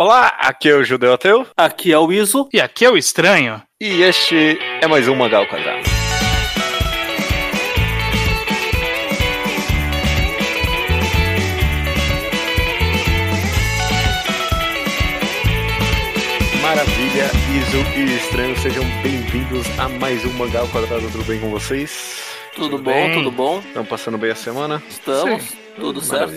Olá, 0.00 0.28
aqui 0.38 0.68
é 0.68 0.74
o 0.76 0.84
Judeu 0.84 1.12
Ateu. 1.12 1.44
Aqui 1.56 1.92
é 1.92 1.98
o 1.98 2.12
Iso. 2.12 2.48
E 2.52 2.60
aqui 2.60 2.84
é 2.84 2.90
o 2.90 2.96
Estranho. 2.96 3.60
E 3.80 4.02
este 4.02 4.56
é 4.80 4.86
mais 4.86 5.08
um 5.08 5.14
Mangal 5.16 5.44
Quadrado. 5.48 5.82
Maravilha, 16.62 17.26
Iso 17.56 17.78
e 17.96 18.16
Estranho, 18.16 18.56
sejam 18.58 18.84
bem-vindos 19.02 19.66
a 19.78 19.88
mais 19.88 20.24
um 20.24 20.32
Mangal 20.34 20.66
Quadrado. 20.68 21.10
Tudo 21.10 21.24
bem 21.24 21.40
com 21.40 21.50
vocês? 21.50 22.20
Tudo, 22.54 22.70
Tudo 22.70 22.82
bom, 22.82 22.92
bem? 22.92 23.14
tudo 23.14 23.30
bom? 23.30 23.58
Estão 23.60 23.84
passando 23.84 24.18
bem 24.18 24.30
a 24.30 24.34
semana? 24.34 24.82
Estamos, 24.88 25.52
tudo 25.76 26.00
certo. 26.00 26.32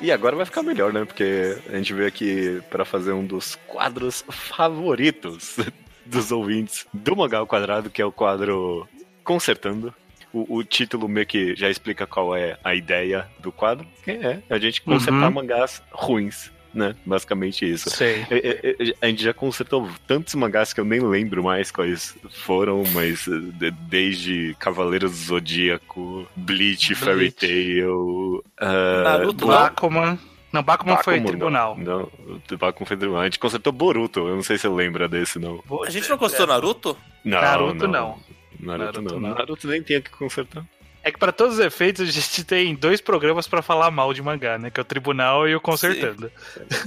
E 0.00 0.12
agora 0.12 0.36
vai 0.36 0.44
ficar 0.44 0.62
melhor, 0.62 0.92
né? 0.92 1.04
Porque 1.04 1.56
a 1.68 1.76
gente 1.76 1.94
veio 1.94 2.08
aqui 2.08 2.60
para 2.70 2.84
fazer 2.84 3.12
um 3.12 3.24
dos 3.24 3.56
quadros 3.66 4.24
favoritos 4.28 5.56
dos 6.04 6.30
ouvintes 6.30 6.86
do 6.92 7.16
Mangal 7.16 7.46
Quadrado, 7.46 7.88
que 7.90 8.02
é 8.02 8.04
o 8.04 8.12
quadro 8.12 8.86
Consertando. 9.22 9.94
O, 10.32 10.56
o 10.56 10.64
título 10.64 11.08
meio 11.08 11.26
que 11.26 11.54
já 11.56 11.70
explica 11.70 12.06
qual 12.06 12.36
é 12.36 12.58
a 12.62 12.74
ideia 12.74 13.26
do 13.38 13.50
quadro, 13.52 13.86
que 14.02 14.10
é 14.10 14.42
a 14.50 14.58
gente 14.58 14.82
consertar 14.82 15.28
Uhum. 15.28 15.30
mangás 15.30 15.80
ruins, 15.92 16.50
né? 16.74 16.94
Basicamente 17.06 17.64
isso. 17.70 17.88
Sei. 17.90 18.26
É, 18.30 18.36
é, 18.36 18.76
é, 18.90 18.94
A 19.00 19.06
gente 19.06 19.22
já 19.22 19.32
consertou 19.32 19.88
tantos 20.06 20.34
mangás 20.34 20.72
que 20.72 20.80
eu 20.80 20.84
nem 20.84 21.00
lembro 21.00 21.42
mais 21.44 21.70
quais 21.70 22.16
foram, 22.30 22.82
mas 22.92 23.26
eh, 23.28 23.38
de- 23.58 23.70
desde 23.70 24.56
Cavaleiros 24.58 25.10
do 25.10 25.16
Zodíaco, 25.16 26.26
Bleach, 26.36 26.94
Fairy 26.94 27.30
Bleach. 27.30 27.34
Tail, 27.36 28.44
ah, 28.58 29.02
Naruto, 29.04 29.46
Bakuman. 29.46 30.18
Não, 30.52 30.62
Bakuman 30.62 30.96
foi 31.02 31.14
Bakuman, 31.14 31.26
tribunal. 31.26 31.76
Não, 31.78 32.10
não 32.50 32.58
Bakuman 32.58 32.86
foi 32.86 32.96
tribunal. 32.96 33.22
A 33.22 33.24
gente 33.24 33.38
consertou 33.38 33.72
Boruto, 33.72 34.20
eu 34.28 34.36
não 34.36 34.42
sei 34.42 34.56
se 34.56 34.62
você 34.62 34.68
lembra 34.68 35.08
desse, 35.08 35.38
não. 35.38 35.62
A 35.86 35.90
gente 35.90 36.08
não 36.08 36.16
gostou 36.16 36.46
Naruto? 36.46 36.96
Não, 37.24 37.40
Naruto 37.40 37.88
não. 37.88 38.18
Naruto, 38.60 39.00
Naruto 39.00 39.02
não. 39.02 39.20
não. 39.20 39.34
Naruto 39.34 39.66
nem 39.68 39.82
tinha 39.82 40.00
que 40.00 40.10
consertar. 40.10 40.64
É 41.06 41.12
que 41.12 41.18
pra 41.18 41.30
todos 41.30 41.58
os 41.58 41.64
efeitos 41.64 42.08
a 42.08 42.10
gente 42.10 42.42
tem 42.46 42.74
dois 42.74 43.00
programas 43.00 43.46
pra 43.46 43.60
falar 43.60 43.90
mal 43.90 44.12
de 44.14 44.22
mangá, 44.22 44.58
né? 44.58 44.70
Que 44.70 44.80
é 44.80 44.82
o 44.82 44.84
Tribunal 44.84 45.46
e 45.48 45.54
o 45.54 45.60
Consertando. 45.60 46.32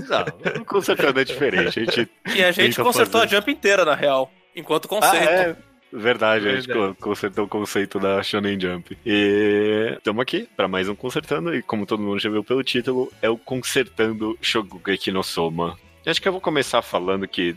Não, 0.10 0.64
consertando 0.66 1.20
é 1.20 1.24
diferente. 1.24 1.68
A 1.80 1.84
gente 1.84 2.10
E 2.36 2.44
a 2.44 2.52
gente 2.52 2.82
consertou 2.82 3.22
fazer. 3.22 3.36
a 3.36 3.40
Jump 3.40 3.52
inteira, 3.52 3.86
na 3.86 3.94
real. 3.96 4.32
Enquanto 4.56 4.86
Ah, 4.86 4.90
conceito. 4.90 5.30
é. 5.30 5.56
Verdade, 5.94 6.50
a 6.50 6.56
gente 6.56 6.68
Verdade. 6.68 6.96
co- 6.96 7.10
consertou 7.10 7.46
o 7.46 7.48
conceito 7.48 7.98
da 8.00 8.22
Shonen 8.22 8.60
Jump. 8.60 8.98
E 9.06 9.94
estamos 9.98 10.22
aqui 10.22 10.50
para 10.58 10.68
mais 10.68 10.90
um 10.90 10.96
Consertando, 10.96 11.56
e 11.56 11.62
como 11.62 11.86
todo 11.86 12.02
mundo 12.04 12.20
já 12.20 12.30
viu 12.30 12.44
pelo 12.44 12.62
título, 12.64 13.10
é 13.22 13.30
o 13.30 13.38
Consertando 13.38 14.38
Shogugeki 14.42 15.12
no 15.14 15.24
Soma. 15.24 15.78
E 16.06 16.10
Acho 16.10 16.22
que 16.22 16.28
eu 16.28 16.32
vou 16.34 16.42
começar 16.42 16.82
falando 16.82 17.26
que 17.28 17.56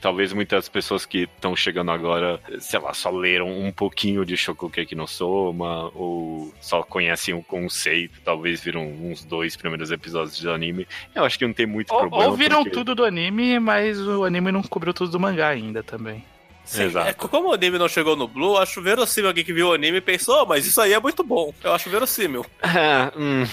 talvez 0.00 0.32
muitas 0.32 0.68
pessoas 0.68 1.04
que 1.06 1.28
estão 1.34 1.54
chegando 1.56 1.90
agora, 1.90 2.40
sei 2.58 2.78
lá, 2.80 2.92
só 2.94 3.10
leram 3.10 3.48
um 3.50 3.70
pouquinho 3.72 4.24
de 4.24 4.36
Shogugeki 4.36 4.94
no 4.94 5.06
Soma, 5.06 5.90
ou 5.94 6.52
só 6.60 6.82
conhecem 6.82 7.34
o 7.34 7.42
conceito, 7.42 8.20
talvez 8.24 8.60
viram 8.60 8.82
uns 8.86 9.24
dois 9.24 9.56
primeiros 9.56 9.90
episódios 9.90 10.40
do 10.40 10.50
anime. 10.50 10.86
Eu 11.14 11.24
acho 11.24 11.38
que 11.38 11.46
não 11.46 11.52
tem 11.54 11.66
muito 11.66 11.92
Ou, 11.92 12.00
problema. 12.00 12.26
ou 12.30 12.36
viram 12.36 12.58
porque- 12.62 12.70
tudo 12.70 12.94
do 12.94 13.04
anime, 13.04 13.58
mas 13.58 14.00
o 14.00 14.24
anime 14.24 14.50
não 14.52 14.62
cobriu 14.62 14.92
tudo 14.94 15.10
do 15.12 15.20
mangá 15.20 15.48
ainda 15.48 15.82
também. 15.82 16.24
Sim, 16.64 16.84
Exato. 16.84 17.08
é, 17.10 17.12
como 17.12 17.50
o 17.50 17.52
anime 17.52 17.76
não 17.78 17.88
chegou 17.88 18.16
no 18.16 18.26
Blue, 18.26 18.56
acho 18.56 18.80
verossímil 18.80 19.28
alguém 19.28 19.44
que 19.44 19.52
viu 19.52 19.68
o 19.68 19.72
anime 19.74 19.98
e 19.98 20.00
pensou, 20.00 20.42
"Oh, 20.42 20.46
mas 20.46 20.64
isso 20.66 20.80
aí 20.80 20.94
é 20.94 20.98
muito 20.98 21.22
bom. 21.22 21.52
Eu 21.62 21.74
acho 21.74 21.90
verossímil. 21.90 22.44
Ah, 22.62 23.12
hum. 23.14 23.44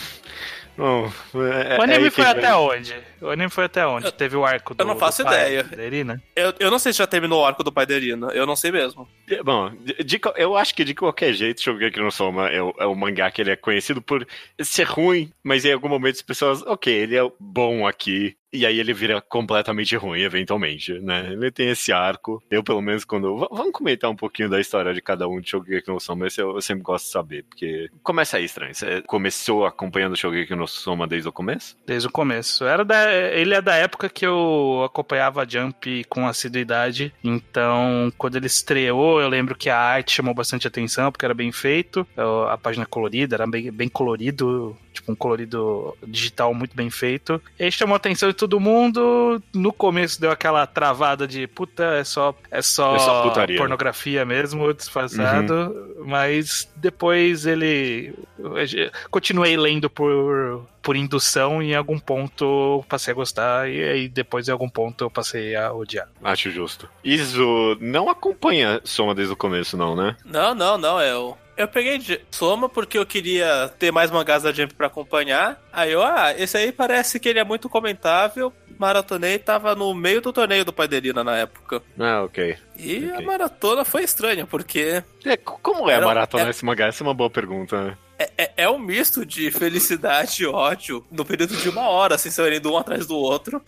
Não, 0.82 1.06
é- 1.06 1.78
O 1.78 1.82
é 1.82 1.84
anime 1.84 2.06
aí 2.06 2.10
foi 2.10 2.26
até 2.26 2.56
onde? 2.56 2.96
O 3.22 3.30
anime 3.30 3.50
foi 3.52 3.66
até 3.66 3.86
onde? 3.86 4.08
Eu- 4.08 4.12
Teve 4.12 4.36
o 4.36 4.44
arco 4.44 4.74
do 4.74 4.82
eu 4.82 4.88
não 4.88 4.98
faço 4.98 5.22
ideia. 5.22 5.64
da 5.64 5.84
Irina? 5.84 6.22
Eu, 6.36 6.54
eu 6.60 6.72
não 6.72 6.80
sei 6.80 6.92
se 6.92 6.98
já 6.98 7.06
terminou 7.08 7.42
o 7.42 7.46
arco 7.46 7.64
do 7.64 7.72
pai 7.72 7.86
da 7.86 7.94
Irina. 7.96 8.30
Eu 8.34 8.46
não 8.48 8.56
sei 8.56 8.72
mesmo. 8.72 9.08
Bom, 9.44 9.70
de- 9.70 10.04
de 10.04 10.20
eu 10.38 10.58
acho 10.58 10.74
que 10.74 10.84
de 10.84 10.96
qualquer 10.96 11.34
jeito, 11.34 11.62
Shogeki 11.62 12.00
no 12.00 12.12
Soma 12.12 12.50
é 12.50 12.62
o, 12.62 12.74
é 12.80 12.86
o 12.86 12.96
mangá 12.96 13.30
que 13.30 13.42
ele 13.42 13.52
é 13.52 13.56
conhecido 13.56 14.02
por 14.02 14.28
ser 14.60 14.88
ruim, 14.88 15.32
mas 15.44 15.64
em 15.66 15.72
algum 15.74 15.88
momento 15.88 16.16
as 16.16 16.22
pessoas, 16.22 16.62
ok, 16.64 16.92
ele 16.94 17.16
é 17.16 17.22
bom 17.40 17.86
aqui, 17.88 18.36
e 18.54 18.66
aí 18.66 18.80
ele 18.80 18.94
vira 18.94 19.22
completamente 19.22 19.96
ruim, 19.96 20.22
eventualmente, 20.22 20.94
né? 21.00 21.30
Ele 21.32 21.52
tem 21.52 21.70
esse 21.70 21.92
arco. 21.92 22.42
Eu, 22.50 22.64
pelo 22.64 22.82
menos, 22.82 23.06
quando. 23.06 23.38
v- 23.38 23.48
Vamos 23.52 23.72
comentar 23.72 24.10
um 24.10 24.16
pouquinho 24.16 24.50
da 24.50 24.60
história 24.60 24.94
de 24.94 25.02
cada 25.02 25.28
um 25.28 25.40
de 25.40 25.50
Shogeki 25.50 25.88
no 25.90 26.00
Soma, 26.00 26.28
esse 26.28 26.42
eu, 26.42 26.56
eu 26.56 26.62
sempre 26.62 26.84
gosto 26.84 27.06
de 27.06 27.12
saber, 27.12 27.44
porque. 27.44 27.90
Começa 28.04 28.38
aí, 28.38 28.46
estranho. 28.46 28.74
Você 28.76 29.02
começou 29.04 29.66
acompanhando 29.66 30.16
Shogeki 30.18 30.56
no 30.56 30.68
Soma 30.68 31.08
desde 31.08 31.30
o 31.30 31.32
começo? 31.32 31.78
Desde 31.86 32.08
o 32.08 32.12
começo. 32.12 32.66
Era 32.66 32.84
da, 32.84 33.12
ele 33.14 33.54
é 33.54 33.62
da 33.62 33.76
época 33.76 34.10
que 34.10 34.26
eu 34.26 34.84
acompanhava 34.86 35.42
a 35.44 35.48
Jump 35.48 36.04
com 36.10 36.28
assiduidade. 36.28 37.14
Então, 37.24 38.12
quando 38.18 38.36
ele 38.36 38.48
estreou, 38.48 39.22
eu 39.22 39.30
lembro 39.30 39.56
que 39.56 39.70
a 39.70 39.78
arte 39.78 40.12
chamou 40.14 40.34
bastante 40.34 40.68
atenção, 40.68 41.12
porque 41.12 41.26
era 41.26 41.34
bem 41.34 41.52
feito. 41.52 42.06
A 42.50 42.58
página 42.58 42.86
colorida 42.86 43.36
era 43.36 43.48
bem, 43.48 43.72
bem 43.72 43.88
colorido. 43.90 44.76
Tipo, 44.94 45.14
um 45.14 45.16
colorido 45.16 45.98
digital 46.06 46.54
muito 46.54 46.76
bem 46.76 46.90
feito. 46.90 47.42
E 47.58 47.72
chamou 47.72 47.96
atenção 47.96 48.28
de 48.30 48.36
todo 48.42 48.60
mundo. 48.60 49.42
No 49.54 49.72
começo 49.72 50.20
deu 50.20 50.32
aquela 50.32 50.66
travada 50.66 51.28
de 51.28 51.46
puta, 51.46 51.84
é 51.84 52.04
só, 52.04 52.36
é 52.50 52.62
só, 52.62 52.96
É 52.96 53.00
só 53.00 53.24
putaria, 53.24 53.56
né?" 53.56 53.60
pornografia 53.60 54.26
mesmo, 54.26 54.74
disfarçado. 54.74 55.96
Mas 56.04 56.68
depois 56.76 57.46
ele. 57.46 58.14
eu 58.40 58.92
Continuei 59.12 59.56
lendo 59.56 59.90
por, 59.90 60.66
por 60.82 60.96
indução 60.96 61.62
e 61.62 61.72
em 61.72 61.76
algum 61.76 62.00
ponto 62.00 62.84
passei 62.90 63.12
a 63.12 63.16
gostar. 63.16 63.70
E 63.70 63.84
aí 63.84 64.10
depois 64.10 64.48
em 64.48 64.52
algum 64.52 64.70
ponto 64.70 65.04
eu 65.04 65.10
passei 65.12 65.56
a 65.56 65.72
odiar. 65.72 66.08
Acho 66.24 66.50
justo. 66.50 66.90
Iso 67.04 67.78
não 67.80 68.10
acompanha 68.10 68.82
Soma 68.84 69.14
desde 69.14 69.34
o 69.34 69.38
começo, 69.38 69.78
não, 69.78 69.96
né? 69.96 70.16
Não, 70.26 70.56
não, 70.56 70.78
não. 70.78 71.00
Eu, 71.00 71.38
eu 71.58 71.68
peguei 71.68 71.98
de 71.98 72.20
Soma 72.32 72.68
porque 72.70 72.98
eu 72.98 73.06
queria 73.06 73.72
ter 73.80 73.92
mais 73.92 74.10
mangás 74.12 74.44
da 74.44 74.52
Jump 74.52 74.74
pra 74.74 74.88
acompanhar. 74.88 75.62
Aí 75.72 75.92
eu, 75.92 76.02
ah, 76.04 76.34
esse 76.38 76.58
aí 76.58 76.72
parece 76.72 77.20
que 77.20 77.30
ele 77.30 77.40
é 77.40 77.44
muito 77.44 77.70
comentável. 77.70 78.52
Maratonei 78.80 79.38
tava 79.38 79.76
no 79.76 79.94
meio 79.94 80.22
do 80.22 80.34
torneio 80.34 80.66
do 80.66 80.74
Irina 80.96 81.24
na 81.24 81.38
época. 81.38 81.84
Ah, 82.00 82.24
ok. 82.24 82.58
E 82.78 83.10
a 83.12 83.16
Ok. 83.16 83.26
maratona 83.26 83.86
foi 83.86 84.04
estranha, 84.04 84.48
porque 84.48 85.04
É, 85.24 85.38
como 85.38 85.88
é 85.90 85.94
a 85.94 85.98
Era- 85.98 86.06
maratona 86.08 86.46
é- 86.48 86.50
esse 86.50 86.66
mangá? 86.66 86.88
Essa 86.88 87.04
é 87.04 87.08
uma 87.08 87.14
boa 87.14 87.30
pergunta. 87.30 87.80
né? 87.84 87.98
é, 88.20 88.30
é- 88.38 88.52
é 88.58 88.70
um 88.70 88.78
misto 88.78 89.26
de 89.26 89.50
felicidade 89.50 90.44
e 90.44 90.46
ódio 90.46 91.04
no 91.12 91.26
período 91.26 91.56
de 91.58 91.70
uma 91.70 91.90
hora, 91.90 92.14
assim, 92.16 92.30
você 92.30 92.56
indo 92.56 92.72
um 92.72 92.78
atrás 92.78 93.08
do 93.08 93.16
outro. 93.18 93.62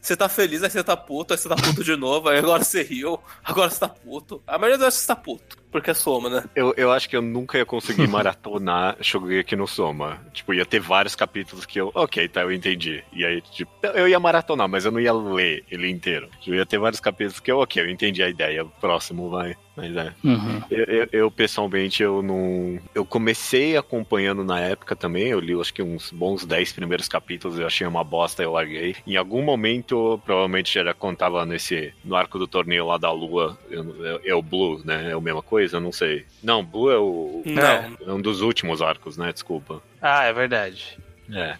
Você 0.00 0.16
tá 0.16 0.28
feliz, 0.28 0.62
aí 0.62 0.70
você 0.70 0.84
tá 0.84 0.96
puto, 0.96 1.34
aí 1.34 1.38
você 1.38 1.48
tá 1.48 1.56
puto 1.56 1.82
de 1.82 1.96
novo, 1.96 2.28
aí 2.28 2.38
agora 2.38 2.62
você 2.62 2.84
riu, 2.84 3.18
agora 3.42 3.68
você 3.68 3.80
tá 3.80 3.88
puto. 3.88 4.40
A 4.46 4.56
maioria 4.56 4.78
das 4.78 4.86
vezes 4.94 5.00
você 5.00 5.06
tá 5.08 5.16
puto, 5.16 5.58
porque 5.80 5.90
é 5.90 5.94
soma, 5.94 6.28
né? 6.28 6.44
Eu, 6.54 6.72
eu 6.76 6.90
acho 6.92 7.08
que 7.08 7.16
eu 7.16 7.22
nunca 7.22 7.58
ia 7.58 7.66
conseguir 7.66 8.06
maratonar 8.08 8.96
Shogeki 9.02 9.54
no 9.56 9.66
Soma. 9.66 10.20
Tipo, 10.32 10.54
ia 10.54 10.64
ter 10.66 10.80
vários 10.80 11.14
capítulos 11.14 11.64
que 11.66 11.80
eu. 11.80 11.90
Ok, 11.94 12.26
tá, 12.28 12.42
eu 12.42 12.52
entendi. 12.52 13.02
E 13.12 13.24
aí, 13.24 13.40
tipo, 13.40 13.70
eu 13.94 14.08
ia 14.08 14.18
maratonar, 14.20 14.68
mas 14.68 14.84
eu 14.84 14.90
não 14.92 15.00
ia 15.00 15.12
ler 15.12 15.64
ele 15.70 15.88
inteiro. 15.90 16.28
Eu 16.46 16.54
ia 16.54 16.66
ter 16.66 16.78
vários 16.78 17.00
capítulos 17.00 17.40
que 17.40 17.50
eu, 17.50 17.58
ok, 17.58 17.82
eu 17.82 17.90
entendi 17.90 18.22
a 18.22 18.28
ideia. 18.28 18.64
Próximo 18.80 19.28
vai. 19.30 19.56
Mas 19.76 19.94
é. 19.94 20.12
Eu, 20.70 20.84
eu- 20.84 21.08
eu, 21.12 21.30
pessoalmente, 21.30 22.02
eu 22.02 22.22
não. 22.22 22.78
Eu 22.94 23.04
comecei 23.04 23.76
acompanhando 23.76 24.42
na 24.42 24.58
época 24.58 24.96
também. 24.96 25.24
Eu 25.28 25.38
li, 25.38 25.52
acho 25.60 25.74
que 25.74 25.82
uns 25.82 26.10
bons 26.10 26.46
10 26.46 26.72
primeiros 26.72 27.08
capítulos. 27.08 27.58
Eu 27.58 27.66
achei 27.66 27.86
uma 27.86 28.02
bosta, 28.02 28.42
eu 28.42 28.52
larguei. 28.52 28.96
Em 29.06 29.16
algum 29.16 29.42
momento, 29.42 30.18
provavelmente 30.24 30.72
já 30.72 30.94
contava 30.94 31.44
nesse. 31.44 31.92
No 32.02 32.16
arco 32.16 32.38
do 32.38 32.46
torneio 32.46 32.86
lá 32.86 32.96
da 32.96 33.12
Lua. 33.12 33.58
É, 34.24 34.30
é 34.30 34.34
o 34.34 34.40
Blue, 34.40 34.80
né? 34.82 35.10
É 35.10 35.12
a 35.12 35.20
mesma 35.20 35.42
coisa? 35.42 35.56
Eu 35.72 35.80
não 35.80 35.92
sei. 35.92 36.24
Não, 36.42 36.64
Blue 36.64 36.90
é 36.90 36.98
o. 36.98 37.42
Não. 37.44 37.62
É 38.08 38.12
um 38.12 38.20
dos 38.20 38.40
últimos 38.40 38.80
arcos, 38.82 39.16
né? 39.16 39.32
Desculpa. 39.32 39.82
Ah, 40.00 40.24
é 40.24 40.32
verdade. 40.32 40.98
É. 41.34 41.56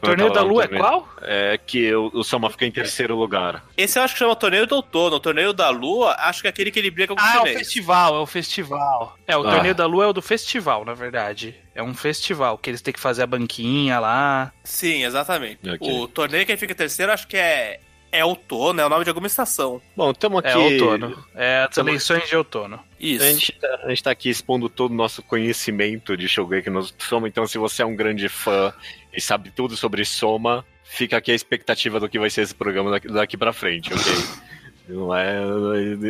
Torneio 0.00 0.32
da 0.32 0.40
Lua 0.40 0.64
é 0.64 0.68
qual? 0.68 1.06
É 1.20 1.58
que 1.58 1.94
o, 1.94 2.10
o 2.14 2.24
Soma 2.24 2.48
fica 2.48 2.64
em 2.64 2.70
terceiro 2.70 3.14
lugar. 3.14 3.62
Esse 3.76 3.98
eu 3.98 4.02
acho 4.02 4.14
que 4.14 4.18
chama 4.18 4.34
Torneio 4.34 4.66
do 4.66 4.76
Outono. 4.76 5.16
O 5.16 5.20
Torneio 5.20 5.52
da 5.52 5.68
Lua, 5.68 6.16
acho 6.20 6.40
que 6.40 6.46
é 6.46 6.50
aquele 6.50 6.70
que 6.70 6.78
ele 6.78 6.90
briga 6.90 7.14
com 7.14 7.20
o 7.20 7.22
Ah, 7.22 7.36
é 7.36 7.40
o 7.40 7.46
festival, 7.58 8.16
é 8.16 8.18
o 8.20 8.24
festival. 8.26 9.18
É, 9.26 9.36
o 9.36 9.46
Ah. 9.46 9.52
Torneio 9.52 9.74
da 9.74 9.84
Lua 9.84 10.04
é 10.04 10.06
o 10.06 10.12
do 10.14 10.22
festival, 10.22 10.86
na 10.86 10.94
verdade. 10.94 11.54
É 11.74 11.82
um 11.82 11.92
festival, 11.92 12.56
que 12.56 12.70
eles 12.70 12.80
têm 12.80 12.94
que 12.94 13.00
fazer 13.00 13.22
a 13.22 13.26
banquinha 13.26 13.98
lá. 14.00 14.52
Sim, 14.64 15.04
exatamente. 15.04 15.68
Ok. 15.68 15.92
O 16.00 16.08
torneio 16.08 16.46
que 16.46 16.56
fica 16.56 16.72
em 16.72 16.76
terceiro, 16.76 17.12
acho 17.12 17.28
que 17.28 17.36
é. 17.36 17.80
É 18.12 18.24
outono, 18.24 18.80
é 18.80 18.86
o 18.86 18.88
nome 18.88 19.04
de 19.04 19.10
alguma 19.10 19.26
estação. 19.28 19.80
Bom, 19.96 20.10
estamos 20.10 20.40
aqui. 20.40 20.48
É 20.48 20.56
outono. 20.56 21.24
É 21.34 21.64
as 21.68 21.74
Tamo- 21.74 21.88
eleições 21.90 22.28
de 22.28 22.36
outono. 22.36 22.80
Isso. 22.98 23.24
A 23.24 23.28
gente, 23.32 23.52
tá, 23.52 23.80
a 23.84 23.88
gente 23.88 24.02
tá 24.02 24.10
aqui 24.10 24.28
expondo 24.28 24.68
todo 24.68 24.90
o 24.90 24.94
nosso 24.94 25.22
conhecimento 25.22 26.16
de 26.16 26.28
Shogeki 26.28 26.70
no 26.70 26.82
Soma, 26.98 27.28
então 27.28 27.46
se 27.46 27.56
você 27.56 27.82
é 27.82 27.86
um 27.86 27.94
grande 27.94 28.28
fã 28.28 28.72
e 29.12 29.20
sabe 29.20 29.50
tudo 29.50 29.76
sobre 29.76 30.04
Soma, 30.04 30.64
fica 30.84 31.16
aqui 31.16 31.30
a 31.30 31.34
expectativa 31.34 32.00
do 32.00 32.08
que 32.08 32.18
vai 32.18 32.30
ser 32.30 32.42
esse 32.42 32.54
programa 32.54 32.90
daqui, 32.90 33.08
daqui 33.08 33.36
pra 33.36 33.52
frente, 33.52 33.92
ok? 33.94 34.02
Não 34.88 35.14
é, 35.14 35.36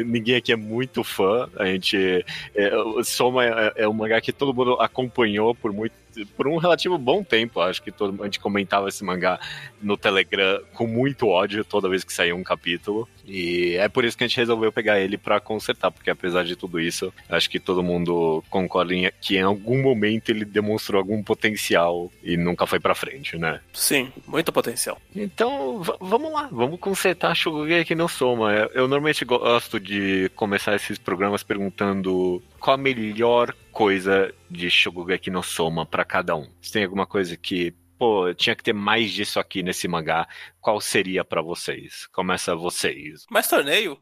ninguém 0.06 0.36
aqui 0.36 0.52
é 0.52 0.56
muito 0.56 1.04
fã. 1.04 1.50
A 1.56 1.66
gente. 1.66 2.24
É, 2.54 2.70
Soma 3.04 3.44
é, 3.44 3.72
é 3.76 3.88
um 3.88 3.92
mangá 3.92 4.18
que 4.22 4.32
todo 4.32 4.54
mundo 4.54 4.80
acompanhou 4.80 5.54
por 5.54 5.70
muito. 5.70 5.92
Por 6.36 6.48
um 6.48 6.56
relativo 6.56 6.96
bom 6.98 7.22
tempo. 7.22 7.60
Acho 7.60 7.82
que 7.82 7.90
todo, 7.92 8.22
a 8.22 8.24
gente 8.26 8.40
comentava 8.40 8.88
esse 8.88 9.04
mangá 9.04 9.38
no 9.80 9.96
Telegram 9.96 10.60
com 10.74 10.86
muito 10.86 11.28
ódio 11.28 11.64
toda 11.64 11.88
vez 11.88 12.04
que 12.04 12.12
saía 12.12 12.34
um 12.34 12.42
capítulo. 12.42 13.08
E 13.26 13.76
é 13.76 13.88
por 13.88 14.04
isso 14.04 14.16
que 14.16 14.24
a 14.24 14.26
gente 14.26 14.36
resolveu 14.36 14.72
pegar 14.72 14.98
ele 14.98 15.16
para 15.16 15.40
consertar, 15.40 15.90
porque 15.90 16.10
apesar 16.10 16.44
de 16.44 16.56
tudo 16.56 16.80
isso, 16.80 17.12
acho 17.28 17.48
que 17.48 17.60
todo 17.60 17.82
mundo 17.82 18.42
concorda 18.50 18.94
em, 18.94 19.10
que 19.20 19.36
em 19.36 19.42
algum 19.42 19.80
momento 19.80 20.30
ele 20.30 20.44
demonstrou 20.44 20.98
algum 20.98 21.22
potencial 21.22 22.10
e 22.22 22.36
nunca 22.36 22.66
foi 22.66 22.80
para 22.80 22.94
frente, 22.94 23.38
né? 23.38 23.60
Sim, 23.72 24.12
muito 24.26 24.52
potencial. 24.52 25.00
Então, 25.14 25.80
vamos 26.00 26.32
lá, 26.32 26.48
vamos 26.50 26.80
consertar 26.80 27.34
Shogugeki 27.34 27.94
no 27.94 28.08
Soma. 28.08 28.52
Eu, 28.52 28.66
eu 28.74 28.88
normalmente 28.88 29.24
gosto 29.24 29.78
de 29.78 30.30
começar 30.34 30.74
esses 30.74 30.98
programas 30.98 31.42
perguntando 31.42 32.42
qual 32.58 32.74
a 32.74 32.78
melhor 32.78 33.54
coisa 33.80 34.30
de 34.50 34.68
Shogugeki 34.68 35.30
no 35.30 35.42
Soma 35.42 35.86
para 35.86 36.04
cada 36.04 36.36
um. 36.36 36.46
Se 36.60 36.70
tem 36.70 36.84
alguma 36.84 37.06
coisa 37.06 37.34
que 37.34 37.74
pô, 37.98 38.34
tinha 38.34 38.54
que 38.54 38.62
ter 38.62 38.74
mais 38.74 39.10
disso 39.10 39.40
aqui 39.40 39.62
nesse 39.62 39.88
mangá, 39.88 40.28
qual 40.60 40.78
seria 40.82 41.24
para 41.24 41.40
vocês? 41.40 42.06
Começa 42.08 42.54
vocês. 42.54 43.24
Mais 43.30 43.48
torneio? 43.48 43.98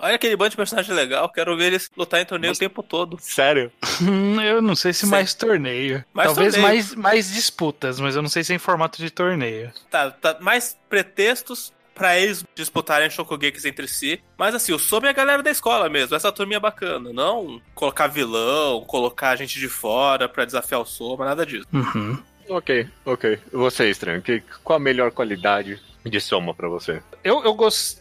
Olha 0.00 0.14
aquele 0.14 0.34
bando 0.34 0.50
de 0.50 0.56
personagem 0.56 0.94
legal, 0.94 1.30
quero 1.30 1.54
ver 1.58 1.66
eles 1.66 1.90
lutar 1.94 2.22
em 2.22 2.24
torneio 2.24 2.52
Mas... 2.52 2.56
o 2.56 2.60
tempo 2.60 2.82
todo. 2.82 3.18
Sério? 3.20 3.70
eu 4.42 4.62
não 4.62 4.74
sei 4.74 4.94
se 4.94 5.00
Sim. 5.04 5.10
mais 5.10 5.34
torneio. 5.34 6.02
Mais 6.14 6.28
Talvez 6.28 6.54
torneio. 6.54 6.72
Mais, 6.72 6.94
mais 6.94 7.34
disputas, 7.34 8.00
mas 8.00 8.16
eu 8.16 8.22
não 8.22 8.30
sei 8.30 8.42
se 8.42 8.54
é 8.54 8.56
em 8.56 8.58
formato 8.58 8.96
de 8.96 9.10
torneio. 9.10 9.70
Tá, 9.90 10.10
tá 10.10 10.38
mais 10.40 10.78
pretextos 10.88 11.70
para 11.98 12.18
eles 12.18 12.44
disputarem 12.54 13.10
Shokugekis 13.10 13.64
entre 13.64 13.88
si. 13.88 14.20
Mas 14.38 14.54
assim, 14.54 14.72
o 14.72 14.78
Somi 14.78 15.08
é 15.08 15.10
a 15.10 15.12
galera 15.12 15.42
da 15.42 15.50
escola 15.50 15.88
mesmo, 15.88 16.14
essa 16.14 16.32
turminha 16.32 16.60
bacana. 16.60 17.12
Não 17.12 17.60
colocar 17.74 18.06
vilão, 18.06 18.82
colocar 18.84 19.36
gente 19.36 19.58
de 19.58 19.68
fora 19.68 20.28
para 20.28 20.44
desafiar 20.44 20.80
o 20.80 20.86
Soma, 20.86 21.24
nada 21.24 21.44
disso. 21.44 21.66
Uhum. 21.72 22.18
Ok, 22.48 22.88
ok. 23.04 23.38
Você, 23.52 23.90
Estranho, 23.90 24.22
que, 24.22 24.42
qual 24.64 24.78
a 24.78 24.80
melhor 24.80 25.10
qualidade 25.10 25.78
de 26.04 26.20
Soma 26.20 26.54
para 26.54 26.68
você? 26.68 27.02
Eu, 27.22 27.44
eu 27.44 27.52
gostava, 27.52 27.97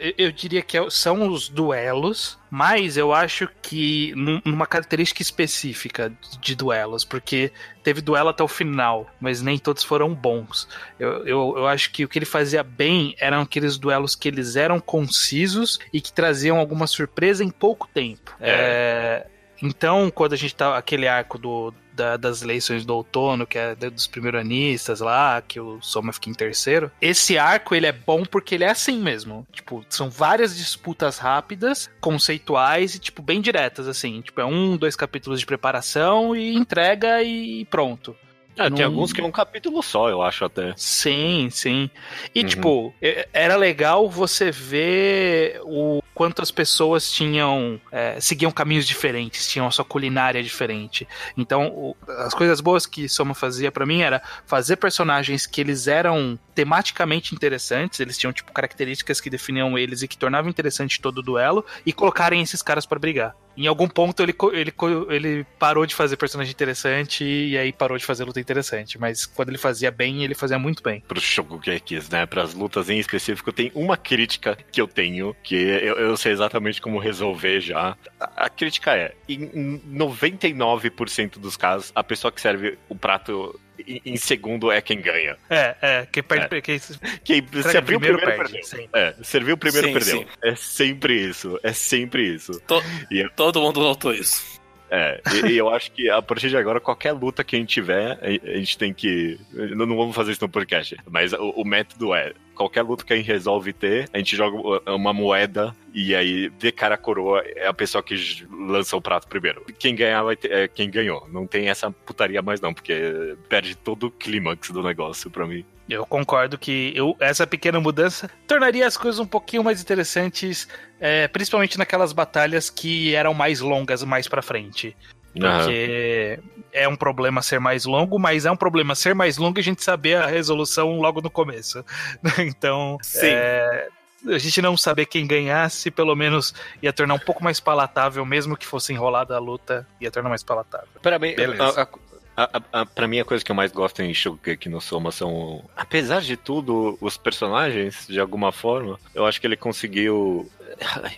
eu, 0.00 0.26
eu 0.26 0.32
diria 0.32 0.62
que 0.62 0.78
é 0.78 0.90
são 0.90 1.28
os 1.28 1.48
duelos, 1.48 2.38
mas 2.50 2.96
eu 2.96 3.12
acho 3.12 3.48
que 3.60 4.14
numa 4.44 4.66
característica 4.66 5.22
específica 5.22 6.12
de 6.40 6.54
duelos, 6.54 7.04
porque 7.04 7.52
teve 7.82 8.00
duelo 8.00 8.28
até 8.28 8.42
o 8.42 8.48
final, 8.48 9.10
mas 9.20 9.42
nem 9.42 9.58
todos 9.58 9.82
foram 9.82 10.14
bons. 10.14 10.68
Eu, 10.98 11.26
eu, 11.26 11.54
eu 11.58 11.66
acho 11.66 11.90
que 11.90 12.04
o 12.04 12.08
que 12.08 12.18
ele 12.18 12.26
fazia 12.26 12.62
bem 12.62 13.14
eram 13.18 13.40
aqueles 13.40 13.76
duelos 13.76 14.14
que 14.14 14.28
eles 14.28 14.56
eram 14.56 14.78
concisos 14.80 15.78
e 15.92 16.00
que 16.00 16.12
traziam 16.12 16.58
alguma 16.58 16.86
surpresa 16.86 17.42
em 17.42 17.50
pouco 17.50 17.88
tempo. 17.92 18.36
É. 18.40 18.50
É, 18.50 19.26
então, 19.62 20.10
quando 20.10 20.32
a 20.32 20.36
gente 20.36 20.54
tá. 20.54 20.76
aquele 20.76 21.06
arco 21.06 21.38
do, 21.38 21.72
da, 21.94 22.16
das 22.16 22.42
eleições 22.42 22.84
do 22.84 22.94
outono, 22.94 23.46
que 23.46 23.58
é 23.58 23.74
dos 23.74 24.06
primeiranistas 24.06 25.00
lá, 25.00 25.42
que 25.42 25.60
o 25.60 25.80
Soma 25.80 26.12
fica 26.12 26.30
em 26.30 26.34
terceiro. 26.34 26.90
Esse 27.00 27.38
arco, 27.38 27.74
ele 27.74 27.86
é 27.86 27.92
bom 27.92 28.24
porque 28.24 28.54
ele 28.54 28.64
é 28.64 28.70
assim 28.70 28.98
mesmo. 28.98 29.46
Tipo, 29.52 29.84
são 29.88 30.10
várias 30.10 30.56
disputas 30.56 31.18
rápidas, 31.18 31.90
conceituais 32.00 32.94
e, 32.94 32.98
tipo, 32.98 33.22
bem 33.22 33.40
diretas, 33.40 33.86
assim. 33.88 34.20
Tipo, 34.20 34.40
é 34.40 34.44
um, 34.44 34.76
dois 34.76 34.96
capítulos 34.96 35.40
de 35.40 35.46
preparação 35.46 36.34
e 36.34 36.54
entrega 36.54 37.22
e 37.22 37.64
pronto. 37.66 38.16
É, 38.56 38.68
tem 38.68 38.84
alguns 38.84 39.12
que 39.12 39.20
é 39.20 39.24
um 39.24 39.30
capítulo 39.30 39.82
só, 39.82 40.08
eu 40.08 40.22
acho 40.22 40.44
até. 40.44 40.74
Sim, 40.76 41.48
sim. 41.50 41.90
E, 42.34 42.40
uhum. 42.40 42.46
tipo, 42.46 42.94
era 43.32 43.56
legal 43.56 44.08
você 44.10 44.50
ver 44.50 45.60
o 45.64 46.02
quanto 46.14 46.42
as 46.42 46.50
pessoas 46.50 47.10
tinham. 47.10 47.80
É, 47.90 48.20
seguiam 48.20 48.50
caminhos 48.50 48.86
diferentes, 48.86 49.48
tinham 49.48 49.66
a 49.66 49.70
sua 49.70 49.84
culinária 49.84 50.42
diferente. 50.42 51.08
Então, 51.36 51.68
o, 51.68 51.96
as 52.18 52.34
coisas 52.34 52.60
boas 52.60 52.86
que 52.86 53.08
Soma 53.08 53.34
fazia 53.34 53.72
para 53.72 53.86
mim 53.86 54.02
era 54.02 54.22
fazer 54.46 54.76
personagens 54.76 55.46
que 55.46 55.60
eles 55.60 55.86
eram 55.86 56.38
tematicamente 56.54 57.34
interessantes, 57.34 58.00
eles 58.00 58.18
tinham, 58.18 58.32
tipo, 58.32 58.52
características 58.52 59.20
que 59.20 59.30
definiam 59.30 59.78
eles 59.78 60.02
e 60.02 60.08
que 60.08 60.16
tornavam 60.16 60.50
interessante 60.50 61.00
todo 61.00 61.18
o 61.18 61.22
duelo, 61.22 61.64
e 61.86 61.92
colocarem 61.92 62.42
esses 62.42 62.62
caras 62.62 62.84
para 62.84 62.98
brigar. 62.98 63.34
Em 63.56 63.66
algum 63.66 63.88
ponto 63.88 64.22
ele, 64.22 64.34
ele, 64.52 64.72
ele 65.10 65.46
parou 65.58 65.84
de 65.86 65.94
fazer 65.94 66.16
personagem 66.16 66.52
interessante 66.52 67.24
e 67.24 67.56
aí 67.56 67.72
parou 67.72 67.98
de 67.98 68.04
fazer 68.04 68.24
luta 68.24 68.40
interessante. 68.40 68.98
Mas 68.98 69.26
quando 69.26 69.50
ele 69.50 69.58
fazia 69.58 69.90
bem, 69.90 70.24
ele 70.24 70.34
fazia 70.34 70.58
muito 70.58 70.82
bem. 70.82 71.02
Pro 71.06 71.20
Shogugekis, 71.20 72.08
né? 72.08 72.26
Para 72.26 72.42
as 72.42 72.54
lutas 72.54 72.88
em 72.88 72.98
específico, 72.98 73.52
tem 73.52 73.70
uma 73.74 73.96
crítica 73.96 74.56
que 74.70 74.80
eu 74.80 74.88
tenho, 74.88 75.36
que 75.42 75.54
eu, 75.54 75.96
eu 75.96 76.16
sei 76.16 76.32
exatamente 76.32 76.80
como 76.80 76.98
resolver 76.98 77.60
já. 77.60 77.96
A, 78.18 78.46
a 78.46 78.48
crítica 78.48 78.94
é: 78.96 79.14
em 79.28 79.78
99% 79.92 81.38
dos 81.38 81.56
casos, 81.56 81.92
a 81.94 82.02
pessoa 82.02 82.32
que 82.32 82.40
serve 82.40 82.78
o 82.88 82.94
prato 82.94 83.58
em 83.78 84.16
segundo 84.16 84.70
é 84.70 84.80
quem 84.80 85.00
ganha. 85.00 85.36
É, 85.48 85.76
é. 85.80 86.08
Quem 86.10 86.22
perde. 86.22 86.56
É. 86.56 86.60
Quem, 86.60 86.80
quem 87.24 87.62
serviu 87.62 87.98
primeiro, 87.98 88.18
primeiro 88.18 88.50
perde. 88.50 88.68
Perdeu. 88.70 88.88
É, 88.92 89.14
serviu 89.22 89.56
primeiro 89.56 89.86
sim, 89.88 89.92
perdeu. 89.92 90.18
Sim. 90.18 90.26
É 90.42 90.54
sempre 90.54 91.14
isso. 91.14 91.60
É 91.62 91.72
sempre 91.72 92.34
isso. 92.34 92.60
To, 92.60 92.82
e, 93.10 93.28
todo 93.30 93.60
mundo 93.60 93.80
notou 93.80 94.12
isso. 94.12 94.61
É, 94.94 95.22
e, 95.34 95.52
e, 95.52 95.56
eu 95.56 95.70
acho 95.70 95.90
que 95.90 96.10
a 96.10 96.20
partir 96.20 96.50
de 96.50 96.56
agora, 96.58 96.78
qualquer 96.78 97.12
luta 97.12 97.42
que 97.42 97.56
a 97.56 97.58
gente 97.58 97.70
tiver, 97.70 98.12
a, 98.20 98.50
a 98.50 98.56
gente 98.58 98.76
tem 98.76 98.92
que. 98.92 99.40
Não, 99.50 99.86
não, 99.86 99.96
vamos 99.96 100.14
fazer 100.14 100.32
isso 100.32 100.44
no 100.44 100.50
podcast, 100.50 100.98
mas 101.10 101.32
o, 101.32 101.48
o 101.56 101.64
método 101.64 102.14
é: 102.14 102.34
qualquer 102.54 102.82
luta 102.82 103.02
que 103.02 103.14
a 103.14 103.16
gente 103.16 103.26
resolve 103.26 103.72
ter, 103.72 104.10
a 104.12 104.18
gente 104.18 104.36
joga 104.36 104.54
uma 104.92 105.14
moeda 105.14 105.74
e 105.94 106.14
aí 106.14 106.52
vê 106.58 106.70
cara 106.70 106.98
coroa 106.98 107.42
é 107.56 107.66
a 107.66 107.72
pessoa 107.72 108.02
que 108.02 108.14
lança 108.50 108.94
o 108.94 109.00
prato 109.00 109.26
primeiro. 109.28 109.64
Quem 109.78 109.94
ganhar 109.94 110.22
vai 110.24 110.36
ter, 110.36 110.52
é 110.52 110.68
quem 110.68 110.90
ganhou. 110.90 111.26
Não 111.32 111.46
tem 111.46 111.70
essa 111.70 111.90
putaria 111.90 112.42
mais 112.42 112.60
não, 112.60 112.74
porque 112.74 113.34
perde 113.48 113.74
todo 113.74 114.08
o 114.08 114.10
clímax 114.10 114.70
do 114.70 114.82
negócio 114.82 115.30
pra 115.30 115.46
mim. 115.46 115.64
Eu 115.92 116.06
concordo 116.06 116.56
que 116.56 116.92
eu, 116.94 117.16
essa 117.20 117.46
pequena 117.46 117.78
mudança 117.80 118.30
tornaria 118.46 118.86
as 118.86 118.96
coisas 118.96 119.20
um 119.20 119.26
pouquinho 119.26 119.62
mais 119.62 119.80
interessantes, 119.80 120.66
é, 120.98 121.28
principalmente 121.28 121.78
naquelas 121.78 122.12
batalhas 122.12 122.70
que 122.70 123.14
eram 123.14 123.34
mais 123.34 123.60
longas 123.60 124.02
mais 124.02 124.26
para 124.26 124.40
frente. 124.40 124.96
Porque 125.32 126.38
uhum. 126.38 126.62
é 126.72 126.88
um 126.88 126.96
problema 126.96 127.40
ser 127.40 127.58
mais 127.58 127.84
longo, 127.84 128.18
mas 128.18 128.44
é 128.44 128.50
um 128.50 128.56
problema 128.56 128.94
ser 128.94 129.14
mais 129.14 129.38
longo 129.38 129.58
e 129.58 129.60
a 129.60 129.64
gente 129.64 129.82
saber 129.82 130.16
a 130.16 130.26
resolução 130.26 130.98
logo 130.98 131.20
no 131.20 131.30
começo. 131.30 131.84
então, 132.38 132.98
é, 133.16 133.88
a 134.28 134.38
gente 134.38 134.60
não 134.60 134.76
saber 134.76 135.06
quem 135.06 135.26
ganhasse, 135.26 135.90
pelo 135.90 136.14
menos 136.14 136.54
ia 136.82 136.92
tornar 136.92 137.14
um 137.14 137.18
pouco 137.18 137.42
mais 137.42 137.60
palatável, 137.60 138.24
mesmo 138.26 138.56
que 138.56 138.66
fosse 138.66 138.92
enrolada 138.92 139.34
a 139.34 139.38
luta, 139.38 139.86
ia 140.00 140.10
tornar 140.10 140.28
mais 140.28 140.42
palatável. 140.42 140.88
Para 141.02 141.18
mim, 141.18 141.34
a, 141.58 141.64
a, 141.64 141.82
a, 141.82 141.88
a, 142.36 142.86
pra 142.86 143.06
mim, 143.06 143.20
a 143.20 143.24
coisa 143.24 143.44
que 143.44 143.50
eu 143.50 143.56
mais 143.56 143.72
gosto 143.72 144.00
em 144.00 144.14
Shogeki 144.14 144.68
no 144.68 144.80
Soma 144.80 145.12
são, 145.12 145.64
apesar 145.76 146.20
de 146.22 146.36
tudo, 146.36 146.96
os 147.00 147.16
personagens, 147.16 148.06
de 148.08 148.18
alguma 148.18 148.52
forma. 148.52 148.98
Eu 149.14 149.26
acho 149.26 149.40
que 149.40 149.46
ele 149.46 149.56
conseguiu. 149.56 150.50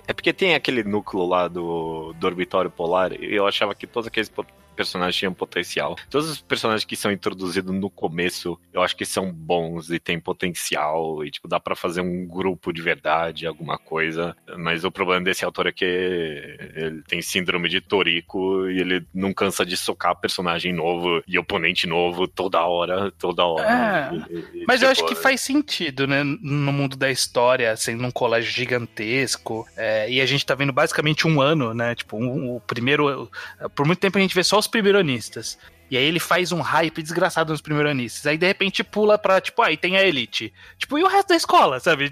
É 0.07 0.13
porque 0.13 0.33
tem 0.33 0.55
aquele 0.55 0.83
núcleo 0.83 1.25
lá 1.27 1.47
do, 1.47 2.13
do 2.15 2.27
Orbitório 2.27 2.71
Polar, 2.71 3.13
e 3.13 3.35
eu 3.35 3.47
achava 3.47 3.75
que 3.75 3.87
todos 3.87 4.09
aqueles 4.09 4.29
personagens 4.75 5.17
tinham 5.17 5.33
potencial. 5.33 5.97
Todos 6.11 6.29
os 6.31 6.41
personagens 6.41 6.85
que 6.85 6.97
são 6.97 7.13
introduzidos 7.13 7.75
no 7.75 7.91
começo, 7.91 8.59
eu 8.73 8.83
acho 8.83 8.97
que 8.97 9.05
são 9.05 9.33
bons 9.33 9.91
e 9.91 9.99
têm 9.99 10.19
potencial, 10.19 11.25
e 11.25 11.31
tipo, 11.31 11.49
dá 11.49 11.61
para 11.61 11.77
fazer 11.77 12.01
um 12.01 12.27
grupo 12.27 12.73
de 12.73 12.83
verdade, 12.83 13.47
alguma 13.47 13.79
coisa. 13.79 14.37
Mas 14.59 14.85
o 14.85 14.91
problema 14.91 15.25
desse 15.25 15.45
autor 15.45 15.67
é 15.67 15.73
que 15.73 15.85
ele 15.85 17.03
tem 17.07 17.23
síndrome 17.23 17.69
de 17.69 17.81
Toriko 17.81 18.69
e 18.69 18.81
ele 18.81 19.07
não 19.15 19.33
cansa 19.33 19.65
de 19.65 19.77
socar 19.77 20.17
personagem 20.17 20.73
novo 20.73 21.23
e 21.27 21.39
oponente 21.39 21.87
novo 21.87 22.27
toda 22.27 22.65
hora, 22.65 23.11
toda 23.13 23.45
hora. 23.45 24.11
É, 24.11 24.15
e, 24.15 24.39
e, 24.39 24.65
mas 24.67 24.81
tipo, 24.81 24.87
eu 24.87 24.91
acho 24.91 25.07
que 25.07 25.15
faz 25.15 25.41
sentido, 25.41 26.07
né? 26.07 26.23
No 26.25 26.73
mundo 26.73 26.97
da 26.97 27.11
história, 27.11 27.77
sendo 27.77 28.05
um 28.05 28.11
colégio 28.11 28.51
gigantesco, 28.51 29.67
é, 29.77 30.11
e 30.11 30.21
a 30.21 30.27
gente 30.27 30.45
tá 30.45 30.55
vendo 30.55 30.73
basicamente 30.73 31.27
um 31.27 31.41
ano, 31.41 31.75
né? 31.75 31.95
Tipo, 31.95 32.17
um, 32.17 32.57
o 32.57 32.61
primeiro. 32.61 33.31
Por 33.75 33.87
muito 33.87 33.99
tempo 33.99 34.19
a 34.19 34.21
gente 34.21 34.35
vê 34.35 34.43
só 34.43 34.59
os 34.65 34.69
primeironistas. 34.69 35.59
E 35.91 35.97
aí 35.97 36.05
ele 36.05 36.19
faz 36.19 36.51
um 36.51 36.61
hype 36.61 37.03
desgraçado 37.03 37.53
nos 37.53 37.61
primeironistas. 37.61 38.27
Aí 38.27 38.39
de 38.39 38.47
repente 38.47 38.83
pula 38.83 39.19
pra, 39.19 39.41
tipo, 39.41 39.63
aí 39.63 39.77
tem 39.77 39.97
a 39.97 40.03
elite. 40.03 40.53
Tipo, 40.79 40.99
e 40.99 41.05
o 41.05 41.09
resto 41.09 41.29
da 41.29 41.37
escola, 41.37 41.79
sabe? 41.79 42.11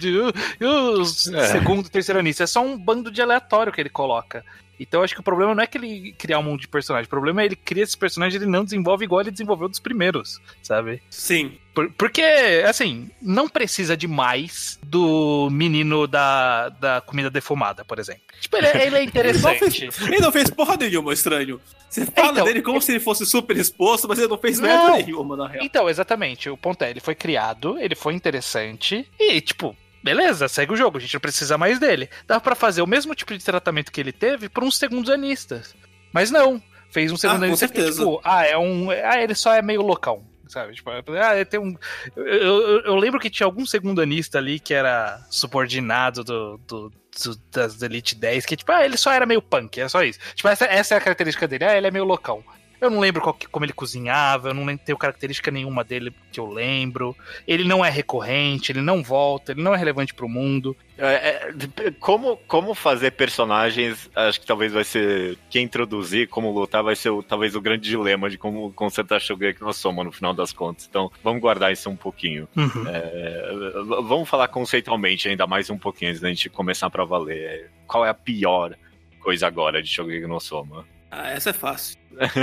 E 0.61 0.65
os 0.65 1.29
é. 1.29 1.47
segundo 1.49 1.87
e 1.87 1.91
terceiranistas. 1.91 2.51
É 2.51 2.53
só 2.53 2.61
um 2.61 2.79
bando 2.79 3.11
de 3.11 3.23
aleatório 3.23 3.73
que 3.73 3.81
ele 3.81 3.89
coloca. 3.89 4.45
Então 4.83 5.03
acho 5.03 5.15
que 5.15 5.21
o 5.21 5.25
problema 5.25 5.55
não 5.55 5.63
é 5.63 5.67
que 5.67 5.79
ele 5.79 6.13
criar 6.13 6.39
um 6.39 6.43
mundo 6.43 6.61
de 6.61 6.69
personagem. 6.69 7.07
O 7.07 7.11
problema 7.11 7.43
é 7.43 7.47
ele 7.47 7.57
cria 7.57 7.83
esse 7.83 7.97
personagem 7.97 8.39
e 8.39 8.43
ele 8.43 8.51
não 8.51 8.65
desenvolve 8.65 9.05
igual 9.05 9.21
ele 9.21 9.31
desenvolveu 9.31 9.69
dos 9.69 9.79
primeiros, 9.79 10.41
sabe? 10.63 11.03
Sim. 11.11 11.59
Por, 11.75 11.91
porque, 11.93 12.23
assim, 12.69 13.11
não 13.21 13.49
precisa 13.49 13.97
de 13.97 14.07
mais 14.07 14.79
do 14.83 15.49
menino 15.51 16.07
da, 16.07 16.69
da 16.69 17.01
comida 17.01 17.31
defumada, 17.31 17.83
por 17.83 17.99
exemplo. 17.99 18.23
Tipo, 18.41 18.59
ele, 18.59 18.67
é, 18.67 18.87
ele 18.87 18.97
é 18.97 19.03
interessante. 19.03 19.85
ele, 19.85 19.87
não 19.87 19.93
fez, 19.93 20.09
ele 20.09 20.21
não 20.21 20.33
fez 20.33 20.51
porra 20.51 20.77
nenhuma, 20.77 21.13
estranho. 21.15 21.59
Você 21.89 22.05
fala 22.05 22.33
então, 22.33 22.45
dele 22.45 22.61
como 22.61 22.81
se 22.81 22.93
ele 22.93 23.01
fosse 23.01 23.25
super 23.25 23.57
exposto, 23.57 24.07
mas 24.07 24.19
ele 24.19 24.29
não 24.29 24.39
fez 24.39 24.61
merda 24.61 24.99
nenhuma, 24.99 25.37
na 25.37 25.49
real. 25.49 25.65
Então, 25.65 25.89
exatamente. 25.89 26.51
O 26.51 26.57
ponto 26.59 26.83
é, 26.83 26.91
ele 26.91 27.01
foi 27.01 27.15
criado, 27.15 27.79
ele 27.79 27.95
foi 27.95 28.13
interessante, 28.13 29.09
e, 29.19 29.41
tipo, 29.41 29.75
beleza, 30.03 30.49
segue 30.49 30.73
o 30.73 30.77
jogo, 30.77 30.99
a 30.99 31.01
gente 31.01 31.15
não 31.15 31.21
precisa 31.21 31.57
mais 31.59 31.79
dele. 31.79 32.09
Dá 32.27 32.41
para 32.41 32.55
fazer 32.55 32.83
o 32.83 32.87
mesmo 32.87 33.15
tipo 33.15 33.37
de 33.37 33.45
tratamento 33.45 33.91
que 33.93 34.01
ele 34.01 34.13
teve 34.13 34.49
por 34.49 34.65
uns 34.65 34.77
segundos 34.79 35.11
anistas. 35.11 35.75
Mas 36.13 36.31
não. 36.31 36.63
fez 36.91 37.11
um 37.11 37.17
segundanista 37.17 37.65
Ah, 37.65 37.69
com 37.69 37.75
que, 37.75 37.91
tipo, 37.91 38.21
ah, 38.23 38.45
é 38.47 38.57
um. 38.59 38.91
Ah, 38.91 39.23
ele 39.23 39.35
só 39.35 39.55
é 39.55 39.63
meio 39.63 39.81
loucão. 39.83 40.23
Sabe? 40.47 40.75
Tipo, 40.75 40.91
ah, 40.91 41.45
tem 41.49 41.59
um. 41.59 41.75
Eu, 42.15 42.27
eu- 42.27 42.81
eu 42.83 42.97
lembro 42.97 43.19
que 43.19 43.31
tinha 43.31 43.47
algum 43.47 43.65
segundanista 43.65 44.37
ali 44.37 44.61
que 44.61 44.75
era 44.75 45.19
subordinado 45.31 46.23
do, 46.23 46.59
do- 46.69 46.91
do- 46.91 47.37
das 47.51 47.81
Elite 47.81 48.15
10, 48.15 48.45
que, 48.45 48.57
tipo, 48.57 48.71
ah, 48.71 48.85
ele 48.85 48.99
só 48.99 49.11
era 49.13 49.25
meio 49.25 49.41
punk, 49.41 49.81
é 49.81 49.89
só 49.89 50.03
isso. 50.03 50.19
Tipo, 50.35 50.49
essa, 50.49 50.67
essa 50.67 50.95
é 50.95 50.99
a 50.99 51.01
característica 51.01 51.49
dele. 51.49 51.65
Ah, 51.65 51.77
ele 51.79 51.87
é 51.87 51.91
meio 51.91 52.05
loucão. 52.05 52.45
Eu 52.83 52.91
não 52.91 52.99
lembro 52.99 53.23
qual 53.23 53.33
que- 53.33 53.47
como 53.47 53.65
ele 53.65 53.73
cozinhava, 53.73 54.49
eu 54.49 54.55
não 54.55 54.65
lembro, 54.65 54.85
tenho 54.85 54.99
característica 54.99 55.51
nenhuma 55.53 55.85
dele 55.85 56.13
que 56.33 56.41
eu 56.41 56.47
lembro. 56.51 57.17
Ele 57.47 57.63
não 57.63 57.85
é 57.85 57.89
recorrente, 57.89 58.73
ele 58.73 58.81
não 58.81 59.03
volta, 59.05 59.53
ele 59.53 59.63
não 59.63 59.73
é 59.73 59.79
relevante 59.79 60.13
pro 60.13 60.29
mundo. 60.29 60.77
É, 60.99 61.53
é, 61.87 61.91
como, 62.01 62.37
como 62.49 62.75
fazer 62.75 63.13
personagens, 63.13 64.11
acho 64.15 64.41
que 64.41 64.47
talvez 64.47 64.73
vai 64.73 64.83
ser. 64.85 65.39
Quem 65.49 65.65
introduzir, 65.65 66.29
como 66.29 66.51
lutar, 66.51 66.83
vai 66.83 66.97
ser 66.97 67.11
o- 67.11 67.23
talvez 67.23 67.55
o 67.55 67.61
grande 67.61 67.89
dilema 67.89 68.29
de 68.29 68.37
como 68.37 68.73
consertar 68.73 69.21
Shogeki 69.21 69.63
no 69.63 69.73
Soma 69.73 70.03
no 70.05 70.11
final 70.13 70.35
das 70.35 70.53
contas. 70.53 70.87
Então, 70.89 71.11
vamos 71.23 71.41
guardar 71.41 71.73
isso 71.73 71.89
um 71.89 71.97
pouquinho. 71.97 72.49
É, 72.89 73.53
v- 73.53 74.03
vamos 74.03 74.29
falar 74.29 74.49
conceitualmente 74.49 75.29
ainda 75.29 75.47
mais 75.47 75.71
um 75.71 75.79
pouquinho 75.79 76.11
antes 76.11 76.21
da 76.21 76.29
gente 76.29 76.49
começar 76.51 76.91
pra 76.91 77.05
valer. 77.05 77.71
Qual 77.87 78.05
é 78.05 78.11
a 78.11 78.15
pior 78.15 78.75
coisa 79.21 79.47
agora 79.47 79.83
de 79.83 79.89
Shogeki 79.89 80.27
no 80.27 80.41
Soma? 80.41 80.85
Ah, 81.15 81.31
essa 81.31 81.51
é 81.51 81.53
fácil. 81.53 81.99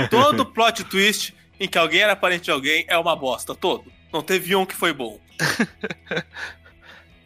Todo 0.08 0.46
plot 0.46 0.84
twist 0.84 1.34
em 1.58 1.66
que 1.68 1.76
alguém 1.76 2.00
era 2.02 2.14
parente 2.14 2.44
de 2.44 2.50
alguém 2.52 2.84
é 2.88 2.96
uma 2.96 3.16
bosta, 3.16 3.52
todo. 3.54 3.92
Não 4.12 4.22
teve 4.22 4.54
um 4.54 4.64
que 4.64 4.74
foi 4.76 4.92
bom. 4.92 5.20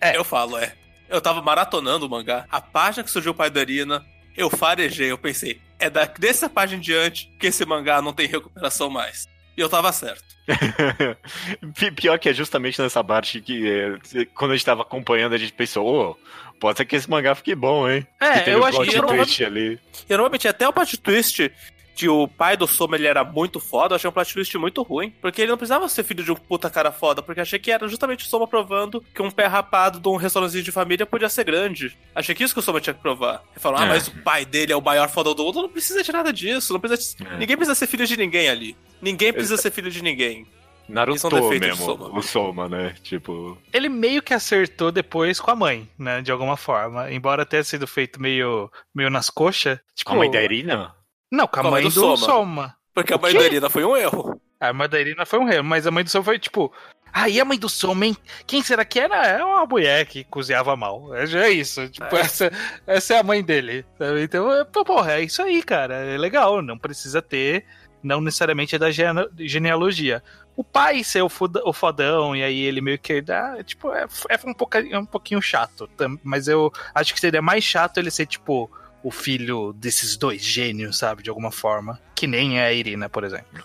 É. 0.00 0.16
Eu 0.16 0.24
falo, 0.24 0.58
é. 0.58 0.74
Eu 1.08 1.20
tava 1.20 1.40
maratonando 1.40 2.06
o 2.06 2.10
mangá, 2.10 2.46
a 2.50 2.60
página 2.60 3.04
que 3.04 3.10
surgiu 3.10 3.32
o 3.32 3.34
pai 3.34 3.48
da 3.50 3.60
Irina, 3.60 4.04
eu 4.36 4.50
farejei, 4.50 5.10
eu 5.10 5.16
pensei, 5.18 5.60
é 5.78 5.88
da, 5.88 6.04
dessa 6.04 6.48
página 6.48 6.78
em 6.78 6.82
diante 6.82 7.30
que 7.38 7.46
esse 7.46 7.64
mangá 7.64 8.02
não 8.02 8.12
tem 8.12 8.26
recuperação 8.26 8.90
mais. 8.90 9.26
E 9.56 9.60
eu 9.60 9.68
tava 9.68 9.92
certo. 9.92 10.24
Pi- 11.78 11.92
Pior 11.92 12.18
que 12.18 12.28
é 12.28 12.34
justamente 12.34 12.80
nessa 12.82 13.02
parte 13.04 13.40
que 13.40 13.66
é, 13.66 14.24
quando 14.34 14.50
a 14.52 14.56
gente 14.56 14.66
tava 14.66 14.82
acompanhando, 14.82 15.34
a 15.34 15.38
gente 15.38 15.52
pensou, 15.52 15.86
ô, 15.86 16.16
pode 16.60 16.78
ser 16.78 16.84
que 16.84 16.96
esse 16.96 17.08
mangá 17.10 17.34
fique 17.34 17.54
bom, 17.54 17.88
hein? 17.88 18.06
É, 18.20 18.40
que 18.40 18.50
eu 18.50 18.64
acho 18.64 18.80
que 18.82 19.00
twist 19.00 19.44
ali. 19.44 19.78
E 20.08 20.12
normalmente 20.12 20.48
até 20.48 20.66
o 20.68 20.72
plot 20.72 20.96
twist 20.98 21.50
de 21.96 22.08
o 22.08 22.26
pai 22.26 22.56
do 22.56 22.66
Soma 22.66 22.96
ele 22.96 23.06
era 23.06 23.22
muito 23.22 23.60
foda, 23.60 23.92
eu 23.92 23.96
achei 23.96 24.10
um 24.10 24.12
plot 24.12 24.34
twist 24.34 24.58
muito 24.58 24.82
ruim. 24.82 25.10
Porque 25.20 25.40
ele 25.42 25.50
não 25.52 25.56
precisava 25.56 25.88
ser 25.88 26.02
filho 26.02 26.24
de 26.24 26.32
um 26.32 26.34
puta 26.34 26.68
cara 26.68 26.90
foda, 26.90 27.22
porque 27.22 27.40
achei 27.40 27.56
que 27.58 27.70
era 27.70 27.86
justamente 27.86 28.24
o 28.24 28.28
Soma 28.28 28.48
provando 28.48 29.00
que 29.14 29.22
um 29.22 29.30
pé 29.30 29.46
rapado 29.46 30.00
de 30.00 30.08
um 30.08 30.16
restaurantezinho 30.16 30.64
de 30.64 30.72
família 30.72 31.06
podia 31.06 31.28
ser 31.28 31.44
grande. 31.44 31.96
Achei 32.12 32.34
que 32.34 32.42
isso 32.42 32.52
que 32.52 32.58
o 32.58 32.62
Soma 32.62 32.80
tinha 32.80 32.94
que 32.94 33.00
provar. 33.00 33.42
Ele 33.52 33.60
falou, 33.60 33.78
ah, 33.78 33.84
É. 33.84 33.88
mas 33.90 34.08
o 34.08 34.12
pai 34.22 34.44
dele 34.44 34.72
é 34.72 34.76
o 34.76 34.82
maior 34.82 35.08
foda 35.08 35.32
do 35.34 35.44
mundo, 35.44 35.62
não 35.62 35.68
precisa 35.68 36.02
de 36.02 36.10
nada 36.10 36.32
disso. 36.32 36.72
Não 36.72 36.80
precisa 36.80 37.16
de- 37.24 37.28
É. 37.32 37.36
Ninguém 37.38 37.56
precisa 37.56 37.76
ser 37.76 37.86
filho 37.86 38.06
de 38.06 38.16
ninguém 38.16 38.48
ali. 38.48 38.76
Ninguém 39.00 39.32
precisa 39.32 39.56
ser 39.56 39.70
filho 39.70 39.90
de 39.90 40.02
ninguém. 40.02 40.44
Naruto 40.88 41.28
mesmo, 41.50 41.76
Soma. 41.84 42.18
o 42.18 42.22
Soma, 42.22 42.68
né? 42.68 42.94
Tipo. 43.02 43.56
ele 43.72 43.88
meio 43.88 44.22
que 44.22 44.34
acertou 44.34 44.92
depois 44.92 45.40
com 45.40 45.50
a 45.50 45.56
mãe, 45.56 45.88
né? 45.98 46.20
De 46.20 46.30
alguma 46.30 46.56
forma. 46.56 47.10
Embora 47.12 47.46
tenha 47.46 47.64
sido 47.64 47.86
feito 47.86 48.20
meio, 48.20 48.70
meio 48.94 49.08
nas 49.10 49.30
coxas. 49.30 49.78
Tipo, 49.94 50.10
Com 50.10 50.16
a 50.16 50.18
mãe 50.20 50.30
da 50.30 50.42
Irina? 50.42 50.94
Não, 51.32 51.46
com 51.46 51.58
a 51.58 51.62
Com 51.62 51.68
a 51.68 51.70
mãe 51.70 51.82
mãe 51.84 51.90
do 51.90 51.94
do, 51.94 52.00
Soma. 52.00 52.16
Soma. 52.16 52.76
Porque 52.94 53.12
a 53.14 53.18
mãe 53.18 53.32
quê? 53.32 53.38
da 53.38 53.44
Irina 53.46 53.70
foi 53.70 53.84
um 53.84 53.96
erro. 53.96 54.40
A 54.60 54.72
mãe 54.72 54.88
da 54.88 55.00
Irina 55.00 55.26
foi 55.26 55.38
um 55.38 55.44
rei, 55.44 55.60
mas 55.62 55.86
a 55.86 55.90
mãe 55.90 56.04
do 56.04 56.10
Soma 56.10 56.24
foi 56.24 56.38
tipo. 56.38 56.72
Ah, 57.16 57.28
e 57.28 57.40
a 57.40 57.44
mãe 57.44 57.56
do 57.58 57.68
Soma, 57.68 58.06
hein? 58.06 58.16
Quem 58.46 58.60
será 58.62 58.84
que 58.84 58.98
era? 58.98 59.24
É 59.24 59.44
uma 59.44 59.64
mulher 59.64 60.04
que 60.04 60.24
cozinhava 60.24 60.76
mal. 60.76 61.14
É, 61.14 61.26
já 61.26 61.44
é 61.46 61.50
isso. 61.50 61.88
Tipo, 61.88 62.14
É. 62.16 62.20
essa, 62.20 62.52
essa 62.86 63.14
é 63.14 63.18
a 63.18 63.22
mãe 63.22 63.42
dele. 63.42 63.84
sabe? 63.96 64.22
Então, 64.22 64.52
é, 64.52 64.64
pô, 64.64 64.84
porra, 64.84 65.12
é 65.14 65.22
isso 65.22 65.40
aí, 65.40 65.62
cara. 65.62 65.94
É 65.94 66.18
legal. 66.18 66.60
Não 66.60 66.76
precisa 66.76 67.22
ter. 67.22 67.64
Não 68.02 68.20
necessariamente 68.20 68.74
é 68.74 68.78
da 68.78 68.90
gene- 68.90 69.28
genealogia. 69.38 70.22
O 70.56 70.62
pai 70.62 71.02
ser 71.02 71.22
o, 71.22 71.28
foda- 71.28 71.62
o 71.64 71.72
fodão, 71.72 72.34
e 72.36 72.42
aí 72.42 72.60
ele 72.60 72.80
meio 72.80 72.98
que 72.98 73.20
dá. 73.20 73.62
Tipo, 73.64 73.92
é, 73.92 74.06
é 74.28 74.38
um, 74.46 74.54
pouca- 74.54 74.86
é 74.88 74.98
um 74.98 75.04
pouquinho 75.06 75.42
chato. 75.42 75.88
Mas 76.22 76.46
eu 76.46 76.72
acho 76.94 77.12
que 77.12 77.18
seria 77.20 77.42
mais 77.42 77.64
chato 77.64 77.98
ele 77.98 78.10
ser, 78.10 78.26
tipo, 78.26 78.70
o 79.02 79.10
filho 79.10 79.72
desses 79.72 80.16
dois 80.16 80.40
gênios, 80.42 80.96
sabe? 80.96 81.22
De 81.22 81.28
alguma 81.30 81.50
forma. 81.50 82.00
Que 82.14 82.26
nem 82.26 82.60
é 82.60 82.66
a 82.66 82.72
Irina, 82.72 83.08
por 83.08 83.24
exemplo. 83.24 83.64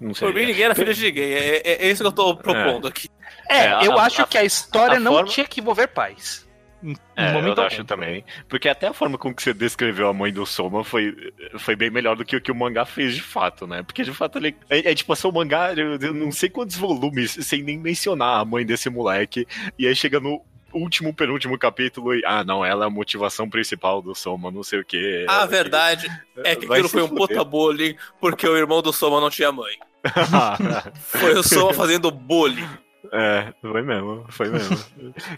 Não 0.00 0.14
sei. 0.14 0.28
Por 0.28 0.34
mim, 0.34 0.46
ninguém 0.46 0.64
era 0.64 0.74
filho 0.74 0.94
de 0.94 1.02
ninguém. 1.04 1.32
É, 1.34 1.56
é- 1.58 1.86
é 1.86 1.90
isso 1.90 2.02
que 2.02 2.08
eu 2.08 2.12
tô 2.12 2.34
propondo 2.36 2.86
aqui. 2.88 3.08
É, 3.48 3.66
É, 3.66 3.86
eu 3.86 3.98
a- 3.98 4.04
acho 4.06 4.22
a- 4.22 4.26
que 4.26 4.38
a 4.38 4.44
história 4.44 4.96
a 4.96 5.00
não 5.00 5.12
forma- 5.12 5.28
tinha 5.30 5.46
que 5.46 5.60
envolver 5.60 5.86
pais. 5.88 6.45
É, 7.16 7.32
momento 7.32 7.60
eu 7.60 7.64
acho 7.64 7.84
também. 7.84 8.24
Porque 8.48 8.68
até 8.68 8.86
a 8.86 8.92
forma 8.92 9.16
com 9.16 9.34
que 9.34 9.42
você 9.42 9.54
descreveu 9.54 10.08
a 10.08 10.12
mãe 10.12 10.32
do 10.32 10.44
Soma 10.44 10.84
foi, 10.84 11.14
foi 11.58 11.74
bem 11.74 11.90
melhor 11.90 12.16
do 12.16 12.24
que 12.24 12.36
o 12.36 12.40
que 12.40 12.52
o 12.52 12.54
mangá 12.54 12.84
fez 12.84 13.14
de 13.14 13.22
fato, 13.22 13.66
né? 13.66 13.82
Porque 13.82 14.04
de 14.04 14.12
fato 14.12 14.38
ele. 14.38 14.56
É, 14.68 14.90
é 14.90 14.94
tipo 14.94 15.12
assim, 15.12 15.28
o 15.28 15.32
mangá, 15.32 15.72
eu, 15.74 15.96
eu 15.96 16.14
não 16.14 16.30
sei 16.30 16.48
quantos 16.48 16.76
volumes, 16.76 17.32
sem 17.40 17.62
nem 17.62 17.78
mencionar 17.78 18.40
a 18.40 18.44
mãe 18.44 18.64
desse 18.64 18.90
moleque. 18.90 19.46
E 19.78 19.86
aí 19.86 19.96
chega 19.96 20.20
no 20.20 20.42
último, 20.72 21.14
penúltimo 21.14 21.58
capítulo 21.58 22.14
e. 22.14 22.22
Ah, 22.24 22.44
não, 22.44 22.64
ela 22.64 22.84
é 22.84 22.86
a 22.86 22.90
motivação 22.90 23.48
principal 23.48 24.02
do 24.02 24.14
Soma, 24.14 24.50
não 24.50 24.62
sei 24.62 24.80
o 24.80 24.84
quê. 24.84 25.24
A 25.28 25.46
verdade 25.46 26.06
é 26.44 26.54
que 26.54 26.66
Vai 26.66 26.78
aquilo 26.78 26.88
foi 26.88 27.02
um 27.02 27.08
puta 27.08 27.42
bullying 27.42 27.96
porque 28.20 28.46
o 28.46 28.56
irmão 28.56 28.82
do 28.82 28.92
Soma 28.92 29.20
não 29.20 29.30
tinha 29.30 29.50
mãe. 29.50 29.74
Foi 31.00 31.34
o 31.34 31.42
Soma 31.42 31.74
fazendo 31.74 32.12
bullying. 32.12 32.68
É, 33.12 33.52
foi 33.60 33.82
mesmo, 33.82 34.24
foi 34.28 34.48
mesmo. 34.48 34.78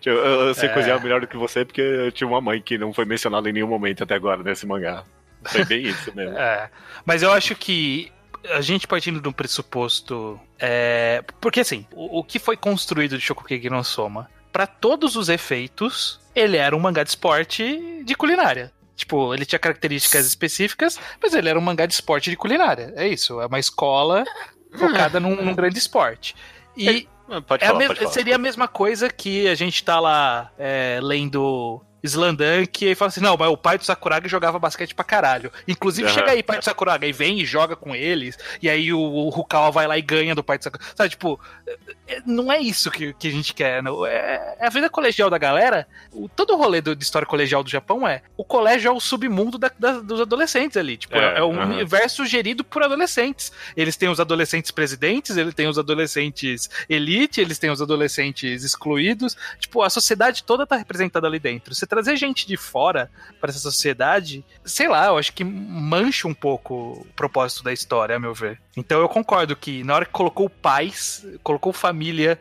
eu, 0.05 0.15
eu, 0.17 0.41
eu 0.49 0.55
sei 0.55 0.69
É. 0.69 0.73
cozinhar 0.73 1.03
melhor 1.03 1.21
do 1.21 1.27
que 1.27 1.37
você 1.37 1.65
porque 1.65 1.81
eu 1.81 2.13
tinha 2.13 2.27
uma 2.29 2.41
mãe 2.41 2.61
que 2.61 2.77
não 2.79 2.93
foi 2.93 3.05
mencionada 3.05 3.49
em 3.49 3.53
nenhum 3.53 3.69
momento 3.69 4.03
até 4.05 4.15
agora 4.15 4.43
nesse 4.43 4.67
mangá. 4.67 5.05
Foi 5.45 5.65
bem 5.65 5.83
isso 5.87 6.15
mesmo. 6.15 6.37
É, 6.37 6.71
mas 7.05 7.23
eu 7.23 7.31
acho 7.33 7.55
que 7.55 8.13
a 8.51 8.61
gente 8.61 8.87
partindo 8.87 9.21
de 9.21 9.29
um 9.29 9.33
pressuposto. 9.33 10.39
É, 10.59 11.23
porque 11.41 11.61
assim, 11.61 11.87
o, 11.93 12.21
o 12.21 12.25
que 12.25 12.39
foi 12.39 12.57
construído 12.57 13.17
de 13.17 13.25
Shokugeki 13.25 13.69
no 13.71 13.83
Soma, 13.85 14.29
pra 14.53 14.67
todos 14.67 15.17
os 15.17 15.29
efeitos, 15.29 16.21
ele 16.35 16.57
era 16.57 16.75
um 16.77 16.81
mangá 16.81 17.03
de 17.03 17.11
esporte 17.11 18.03
de 18.05 18.15
culinária. 18.15 18.73
Tipo, 18.97 19.33
ele 19.33 19.45
tinha 19.47 19.59
características 19.61 20.27
específicas, 20.27 20.99
mas 21.23 21.33
ele 21.33 21.49
era 21.49 21.57
um 21.59 21.63
mangá 21.63 21.87
de 21.87 21.95
esporte 21.95 22.31
de 22.31 22.37
culinária. 22.37 22.93
É 22.97 23.07
isso, 23.07 23.41
é 23.41 23.47
uma 23.47 23.61
escola 23.61 24.25
focada 24.77 25.21
num, 25.21 25.37
num 25.37 25.55
grande 25.57 25.79
esporte. 25.79 26.35
E 26.77 27.07
Ah, 27.09 27.18
Pode 27.47 27.63
É 27.63 27.67
a 27.67 27.69
falar, 27.69 27.79
mes- 27.79 27.89
pode 27.89 28.01
falar. 28.01 28.13
seria 28.13 28.35
a 28.35 28.39
mesma 28.39 28.67
coisa 28.67 29.11
que 29.11 29.47
a 29.49 29.55
gente 29.55 29.85
tá 29.85 30.01
lá 30.01 30.51
é, 30.59 30.99
lendo 31.03 31.81
Slandunk 32.03 32.85
e 32.87 32.95
fala 32.95 33.09
assim: 33.09 33.21
não, 33.21 33.37
mas 33.37 33.49
o 33.51 33.57
pai 33.57 33.79
do 33.79 33.85
Sakuragi 33.85 34.29
jogava 34.29 34.59
basquete 34.59 34.95
pra 34.95 35.05
caralho. 35.05 35.51
Inclusive, 35.67 36.07
Aham. 36.09 36.15
chega 36.15 36.31
aí, 36.33 36.43
pai 36.43 36.59
do 36.59 36.65
Sakuragi, 36.65 37.07
e 37.07 37.13
vem 37.13 37.41
e 37.41 37.45
joga 37.45 37.75
com 37.77 37.95
eles, 37.95 38.39
e 38.63 38.69
aí 38.69 38.93
o, 38.93 38.99
o 39.01 39.29
Rukawa 39.29 39.71
vai 39.71 39.87
lá 39.87 39.99
e 39.99 40.03
ganha 40.03 40.35
do 40.35 40.43
pai 40.45 40.59
do 40.59 40.65
Sakuragi. 40.65 40.93
Sabe, 40.97 41.11
tipo, 41.11 41.41
é- 42.07 42.23
não 42.27 42.51
é 42.53 42.59
isso 42.61 42.91
que, 42.91 43.13
que 43.15 43.29
a 43.29 43.31
gente 43.31 43.53
quer. 43.55 43.83
Não. 43.83 44.05
É, 44.07 44.57
é 44.59 44.67
a 44.67 44.71
vida 44.71 44.89
colegial 44.89 45.29
da 45.31 45.39
galera. 45.39 45.87
O, 46.13 46.29
todo 46.29 46.55
o 46.55 46.57
rolê 46.57 46.81
do- 46.81 46.95
de 46.97 47.05
história 47.05 47.27
colegial 47.27 47.63
do 47.63 47.71
Japão 47.71 48.07
é: 48.07 48.23
o 48.37 48.45
colégio 48.45 48.89
é 48.89 48.93
o 48.93 49.01
submundo 49.01 49.59
da- 49.59 49.71
da- 49.79 50.01
dos 50.01 50.21
adolescentes 50.21 50.77
ali. 50.77 50.97
Tipo, 50.97 51.17
é, 51.17 51.35
É, 51.35 51.39
é 51.39 51.45
um 51.45 51.59
aham. 51.61 51.73
universo 51.73 52.25
gerido 52.27 52.63
por 52.65 52.83
adolescentes. 52.83 53.53
Eles 53.77 53.97
têm 53.97 54.09
os 54.09 54.21
adolescentes 54.21 54.71
presidentes, 54.71 55.37
eles 55.37 55.55
têm 55.55 55.67
os 55.69 55.79
adolescentes 55.79 56.69
elite, 56.89 57.41
eles 57.41 57.59
têm 57.59 57.71
os 57.71 57.83
adolescentes 57.83 58.63
excluídos. 58.65 59.37
Tipo, 59.59 59.83
a 59.83 59.91
sociedade 59.91 60.43
toda 60.45 60.67
tá 60.67 60.77
representada 60.77 61.27
ali 61.27 61.39
dentro. 61.39 61.75
Você 61.75 61.87
trazer 61.89 62.17
gente 62.17 62.47
de 62.47 62.57
fora 62.57 63.11
para 63.41 63.51
essa 63.51 63.59
sociedade, 63.59 64.45
sei 64.65 64.89
lá, 64.89 65.07
eu 65.07 65.19
acho 65.19 65.33
que 65.33 65.43
mancha 65.43 66.29
um 66.29 66.35
pouco 66.35 66.75
o 67.01 67.07
propósito 67.17 67.65
da 67.65 67.73
história, 67.73 68.17
a 68.17 68.19
meu 68.19 68.35
ver. 68.35 68.61
Então 68.77 69.01
eu 69.01 69.09
concordo 69.09 69.57
que 69.57 69.83
na 69.83 69.95
hora 69.95 70.05
que 70.05 70.13
colocou 70.13 70.49
pais, 70.49 71.27
colocou 71.43 71.73
família 71.73 72.39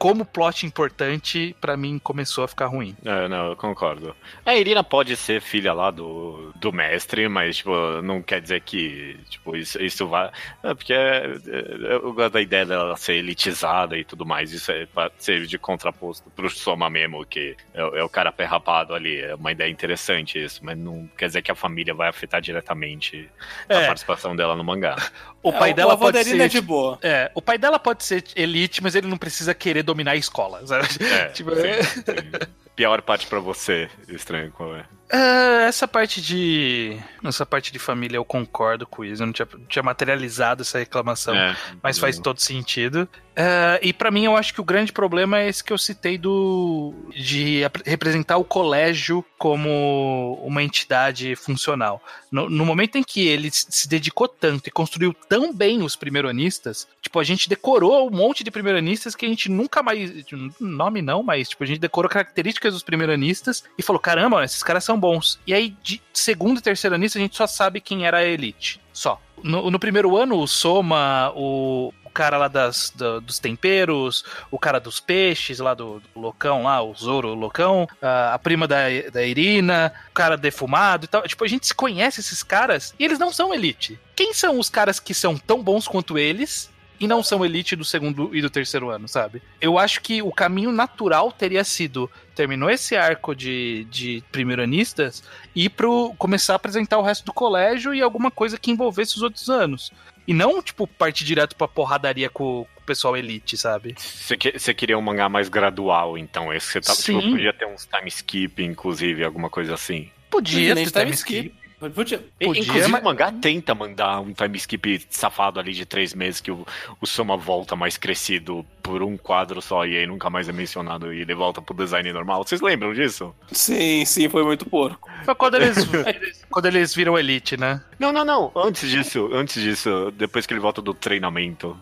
como 0.00 0.24
plot 0.24 0.64
importante, 0.64 1.54
pra 1.60 1.76
mim 1.76 1.98
começou 2.02 2.42
a 2.42 2.48
ficar 2.48 2.66
ruim. 2.68 2.96
É, 3.04 3.28
não, 3.28 3.50
eu 3.50 3.56
concordo. 3.56 4.16
A 4.46 4.54
Irina 4.56 4.82
pode 4.82 5.14
ser 5.14 5.42
filha 5.42 5.74
lá 5.74 5.90
do, 5.90 6.52
do 6.56 6.72
mestre, 6.72 7.28
mas, 7.28 7.58
tipo, 7.58 7.70
não 8.02 8.22
quer 8.22 8.40
dizer 8.40 8.62
que, 8.62 9.18
tipo, 9.28 9.54
isso, 9.54 9.78
isso 9.82 10.08
vai... 10.08 10.30
É, 10.62 10.72
porque 10.74 10.94
é, 10.94 11.26
é, 11.46 11.92
eu 11.96 12.14
gosto 12.14 12.32
da 12.32 12.40
ideia 12.40 12.64
dela 12.64 12.96
ser 12.96 13.16
elitizada 13.16 13.94
e 13.98 14.02
tudo 14.02 14.24
mais, 14.24 14.52
isso 14.54 14.72
é 14.72 14.86
pra 14.86 15.10
ser 15.18 15.44
de 15.46 15.58
contraposto 15.58 16.30
pro 16.30 16.48
Soma 16.48 16.88
mesmo, 16.88 17.22
que 17.26 17.54
é, 17.74 17.84
o- 17.84 17.96
é 17.96 18.02
o 18.02 18.08
cara 18.08 18.32
perrapado 18.32 18.94
ali, 18.94 19.20
é 19.20 19.34
uma 19.34 19.52
ideia 19.52 19.68
interessante 19.70 20.42
isso, 20.42 20.64
mas 20.64 20.78
não 20.78 21.06
quer 21.18 21.26
dizer 21.26 21.42
que 21.42 21.50
a 21.52 21.54
família 21.54 21.92
vai 21.92 22.08
afetar 22.08 22.40
diretamente 22.40 23.28
a 23.68 23.74
É. 23.74 23.86
participação 23.86 24.34
dela 24.34 24.56
no 24.56 24.64
mangá. 24.64 24.96
O 25.42 25.52
pai 25.52 25.70
É, 25.70 25.74
dela 25.74 25.94
o 25.94 25.98
pode 25.98 26.22
ser 26.22 26.40
é 26.40 26.48
de 26.48 26.60
boa. 26.60 26.98
É, 27.02 27.30
o 27.34 27.40
pai 27.40 27.56
dela 27.56 27.78
pode 27.78 28.04
ser 28.04 28.22
elite, 28.36 28.82
mas 28.82 28.94
ele 28.94 29.06
não 29.06 29.16
precisa 29.16 29.54
querer 29.54 29.82
dominar 29.82 30.12
a 30.12 30.16
escola, 30.16 30.66
sabe? 30.66 30.86
É, 31.02 31.26
Tipo, 31.32 31.50
sim, 31.54 31.82
sim. 31.94 32.46
Pior 32.76 33.00
parte 33.02 33.26
pra 33.26 33.40
você, 33.40 33.88
estranho 34.08 34.50
qual 34.52 34.76
é. 34.76 34.84
É, 35.12 35.64
essa 35.66 35.88
parte 35.88 36.22
de. 36.22 36.96
Essa 37.24 37.44
parte 37.44 37.72
de 37.72 37.78
família 37.78 38.16
eu 38.16 38.24
concordo 38.24 38.86
com 38.86 39.04
isso. 39.04 39.22
Eu 39.22 39.26
não 39.26 39.32
tinha, 39.32 39.48
tinha 39.68 39.82
materializado 39.82 40.62
essa 40.62 40.78
reclamação, 40.78 41.34
É, 41.34 41.56
mas 41.82 41.98
faz 41.98 42.18
todo 42.18 42.40
sentido. 42.40 43.08
É, 43.34 43.78
e 43.82 43.92
pra 43.92 44.10
mim 44.10 44.24
eu 44.24 44.36
acho 44.36 44.52
que 44.52 44.60
o 44.60 44.64
grande 44.64 44.92
problema 44.92 45.38
é 45.38 45.48
esse 45.48 45.64
que 45.64 45.72
eu 45.72 45.78
citei 45.78 46.16
do. 46.18 46.94
de 47.14 47.62
representar 47.84 48.36
o 48.36 48.44
colégio 48.44 49.24
como 49.38 50.38
uma 50.44 50.62
entidade 50.62 51.34
funcional. 51.34 52.02
No, 52.30 52.50
no 52.50 52.64
momento 52.64 52.96
em 52.96 53.02
que 53.02 53.26
ele 53.26 53.50
se 53.50 53.88
dedicou 53.88 54.28
tanto 54.28 54.68
e 54.68 54.70
construiu 54.70 55.14
tão 55.28 55.52
bem 55.54 55.82
os 55.82 55.96
primeironistas, 55.96 56.86
tipo, 57.00 57.18
a 57.18 57.24
gente 57.24 57.48
decorou 57.48 58.06
um 58.08 58.10
monte 58.10 58.44
de 58.44 58.50
primeironistas 58.50 59.14
que 59.14 59.26
a 59.26 59.28
gente 59.28 59.50
nunca 59.50 59.82
mais. 59.82 60.12
Nome 60.60 61.00
não, 61.02 61.22
mas 61.22 61.48
tipo, 61.48 61.64
a 61.64 61.66
gente 61.66 61.80
decorou 61.80 62.10
características 62.10 62.74
dos 62.74 62.82
primeironistas 62.82 63.64
e 63.78 63.82
falou: 63.82 63.98
caramba, 63.98 64.44
esses 64.44 64.62
caras 64.62 64.84
são 64.84 64.99
bons. 65.00 65.40
E 65.46 65.54
aí, 65.54 65.74
de 65.82 66.00
segundo 66.12 66.58
e 66.58 66.62
terceiro 66.62 66.94
anista, 66.94 67.18
a 67.18 67.22
gente 67.22 67.36
só 67.36 67.46
sabe 67.46 67.80
quem 67.80 68.06
era 68.06 68.18
a 68.18 68.24
elite. 68.24 68.80
Só. 68.92 69.20
No, 69.42 69.70
no 69.70 69.78
primeiro 69.78 70.16
ano, 70.16 70.38
o 70.38 70.46
Soma, 70.46 71.32
o, 71.34 71.92
o 72.04 72.10
cara 72.10 72.36
lá 72.36 72.46
das, 72.48 72.92
da- 72.94 73.18
dos 73.20 73.38
temperos, 73.38 74.22
o 74.50 74.58
cara 74.58 74.78
dos 74.78 75.00
peixes 75.00 75.58
lá 75.58 75.72
do, 75.72 76.00
do 76.14 76.20
Locão, 76.20 76.64
lá, 76.64 76.82
o 76.82 76.94
Zoro 76.94 77.32
Locão, 77.34 77.88
a, 78.02 78.34
a 78.34 78.38
prima 78.38 78.68
da, 78.68 78.76
da 79.12 79.24
Irina, 79.24 79.92
o 80.10 80.12
cara 80.12 80.36
defumado 80.36 81.06
e 81.06 81.08
tal. 81.08 81.22
Tipo, 81.22 81.44
a 81.44 81.48
gente 81.48 81.66
se 81.66 81.74
conhece 81.74 82.20
esses 82.20 82.42
caras 82.42 82.94
e 82.98 83.04
eles 83.04 83.18
não 83.18 83.32
são 83.32 83.54
elite. 83.54 83.98
Quem 84.14 84.34
são 84.34 84.58
os 84.58 84.68
caras 84.68 85.00
que 85.00 85.14
são 85.14 85.38
tão 85.38 85.62
bons 85.62 85.88
quanto 85.88 86.18
eles 86.18 86.70
e 86.98 87.06
não 87.08 87.22
são 87.22 87.42
elite 87.42 87.74
do 87.74 87.84
segundo 87.84 88.36
e 88.36 88.42
do 88.42 88.50
terceiro 88.50 88.90
ano, 88.90 89.08
sabe? 89.08 89.40
Eu 89.58 89.78
acho 89.78 90.02
que 90.02 90.20
o 90.20 90.30
caminho 90.30 90.70
natural 90.70 91.32
teria 91.32 91.64
sido 91.64 92.10
terminou 92.40 92.70
esse 92.70 92.96
arco 92.96 93.34
de, 93.34 93.84
de 93.90 94.24
primeiranistas 94.32 95.22
e 95.54 95.68
pro 95.68 96.14
começar 96.16 96.54
a 96.54 96.56
apresentar 96.56 96.96
o 96.96 97.02
resto 97.02 97.22
do 97.26 97.34
colégio 97.34 97.94
e 97.94 98.00
alguma 98.00 98.30
coisa 98.30 98.56
que 98.58 98.70
envolvesse 98.70 99.16
os 99.16 99.22
outros 99.22 99.50
anos. 99.50 99.92
E 100.26 100.32
não, 100.32 100.62
tipo, 100.62 100.86
partir 100.86 101.24
direto 101.24 101.54
pra 101.54 101.68
porradaria 101.68 102.30
com, 102.30 102.66
com 102.74 102.80
o 102.80 102.86
pessoal 102.86 103.14
elite, 103.14 103.58
sabe? 103.58 103.94
Você 103.98 104.38
que- 104.38 104.58
você 104.58 104.72
queria 104.72 104.96
um 104.96 105.02
mangá 105.02 105.28
mais 105.28 105.50
gradual, 105.50 106.16
então. 106.16 106.50
Esse 106.50 106.72
você 106.72 106.80
tá, 106.80 106.94
tipo, 106.94 107.20
podia 107.30 107.52
ter 107.52 107.66
uns 107.66 107.84
time 107.86 108.08
skip, 108.08 108.62
inclusive, 108.64 109.22
alguma 109.22 109.50
coisa 109.50 109.74
assim. 109.74 110.08
Podia 110.30 110.74
ter 110.74 110.86
time 110.86 110.90
time 110.92 111.10
skip. 111.14 111.38
skip. 111.48 111.59
Podia. 111.88 112.18
Podia, 112.18 112.62
Inclusive, 112.62 112.88
mas- 112.88 113.00
o 113.00 113.04
mangá 113.04 113.32
tenta 113.32 113.74
mandar 113.74 114.20
um 114.20 114.32
time 114.34 114.58
skip 114.58 115.06
safado 115.08 115.58
ali 115.58 115.72
de 115.72 115.86
três 115.86 116.12
meses 116.12 116.40
que 116.40 116.50
o, 116.50 116.66
o 117.00 117.06
Soma 117.06 117.36
volta 117.38 117.74
mais 117.74 117.96
crescido 117.96 118.64
por 118.82 119.02
um 119.02 119.16
quadro 119.16 119.62
só 119.62 119.86
e 119.86 119.96
aí 119.96 120.06
nunca 120.06 120.28
mais 120.28 120.48
é 120.48 120.52
mencionado 120.52 121.12
e 121.12 121.20
ele 121.22 121.34
volta 121.34 121.62
pro 121.62 121.74
design 121.74 122.12
normal. 122.12 122.44
Vocês 122.44 122.60
lembram 122.60 122.92
disso? 122.92 123.34
Sim, 123.50 124.04
sim, 124.04 124.28
foi 124.28 124.44
muito 124.44 124.66
porco. 124.66 125.10
Foi 125.24 125.34
quando 125.34 125.54
eles, 125.56 125.78
eles- 125.94 126.44
quando 126.50 126.66
eles 126.66 126.94
viram 126.94 127.18
elite, 127.18 127.56
né? 127.56 127.80
Não, 127.98 128.12
não, 128.12 128.24
não. 128.24 128.52
Antes 128.54 128.88
disso, 128.90 129.30
antes 129.32 129.62
disso, 129.62 130.12
depois 130.16 130.44
que 130.46 130.52
ele 130.52 130.60
volta 130.60 130.82
do 130.82 130.92
treinamento. 130.92 131.76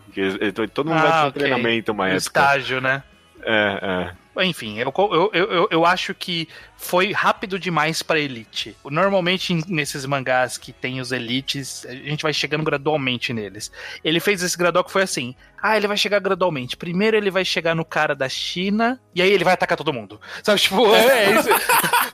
Todo 0.73 0.87
mundo 0.89 0.97
Ah, 0.99 1.01
vai 1.01 1.19
pro 1.19 1.29
ok. 1.29 1.39
treinamento 1.41 1.91
época. 1.91 2.15
estágio, 2.15 2.79
né? 2.79 3.03
É, 3.43 3.79
é. 3.81 4.11
Enfim, 4.43 4.77
eu, 4.79 4.93
eu, 4.97 5.31
eu, 5.33 5.67
eu- 5.71 5.85
acho 5.85 6.13
que 6.13 6.47
foi 6.77 7.11
rápido 7.11 7.57
demais 7.59 8.01
pra 8.03 8.19
elite. 8.19 8.75
Normalmente, 8.85 9.53
nesses 9.67 10.05
mangás 10.05 10.57
que 10.57 10.71
tem 10.71 11.01
os 11.01 11.11
elites, 11.11 11.85
a 11.85 11.93
gente 11.93 12.23
vai 12.23 12.31
chegando 12.33 12.63
gradualmente 12.63 13.33
neles. 13.33 13.71
Ele 14.03 14.19
fez 14.19 14.41
esse 14.43 14.57
gradual 14.57 14.83
que 14.83 14.91
foi 14.91 15.03
assim: 15.03 15.35
ah, 15.61 15.75
ele 15.75 15.87
vai 15.87 15.97
chegar 15.97 16.19
gradualmente. 16.19 16.77
Primeiro 16.77 17.17
ele 17.17 17.31
vai 17.31 17.43
chegar 17.43 17.75
no 17.75 17.83
cara 17.83 18.15
da 18.15 18.29
China, 18.29 18.99
e 19.15 19.21
aí 19.21 19.31
ele 19.31 19.43
vai 19.43 19.53
atacar 19.53 19.77
todo 19.77 19.91
mundo. 19.91 20.21
Sabe, 20.43 20.59
tipo, 20.59 20.93
é 20.95 21.31
isso. 21.39 21.49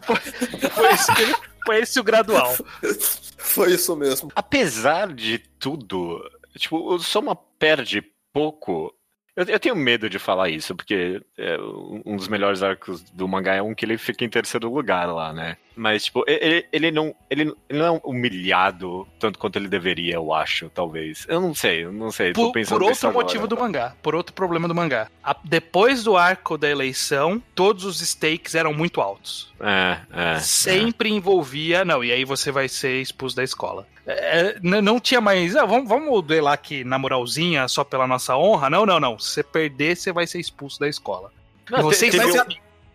foi, 0.01 0.69
foi 0.69 0.93
esse, 0.93 1.35
foi 1.65 1.79
esse 1.81 1.99
o 1.99 2.03
gradual. 2.03 2.55
Foi 3.37 3.73
isso 3.73 3.95
mesmo. 3.95 4.31
Apesar 4.35 5.13
de 5.13 5.37
tudo, 5.59 6.21
tipo, 6.57 6.77
o 6.77 6.97
Soma 6.99 7.35
perde 7.35 8.01
pouco. 8.33 8.94
Eu, 9.35 9.43
eu 9.45 9.59
tenho 9.59 9.75
medo 9.75 10.09
de 10.09 10.17
falar 10.17 10.49
isso, 10.49 10.73
porque 10.75 11.21
é, 11.37 11.57
um 12.05 12.15
dos 12.15 12.27
melhores 12.27 12.63
arcos 12.63 13.01
do 13.11 13.27
mangá 13.27 13.53
é 13.55 13.61
um 13.61 13.75
que 13.75 13.83
ele 13.85 13.97
fica 13.97 14.23
em 14.23 14.29
terceiro 14.29 14.73
lugar 14.73 15.07
lá, 15.13 15.33
né? 15.33 15.57
Mas, 15.75 16.05
tipo, 16.05 16.23
ele, 16.25 16.65
ele, 16.71 16.89
não, 16.89 17.13
ele, 17.29 17.53
ele 17.69 17.79
não 17.79 17.95
é 17.97 18.01
humilhado 18.05 19.05
tanto 19.19 19.37
quanto 19.37 19.57
ele 19.57 19.67
deveria, 19.67 20.13
eu 20.15 20.33
acho, 20.33 20.69
talvez. 20.69 21.25
Eu 21.27 21.41
não 21.41 21.53
sei, 21.53 21.83
eu 21.83 21.91
não 21.91 22.11
sei. 22.11 22.31
tô 22.31 22.51
Por, 22.53 22.65
por 22.65 22.81
outro 22.83 23.11
motivo 23.11 23.43
agora. 23.43 23.47
do 23.47 23.57
mangá, 23.57 23.95
por 24.01 24.15
outro 24.15 24.33
problema 24.33 24.67
do 24.69 24.75
mangá. 24.75 25.09
A- 25.21 25.35
depois 25.43 26.03
do 26.03 26.15
arco 26.15 26.57
da 26.57 26.69
eleição, 26.69 27.43
todos 27.53 27.83
os 27.83 27.99
stakes 27.99 28.55
eram 28.55 28.73
muito 28.73 29.01
altos. 29.01 29.53
É, 29.59 29.97
é. 30.35 30.39
Sempre 30.39 31.09
envolvia. 31.09 31.83
Não, 31.83 32.01
e 32.03 32.11
aí 32.11 32.23
você 32.23 32.51
vai 32.51 32.69
ser 32.69 33.01
expulso 33.01 33.35
da 33.35 33.43
escola. 33.43 33.85
É, 34.07 34.59
não 34.61 34.99
tinha 34.99 35.19
mais. 35.19 35.55
Ah, 35.55 35.65
vamos, 35.65 35.89
vamos 35.89 36.23
duelar 36.23 36.53
aqui 36.53 36.83
na 36.83 36.99
moralzinha 36.99 37.67
só 37.67 37.83
pela 37.83 38.05
nossa 38.05 38.37
honra? 38.37 38.69
Não, 38.69 38.85
não, 38.85 38.99
não. 38.99 39.17
Se 39.17 39.31
você 39.31 39.43
perder, 39.43 39.97
você 39.97 40.11
vai 40.11 40.27
ser 40.27 40.39
expulso 40.39 40.79
da 40.79 40.87
escola. 40.87 41.31
Não, 41.69 41.79
amigos, 41.79 42.33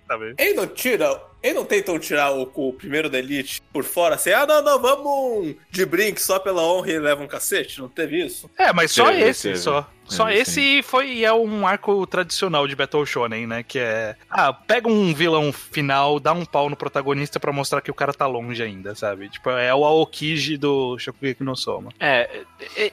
sabe? 0.06 0.34
Ele 0.38 0.54
não 0.54 0.66
tira. 0.66 1.22
Ele 1.42 1.54
não 1.54 1.64
tentam 1.64 1.98
tirar 1.98 2.32
o, 2.32 2.50
o 2.54 2.72
primeiro 2.72 3.08
da 3.08 3.18
Elite 3.18 3.62
por 3.72 3.82
fora 3.82 4.16
assim, 4.16 4.30
ah, 4.30 4.46
não, 4.46 4.62
não, 4.62 4.78
vamos 4.78 5.56
de 5.70 5.86
brinque 5.86 6.20
só 6.20 6.38
pela 6.38 6.62
honra 6.62 6.90
e 6.90 6.98
leva 6.98 7.22
um 7.22 7.26
cacete? 7.26 7.80
Não 7.80 7.88
teve 7.88 8.22
isso? 8.22 8.50
É, 8.58 8.72
mas 8.74 8.92
só 8.92 9.06
Teve, 9.06 9.22
esse, 9.22 9.48
teve. 9.48 9.58
só. 9.58 9.88
Só 10.10 10.26
Teve, 10.26 10.40
esse 10.40 10.82
foi 10.82 11.08
e 11.10 11.24
é 11.24 11.32
um 11.32 11.66
arco 11.66 12.06
tradicional 12.06 12.66
de 12.66 12.76
Battle 12.76 13.06
Shonen, 13.06 13.46
né? 13.46 13.62
Que 13.62 13.78
é. 13.78 14.16
Ah, 14.28 14.52
pega 14.52 14.88
um 14.88 15.14
vilão 15.14 15.52
final, 15.52 16.18
dá 16.18 16.32
um 16.32 16.44
pau 16.44 16.68
no 16.68 16.76
protagonista 16.76 17.38
pra 17.38 17.52
mostrar 17.52 17.80
que 17.80 17.90
o 17.90 17.94
cara 17.94 18.12
tá 18.12 18.26
longe 18.26 18.62
ainda, 18.62 18.94
sabe? 18.94 19.28
Tipo, 19.28 19.50
é 19.50 19.74
o 19.74 19.84
Aokiji 19.84 20.56
do 20.56 20.98
Shokugeki 20.98 21.42
no 21.42 21.56
Soma. 21.56 21.90
É, 21.98 22.42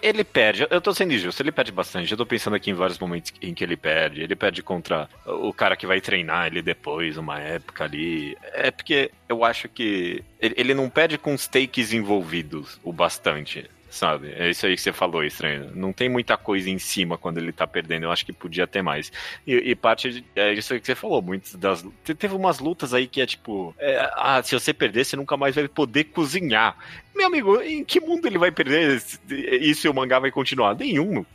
ele 0.02 0.24
perde. 0.24 0.68
Eu 0.70 0.80
tô 0.80 0.94
sendo 0.94 1.14
injusto, 1.14 1.42
ele 1.42 1.52
perde 1.52 1.72
bastante. 1.72 2.12
Eu 2.12 2.18
tô 2.18 2.26
pensando 2.26 2.56
aqui 2.56 2.70
em 2.70 2.76
vários 2.76 3.00
momentos 3.00 3.34
em 3.42 3.54
que 3.54 3.64
ele 3.64 3.76
perde. 3.76 4.22
Ele 4.22 4.36
perde 4.36 4.62
contra 4.62 5.10
o 5.26 5.52
cara 5.54 5.76
que 5.76 5.88
vai 5.88 6.00
treinar 6.00 6.48
ele 6.48 6.62
depois, 6.62 7.18
uma 7.18 7.40
época 7.40 7.84
ali. 7.84 8.38
É 8.54 8.72
porque 8.72 9.12
eu 9.28 9.44
acho 9.44 9.68
que 9.68 10.24
ele 10.40 10.74
não 10.74 10.90
perde 10.90 11.18
com 11.18 11.38
stakes 11.38 11.94
envolvidos 11.94 12.80
o 12.84 12.94
bastante. 12.94 13.70
Sabe? 13.90 14.34
É 14.38 14.50
isso 14.50 14.66
aí 14.66 14.76
que 14.76 14.82
você 14.82 14.92
falou, 14.92 15.24
estranho. 15.24 15.72
Não 15.74 15.94
tem 15.94 16.10
muita 16.10 16.36
coisa 16.38 16.70
em 16.70 16.78
cima 16.78 17.18
quando 17.18 17.38
ele 17.38 17.52
tá 17.52 17.66
perdendo. 17.66 18.04
Eu 18.04 18.12
acho 18.12 18.26
que 18.26 18.34
podia 18.34 18.68
ter 18.68 18.82
mais. 18.82 19.12
E, 19.46 19.54
e 19.56 19.76
parte 19.76 20.12
de, 20.12 20.26
é 20.36 20.54
isso 20.54 20.74
aí 20.74 20.80
que 20.80 20.86
você 20.86 20.94
falou. 20.96 21.22
Muitas 21.22 21.56
das. 21.56 21.86
te- 22.04 22.14
Teve 22.14 22.36
umas 22.36 22.60
lutas 22.60 22.94
aí 22.94 23.08
que 23.08 23.22
é 23.22 23.26
tipo. 23.26 23.74
é, 23.80 23.98
ah, 24.16 24.42
se 24.44 24.54
você 24.54 24.74
perder, 24.74 25.06
você 25.06 25.16
nunca 25.16 25.38
mais 25.38 25.56
vai 25.56 25.68
poder 25.68 26.04
cozinhar. 26.06 26.76
Meu 27.16 27.28
amigo, 27.28 27.62
em 27.62 27.84
que 27.84 28.00
mundo 28.00 28.28
ele 28.28 28.38
vai 28.38 28.52
perder 28.52 29.02
isso 29.62 29.88
e 29.88 29.90
o 29.90 29.94
mangá 29.94 30.20
vai 30.20 30.30
continuar? 30.32 30.76
Nenhum. 30.76 31.26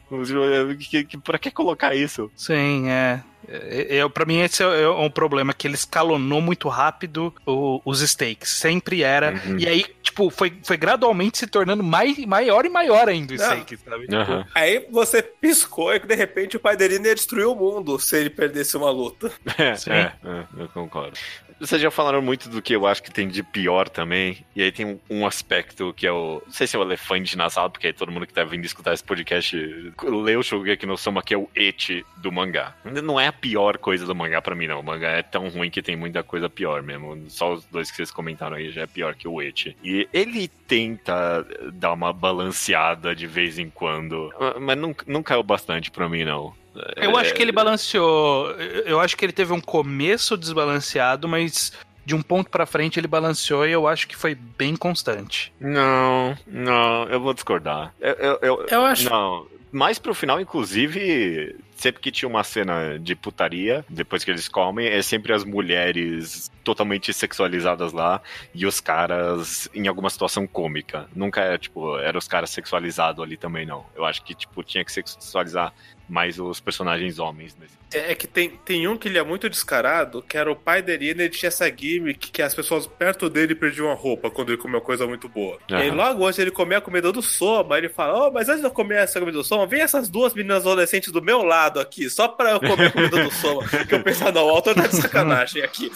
Pra 1.25 1.39
que 1.39 1.51
colocar 1.51 1.95
isso? 1.95 2.31
Sim, 2.37 2.89
é. 2.89 3.21
É, 3.49 3.87
Eu, 3.91 4.09
pra 4.11 4.25
mim, 4.25 4.39
esse 4.41 4.63
é 4.63 4.89
um 4.89 5.11
problema, 5.11 5.53
que 5.53 5.67
ele 5.67 5.75
escalonou 5.75 6.41
muito 6.41 6.69
rápido 6.69 7.35
o- 7.47 7.81
os 7.85 8.01
stakes. 8.01 8.51
Sempre 8.51 9.03
era. 9.03 9.33
Uhum. 9.47 9.59
E 9.59 9.67
aí, 9.69 9.85
tipo, 10.03 10.31
foi, 10.31 10.53
foi 10.63 10.77
gradualmente 10.77 11.39
se 11.39 11.47
tornando 11.47 11.83
mais, 11.83 12.17
maior 12.27 12.65
e 12.65 12.69
maior 12.69 13.09
ainda 13.09 13.35
o 13.35 13.37
Não. 13.37 13.45
stake, 13.45 13.77
sabe? 13.77 14.07
Aham. 14.15 14.45
Aí 14.55 14.87
você 14.91 15.23
piscou 15.23 15.95
e 15.95 16.01
que 16.01 16.07
de 16.07 16.15
repente 16.15 16.57
o 16.57 16.61
pai 16.61 16.77
dele 16.77 16.95
ia 16.95 17.15
destruir 17.15 17.47
o 17.47 17.55
mundo 17.55 17.99
se 17.99 18.17
ele 18.17 18.31
perdesse 18.31 18.77
uma 18.77 18.91
luta. 18.91 19.31
É, 19.59 19.75
Sim. 19.75 19.91
é, 19.91 20.13
é, 20.25 20.45
eu 20.59 20.69
concordo. 20.69 21.17
Vocês 21.63 21.81
já 21.81 21.93
falaram 21.93 22.21
muito 22.21 22.49
do 22.49 22.61
que 22.61 22.75
eu 22.75 22.89
acho 22.89 23.01
que 23.01 23.13
tem 23.13 23.29
de 23.29 23.41
pior 23.41 23.89
também. 23.89 24.45
E 24.57 24.61
aí 24.61 24.73
tem 24.73 25.01
um, 25.09 25.25
aspecto 25.25 25.95
que 25.95 26.05
é 26.05 26.11
o. 26.11 26.43
Não 26.45 26.53
sei 26.53 26.67
se 26.67 26.75
é 26.75 26.79
o 26.79 26.83
elefante 26.83 27.37
na 27.37 27.49
sala, 27.49 27.71
porque 27.71 27.87
aí 27.87 27.93
todo 27.93 28.11
mundo 28.11 28.27
que 28.27 28.35
tá 28.35 28.43
vindo 28.43 28.65
escutar 28.65 28.93
esse 28.93 29.05
podcast 29.05 29.57
leu 30.03 30.41
o 30.41 30.43
Shogeki 30.43 30.85
no 30.87 30.99
Soma, 30.99 31.23
que 31.23 31.33
é 31.33 31.39
o 31.39 31.49
et 31.55 32.05
do 32.17 32.33
mangá. 32.33 32.75
Não 32.85 33.21
é 33.21 33.29
a 33.29 33.33
pior 33.33 33.79
coisa 33.79 34.05
do 34.05 34.13
mangá 34.13 34.43
pra 34.43 34.57
mim, 34.57 34.67
não. 34.67 34.81
O 34.81 34.83
mangá 34.83 35.11
é 35.11 35.23
tão 35.23 35.49
ruim 35.51 35.71
que 35.71 35.81
tem 35.81 35.95
muita 35.95 36.25
coisa 36.25 36.51
pior 36.51 36.83
mesmo. 36.83 37.31
Só 37.31 37.53
os 37.53 37.65
dois 37.67 37.93
que 37.93 37.97
vocês 37.97 38.11
comentaram 38.11 38.57
aí 38.57 38.73
já 38.73 38.83
é 38.83 38.87
pior 38.89 39.15
que 39.15 39.29
o 39.29 39.41
et. 39.41 39.77
E 39.85 40.09
ele 40.13 40.49
tenta 40.49 41.47
dar 41.75 41.93
uma 41.93 42.13
balanceada 42.13 43.15
de 43.15 43.29
vez 43.29 43.61
em 43.61 43.71
quando, 43.71 44.33
mas 44.61 44.77
não 45.07 45.23
caiu 45.23 45.45
bastante 45.45 45.93
pra 45.93 46.09
mim, 46.09 46.25
não. 46.25 46.61
Eu 46.97 47.17
acho 47.17 47.35
que 47.35 47.43
ele 47.43 47.53
balanceou. 47.53 48.51
eu- 48.53 49.01
acho 49.01 49.17
que 49.17 49.25
ele 49.25 49.33
teve 49.33 49.53
um 49.53 49.61
começo 49.61 50.37
desbalanceado, 50.37 51.29
mas 51.29 51.73
de 52.05 52.15
um 52.15 52.23
ponto 52.23 52.51
pra 52.51 52.67
frente 52.67 52.99
ele 52.99 53.07
balanceou 53.07 53.67
e 53.67 53.73
eu 53.73 53.87
acho 53.87 54.09
que 54.09 54.17
foi 54.17 54.35
bem 54.35 54.75
constante. 54.75 55.53
Não, 55.61 56.37
não, 56.47 57.05
eu 57.09 57.21
vou 57.21 57.33
discordar. 57.35 57.95
Eu, 58.01 58.13
eu, 58.15 58.39
eu- 58.43 58.67
Eu 58.71 58.85
acho. 58.85 59.09
não, 59.09 59.47
mais 59.71 59.99
pro 59.99 60.15
final, 60.15 60.41
inclusive, 60.41 61.57
sempre 61.77 62.01
que 62.03 62.11
tinha 62.11 62.29
uma 62.29 62.43
cena 62.45 62.99
de 62.99 63.15
putaria, 63.15 63.85
depois 63.89 64.25
que 64.25 64.31
eles 64.31 64.49
comem, 64.49 64.87
é 64.89 65.01
sempre 65.03 65.33
as 65.33 65.45
mulheres 65.45 66.51
totalmente 66.65 67.13
sexualizadas 67.13 67.93
lá 67.93 68.21
e 68.55 68.67
os 68.67 68.81
caras 68.81 69.69
em 69.75 69.87
alguma 69.89 70.11
situação 70.11 70.47
cômica. 70.47 71.09
Nunca 71.15 71.41
é, 71.41 71.59
tipo, 71.59 71.97
era 71.99 72.17
os 72.19 72.27
caras 72.29 72.51
sexualizados 72.51 73.23
ali 73.23 73.37
também, 73.37 73.65
não. 73.67 73.85
Eu 73.97 74.05
acho 74.05 74.23
que, 74.25 74.35
tipo, 74.35 74.63
tinha 74.63 74.85
que 74.85 74.93
sexualizar 74.93 75.73
mais 76.09 76.39
os 76.39 76.61
personagens 76.61 77.19
homens. 77.19 77.57
Nesse. 77.59 77.73
É, 77.95 78.13
é 78.13 78.15
que 78.15 78.27
tem, 78.27 78.51
tem 78.65 78.87
um 78.89 78.97
que 78.97 79.09
ele 79.09 79.19
é 79.19 79.23
muito 79.23 79.49
descarado, 79.49 80.23
que 80.23 80.37
era 80.37 80.51
o 80.51 80.57
pai 80.57 80.83
da 80.83 80.93
Irina, 80.93 81.23
ele 81.23 81.31
tinha 81.31 81.49
essa 81.49 81.67
gimmick 81.69 82.31
que 82.31 82.43
as 82.43 82.55
pessoas 82.55 82.87
perto 82.87 83.29
dele 83.31 83.55
perdiam 83.55 83.91
a 83.91 83.95
roupa 83.95 84.31
quando 84.31 84.51
ele 84.51 84.59
comeu 84.59 84.81
coisa 84.81 85.07
muito 85.07 85.29
boa. 85.29 85.59
E 85.69 85.75
aí, 85.75 85.89
Aham. 85.89 85.97
logo 85.97 86.27
antes 86.27 86.39
ele 86.39 86.51
comer 86.51 86.77
a 86.77 86.81
comida 86.81 87.11
do 87.13 87.23
Soma, 87.23 87.79
ele 87.79 87.89
fala: 87.89 88.29
Oh, 88.29 88.31
mas 88.31 88.49
antes 88.49 88.61
de 88.61 88.67
eu 88.67 88.71
comer 88.71 88.97
essa 88.99 89.19
comida 89.21 89.39
do 89.39 89.45
Soma, 89.45 89.67
vem 89.67 89.81
essas 89.81 90.09
duas 90.09 90.35
meninas 90.35 90.59
adolescentes 90.67 91.11
do 91.13 91.23
meu 91.23 91.43
lado 91.43 91.81
aqui, 91.81 92.09
só 92.11 92.29
pra 92.29 92.53
eu 92.53 92.61
comer 92.61 92.87
a 92.87 92.91
comida 92.93 93.25
do 93.25 93.31
Soma. 93.31 93.63
que 93.89 93.95
eu 93.95 94.03
penso, 94.03 94.27
ah, 94.27 94.33
não, 94.33 94.47
o 94.47 94.51
autor 94.51 94.75
tá 94.75 94.87
de 94.87 94.97
sacanagem 94.97 95.63
aqui. 95.63 95.91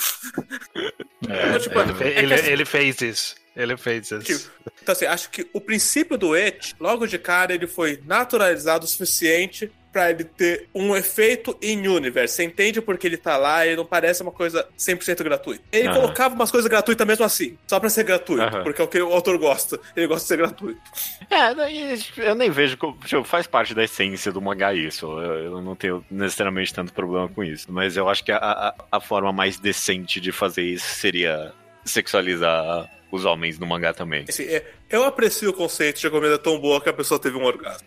Então, 1.23 1.59
tipo, 1.59 1.79
Ele, 1.79 1.91
é 1.91 1.95
que 1.95 2.19
ele- 2.19 2.35
assim- 2.35 2.51
ele 2.51 2.65
fez 2.65 3.01
isso. 3.01 3.35
Ele 3.57 3.77
fez 3.77 4.11
isso. 4.11 4.21
Tipo, 4.23 4.51
Então, 4.83 4.93
assim, 4.93 5.07
acho 5.07 5.31
que 5.31 5.49
o 5.53 5.61
princípio 5.61 6.19
do 6.19 6.37
Et, 6.37 6.75
logo 6.79 7.07
de 7.07 7.19
cara, 7.19 7.55
ele 7.55 7.67
foi 7.67 8.01
naturalizado 8.05 8.85
o 8.85 8.89
suficiente 8.89 9.71
pra 9.97 10.11
ele 10.11 10.25
ter 10.25 10.69
um 10.75 10.95
efeito 10.95 11.57
in 11.63 11.89
universe. 11.89 12.35
Você 12.35 12.45
entende 12.45 12.83
porque 12.83 13.07
ele 13.07 13.17
tá 13.17 13.39
lá 13.39 13.67
e 13.67 13.75
não 13.75 13.87
parece 13.87 14.21
uma 14.21 14.31
coisa 14.31 14.69
100% 14.79 15.23
gratuita. 15.25 15.65
Ele 15.73 15.89
Aham. 15.89 16.01
colocava 16.03 16.35
umas 16.35 16.51
coisas 16.51 16.69
gratuitas 16.69 17.07
mesmo 17.07 17.25
assim, 17.25 17.57
só 17.67 17.81
pra 17.81 17.89
ser 17.89 18.05
gratuito, 18.05 18.43
Aham. 18.43 18.63
porque 18.63 18.83
é 18.83 18.85
o 18.85 18.89
que 18.89 19.01
o 19.01 19.11
autor 19.11 19.39
gosta. 19.39 19.81
Ele 19.97 20.07
gosta 20.07 20.25
de 20.25 20.29
ser 20.29 20.37
gratuito. 20.37 20.79
É, 21.31 22.29
eu 22.29 22.35
nem 22.35 22.51
vejo 22.51 22.77
como. 22.77 22.99
tipo, 23.07 23.25
faz 23.25 23.47
parte 23.47 23.75
da 23.75 23.85
essência 23.85 24.31
do 24.31 24.43
mangá 24.43 24.75
isso. 24.75 25.07
Eu, 25.07 25.45
eu 25.45 25.63
não 25.63 25.75
tenho 25.75 26.05
necessariamente 26.11 26.75
tanto 26.75 26.93
problema 26.93 27.27
com 27.31 27.43
isso. 27.43 27.67
Mas 27.73 27.97
eu 27.97 28.07
acho 28.07 28.23
que 28.23 28.33
a, 28.33 28.37
a, 28.37 28.75
a 28.93 29.01
forma 29.01 29.33
mais 29.33 29.59
decente 29.59 30.21
de 30.21 30.31
fazer 30.31 30.63
isso 30.63 30.95
seria 30.95 31.55
sexualizar 31.87 32.91
os 33.11 33.25
homens 33.25 33.57
no 33.59 33.67
mangá 33.67 33.95
também. 33.95 34.25
Assim, 34.29 34.43
é, 34.45 34.65
eu 34.91 35.05
aprecio 35.05 35.51
o 35.51 35.53
conceito 35.53 36.01
de 36.01 36.07
a 36.09 36.11
comida 36.11 36.37
tão 36.39 36.59
boa 36.59 36.81
que 36.81 36.89
a 36.89 36.93
pessoa 36.93 37.21
teve 37.21 37.37
um 37.39 37.45
orgasmo. 37.45 37.87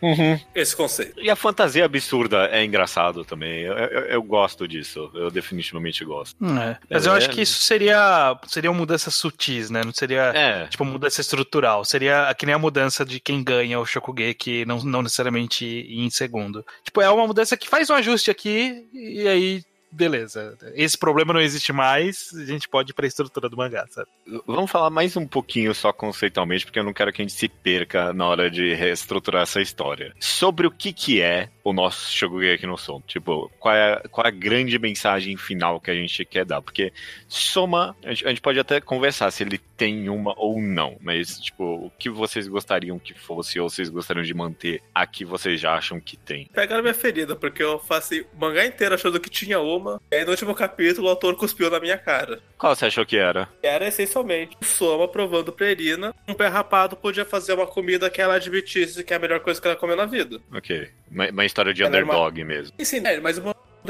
Esse 0.56 0.74
conceito. 0.76 1.20
E 1.22 1.30
a 1.30 1.36
fantasia 1.36 1.84
absurda 1.84 2.48
é 2.52 2.64
engraçado 2.64 3.26
também. 3.26 3.62
Eu, 3.64 3.74
eu, 3.74 4.02
eu 4.06 4.24
gosto 4.24 4.66
disso. 4.66 5.12
Eu 5.14 5.30
definitivamente 5.30 6.04
gosto. 6.06 6.38
É. 6.44 6.78
Mas 6.90 7.06
eu 7.06 7.14
É, 7.14 7.18
acho 7.18 7.30
que 7.32 7.42
isso 7.42 7.62
seria 7.62 8.36
seriam 8.48 8.74
mudanças 8.74 9.14
sutis, 9.14 9.70
né? 9.70 9.82
Não 9.84 9.94
seria 9.94 10.32
É. 10.34 10.68
tipo 10.68 10.86
mudança 10.86 11.20
estrutural. 11.20 11.84
Seria 11.84 12.34
que 12.34 12.46
nem 12.46 12.56
a 12.56 12.60
mudança 12.60 13.06
de 13.06 13.20
quem 13.20 13.44
ganha 13.44 13.78
o 13.80 13.86
Shokugeki, 13.86 14.66
não, 14.66 14.80
não 14.84 15.02
necessariamente 15.02 15.66
ir 15.66 16.00
em 16.00 16.10
segundo. 16.10 16.66
Tipo, 16.84 17.02
é 17.02 17.10
uma 17.10 17.28
mudança 17.28 17.58
que 17.58 17.68
faz 17.68 17.90
um 17.90 17.94
ajuste 17.96 18.32
aqui 18.32 18.88
e 18.94 19.28
aí 19.28 19.64
beleza. 19.92 20.58
Esse 20.76 20.98
problema 20.98 21.34
não 21.34 21.42
existe 21.42 21.72
mais, 21.74 22.30
a 22.34 22.46
gente 22.46 22.68
pode 22.68 22.92
ir 22.92 22.94
pra 22.94 23.08
estrutura 23.08 23.50
do 23.50 23.58
mangá, 23.58 23.86
sabe? 23.90 24.08
Vamos 24.46 24.70
falar 24.70 24.90
mais 24.90 25.16
um 25.18 25.26
pouquinho 25.28 25.74
só 25.74 25.92
conceitualmente, 25.92 26.66
porque 26.66 26.80
eu 26.80 26.84
não 26.84 26.94
quero 26.94 27.12
que 27.12 27.22
a 27.22 27.26
gente 27.26 27.34
se 27.34 27.48
perca 27.48 28.14
na 28.14 28.28
hora 28.28 28.50
de 28.50 28.74
reestruturar 28.74 29.44
essa 29.44 29.62
história. 29.62 30.14
Sobre 30.20 30.68
o 30.68 30.72
que 30.72 30.94
que 30.94 31.22
é 31.22 31.50
o 31.64 31.74
nosso 31.74 32.12
Shokugeki 32.12 32.66
no 32.68 32.78
Som. 32.78 33.02
Tipo, 33.08 33.52
qual 33.60 33.76
é, 33.76 33.94
a- 33.94 34.02
qual 34.10 34.26
é 34.26 34.30
a 34.30 34.32
grande 34.32 34.78
mensagem 34.80 35.36
final 35.38 35.80
que 35.80 35.92
a 35.92 35.96
gente 35.96 36.24
quer 36.26 36.46
dar? 36.46 36.62
Porque 36.62 36.92
Soma, 37.28 37.96
a 38.04 38.10
gente, 38.10 38.26
a 38.26 38.30
gente 38.30 38.42
pode 38.42 38.60
até 38.60 38.82
conversar 38.82 39.30
se 39.32 39.44
ele 39.44 39.58
tem 39.78 40.10
uma 40.10 40.34
ou 40.38 40.62
não, 40.62 40.98
mas, 41.00 41.40
tipo, 41.40 41.64
o 41.86 41.92
que 41.98 42.10
vocês 42.10 42.48
gostariam 42.48 43.00
que 43.00 43.14
fosse, 43.14 43.60
ou 43.60 43.70
vocês 43.70 43.88
gostariam 43.90 44.24
de 44.24 44.34
manter, 44.34 44.82
a 44.94 45.06
que 45.08 45.24
vocês 45.24 45.60
já 45.62 45.74
acham 45.76 46.00
que 46.00 46.18
tem? 46.18 46.48
Pegaram 46.54 46.82
minha 46.84 46.94
ferida, 46.94 47.36
porque 47.36 47.64
eu 47.64 47.80
passei 47.80 48.22
o 48.22 48.28
mangá 48.38 48.66
inteiro 48.66 48.96
achando 48.96 49.20
que 49.20 49.30
tinha 49.30 49.60
uma, 49.60 49.79
e 50.12 50.16
aí 50.16 50.26
no 50.26 50.32
último 50.32 50.54
capítulo 50.54 51.08
o 51.08 51.10
autor 51.10 51.36
cuspiu 51.36 51.70
na 51.70 51.80
minha 51.80 51.98
cara. 51.98 52.40
Qual 52.58 52.76
você 52.76 52.86
achou 52.86 53.06
que 53.06 53.18
era? 53.18 53.48
Era 53.64 53.88
essencialmente 53.88 54.58
o 54.62 54.66
Soma 54.66 55.08
provando 55.08 55.52
pra 55.52 55.72
Irina 55.72 56.14
um 56.28 56.34
pé 56.34 56.48
rapado 56.48 56.96
podia 56.96 57.26
fazer 57.26 57.54
uma 57.54 57.68
comida 57.68 58.10
que 58.10 58.22
ela 58.22 58.36
admitisse 58.36 59.04
que 59.04 59.14
é 59.14 59.16
a 59.16 59.20
melhor 59.20 59.40
coisa 59.40 59.62
que 59.62 59.68
ela 59.68 59.76
comeu 59.76 59.96
na 59.96 60.06
vida. 60.06 60.40
Ok. 60.54 60.90
Uma, 61.10 61.30
uma 61.30 61.46
história 61.46 61.74
de 61.74 61.82
Ela 61.84 61.90
underdog 61.90 62.44
mesmo. 62.44 62.74
E 62.78 62.86
sim, 62.86 63.06
é, 63.06 63.20
mas 63.20 63.38
o 63.38 63.42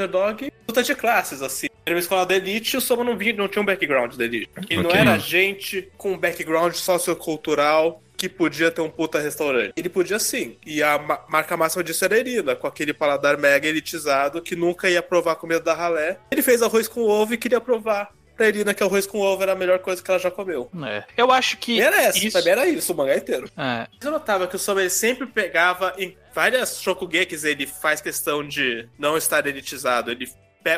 underdog 0.04 0.50
luta 0.68 0.82
de 0.82 0.94
classes, 0.94 1.42
assim. 1.42 1.66
Era 1.84 1.94
uma 1.96 2.00
escola 2.00 2.24
da 2.24 2.36
elite 2.36 2.74
e 2.74 2.78
o 2.78 2.80
Soma 2.80 3.02
não, 3.02 3.16
vinha, 3.16 3.32
não 3.32 3.48
tinha 3.48 3.62
um 3.62 3.66
background 3.66 4.14
da 4.14 4.24
elite. 4.24 4.48
Ele 4.68 4.82
não 4.82 4.90
Ok. 4.90 5.00
era 5.00 5.18
gente 5.18 5.88
com 5.96 6.12
um 6.12 6.18
background 6.18 6.74
sociocultural 6.74 8.02
que 8.16 8.28
podia 8.28 8.70
ter 8.70 8.82
um 8.82 8.90
puta 8.90 9.18
restaurante. 9.18 9.72
Ele 9.76 9.88
podia 9.88 10.18
sim. 10.18 10.56
E 10.66 10.82
a 10.82 10.98
ma- 10.98 11.24
marca 11.28 11.56
máxima 11.56 11.82
disso 11.82 12.04
era 12.04 12.14
a 12.16 12.18
Irina, 12.18 12.54
com 12.54 12.66
aquele 12.66 12.92
paladar 12.92 13.38
mega 13.38 13.66
elitizado 13.66 14.42
que 14.42 14.54
nunca 14.54 14.90
ia 14.90 15.02
provar 15.02 15.36
comida 15.36 15.58
da 15.58 15.72
ralé. 15.74 16.18
Ele 16.30 16.42
fez 16.42 16.60
arroz 16.62 16.86
com 16.86 17.00
ovo 17.00 17.32
e 17.32 17.38
queria 17.38 17.60
provar 17.62 18.10
pra 18.40 18.48
Irina 18.48 18.72
que 18.72 18.82
arroz 18.82 19.06
com 19.06 19.18
ovo 19.18 19.42
era 19.42 19.52
a 19.52 19.54
melhor 19.54 19.80
coisa 19.80 20.02
que 20.02 20.10
ela 20.10 20.18
já 20.18 20.30
comeu. 20.30 20.70
É. 20.82 21.04
Eu 21.14 21.30
acho 21.30 21.58
que 21.58 21.76
E 21.76 21.80
era 21.82 22.00
essa, 22.00 22.18
isso... 22.18 22.38
mim 22.38 22.48
era 22.48 22.66
isso, 22.66 22.90
o 22.94 22.96
mangá 22.96 23.14
inteiro. 23.14 23.50
É, 23.54 23.86
Mas 23.92 24.02
eu 24.02 24.10
notava 24.10 24.46
que 24.46 24.56
o 24.56 24.58
Soma 24.58 24.88
sempre 24.88 25.26
pegava 25.26 25.92
em 25.98 26.16
várias 26.34 26.80
Shokugekis, 26.80 27.44
ele 27.44 27.66
faz 27.66 28.00
questão 28.00 28.46
de 28.46 28.88
não 28.98 29.18
estar 29.18 29.46
elitizado. 29.46 30.10
Ele 30.10 30.26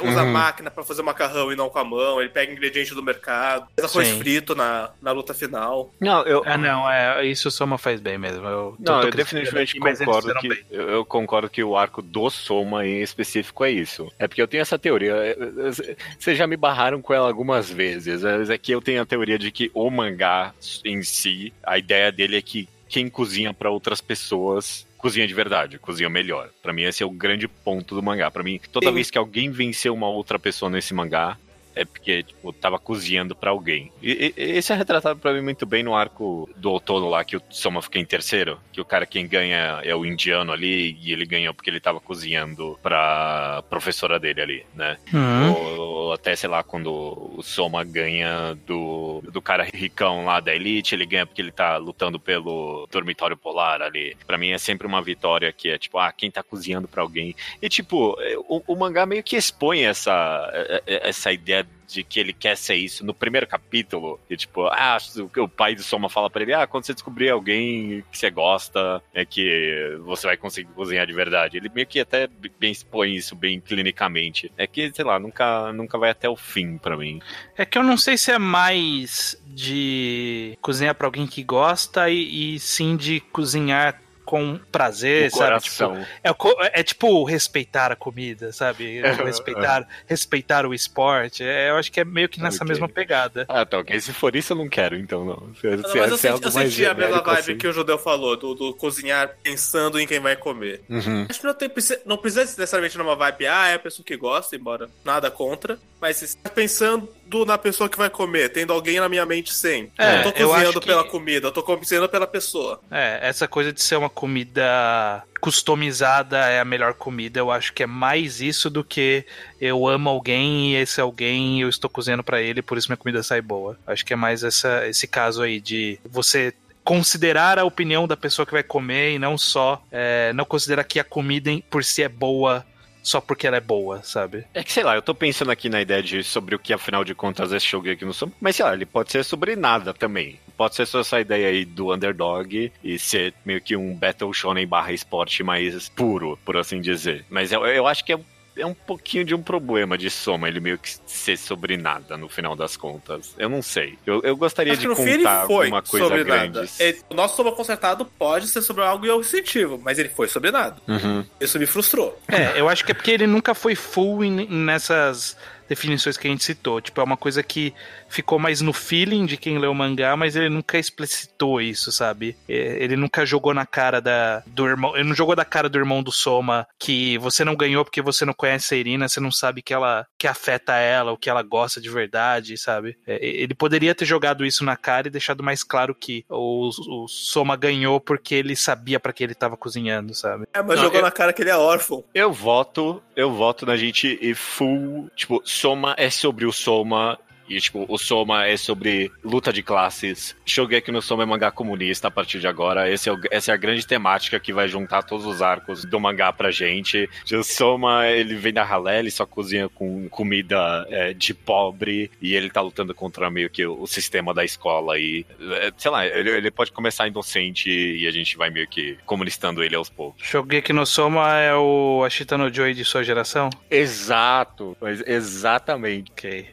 usa 0.03 0.23
Uhum. 0.23 0.33
máquina 0.33 0.71
pra 0.71 0.85
fazer 0.85 1.03
macarrão 1.03 1.53
e 1.53 1.57
não 1.57 1.69
com 1.69 1.79
a 1.79 1.85
mão, 1.85 2.21
ele 2.21 2.31
pega 2.31 2.53
ingrediente 2.53 2.95
do 2.95 3.03
mercado, 3.03 3.67
faz 3.77 3.91
arroz 3.91 4.09
Sim. 4.09 4.19
frito 4.19 4.55
na, 4.55 4.91
na 5.01 5.11
luta 5.13 5.35
final. 5.35 5.93
Não, 6.01 6.23
eu, 6.23 6.45
É, 6.45 6.57
não, 6.57 6.89
é, 6.91 7.27
isso 7.27 7.49
o 7.49 7.51
Soma 7.51 7.77
faz 7.79 8.01
bem 8.01 8.17
mesmo. 8.19 8.47
Eu, 8.47 8.77
Não, 8.79 9.01
tô 9.01 9.07
eu 9.09 9.11
definitivamente 9.11 9.71
aqui, 9.71 9.81
concordo 9.81 10.35
que 10.41 10.65
eu, 10.71 10.89
eu 10.89 11.05
concordo 11.05 11.49
que 11.51 11.65
o 11.65 11.77
arco 11.77 12.01
do 12.01 12.31
Soma 12.31 12.87
em 12.87 13.03
específico 13.03 13.65
é 13.65 13.71
isso. 13.71 14.11
É 14.19 14.29
porque 14.29 14.41
eu 14.43 14.49
tenho 14.49 14.63
essa 14.63 14.79
teoria. 14.79 15.13
é, 15.15 15.31
é, 15.31 15.97
Vocês 16.19 16.39
já 16.39 16.47
me 16.47 16.57
barraram 16.57 17.03
com 17.03 17.13
ela 17.13 17.27
algumas 17.29 17.71
vezes. 17.71 18.23
Mas 18.23 18.51
aqui 18.51 18.73
eu 18.73 18.81
tenho 18.81 19.03
a 19.03 19.07
teoria 19.07 19.39
de 19.39 19.51
que 19.51 19.71
o 19.75 19.91
mangá 19.91 20.53
em 20.85 21.03
si, 21.03 21.53
a 21.63 21.77
ideia 21.79 22.13
dele 22.13 22.37
é 22.37 22.43
que 22.43 22.69
quem 22.93 23.09
cozinha 23.09 23.55
pra 23.55 23.71
outras 23.71 24.03
pessoas 24.03 24.87
cozinha 24.99 25.27
de 25.27 25.35
verdade, 25.35 25.79
cozinha 25.79 26.09
melhor. 26.09 26.51
Pra 26.63 26.73
mim 26.73 26.83
esse 26.83 27.03
é 27.03 27.07
o 27.07 27.11
grande 27.11 27.49
ponto 27.49 27.93
do 27.93 28.03
mangá. 28.03 28.31
Pra 28.31 28.45
mim, 28.45 28.61
toda 28.71 28.87
Sim. 28.87 28.95
vez 28.95 29.11
que 29.11 29.19
alguém 29.19 29.51
venceu 29.51 29.93
uma 29.93 30.09
outra 30.09 30.39
pessoa 30.39 30.71
nesse 30.71 30.95
mangá, 30.95 31.37
é 31.75 31.85
porque, 31.85 32.23
tipo, 32.23 32.53
tava 32.53 32.79
cozinhando 32.79 33.35
pra 33.35 33.51
alguém. 33.51 33.91
E, 34.03 34.33
e- 34.37 34.43
esse 34.59 34.73
é 34.73 34.77
retratado 34.77 35.19
pra 35.19 35.33
mim 35.33 35.41
muito 35.43 35.65
bem 35.67 35.83
no 35.83 35.95
arco 35.95 36.49
do 36.57 36.71
outono 36.71 37.09
lá, 37.09 37.25
que 37.25 37.37
o 37.37 37.43
Soma 37.51 37.81
fica 37.83 37.99
em 37.99 38.05
terceiro. 38.05 38.59
Que 38.73 38.81
o 38.81 38.85
cara 38.85 39.07
quem 39.07 39.27
ganha 39.27 39.81
é 39.85 39.95
o 39.95 40.05
indiano 40.05 40.53
ali, 40.53 40.97
e 41.01 41.13
ele 41.13 41.25
ganhou 41.27 41.55
porque 41.55 41.71
ele 41.71 41.81
tava 41.81 42.01
cozinhando 42.01 42.79
pra 42.83 43.63
professora 43.69 44.19
dele 44.19 44.41
ali, 44.41 44.67
né? 44.75 44.99
Uhum. 45.13 45.53
Ou, 45.53 45.79
ou 46.07 46.13
até, 46.13 46.35
sei 46.37 46.49
lá, 46.49 46.63
quando 46.63 46.91
o 46.93 47.43
Soma 47.43 47.85
ganha 47.85 48.57
do, 48.67 49.23
do 49.31 49.41
cara 49.41 49.65
ricão 49.65 50.25
lá 50.25 50.41
da 50.41 50.55
Elite, 50.55 50.95
ele 50.95 51.07
ganha 51.07 51.27
porque 51.27 51.41
ele 51.41 51.53
tá 51.53 51.77
lutando 51.77 52.19
pelo 52.21 52.87
dormitório 52.91 53.37
polar 53.37 53.81
ali. 53.83 54.17
Pra 54.27 54.37
mim 54.39 54.51
é 54.51 54.59
sempre 54.59 54.87
uma 54.87 55.01
vitória 55.03 55.53
que 55.53 55.69
é 55.71 55.79
tipo, 55.79 55.99
ah, 55.99 56.13
quem 56.13 56.31
tá 56.31 56.43
cozinhando 56.43 56.87
pra 56.89 57.03
alguém. 57.03 57.35
E 57.61 57.69
tipo, 57.69 58.17
o, 58.49 58.63
o 58.67 58.77
mangá 58.77 59.07
meio 59.07 59.23
que 59.23 59.37
expõe 59.37 59.85
essa, 59.85 60.51
essa 60.87 61.33
ideia 61.33 61.62
de 61.87 62.03
que 62.03 62.19
ele 62.19 62.33
quer 62.33 62.57
ser 62.57 62.75
isso 62.75 63.05
no 63.05 63.13
primeiro 63.13 63.47
capítulo. 63.47 64.19
E 64.29 64.37
tipo, 64.37 64.67
ah, 64.67 64.97
o 65.37 65.49
pai 65.49 65.75
do 65.75 65.83
Soma 65.83 66.09
fala 66.09 66.31
pra 66.31 66.43
ele: 66.43 66.55
ah, 66.55 66.67
quando 66.67 66.85
você 66.85 66.95
descobrir 66.95 67.31
alguém 67.31 68.03
que 68.11 68.19
você 68.19 68.31
gosta, 68.31 69.03
é 69.13 69.25
que 69.25 69.99
você 70.05 70.27
vai 70.27 70.37
conseguir 70.37 70.73
cozinhar 70.73 71.07
de 71.07 71.13
verdade. 71.13 71.57
Ele 71.57 71.71
meio 71.75 71.87
que 71.87 72.01
até 72.01 72.29
bem 72.59 72.73
expõe 72.73 73.15
isso 73.15 73.37
bem 73.37 73.61
clinicamente. 73.61 74.51
É 74.57 74.67
que, 74.67 74.91
sei 74.93 75.05
lá, 75.05 75.19
nunca, 75.19 75.73
nunca 75.73 75.99
vai 75.99 76.11
até 76.11 76.29
o 76.29 76.37
fim 76.37 76.79
pra 76.79 76.97
mim. 76.97 77.21
É 77.57 77.65
que 77.65 77.79
eu 77.79 77.83
não 77.83 77.97
sei 77.97 78.17
se 78.17 78.31
é 78.31 78.39
mais 78.39 79.41
de 79.47 80.57
cozinhar 80.63 80.95
pra 80.95 81.07
alguém 81.07 81.27
que 81.27 81.43
gosta 81.43 82.09
e, 82.09 82.55
e 82.55 82.59
sim 82.59 82.97
de 82.97 83.21
cozinhar 83.21 84.02
com 84.25 84.59
prazer, 84.71 85.29
O 85.29 85.37
sabe? 85.37 85.61
Tipo, 85.63 85.77
coração. 85.77 86.07
é, 86.23 86.33
co- 86.33 86.57
é 86.61 86.83
tipo 86.83 87.25
respeitar 87.25 87.91
a 87.93 87.97
comida, 87.97 88.53
sabe? 88.53 88.99
É, 88.99 89.13
respeitar, 89.13 89.87
respeitar 90.07 90.65
o 90.67 90.73
esporte. 90.73 91.43
É, 91.45 91.71
eu 91.71 91.77
acho 91.77 91.91
que 91.91 92.01
é 92.01 92.05
meio 92.05 92.29
que 92.29 92.41
nessa 92.41 92.59
Ok. 92.63 92.69
mesma 92.69 92.89
pegada. 92.89 93.45
Ah, 93.49 93.65
tá, 93.67 93.79
ok. 93.79 93.99
Se 94.01 94.13
for 94.13 94.35
isso, 94.37 94.53
eu 94.53 94.57
não 94.57 94.69
quero, 94.69 94.97
então 94.97 95.25
não. 95.25 95.55
Se, 95.61 95.67
Não, 95.67 95.89
se- 95.89 95.99
mas 95.99 96.11
eu 96.11 96.19
se 96.19 96.29
é 96.29 96.33
senti, 96.33 96.45
eu 96.45 96.51
senti 96.51 96.87
a 96.87 96.95
mesma 96.95 97.21
vibe 97.23 97.39
assim. 97.39 97.57
que 97.59 97.67
o 97.67 97.73
judeu 97.73 97.99
falou, 97.99 98.37
do, 98.37 98.55
do 98.55 98.75
cozinhar 98.75 99.31
pensando 99.43 99.99
em 99.99 100.07
quem 100.07 100.21
vai 100.21 100.37
comer. 100.37 100.83
Uhum. 100.89 101.27
Acho 101.29 101.41
que 101.41 101.47
não, 101.47 101.55
tem, 101.55 101.71
não 102.07 102.17
precisa 102.17 102.43
necessariamente 102.45 102.97
numa 102.99 103.17
vibe, 103.17 103.47
ah, 103.47 103.69
é 103.69 103.75
a 103.75 103.79
pessoa 103.79 104.05
que 104.05 104.17
gosta, 104.17 104.55
embora 104.57 104.89
nada 105.05 105.31
contra, 105.31 105.79
mas 106.01 106.17
se 106.19 106.25
está 106.27 106.49
pensando 106.49 107.09
na 107.47 107.57
pessoa 107.59 107.89
que 107.89 107.99
vai 107.99 108.09
comer, 108.11 108.51
tendo 108.51 108.73
alguém 108.73 109.01
na 109.01 109.09
minha 109.09 109.25
mente 109.27 109.53
sem. 109.55 109.91
É, 109.99 110.13
eu 110.13 110.17
não 110.17 110.23
tô 110.25 110.33
cozinhando 110.33 110.81
que- 110.81 110.87
pela 110.87 111.05
comida, 111.05 111.49
eu 111.49 111.53
tô 111.53 111.63
cozinhando 111.63 112.09
pela 112.09 112.27
pessoa. 112.27 112.81
É, 112.91 113.19
essa 113.23 113.49
coisa 113.49 113.73
de 113.73 113.83
ser 113.83 113.97
uma 113.97 114.11
comida 114.11 115.23
customizada 115.41 116.39
é 116.49 116.61
a 116.61 116.65
melhor 116.65 116.95
comida, 116.95 117.39
eu 117.41 117.51
acho 117.51 117.73
que 117.73 117.83
é 117.83 117.87
mais 117.87 118.41
isso 118.41 118.71
do 118.71 118.83
que 118.85 119.25
eu 119.61 119.87
amo 119.87 120.09
alguém 120.09 120.73
e 120.73 120.77
esse 120.77 121.01
alguém 121.01 121.61
eu 121.61 121.69
estou 121.69 121.91
cozinhando 121.91 122.23
pra 122.25 122.41
ele, 122.41 122.63
por 122.63 122.79
isso 122.79 122.89
minha 122.89 122.97
comida 122.97 123.23
sai 123.23 123.41
boa. 123.41 123.77
Acho 123.87 124.05
que 124.05 124.13
é 124.13 124.17
mais 124.17 124.43
essa, 124.45 124.87
esse 124.89 125.07
caso 125.07 125.43
aí 125.43 125.61
de 125.61 125.99
você 126.09 126.55
considerar 126.85 127.59
a 127.61 127.65
opinião 127.65 128.09
da 128.09 128.17
pessoa 128.17 128.45
que 128.45 128.53
vai 128.53 128.63
comer 128.63 129.13
e 129.15 129.19
não 129.19 129.39
só 129.39 129.81
é, 129.91 130.33
não 130.33 130.45
considerar 130.45 130.83
que 130.83 130.99
a 130.99 131.05
comida 131.05 131.51
por 131.71 131.85
si 131.85 132.03
é 132.03 132.09
boa 132.09 132.67
só 133.03 133.21
porque 133.21 133.47
ela 133.47 133.57
é 133.57 133.61
boa, 133.61 134.03
sabe? 134.03 134.45
É 134.55 134.63
que 134.63 134.73
sei 134.73 134.85
lá, 134.85 134.95
eu 134.95 135.03
tô 135.03 135.15
pensando 135.15 135.51
aqui 135.51 135.69
na 135.69 135.81
ideia 135.81 136.03
de 136.03 136.23
sobre 136.23 136.55
o 136.55 136.59
que 136.59 136.73
afinal 136.73 137.05
de 137.05 137.15
contas 137.15 137.53
é 137.53 137.59
Shogeki 137.59 138.05
no 138.05 138.15
Soma, 138.15 138.33
mas 138.41 138.57
sei 138.57 138.65
lá, 138.65 138.73
ele 138.73 138.87
pode 138.87 139.11
ser 139.11 139.25
sobre 139.25 139.57
nada 139.57 139.93
também. 139.93 140.39
Pode 140.57 140.77
ser 140.77 140.87
só 140.87 141.01
essa 141.01 141.21
ideia 141.21 141.49
aí 141.49 141.65
do 141.65 141.93
underdog 141.93 142.71
e 142.85 142.99
ser 142.99 143.35
meio 143.45 143.61
que 143.61 143.77
um 143.77 143.95
Battle 143.95 144.33
Shonen 144.33 144.67
barra 144.67 144.93
esporte 144.93 145.43
mais 145.43 145.89
puro, 145.89 146.39
por 146.45 146.57
assim 146.57 146.81
dizer. 146.81 147.25
Mas 147.29 147.51
eu, 147.51 147.67
eu 147.67 147.87
acho 147.87 148.05
que 148.05 148.13
é 148.13 148.21
é 148.57 148.67
um 148.67 148.75
pouquinho 148.75 149.25
de 149.25 149.35
um 149.35 149.43
problema 149.43 149.97
de 149.97 150.11
soma, 150.11 150.49
ele 150.49 150.61
meio 150.61 150.79
que 150.79 150.95
ser 151.07 151.37
sobre 151.39 151.77
nada 151.77 152.17
no 152.17 152.29
final 152.29 152.55
das 152.55 152.77
contas. 152.77 153.35
Eu 153.39 153.49
não 153.49 153.63
sei. 153.63 153.99
Eu, 154.07 154.21
eu 154.23 154.37
gostaria 154.37 154.73
Acho 154.73 154.83
de 154.83 154.89
contar 154.89 155.47
foi 155.47 155.67
alguma 155.67 155.83
coisa 155.83 156.07
sobre 156.07 156.25
grande. 156.25 156.57
nada. 156.59 156.69
Ele- 156.79 157.01
o 157.11 157.15
nosso 157.15 157.37
soma 157.37 157.53
consertado 157.53 158.05
pode 158.19 158.49
ser 158.49 158.63
sobre 158.63 158.83
algo 158.85 159.07
incentivo, 159.21 159.81
mas 159.83 159.99
ele 159.99 160.09
foi 160.11 160.29
sobre 160.29 160.51
nada. 160.51 160.77
Uhum. 160.87 161.25
Isso 161.41 161.59
me 161.59 161.67
frustrou. 161.67 162.21
É, 162.29 162.61
eu 162.61 162.69
acho 162.69 162.85
que 162.85 162.93
é 162.93 162.95
porque 162.95 163.11
ele 163.11 163.27
nunca 163.27 163.55
foi 163.55 163.75
full 163.75 164.23
nessas 164.23 165.37
definições 165.69 166.17
que 166.17 166.27
a 166.27 166.31
gente 166.31 166.45
citou. 166.45 166.81
Tipo, 166.81 167.01
é 167.01 167.05
uma 167.05 167.17
coisa 167.17 167.43
que 167.43 167.73
ficou 168.09 168.39
mais 168.39 168.61
no 168.61 168.73
feeling 168.73 169.25
de 169.27 169.37
quem 169.37 169.59
leu 169.59 169.71
o 169.71 169.75
mangá, 169.75 170.17
mas 170.17 170.37
ele 170.37 170.49
nunca 170.49 170.79
explicitou 170.79 171.61
isso, 171.61 171.91
sabe? 171.91 172.37
É, 172.49 172.83
Ele 172.83 172.97
nunca 172.97 173.25
jogou 173.25 173.55
na 173.55 173.65
cara 173.67 174.01
da, 174.01 174.43
do 174.47 174.67
irmão. 174.67 174.95
Ele 174.97 175.09
não 175.09 175.15
jogou 175.15 175.35
da 175.35 175.45
cara 175.45 175.69
do 175.69 175.79
irmão 175.79 176.03
do 176.03 176.13
Soma 176.13 176.67
que 176.79 177.17
você 177.19 177.45
não 177.45 177.57
ganhou 177.57 177.85
porque 177.85 178.03
você 178.03 178.25
não 178.25 178.35
conhece 178.35 178.75
a 178.75 178.79
Irina, 178.79 179.09
você 179.09 179.21
não 179.21 179.31
sabe 179.31 179.63
que 179.63 179.73
ela 179.73 180.07
que 180.19 180.27
afeta 180.27 180.75
ela, 180.77 181.13
o 181.13 181.17
que 181.17 181.29
ela 181.31 181.43
gosta 181.43 181.81
de 181.81 181.89
verdade, 181.91 182.57
sabe? 182.57 182.97
É, 183.07 183.19
Ele 183.25 183.55
poderia 183.55 183.95
ter 183.95 184.05
jogado 184.05 184.45
isso 184.45 184.65
na 184.65 184.77
cara 184.77 185.09
e 185.09 185.11
deixado 185.11 185.43
mais 185.43 185.63
claro 185.65 185.95
que 185.95 186.25
o, 186.29 186.69
o 186.69 187.09
Soma 187.09 187.57
ganhou 187.57 187.99
porque 188.01 188.35
ele 188.35 188.55
sabia 188.57 189.01
pra 189.01 189.13
que 189.13 189.25
ele 189.25 189.35
tava 189.35 189.57
cozinhando, 189.57 190.15
sabe? 190.15 190.45
É, 190.53 190.63
mas 190.63 190.77
Não, 190.77 190.85
jogou 190.85 190.99
eu- 191.01 191.05
na 191.05 191.11
cara 191.11 191.33
que 191.33 191.43
ele 191.43 191.51
é 191.51 191.57
órfão. 191.57 192.05
Eu 192.15 192.33
voto, 192.33 193.03
eu 193.17 193.33
voto 193.33 193.65
na 193.67 193.77
gente 193.77 194.19
ir 194.21 194.35
full. 194.35 195.11
Tipo, 195.17 195.41
Soma 195.63 195.95
é 195.97 196.11
sobre 196.11 196.45
o 196.45 196.51
Soma. 196.51 197.17
E, 197.57 197.61
tipo, 197.61 197.85
o 197.89 197.99
Soma 197.99 198.47
é 198.47 198.57
sobre 198.57 199.11
luta 199.25 199.53
de 199.53 199.63
classes. 199.63 200.37
Shogeki 200.47 200.91
no 200.91 201.03
Soma 201.03 201.23
é 201.23 201.27
mangá 201.27 201.51
comunista 201.51 202.09
a 202.09 202.11
partir 202.11 202.39
de 202.41 202.47
agora. 202.47 202.91
Esse 202.91 203.09
é 203.09 203.13
o- 203.13 203.21
essa 203.31 203.51
é 203.53 203.55
a 203.55 203.57
grande 203.57 203.87
temática 203.87 204.39
que 204.41 204.53
vai 204.53 204.69
juntar 204.69 205.03
todos 205.03 205.27
os 205.27 205.43
arcos 205.43 205.85
do 205.85 205.99
mangá 206.01 206.33
pra 206.33 206.51
gente. 206.51 207.09
O 207.33 207.43
Soma, 207.43 208.07
ele 208.09 208.35
vem 208.35 208.53
da 208.53 208.65
ralé, 208.65 208.99
ele 208.99 209.11
só 209.11 209.25
cozinha 209.27 209.69
com 209.69 210.09
comida 210.09 210.87
é, 210.91 211.13
de 211.13 211.35
pobre. 211.35 212.11
E 212.21 212.35
ele 212.35 212.51
tá 212.51 212.61
lutando 212.61 212.95
contra 212.95 213.31
meio 213.31 213.51
que 213.51 213.65
o 213.67 213.87
sistema 213.87 214.33
da 214.35 214.45
escola. 214.45 214.99
E, 214.99 215.25
é, 215.41 215.73
sei 215.77 215.91
lá, 215.91 216.07
ele, 216.07 216.31
ele 216.31 216.51
pode 216.51 216.73
começar 216.73 217.07
inocente 217.07 217.69
e 217.71 218.07
a 218.07 218.11
gente 218.11 218.37
vai 218.37 218.51
meio 218.51 218.67
que 218.69 218.97
comunistando 219.07 219.63
ele 219.63 219.75
aos 219.77 219.89
poucos. 219.91 220.23
Shogeki 220.25 220.73
no 220.73 220.87
Soma 220.87 221.39
é 221.39 221.55
o 221.55 222.03
Ashita 222.05 222.37
no 222.39 222.53
Joy 222.53 222.75
de 222.75 222.85
sua 222.85 223.03
geração? 223.05 223.51
Exato, 223.71 224.77
exatamente. 225.07 226.11
Ok. 226.13 226.47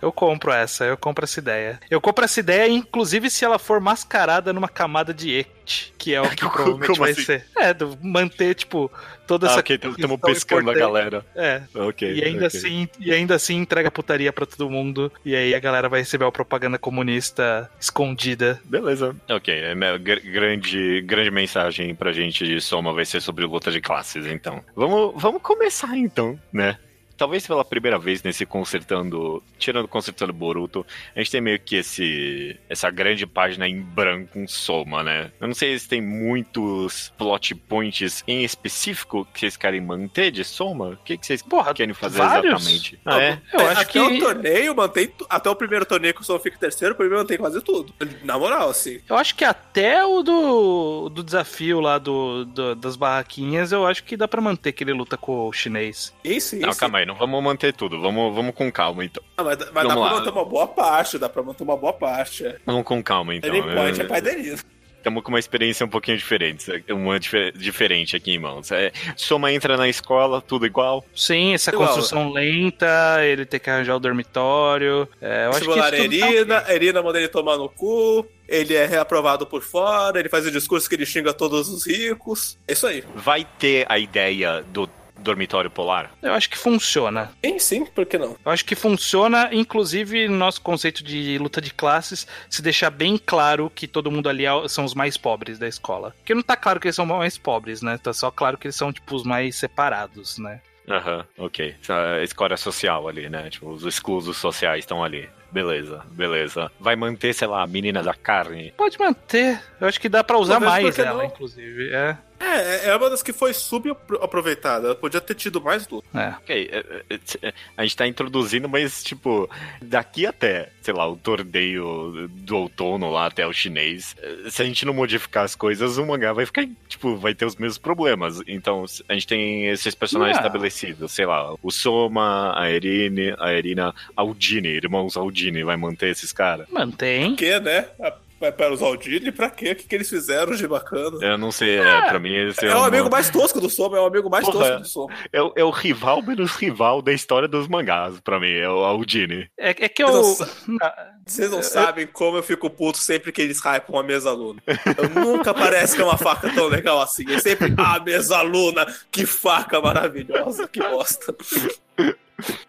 Eu 0.00 0.12
compro 0.12 0.52
essa, 0.52 0.84
eu 0.84 0.96
compro 0.96 1.24
essa 1.24 1.40
ideia. 1.40 1.80
Eu 1.90 2.00
compro 2.00 2.24
essa 2.24 2.40
ideia, 2.40 2.68
inclusive, 2.70 3.28
se 3.30 3.44
ela 3.44 3.58
for 3.58 3.80
mascarada 3.80 4.52
numa 4.52 4.68
camada 4.68 5.12
de 5.12 5.30
Ect, 5.32 5.92
que 5.98 6.14
é 6.14 6.20
o 6.20 6.28
que 6.30 6.36
Como 6.48 6.52
provavelmente 6.78 6.98
vai 6.98 7.10
assim? 7.12 7.22
ser. 7.24 7.44
É, 7.56 7.74
do 7.74 7.98
manter, 8.02 8.54
tipo, 8.54 8.90
toda 9.26 9.46
Ah, 9.48 9.50
essa. 9.50 9.60
ok, 9.60 9.76
estamos 9.82 10.20
pescando 10.20 10.70
a 10.70 10.74
galera. 10.74 11.24
É. 11.34 11.62
Ok. 11.74 12.12
E 12.14 12.24
ainda, 12.24 12.46
ok. 12.46 12.58
assim, 12.58 12.88
e 13.00 13.12
ainda 13.12 13.34
assim 13.34 13.56
entrega 13.56 13.90
putaria 13.90 14.32
pra 14.32 14.46
todo 14.46 14.70
mundo. 14.70 15.12
E 15.24 15.34
aí 15.34 15.54
a 15.54 15.58
galera 15.60 15.88
vai 15.88 16.00
receber 16.00 16.24
a 16.24 16.32
propaganda 16.32 16.78
comunista 16.78 17.70
escondida. 17.80 18.60
Beleza. 18.64 19.14
Ok, 19.28 19.52
é 19.52 19.74
minha 19.74 19.98
gr- 19.98 20.20
grande, 20.24 21.00
grande 21.02 21.30
mensagem 21.30 21.94
pra 21.94 22.12
gente 22.12 22.46
de 22.46 22.60
Soma 22.60 22.92
vai 22.92 23.04
ser 23.04 23.20
sobre 23.20 23.44
luta 23.44 23.70
de 23.70 23.80
classes, 23.80 24.26
então. 24.26 24.62
Vamos, 24.74 25.20
vamos 25.20 25.42
começar 25.42 25.96
então, 25.96 26.38
né? 26.52 26.78
Talvez 27.18 27.46
pela 27.46 27.64
primeira 27.64 27.98
vez 27.98 28.22
nesse 28.22 28.46
consertando, 28.46 29.42
tirando 29.58 29.88
consertando 29.88 30.32
Boruto, 30.32 30.86
a 31.14 31.18
gente 31.18 31.30
tem 31.32 31.40
meio 31.40 31.58
que 31.58 31.76
esse 31.76 32.56
essa 32.68 32.88
grande 32.90 33.26
página 33.26 33.68
em 33.68 33.80
branco, 33.80 34.38
um 34.38 34.46
Soma, 34.48 35.02
né? 35.02 35.30
Eu 35.40 35.48
não 35.48 35.54
sei 35.54 35.78
se 35.78 35.88
tem 35.88 36.00
muitos 36.00 37.12
plot 37.18 37.54
points 37.54 38.22
em 38.26 38.44
específico 38.44 39.26
que 39.34 39.40
vocês 39.40 39.56
querem 39.56 39.80
manter 39.80 40.30
de 40.30 40.44
Soma. 40.44 40.90
O 40.90 40.96
que, 40.98 41.18
que 41.18 41.26
vocês 41.26 41.42
Porra, 41.42 41.74
querem 41.74 41.92
fazer 41.94 42.18
vários? 42.18 42.54
exatamente? 42.54 42.98
Ah, 43.04 43.20
é? 43.20 43.40
Eu 43.52 43.60
É, 43.60 43.64
acho 43.72 43.80
até 43.82 43.92
que. 43.92 43.98
o 43.98 44.18
torneio 44.20 44.76
mantém. 44.76 45.10
Até 45.28 45.50
o 45.50 45.56
primeiro 45.56 45.84
torneio 45.84 46.14
que 46.14 46.20
o 46.20 46.24
Som 46.24 46.38
fica 46.38 46.56
terceiro, 46.58 46.94
o 46.94 46.96
primeiro 46.96 47.18
mantém 47.20 47.36
quase 47.38 47.60
tudo. 47.60 47.92
Na 48.22 48.38
moral, 48.38 48.68
assim. 48.70 49.00
Eu 49.08 49.16
acho 49.16 49.34
que 49.34 49.44
até 49.44 50.04
o 50.04 50.22
do, 50.22 51.08
do 51.08 51.22
desafio 51.24 51.80
lá 51.80 51.98
do, 51.98 52.44
do- 52.44 52.74
das 52.76 52.94
barraquinhas, 52.96 53.72
eu 53.72 53.86
acho 53.86 54.04
que 54.04 54.16
dá 54.16 54.28
pra 54.28 54.40
manter 54.40 54.72
que 54.72 54.84
ele 54.84 54.92
luta 54.92 55.16
com 55.16 55.48
o 55.48 55.52
chinês. 55.52 56.14
Isso, 56.22 56.54
isso. 56.56 56.66
Não, 56.66 56.74
calma 56.74 56.98
aí, 56.98 57.06
não 57.08 57.14
vamos 57.16 57.42
manter 57.42 57.72
tudo. 57.72 58.00
Vamos, 58.00 58.34
vamos 58.34 58.54
com 58.54 58.70
calma, 58.70 59.04
então. 59.04 59.22
Ah, 59.36 59.42
mas 59.42 59.56
mas 59.58 59.66
dá 59.68 59.72
Vamos 59.82 59.94
pra 59.94 60.04
lá. 60.04 60.10
manter 60.18 60.30
uma 60.30 60.44
boa 60.44 60.66
parte, 60.68 61.18
dá 61.18 61.28
pra 61.28 61.42
manter 61.42 61.64
uma 61.64 61.76
boa 61.76 61.92
parte. 61.92 62.46
É. 62.46 62.56
Vamos 62.66 62.84
com 62.84 63.02
calma, 63.02 63.34
então. 63.34 63.48
Ele 63.52 63.62
point 63.74 64.00
é 64.00 64.04
pai 64.04 64.20
dele. 64.20 64.56
Estamos 64.98 65.22
com 65.22 65.28
uma 65.30 65.38
experiência 65.38 65.86
um 65.86 65.88
pouquinho 65.88 66.18
diferente. 66.18 66.66
Uma 66.90 67.18
difer- 67.20 67.52
diferente 67.56 68.16
aqui 68.16 68.32
em 68.32 68.38
mãos. 68.38 68.70
É, 68.72 68.90
Soma 69.16 69.52
entra 69.52 69.76
na 69.76 69.88
escola, 69.88 70.42
tudo 70.42 70.66
igual. 70.66 71.04
Sim, 71.14 71.54
essa 71.54 71.70
Igual. 71.70 71.86
construção 71.86 72.30
lenta, 72.32 73.24
ele 73.24 73.46
tem 73.46 73.60
que 73.60 73.70
arranjar 73.70 73.94
o 73.94 74.00
dormitório. 74.00 75.08
É, 75.20 75.46
eu 75.46 75.50
acho 75.50 75.60
que 75.60 75.70
isso 75.70 75.78
tá 75.78 75.96
Erina, 75.96 76.58
ok. 76.58 76.74
Erina 76.74 77.00
manda 77.02 77.18
ele 77.18 77.28
tomar 77.28 77.56
no 77.56 77.68
cu, 77.68 78.26
ele 78.48 78.74
é 78.74 78.86
reaprovado 78.86 79.46
por 79.46 79.62
fora, 79.62 80.18
ele 80.18 80.28
faz 80.28 80.44
o 80.44 80.50
discurso 80.50 80.88
que 80.88 80.96
ele 80.96 81.06
xinga 81.06 81.32
todos 81.32 81.68
os 81.68 81.86
ricos. 81.86 82.58
É 82.66 82.72
isso 82.72 82.86
aí. 82.86 83.04
Vai 83.14 83.46
ter 83.58 83.86
a 83.88 83.98
ideia 84.00 84.62
do 84.66 84.88
dormitório 85.18 85.70
polar? 85.70 86.10
Eu 86.22 86.32
acho 86.32 86.48
que 86.48 86.56
funciona. 86.58 87.30
Sim, 87.44 87.58
sim, 87.58 87.84
por 87.84 88.06
que 88.06 88.16
não? 88.18 88.36
Eu 88.44 88.50
acho 88.52 88.64
que 88.64 88.74
funciona, 88.74 89.48
inclusive, 89.52 90.28
no 90.28 90.36
nosso 90.36 90.60
conceito 90.60 91.02
de 91.04 91.38
luta 91.38 91.60
de 91.60 91.72
classes, 91.72 92.26
se 92.48 92.62
deixar 92.62 92.90
bem 92.90 93.18
claro 93.18 93.70
que 93.74 93.86
todo 93.86 94.10
mundo 94.10 94.28
ali 94.28 94.46
é- 94.46 94.68
são 94.68 94.84
os 94.84 94.94
mais 94.94 95.16
pobres 95.16 95.58
da 95.58 95.68
escola. 95.68 96.14
Porque 96.18 96.34
não 96.34 96.42
tá 96.42 96.56
claro 96.56 96.80
que 96.80 96.86
eles 96.86 96.96
são 96.96 97.06
mais 97.06 97.36
pobres, 97.38 97.82
né? 97.82 97.98
Tá 97.98 98.12
só 98.12 98.30
claro 98.30 98.56
que 98.56 98.66
eles 98.66 98.76
são, 98.76 98.92
tipo, 98.92 99.14
os 99.14 99.24
mais 99.24 99.56
separados, 99.56 100.38
né? 100.38 100.60
Aham, 100.88 101.24
ok. 101.36 101.74
Essa 101.82 102.22
escória 102.22 102.56
social 102.56 103.06
ali, 103.08 103.28
né? 103.28 103.50
Tipo, 103.50 103.68
os 103.70 103.84
exclusos 103.84 104.36
sociais 104.38 104.80
estão 104.84 105.04
ali. 105.04 105.28
Beleza, 105.52 106.02
beleza. 106.10 106.70
Vai 106.80 106.94
manter, 106.96 107.32
sei 107.34 107.46
lá, 107.48 107.62
a 107.62 107.66
menina 107.66 108.02
da 108.02 108.14
carne. 108.14 108.72
Pode 108.76 108.98
manter. 108.98 109.60
Eu 109.80 109.88
acho 109.88 110.00
que 110.00 110.08
dá 110.08 110.22
pra 110.24 110.38
usar 110.38 110.60
Talvez 110.60 110.72
mais 110.84 110.98
ela, 110.98 111.18
não. 111.18 111.24
inclusive. 111.24 111.90
É. 111.92 112.16
É, 112.40 112.88
é 112.88 112.96
uma 112.96 113.10
das 113.10 113.22
que 113.22 113.32
foi 113.32 113.52
subaproveitada. 113.52 114.86
Ela 114.86 114.94
podia 114.94 115.20
ter 115.20 115.34
tido 115.34 115.60
mais 115.60 115.88
luta. 115.88 116.06
É. 116.14 116.28
Ok, 116.28 116.70
é, 116.72 117.02
é, 117.10 117.18
é, 117.42 117.54
a 117.76 117.82
gente 117.82 117.96
tá 117.96 118.06
introduzindo, 118.06 118.68
mas, 118.68 119.02
tipo, 119.02 119.48
daqui 119.82 120.26
até, 120.26 120.70
sei 120.82 120.94
lá, 120.94 121.08
o 121.08 121.16
torneio 121.16 122.28
do 122.30 122.56
outono 122.56 123.10
lá 123.10 123.26
até 123.26 123.46
o 123.46 123.52
chinês, 123.52 124.14
eh, 124.22 124.50
se 124.50 124.62
a 124.62 124.64
gente 124.64 124.84
não 124.84 124.94
modificar 124.94 125.44
as 125.44 125.54
coisas, 125.54 125.98
o 125.98 126.06
mangá 126.06 126.32
vai 126.32 126.46
ficar, 126.46 126.66
tipo, 126.88 127.16
vai 127.16 127.34
ter 127.34 127.44
os 127.44 127.56
mesmos 127.56 127.78
problemas. 127.78 128.40
Então, 128.46 128.84
a 129.08 129.14
gente 129.14 129.26
tem 129.26 129.68
esses 129.68 129.94
personagens 129.94 130.36
Não. 130.36 130.46
estabelecidos, 130.46 131.12
sei 131.12 131.26
lá, 131.26 131.54
o 131.62 131.70
Soma, 131.70 132.58
a 132.58 132.70
Erine, 132.70 133.34
a 133.38 133.52
Erina, 133.52 133.94
Aldini, 134.16 134.68
irmãos 134.68 135.16
Aldini, 135.16 135.64
vai 135.64 135.76
manter 135.76 136.10
esses 136.10 136.32
caras? 136.32 136.66
Mantém. 136.70 137.30
Por 137.30 137.38
quê, 137.38 137.58
né? 137.60 137.88
Ah, 138.00 138.14
Vai 138.40 138.52
para 138.52 138.72
os 138.72 138.80
Aldini, 138.80 139.32
pra 139.32 139.50
quê? 139.50 139.72
O 139.72 139.76
que, 139.76 139.82
que 139.88 139.94
eles 139.96 140.08
fizeram 140.08 140.54
de 140.54 140.68
bacana? 140.68 141.18
Eu 141.20 141.36
não 141.36 141.50
sei, 141.50 141.78
é, 141.78 142.02
pra 142.02 142.20
mim 142.20 142.32
esse 142.34 142.64
É 142.64 142.72
o 142.74 142.78
uma- 142.78 142.86
amigo 142.86 143.10
mais 143.10 143.28
tosco 143.30 143.60
do 143.60 143.68
Soma, 143.68 143.98
é 143.98 144.00
o 144.00 144.06
amigo 144.06 144.30
mais 144.30 144.44
Porra. 144.44 144.58
tosco 144.66 144.80
do 144.82 144.88
Soma. 144.88 145.14
é, 145.32 145.42
o- 145.42 145.52
é 145.56 145.64
o 145.64 145.70
rival 145.70 146.22
menos 146.22 146.52
rival 146.52 147.02
da 147.02 147.12
história 147.12 147.48
dos 147.48 147.66
mangás, 147.66 148.20
pra 148.20 148.38
mim, 148.38 148.52
é 148.52 148.68
o 148.68 148.84
Aldini. 148.84 149.50
É, 149.58 149.70
é 149.70 149.88
que 149.88 150.02
eu. 150.04 150.08
Nossa. 150.12 150.48
Na- 150.68 150.94
Vocês 151.26 151.50
não 151.50 151.62
sabem 151.64 152.06
como 152.06 152.36
eu 152.36 152.42
fico 152.42 152.70
puto 152.70 152.98
sempre 152.98 153.32
que 153.32 153.42
eles 153.42 153.58
hypam 153.60 153.98
a 153.98 154.02
mesa 154.04 154.30
aluna. 154.30 154.62
Eu 154.96 155.08
nunca 155.10 155.52
parece 155.52 155.96
que 155.96 156.02
é 156.02 156.04
uma 156.04 156.16
faca 156.16 156.48
tão 156.54 156.68
legal 156.68 157.00
assim. 157.02 157.24
É 157.32 157.38
sempre, 157.40 157.74
ah, 157.76 157.98
mesa 157.98 158.38
aluna, 158.38 158.86
que 159.10 159.26
faca 159.26 159.80
maravilhosa, 159.80 160.68
que 160.68 160.80
bosta. 160.80 161.34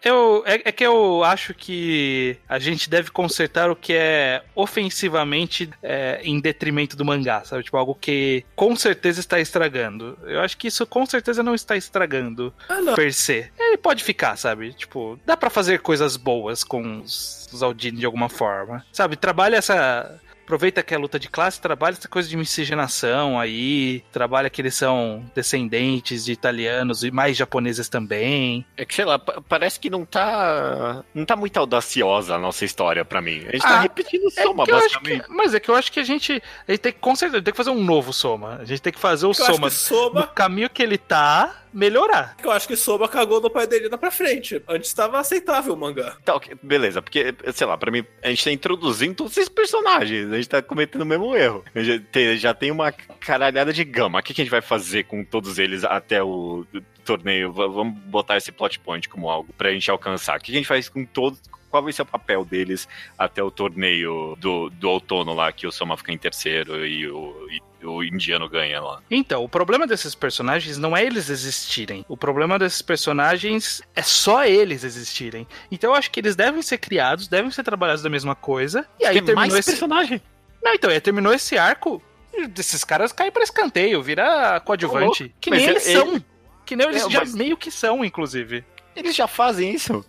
Eu, 0.04 0.42
é, 0.46 0.54
é 0.64 0.72
que 0.72 0.84
eu 0.84 1.22
acho 1.22 1.54
que 1.54 2.36
a 2.48 2.58
gente 2.58 2.90
deve 2.90 3.10
consertar 3.10 3.70
o 3.70 3.76
que 3.76 3.92
é 3.92 4.42
ofensivamente 4.54 5.70
é, 5.82 6.20
em 6.24 6.40
detrimento 6.40 6.96
do 6.96 7.04
mangá, 7.04 7.44
sabe? 7.44 7.62
Tipo, 7.62 7.76
algo 7.76 7.94
que 7.94 8.44
com 8.56 8.74
certeza 8.74 9.20
está 9.20 9.38
estragando. 9.38 10.18
Eu 10.24 10.40
acho 10.40 10.56
que 10.56 10.66
isso 10.68 10.84
com 10.86 11.06
certeza 11.06 11.42
não 11.42 11.54
está 11.54 11.76
estragando 11.76 12.52
Ah, 12.68 12.80
não. 12.80 12.94
per 12.94 13.12
se. 13.14 13.50
Ele 13.58 13.76
pode 13.76 14.02
ficar, 14.02 14.36
sabe? 14.36 14.72
Tipo, 14.72 15.18
dá 15.24 15.36
pra 15.36 15.50
fazer 15.50 15.80
coisas 15.80 16.16
boas 16.16 16.64
com 16.64 17.00
os, 17.00 17.48
os 17.52 17.62
Aldini 17.62 17.98
de 17.98 18.06
alguma 18.06 18.28
forma. 18.28 18.84
Sabe? 18.92 19.16
Trabalha 19.16 19.56
essa. 19.56 20.20
Aproveita 20.50 20.82
que 20.82 20.92
é 20.92 20.98
luta 20.98 21.16
de 21.16 21.28
classe, 21.28 21.60
trabalha 21.60 21.92
essa 21.94 22.08
coisa 22.08 22.28
de 22.28 22.36
miscigenação 22.36 23.38
aí, 23.38 24.02
trabalha 24.10 24.50
que 24.50 24.60
eles 24.60 24.74
são 24.74 25.24
descendentes 25.32 26.24
de 26.24 26.32
italianos 26.32 27.04
e 27.04 27.10
mais 27.12 27.36
japoneses 27.36 27.88
também. 27.88 28.66
É 28.76 28.84
que, 28.84 28.92
sei 28.92 29.04
lá, 29.04 29.16
pa- 29.16 29.40
parece 29.48 29.78
que 29.78 29.88
não 29.88 30.04
tá. 30.04 31.04
Não 31.14 31.24
tá 31.24 31.36
muito 31.36 31.56
audaciosa 31.56 32.34
a 32.34 32.38
nossa 32.38 32.64
história 32.64 33.04
pra 33.04 33.22
mim. 33.22 33.44
A 33.46 33.52
gente 33.52 33.60
tá 33.62 33.76
Ah, 33.76 33.80
repetindo 33.82 34.26
É 34.36 34.42
soma, 34.42 34.66
basicamente. 34.66 35.22
que- 35.22 35.32
mas 35.32 35.54
é 35.54 35.60
que 35.60 35.68
eu 35.70 35.76
acho 35.76 35.92
que 35.92 36.00
a 36.00 36.04
gente, 36.04 36.42
a 36.66 36.72
gente 36.72 36.80
tem 36.80 36.92
que, 36.92 36.98
com 36.98 37.14
certeza, 37.14 37.40
tem 37.42 37.52
que 37.52 37.56
fazer 37.56 37.70
um 37.70 37.84
novo 37.84 38.12
Soma. 38.12 38.56
A 38.60 38.64
gente 38.64 38.82
tem 38.82 38.92
que 38.92 38.98
fazer 38.98 39.26
o 39.26 39.30
Eu 39.30 39.34
Soma 39.34 39.68
que 39.68 39.76
Soma 39.76 40.20
no 40.22 40.26
caminho 40.26 40.68
que 40.68 40.82
ele 40.82 40.98
tá 40.98 41.59
melhorar. 41.72 42.36
Eu 42.42 42.50
acho 42.50 42.66
que 42.68 42.76
Soma 42.76 43.08
cagou 43.08 43.40
no 43.40 43.50
pai 43.50 43.66
dele 43.66 43.88
lá 43.88 43.98
pra 43.98 44.10
frente. 44.10 44.62
Antes 44.68 44.88
estava 44.88 45.18
aceitável 45.18 45.74
o 45.74 45.76
mangá. 45.76 46.16
Tá, 46.24 46.34
ok, 46.34 46.56
beleza, 46.62 47.00
porque, 47.02 47.34
sei 47.52 47.66
lá, 47.66 47.76
pra 47.76 47.90
mim, 47.90 48.04
a 48.22 48.28
gente 48.28 48.44
tá 48.44 48.50
introduzindo 48.52 49.14
todos 49.14 49.36
esses 49.36 49.48
personagens, 49.48 50.32
a 50.32 50.36
gente 50.36 50.48
tá 50.48 50.60
cometendo 50.62 51.02
o 51.02 51.06
mesmo 51.06 51.34
erro. 51.36 51.64
Já 51.74 51.98
tem, 52.12 52.36
já 52.36 52.54
tem 52.54 52.70
uma 52.70 52.92
caralhada 52.92 53.72
de 53.72 53.84
gama. 53.84 54.18
O 54.18 54.22
que, 54.22 54.34
que 54.34 54.40
a 54.40 54.44
gente 54.44 54.50
vai 54.52 54.60
fazer 54.62 55.04
com 55.04 55.24
todos 55.24 55.58
eles 55.58 55.84
até 55.84 56.22
o 56.22 56.66
torneio? 57.04 57.52
V- 57.52 57.68
Vamos 57.68 57.98
botar 58.04 58.36
esse 58.36 58.50
plot 58.52 58.78
point 58.80 59.08
como 59.08 59.28
algo 59.30 59.52
pra 59.56 59.72
gente 59.72 59.90
alcançar. 59.90 60.36
O 60.36 60.40
que, 60.40 60.46
que 60.46 60.52
a 60.52 60.56
gente 60.60 60.66
faz 60.68 60.88
com 60.88 61.04
todos? 61.04 61.40
Qual 61.70 61.82
vai 61.82 61.92
ser 61.92 62.02
o 62.02 62.06
papel 62.06 62.44
deles 62.44 62.88
até 63.16 63.42
o 63.42 63.50
torneio 63.50 64.36
do, 64.40 64.68
do 64.70 64.90
outono 64.90 65.32
lá, 65.32 65.52
que 65.52 65.66
o 65.66 65.72
Soma 65.72 65.96
fica 65.96 66.12
em 66.12 66.18
terceiro 66.18 66.84
e 66.84 67.08
o, 67.08 67.46
e 67.80 67.86
o 67.86 68.02
indiano 68.02 68.48
ganha 68.48 68.80
lá? 68.80 69.00
Então, 69.10 69.44
o 69.44 69.48
problema 69.48 69.86
desses 69.86 70.14
personagens 70.14 70.76
não 70.78 70.96
é 70.96 71.04
eles 71.04 71.30
existirem. 71.30 72.04
O 72.08 72.16
problema 72.16 72.58
desses 72.58 72.82
personagens 72.82 73.80
é 73.94 74.02
só 74.02 74.44
eles 74.44 74.82
existirem. 74.84 75.46
Então 75.70 75.90
eu 75.90 75.94
acho 75.96 76.10
que 76.10 76.18
eles 76.18 76.34
devem 76.34 76.60
ser 76.60 76.78
criados, 76.78 77.28
devem 77.28 77.50
ser 77.50 77.62
trabalhados 77.62 78.02
da 78.02 78.10
mesma 78.10 78.34
coisa. 78.34 78.86
E 78.98 79.04
aí 79.06 79.14
Tem 79.14 79.24
terminou 79.24 79.36
mais 79.48 79.54
esse. 79.54 79.70
personagem. 79.70 80.20
Não, 80.62 80.74
então, 80.74 80.90
aí 80.90 81.00
terminou 81.00 81.32
esse 81.32 81.56
arco. 81.56 82.02
Desses 82.50 82.84
caras 82.84 83.12
caem 83.12 83.30
pra 83.30 83.42
escanteio, 83.42 84.02
vira 84.02 84.60
coadjuvante. 84.60 85.34
Que 85.40 85.50
nem 85.50 85.64
eles 85.66 85.86
ele- 85.86 85.98
são. 85.98 86.24
Que 86.66 86.76
nem 86.76 86.86
eles 86.88 87.04
É, 87.04 87.10
já 87.10 87.20
mas- 87.20 87.34
meio 87.34 87.56
que 87.56 87.70
são, 87.70 88.04
inclusive. 88.04 88.64
Eles 88.94 89.14
já 89.16 89.26
fazem 89.26 89.72
isso. 89.74 90.04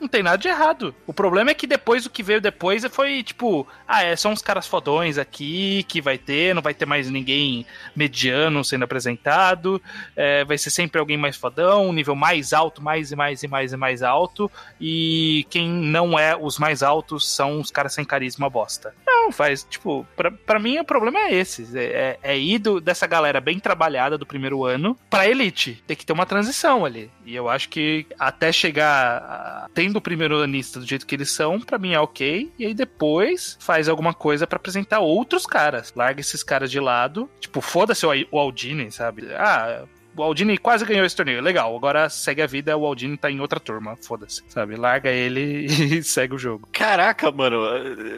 Não 0.00 0.08
tem 0.08 0.22
nada 0.22 0.38
de 0.38 0.48
errado. 0.48 0.94
O 1.06 1.12
problema 1.12 1.50
é 1.50 1.54
que 1.54 1.66
depois 1.66 2.06
o 2.06 2.10
que 2.10 2.22
veio 2.22 2.40
depois 2.40 2.84
foi 2.86 3.22
tipo, 3.22 3.66
ah, 3.86 4.02
é, 4.02 4.16
são 4.16 4.32
uns 4.32 4.40
caras 4.40 4.66
fodões 4.66 5.18
aqui 5.18 5.84
que 5.86 6.00
vai 6.00 6.16
ter, 6.16 6.54
não 6.54 6.62
vai 6.62 6.72
ter 6.72 6.86
mais 6.86 7.10
ninguém 7.10 7.66
mediano 7.94 8.64
sendo 8.64 8.84
apresentado, 8.84 9.80
é, 10.16 10.44
vai 10.44 10.56
ser 10.56 10.70
sempre 10.70 10.98
alguém 10.98 11.16
mais 11.18 11.36
fodão, 11.36 11.92
nível 11.92 12.14
mais 12.16 12.52
alto, 12.52 12.82
mais 12.82 13.12
e 13.12 13.16
mais 13.16 13.42
e 13.42 13.48
mais 13.48 13.72
e 13.72 13.76
mais 13.76 14.02
alto, 14.02 14.50
e 14.80 15.46
quem 15.50 15.68
não 15.68 16.18
é 16.18 16.34
os 16.36 16.58
mais 16.58 16.82
altos 16.82 17.28
são 17.28 17.60
os 17.60 17.70
caras 17.70 17.92
sem 17.92 18.04
carisma 18.04 18.48
bosta. 18.48 18.94
Não, 19.06 19.30
faz, 19.30 19.64
tipo, 19.68 20.06
pra, 20.16 20.30
pra 20.30 20.58
mim 20.58 20.78
o 20.78 20.84
problema 20.84 21.18
é 21.20 21.34
esse, 21.34 21.76
é, 21.78 22.18
é, 22.22 22.32
é 22.32 22.38
ir 22.38 22.58
do- 22.58 22.80
dessa 22.80 23.06
galera 23.06 23.40
bem 23.40 23.58
trabalhada 23.58 24.16
do 24.16 24.24
primeiro 24.26 24.64
ano 24.64 24.96
pra 25.10 25.28
elite. 25.28 25.82
Tem 25.86 25.96
que 25.96 26.06
ter 26.06 26.12
uma 26.12 26.24
transição 26.26 26.84
ali. 26.84 27.10
E 27.26 27.34
eu 27.36 27.48
acho 27.48 27.68
que 27.68 28.06
até 28.18 28.50
chegar 28.50 29.18
a- 29.18 29.66
tendo 29.90 29.96
o 29.96 30.00
primeiro 30.00 30.40
anista 30.40 30.78
do 30.78 30.86
jeito 30.86 31.04
que 31.04 31.14
eles 31.14 31.30
são, 31.30 31.60
pra 31.60 31.78
mim 31.78 31.92
é 31.92 32.00
ok. 32.00 32.50
E 32.58 32.64
aí 32.64 32.72
depois 32.72 33.56
faz 33.60 33.88
alguma 33.88 34.14
coisa 34.14 34.46
pra 34.46 34.56
apresentar 34.56 35.00
outros 35.00 35.44
caras. 35.44 35.92
Larga 35.96 36.20
esses 36.20 36.42
caras 36.42 36.70
de 36.70 36.78
lado. 36.78 37.28
Tipo, 37.40 37.60
foda-se 37.60 38.06
o, 38.06 38.38
Aldini, 38.38 38.90
sabe? 38.92 39.26
Ah. 39.34 39.84
O 40.16 40.22
Aldini 40.22 40.58
quase 40.58 40.84
ganhou 40.84 41.04
esse 41.06 41.14
torneio. 41.16 41.40
Legal, 41.40 41.74
agora 41.76 42.08
segue 42.08 42.42
a 42.42 42.46
vida, 42.46 42.76
o 42.76 42.84
Aldini 42.84 43.16
tá 43.16 43.30
em 43.30 43.40
outra 43.40 43.58
turma. 43.60 43.96
Foda-se, 43.96 44.42
sabe? 44.48 44.76
Larga 44.76 45.10
ele 45.10 45.66
e 45.98 46.02
segue 46.02 46.34
o 46.34 46.38
jogo. 46.38 46.68
Caraca, 46.72 47.30
mano, 47.30 47.58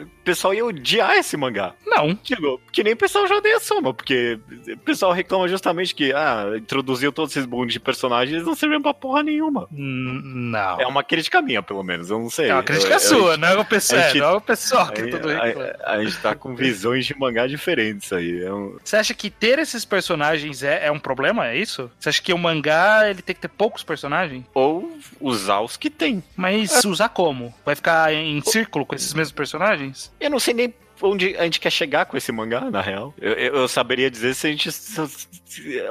o 0.03 0.07
pessoal 0.23 0.53
ia 0.53 0.65
odiar 0.65 1.15
esse 1.17 1.37
mangá. 1.37 1.73
Não, 1.85 2.15
Tipo, 2.15 2.59
que 2.71 2.83
nem 2.83 2.93
o 2.93 2.97
pessoal 2.97 3.27
já 3.27 3.35
odeia 3.35 3.59
Soma, 3.59 3.93
porque 3.93 4.39
o 4.67 4.77
pessoal 4.79 5.11
reclama 5.11 5.47
justamente 5.47 5.93
que, 5.93 6.11
ah, 6.13 6.53
introduziu 6.57 7.11
todos 7.11 7.31
esses 7.35 7.45
bundes 7.45 7.73
de 7.73 7.79
personagens 7.79 8.41
e 8.41 8.45
não 8.45 8.55
serviam 8.55 8.81
pra 8.81 8.93
porra 8.93 9.21
nenhuma. 9.23 9.67
Não. 9.71 10.81
É 10.81 10.87
uma 10.87 11.03
crítica 11.03 11.41
minha, 11.41 11.61
pelo 11.61 11.83
menos, 11.83 12.09
eu 12.09 12.19
não 12.19 12.29
sei. 12.29 12.49
É 12.49 12.53
uma 12.53 12.63
crítica 12.63 12.89
Eu- 12.89 12.93
eu- 12.93 12.99
sua, 12.99 13.37
não 13.37 13.47
é 13.47 13.57
o 13.59 13.65
pessoal, 13.65 14.01
gente- 14.03 14.19
não 14.19 14.27
é 14.29 14.33
o 14.33 14.41
pessoal 14.41 14.91
que 14.91 15.01
Aí, 15.01 15.09
tudo 15.09 15.27
reclama. 15.29 15.73
a- 15.83 15.91
a 15.93 16.03
gente 16.03 16.17
tá 16.17 16.35
com 16.35 16.55
visões 16.55 17.05
de 17.05 17.17
mangá 17.17 17.47
diferentes 17.47 18.11
aí. 18.11 18.43
É 18.43 18.51
um- 18.53 18.77
Você 18.83 18.95
acha 18.95 19.13
que 19.13 19.29
ter 19.29 19.59
esses 19.59 19.85
personagens 19.85 20.63
é, 20.63 20.87
é 20.87 20.91
um 20.91 20.99
problema? 20.99 21.47
É 21.47 21.57
isso? 21.57 21.89
Você 21.99 22.09
acha 22.09 22.21
que 22.21 22.33
o 22.33 22.37
mangá 22.37 23.09
ele 23.09 23.21
tem 23.21 23.33
que 23.33 23.41
ter 23.41 23.47
poucos 23.47 23.83
personagens? 23.83 24.43
Ou 24.53 24.97
usar 25.19 25.61
os 25.61 25.77
que 25.77 25.89
tem. 25.89 26.23
Mas 26.35 26.83
usar 26.83 27.09
como? 27.09 27.53
Vai 27.65 27.75
ficar 27.75 28.13
em 28.13 28.41
círculo 28.41 28.85
com 28.85 28.95
esses 28.95 29.13
mesmos 29.13 29.31
personagens? 29.33 30.11
Eu 30.19 30.29
não 30.29 30.39
sei 30.39 30.53
nem 30.53 30.73
onde 31.03 31.35
a 31.37 31.43
gente 31.43 31.59
quer 31.59 31.69
chegar 31.71 32.05
com 32.05 32.17
esse 32.17 32.31
mangá, 32.31 32.71
na 32.71 32.81
real. 32.81 33.13
Eu, 33.19 33.33
eu- 33.33 33.55
eu 33.55 33.67
saberia 33.67 34.09
dizer 34.09 34.33
se 34.33 34.47
a 34.47 34.49
gente. 34.49 34.71
se- 34.71 35.01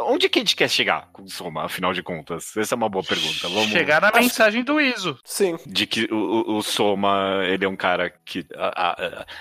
Onde 0.01 0.29
que 0.29 0.41
a 0.41 0.43
gente 0.43 0.57
quer 0.57 0.69
chegar 0.69 1.09
com 1.13 1.23
o 1.23 1.29
Soma, 1.29 1.65
afinal 1.65 1.93
de 1.93 2.03
contas? 2.03 2.57
Essa 2.57 2.75
é 2.75 2.77
uma 2.77 2.89
boa 2.89 3.05
pergunta. 3.05 3.49
Vamos... 3.49 3.69
Chegar 3.71 4.03
na 4.03 4.11
mensagem 4.11 4.65
do 4.65 4.81
Iso. 4.81 5.17
Sim. 5.25 5.57
De 5.65 5.87
que 5.87 6.09
o, 6.11 6.17
o- 6.17 6.57
o 6.57 6.63
Soma, 6.63 7.43
ele 7.45 7.65
é 7.65 7.69
um 7.69 7.77
cara 7.77 8.13
que, 8.25 8.45
a- 8.57 8.91
a- 8.91 8.93